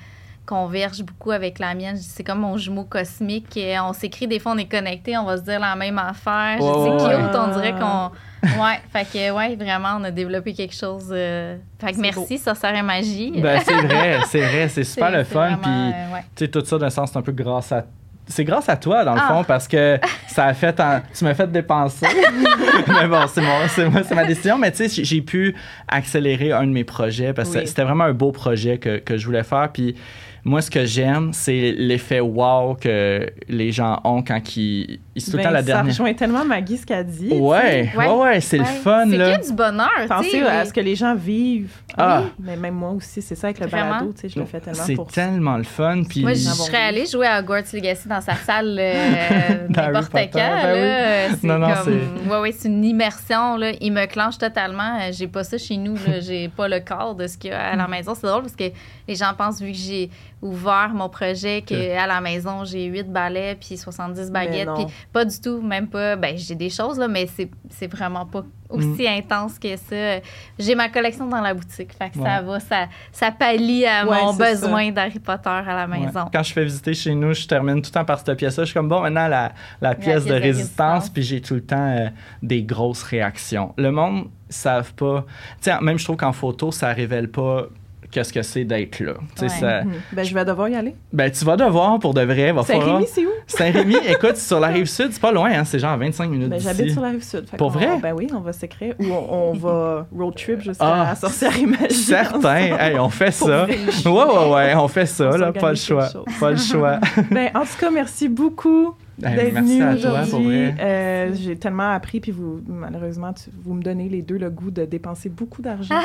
converge 0.48 1.04
beaucoup 1.04 1.30
avec 1.32 1.60
la 1.60 1.76
mienne. 1.76 1.98
C'est 1.98 2.24
comme 2.24 2.40
mon 2.40 2.58
jumeau 2.58 2.86
cosmique. 2.86 3.56
Et 3.58 3.80
on 3.80 3.94
s'écrit 3.94 4.28
des 4.28 4.40
fois, 4.40 4.54
on 4.54 4.58
est 4.58 4.66
connectés, 4.66 5.16
on 5.18 5.26
va 5.26 5.38
se 5.38 5.44
dire 5.44 5.60
la 5.60 5.76
même 5.76 6.00
affaire. 6.00 6.58
Je 6.60 6.64
Ouais, 6.64 7.00
sais 7.00 7.06
ouais, 7.06 7.16
cute, 7.24 7.36
on 7.36 7.48
dirait 7.54 7.74
qu'on. 7.74 8.12
Ouais, 8.44 8.80
fait 8.94 9.06
que, 9.12 9.32
ouais, 9.32 9.56
vraiment, 9.56 9.98
on 10.00 10.04
a 10.04 10.12
développé 10.12 10.54
quelque 10.54 10.74
chose. 10.76 11.08
euh, 11.12 11.58
Fait 11.80 11.92
que 11.94 12.00
merci, 12.00 12.38
ça 12.38 12.54
sert 12.56 12.74
à 12.76 12.84
magie. 12.84 13.34
Ben, 13.42 13.60
c'est 13.66 13.74
vrai, 13.88 14.20
c'est 14.28 14.40
vrai, 14.42 14.68
c'est 14.70 14.84
super 14.84 15.12
le 15.12 15.24
fun. 15.24 15.40
vraiment, 15.40 15.58
Puis, 15.58 15.72
euh, 15.72 16.14
ouais. 16.14 16.24
tu 16.36 16.46
sais, 16.46 16.48
tout 16.52 16.64
ça, 16.64 16.78
d'un 16.78 16.90
sens, 16.92 17.10
c'est 17.12 17.18
un 17.18 17.22
peu 17.24 17.32
grâce 17.32 17.72
à 17.72 17.84
c'est 18.30 18.44
grâce 18.44 18.68
à 18.68 18.76
toi, 18.76 19.06
dans 19.06 19.14
le 19.16 19.22
Ah. 19.24 19.28
fond, 19.30 19.44
parce 19.46 19.70
que 19.70 19.98
ça 20.28 20.46
a 20.48 20.54
fait. 20.54 20.78
en- 20.82 21.00
tu 21.18 21.24
m'as 21.24 21.34
fait 21.34 21.50
dépenser. 21.50 22.06
mais 22.88 23.08
bon, 23.08 23.26
c'est, 23.28 23.42
moi- 23.42 24.04
c'est 24.04 24.16
ma 24.16 24.26
décision. 24.26 24.58
Mais 24.58 24.70
tu 24.72 24.78
sais, 24.78 24.90
j'ai- 24.90 25.04
j'ai 25.06 25.22
pu 25.22 25.56
accélérer 25.88 26.52
un 26.52 26.64
de 26.68 26.72
mes 26.72 26.84
projets 26.84 27.32
parce 27.34 27.50
que 27.50 27.60
Oui. 27.60 27.68
c'était 27.68 27.84
vraiment 27.84 28.04
un 28.04 28.14
beau 28.14 28.32
projet 28.34 28.78
que, 28.80 28.98
que 28.98 29.18
je 29.18 29.26
voulais 29.26 29.44
faire. 29.44 29.70
Puis 29.74 29.96
moi, 30.44 30.62
ce 30.62 30.72
que 30.72 30.86
j'aime, 30.86 31.34
c'est 31.34 31.74
l'effet 31.78 32.20
wow 32.20 32.76
que 32.76 33.30
les 33.50 33.72
gens 33.72 34.00
ont 34.04 34.22
quand 34.22 34.40
ils. 34.56 35.00
ils 35.16 35.22
sont 35.22 35.32
tout 35.32 35.38
le 35.38 35.44
temps 35.44 35.50
Ben, 35.50 35.54
la 35.54 35.60
Ça 35.60 35.66
dernière. 35.66 35.86
rejoint 35.94 36.14
tellement 36.14 36.46
Maggie 36.46 36.78
ce 36.78 36.86
qu'elle 36.86 37.06
dit. 37.06 37.30
Ouais, 37.34 37.40
ouais, 37.40 37.92
Ouais. 37.98 38.08
ouais, 38.14 38.42
c'est 38.42 38.58
le 38.58 38.64
fun, 38.64 39.06
C'est 39.10 39.18
là. 39.18 39.38
que 39.38 39.46
du 39.48 39.54
bonheur. 39.54 39.90
tu 40.02 40.08
Pensez 40.08 40.30
sais, 40.32 40.42
à 40.44 40.66
ce 40.66 40.72
que 40.74 40.80
les 40.80 40.96
gens 40.96 41.16
vivent. 41.16 41.74
Ah. 41.98 42.22
Oui, 42.24 42.30
Mais 42.40 42.56
même 42.56 42.76
moi 42.76 42.92
aussi, 42.92 43.22
c'est 43.22 43.36
ça 43.36 43.48
avec 43.48 43.60
le 43.60 43.68
Vraiment? 43.68 43.90
balado, 43.90 44.14
tu 44.14 44.22
sais, 44.22 44.30
je 44.30 44.40
le 44.40 44.46
fais 44.46 44.60
tellement 44.60 44.84
C'est 44.84 44.94
pour 44.96 45.10
ça. 45.12 45.22
tellement 45.26 45.58
le 45.58 45.64
fun. 45.64 46.04
Puis 46.08 46.22
Moi, 46.22 46.34
je 46.34 46.48
Avoir 46.48 46.68
serais 46.68 46.78
allée 46.84 47.06
jouer 47.06 47.26
à 47.28 47.40
Hogwarts 47.40 47.64
Legacy 47.74 48.08
dans 48.08 48.22
sa 48.22 48.36
salle 48.36 48.78
euh, 48.80 49.68
n'importe 49.70 50.12
quand. 50.14 50.30
ben 50.34 50.74
oui. 50.74 50.80
là. 50.82 51.30
C'est 51.40 51.44
Non, 51.48 51.58
non, 51.60 51.68
comme... 51.84 52.30
Ouais, 52.32 52.40
ouais, 52.42 52.52
c'est 52.58 52.68
une 52.70 52.86
immersion. 52.86 53.58
Là. 53.58 53.72
Il 53.82 53.92
me 53.92 54.06
clenche 54.06 54.38
totalement. 54.38 54.98
Euh, 55.02 55.10
J'ai 55.12 55.28
pas 55.28 55.44
ça 55.44 55.58
chez 55.58 55.78
nous. 55.78 55.96
là. 55.96 56.20
J'ai 56.22 56.50
pas 56.50 56.68
le 56.68 56.80
corps 56.80 57.16
de 57.16 57.28
ce 57.28 57.38
qu'il 57.38 57.50
y 57.50 57.54
a 57.54 57.72
à 57.72 57.76
Mm. 57.76 57.80
la 57.80 57.88
maison. 57.88 58.14
C'est 58.16 58.28
drôle 58.28 58.44
parce 58.44 58.56
que 58.56 58.66
les 59.08 59.16
gens 59.16 59.32
pensent, 59.38 59.62
vu 59.62 59.72
que 59.72 59.78
j'ai 59.78 60.10
ouvert 60.42 60.92
mon 60.94 61.10
projet, 61.10 61.62
qu'à 61.64 62.06
la 62.06 62.22
maison, 62.22 62.64
j'ai 62.64 62.86
8 62.86 63.12
balais 63.12 63.56
puis 63.60 63.76
70 63.78 64.30
baguettes. 64.32 64.70
Puis 64.76 64.86
pas 65.12 65.26
du 65.26 65.40
tout, 65.42 65.62
même 65.62 65.88
pas. 65.88 66.16
Ben, 66.16 66.38
j'ai 66.38 66.56
des 66.56 66.70
choses, 66.70 67.00
là, 67.00 67.08
mais 67.08 67.26
c'est 67.28 67.50
c'est 67.70 67.88
vraiment 67.92 68.26
pas 68.26 68.44
aussi 68.70 69.08
intense 69.08 69.58
que 69.58 69.76
ça. 69.78 70.20
J'ai 70.60 70.76
ma 70.76 70.90
collection 70.90 71.28
dans 71.28 71.40
la 71.42 71.54
boutique. 71.54 71.94
Fait 71.94 72.10
que 72.10 72.18
ça 72.22 72.42
va, 72.42 72.60
ça, 72.60 72.88
ça 73.12 73.32
pallie 73.32 73.86
à 73.86 74.06
Ouais, 74.06 74.22
mon 74.22 74.34
besoin 74.34 74.92
d'Harry 74.92 75.20
Potter 75.20 75.50
à 75.50 75.64
la 75.64 75.88
Ouais. 75.88 76.00
maison. 76.06 76.26
Quand 76.34 76.44
je 76.44 76.54
fais 76.54 76.66
visiter 76.66 76.94
chez 76.94 77.16
nous, 77.16 77.34
je 77.34 77.48
termine 77.48 77.76
tout 77.82 77.90
le 77.90 77.94
temps 77.94 78.06
par 78.06 78.20
cette 78.20 78.36
pièce-là. 78.38 78.64
Je 78.64 78.70
suis 78.70 78.74
comme, 78.74 78.90
bon, 78.90 79.02
maintenant, 79.02 79.28
la, 79.28 79.54
la 79.82 79.96
pièce 79.96 80.26
de 80.26 80.26
pièce 80.26 80.26
de 80.26 80.34
résistance, 80.34 80.94
résistance. 80.94 81.10
puis 81.10 81.24
j'ai 81.24 81.42
tout 81.42 81.56
le 81.56 81.64
temps 81.66 81.96
euh, 81.98 82.10
des 82.44 82.62
grosses 82.64 83.04
réactions. 83.04 83.74
Le 83.78 83.92
monde 83.92 84.24
ne 84.26 84.28
savent 84.50 84.94
pas. 84.94 85.26
Tu 85.62 85.72
sais, 85.72 85.80
même 85.82 85.98
je 85.98 86.04
trouve 86.04 86.18
qu'en 86.18 86.34
photo, 86.34 86.72
ça 86.72 86.90
révèle 86.94 87.30
pas 87.32 87.68
qu'est-ce 88.12 88.32
que 88.34 88.42
c'est 88.42 88.64
d'être 88.64 89.00
là. 89.00 89.14
Tu 89.36 89.40
sais, 89.40 89.44
Ouais. 89.46 89.50
ça- 89.60 89.84
Mhm. 89.84 89.94
Ben, 90.14 90.24
je 90.26 90.34
vais 90.34 90.46
devoir 90.46 90.70
y 90.70 90.76
aller. 90.76 90.96
ben, 91.14 91.30
tu 91.32 91.44
vas 91.46 91.56
devoir 91.58 92.00
pour 92.00 92.14
de 92.14 92.22
vrai. 92.22 92.54
Saint-Rémy, 92.66 93.06
c'est 93.08 93.26
où? 93.26 93.30
Saint-Rémy, 93.48 93.96
écoute, 94.10 94.38
sur 94.38 94.60
la 94.60 94.68
rive 94.68 94.86
sud, 94.86 95.10
c'est 95.12 95.22
pas 95.22 95.32
loin, 95.32 95.52
hein, 95.52 95.64
c'est 95.66 95.80
genre 95.80 95.92
à 95.92 95.98
25 95.98 96.30
minutes 96.30 96.50
Ben, 96.50 96.60
j'habite 96.60 96.92
sur 96.92 97.02
la 97.02 97.10
rive 97.10 97.24
sud. 97.24 97.46
Pour 97.58 97.70
vrai? 97.70 98.00
Ben 98.02 98.14
oui, 98.16 98.28
on 98.36 98.40
va 98.40 98.54
s'écrire. 98.54 98.96
Ou 99.00 99.06
on, 99.12 99.50
on 99.50 99.54
va 99.54 100.08
road 100.16 100.36
trip 100.36 100.62
jusqu'à 100.62 100.86
Ah, 100.86 101.06
la 101.10 101.16
sorcière 101.16 101.58
imaginaire. 101.58 101.92
Certain. 101.92 102.56
Hey, 102.80 102.98
on 103.00 103.10
fait 103.10 103.32
ça. 103.32 103.66
Ouais, 103.66 103.78
ouais, 104.06 104.54
ouais, 104.54 104.76
on 104.76 104.88
fait 104.88 105.06
ça, 105.06 105.30
On 105.34 105.38
là. 105.38 105.52
Pas 105.52 105.70
le 105.72 105.76
choix. 105.76 106.08
chose. 106.10 106.26
Pas 106.40 106.52
le 106.52 106.58
choix. 106.58 107.00
Ben, 107.32 107.50
en 107.56 107.62
tout 107.62 107.78
cas, 107.80 107.90
merci 107.92 108.28
beaucoup 108.30 108.96
Hey, 109.24 109.36
d'être 109.36 109.54
merci 109.54 109.80
venu 109.80 109.84
à 109.84 109.96
toi, 109.96 110.22
pour 110.30 110.40
vrai. 110.42 110.76
Euh, 110.80 111.32
J'ai 111.34 111.56
tellement 111.56 111.92
appris, 111.92 112.20
puis 112.20 112.32
vous, 112.32 112.62
malheureusement, 112.68 113.34
tu- 113.34 113.50
vous 113.64 113.74
me 113.74 113.82
donnez 113.82 114.10
les 114.10 114.22
deux 114.22 114.38
le 114.38 114.50
goût 114.52 114.70
de 114.70 114.86
dépenser 114.86 115.30
beaucoup 115.30 115.62
d'argent. 115.64 115.96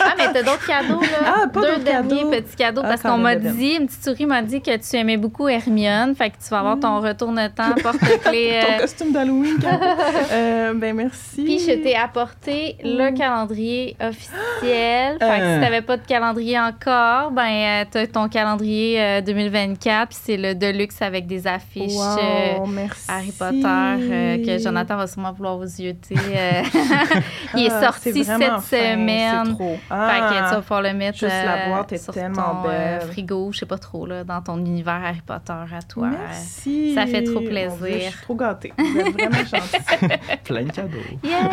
Ah, 0.00 0.14
mais 0.16 0.32
t'as 0.32 0.42
d'autres 0.44 0.64
cadeaux, 0.66 1.00
là? 1.00 1.08
Ah, 1.44 1.48
pas 1.48 1.60
Deux 1.60 1.66
d'autres 1.72 1.84
derniers 1.84 2.16
cadeaux. 2.18 2.30
petits 2.30 2.56
cadeaux. 2.56 2.82
Ah, 2.84 2.88
parce 2.88 3.02
qu'on 3.02 3.18
m'a 3.18 3.34
dit, 3.34 3.76
une 3.80 3.86
petite 3.86 4.04
souris 4.04 4.26
m'a 4.26 4.42
dit 4.42 4.60
que 4.62 4.76
tu 4.76 4.96
aimais 4.96 5.16
beaucoup 5.16 5.48
Hermione. 5.48 6.14
Fait 6.14 6.30
que 6.30 6.36
tu 6.36 6.48
vas 6.50 6.60
avoir 6.60 6.78
ton 6.78 7.00
Mm. 7.00 7.04
retourne-temps, 7.04 7.74
porte-clés. 7.82 8.60
Ton 8.62 8.72
euh, 8.74 8.78
costume 8.80 9.12
d'Halloween, 9.12 9.58
euh, 10.32 10.74
Ben, 10.74 10.94
merci. 10.94 11.42
Puis 11.44 11.58
je 11.58 11.72
t'ai 11.82 11.96
apporté 11.96 12.76
le 12.84 13.10
Mm. 13.10 13.14
calendrier 13.14 13.96
officiel. 14.00 15.16
Fait 15.18 15.18
que 15.18 15.42
Euh. 15.42 15.54
si 15.56 15.60
t'avais 15.64 15.82
pas 15.82 15.96
de 15.96 16.06
calendrier 16.06 16.58
encore, 16.60 17.30
ben 17.32 17.84
t'as 17.90 18.06
ton 18.06 18.28
calendrier 18.28 19.00
euh, 19.00 19.20
2024. 19.20 20.08
Puis 20.10 20.18
c'est 20.22 20.36
le 20.36 20.54
Deluxe 20.54 21.02
avec 21.02 21.26
des 21.26 21.46
affiches. 21.46 21.92
euh, 21.92 22.51
Wow, 22.51 22.51
merci. 22.66 23.04
Harry 23.08 23.32
Potter, 23.32 23.62
euh, 23.64 24.44
que 24.44 24.58
Jonathan 24.62 24.96
va 24.96 25.06
sûrement 25.06 25.32
vouloir 25.32 25.56
vous 25.58 25.80
yeuter. 25.80 26.14
euh. 26.16 26.62
Il 27.54 27.66
est 27.66 27.70
Ah, 27.70 27.80
sorti 27.84 28.12
cette 28.24 28.26
fin, 28.42 28.60
semaine. 28.60 29.44
C'est 29.46 29.52
trop. 29.54 29.74
Fait 29.74 29.78
que 29.78 29.84
Ah, 29.90 30.44
tu 30.48 30.54
vas 30.54 30.60
pouvoir 30.62 30.82
le 30.82 30.92
mettre 30.94 31.18
juste 31.18 31.32
la 31.44 31.54
euh, 31.66 31.68
boîte 31.68 31.92
est 31.92 31.98
sur 31.98 32.12
tellement 32.14 32.62
ton 32.62 32.68
euh, 32.68 32.98
belle. 32.98 33.08
frigo, 33.08 33.50
je 33.52 33.58
sais 33.58 33.66
pas 33.66 33.78
trop, 33.78 34.06
là, 34.06 34.24
dans 34.24 34.40
ton 34.42 34.56
univers 34.58 35.00
Harry 35.04 35.20
Potter 35.24 35.52
à 35.52 35.82
toi. 35.82 36.08
Merci. 36.08 36.94
Ça 36.94 37.06
fait 37.06 37.22
trop 37.24 37.40
plaisir. 37.40 37.76
Dieu, 37.80 37.98
je 38.06 38.10
suis 38.10 38.22
trop 38.22 38.34
gâtée. 38.34 38.72
Vous 38.78 38.98
êtes 38.98 39.12
vraiment 39.12 39.36
gentils. 39.44 40.18
Plein 40.44 40.62
de 40.64 40.72
cadeaux. 40.72 40.98
Yeah! 41.24 41.48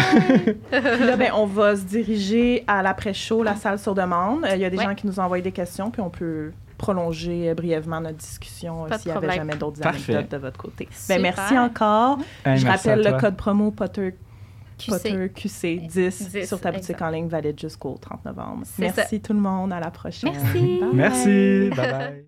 Puis 0.72 1.06
là, 1.06 1.16
ben, 1.16 1.32
on 1.36 1.46
va 1.46 1.76
se 1.76 1.82
diriger 1.84 2.64
à 2.68 2.82
l'après-show, 2.82 3.44
la 3.44 3.56
salle 3.56 3.80
sur 3.80 3.94
demande. 3.96 4.46
Euh, 4.46 4.56
Il 4.56 4.62
y 4.62 4.66
a 4.66 4.70
des 4.70 4.78
Ouais. 4.78 4.86
gens 4.86 4.96
qui 4.96 5.08
nous 5.08 5.20
envoyé 5.20 5.42
des 5.44 5.52
questions, 5.52 5.92
puis 5.92 6.02
on 6.02 6.10
peut 6.10 6.52
prolonger 6.80 7.50
euh, 7.50 7.54
brièvement 7.54 8.02
notre 8.02 8.18
discussion 8.18 8.86
euh, 8.86 8.98
s'il 8.98 9.12
y 9.12 9.16
avait 9.16 9.36
jamais 9.36 9.56
d'autres 9.56 9.86
anecdotes 9.86 10.32
de 10.32 10.38
votre 10.38 10.58
côté. 10.58 10.90
Ben, 11.08 11.22
merci 11.22 11.60
encore. 11.60 12.18
Hey, 12.44 12.58
Je 12.58 12.66
merci 12.66 12.90
rappelle 12.90 13.06
le 13.06 13.20
code 13.20 13.36
promo 13.36 13.70
Potter, 13.70 14.16
QC. 14.80 14.90
Potter 14.92 15.30
QC 15.36 15.78
10, 15.88 16.32
10, 16.32 16.48
sur 16.48 16.60
ta 16.60 16.72
boutique 16.72 16.92
exact. 16.92 17.02
en 17.04 17.10
ligne 17.12 17.28
valide 17.28 17.60
jusqu'au 17.60 17.98
30 18.02 18.26
novembre. 18.26 18.64
Merci 18.80 19.22
tout 19.22 19.34
le 19.34 19.40
monde. 19.40 19.72
À 19.72 19.80
la 19.80 19.92
prochaine. 19.92 20.32
Merci. 20.34 20.80
Bye. 20.80 20.90
Merci. 20.94 21.70
Bye 21.76 21.92
bye. 21.92 22.26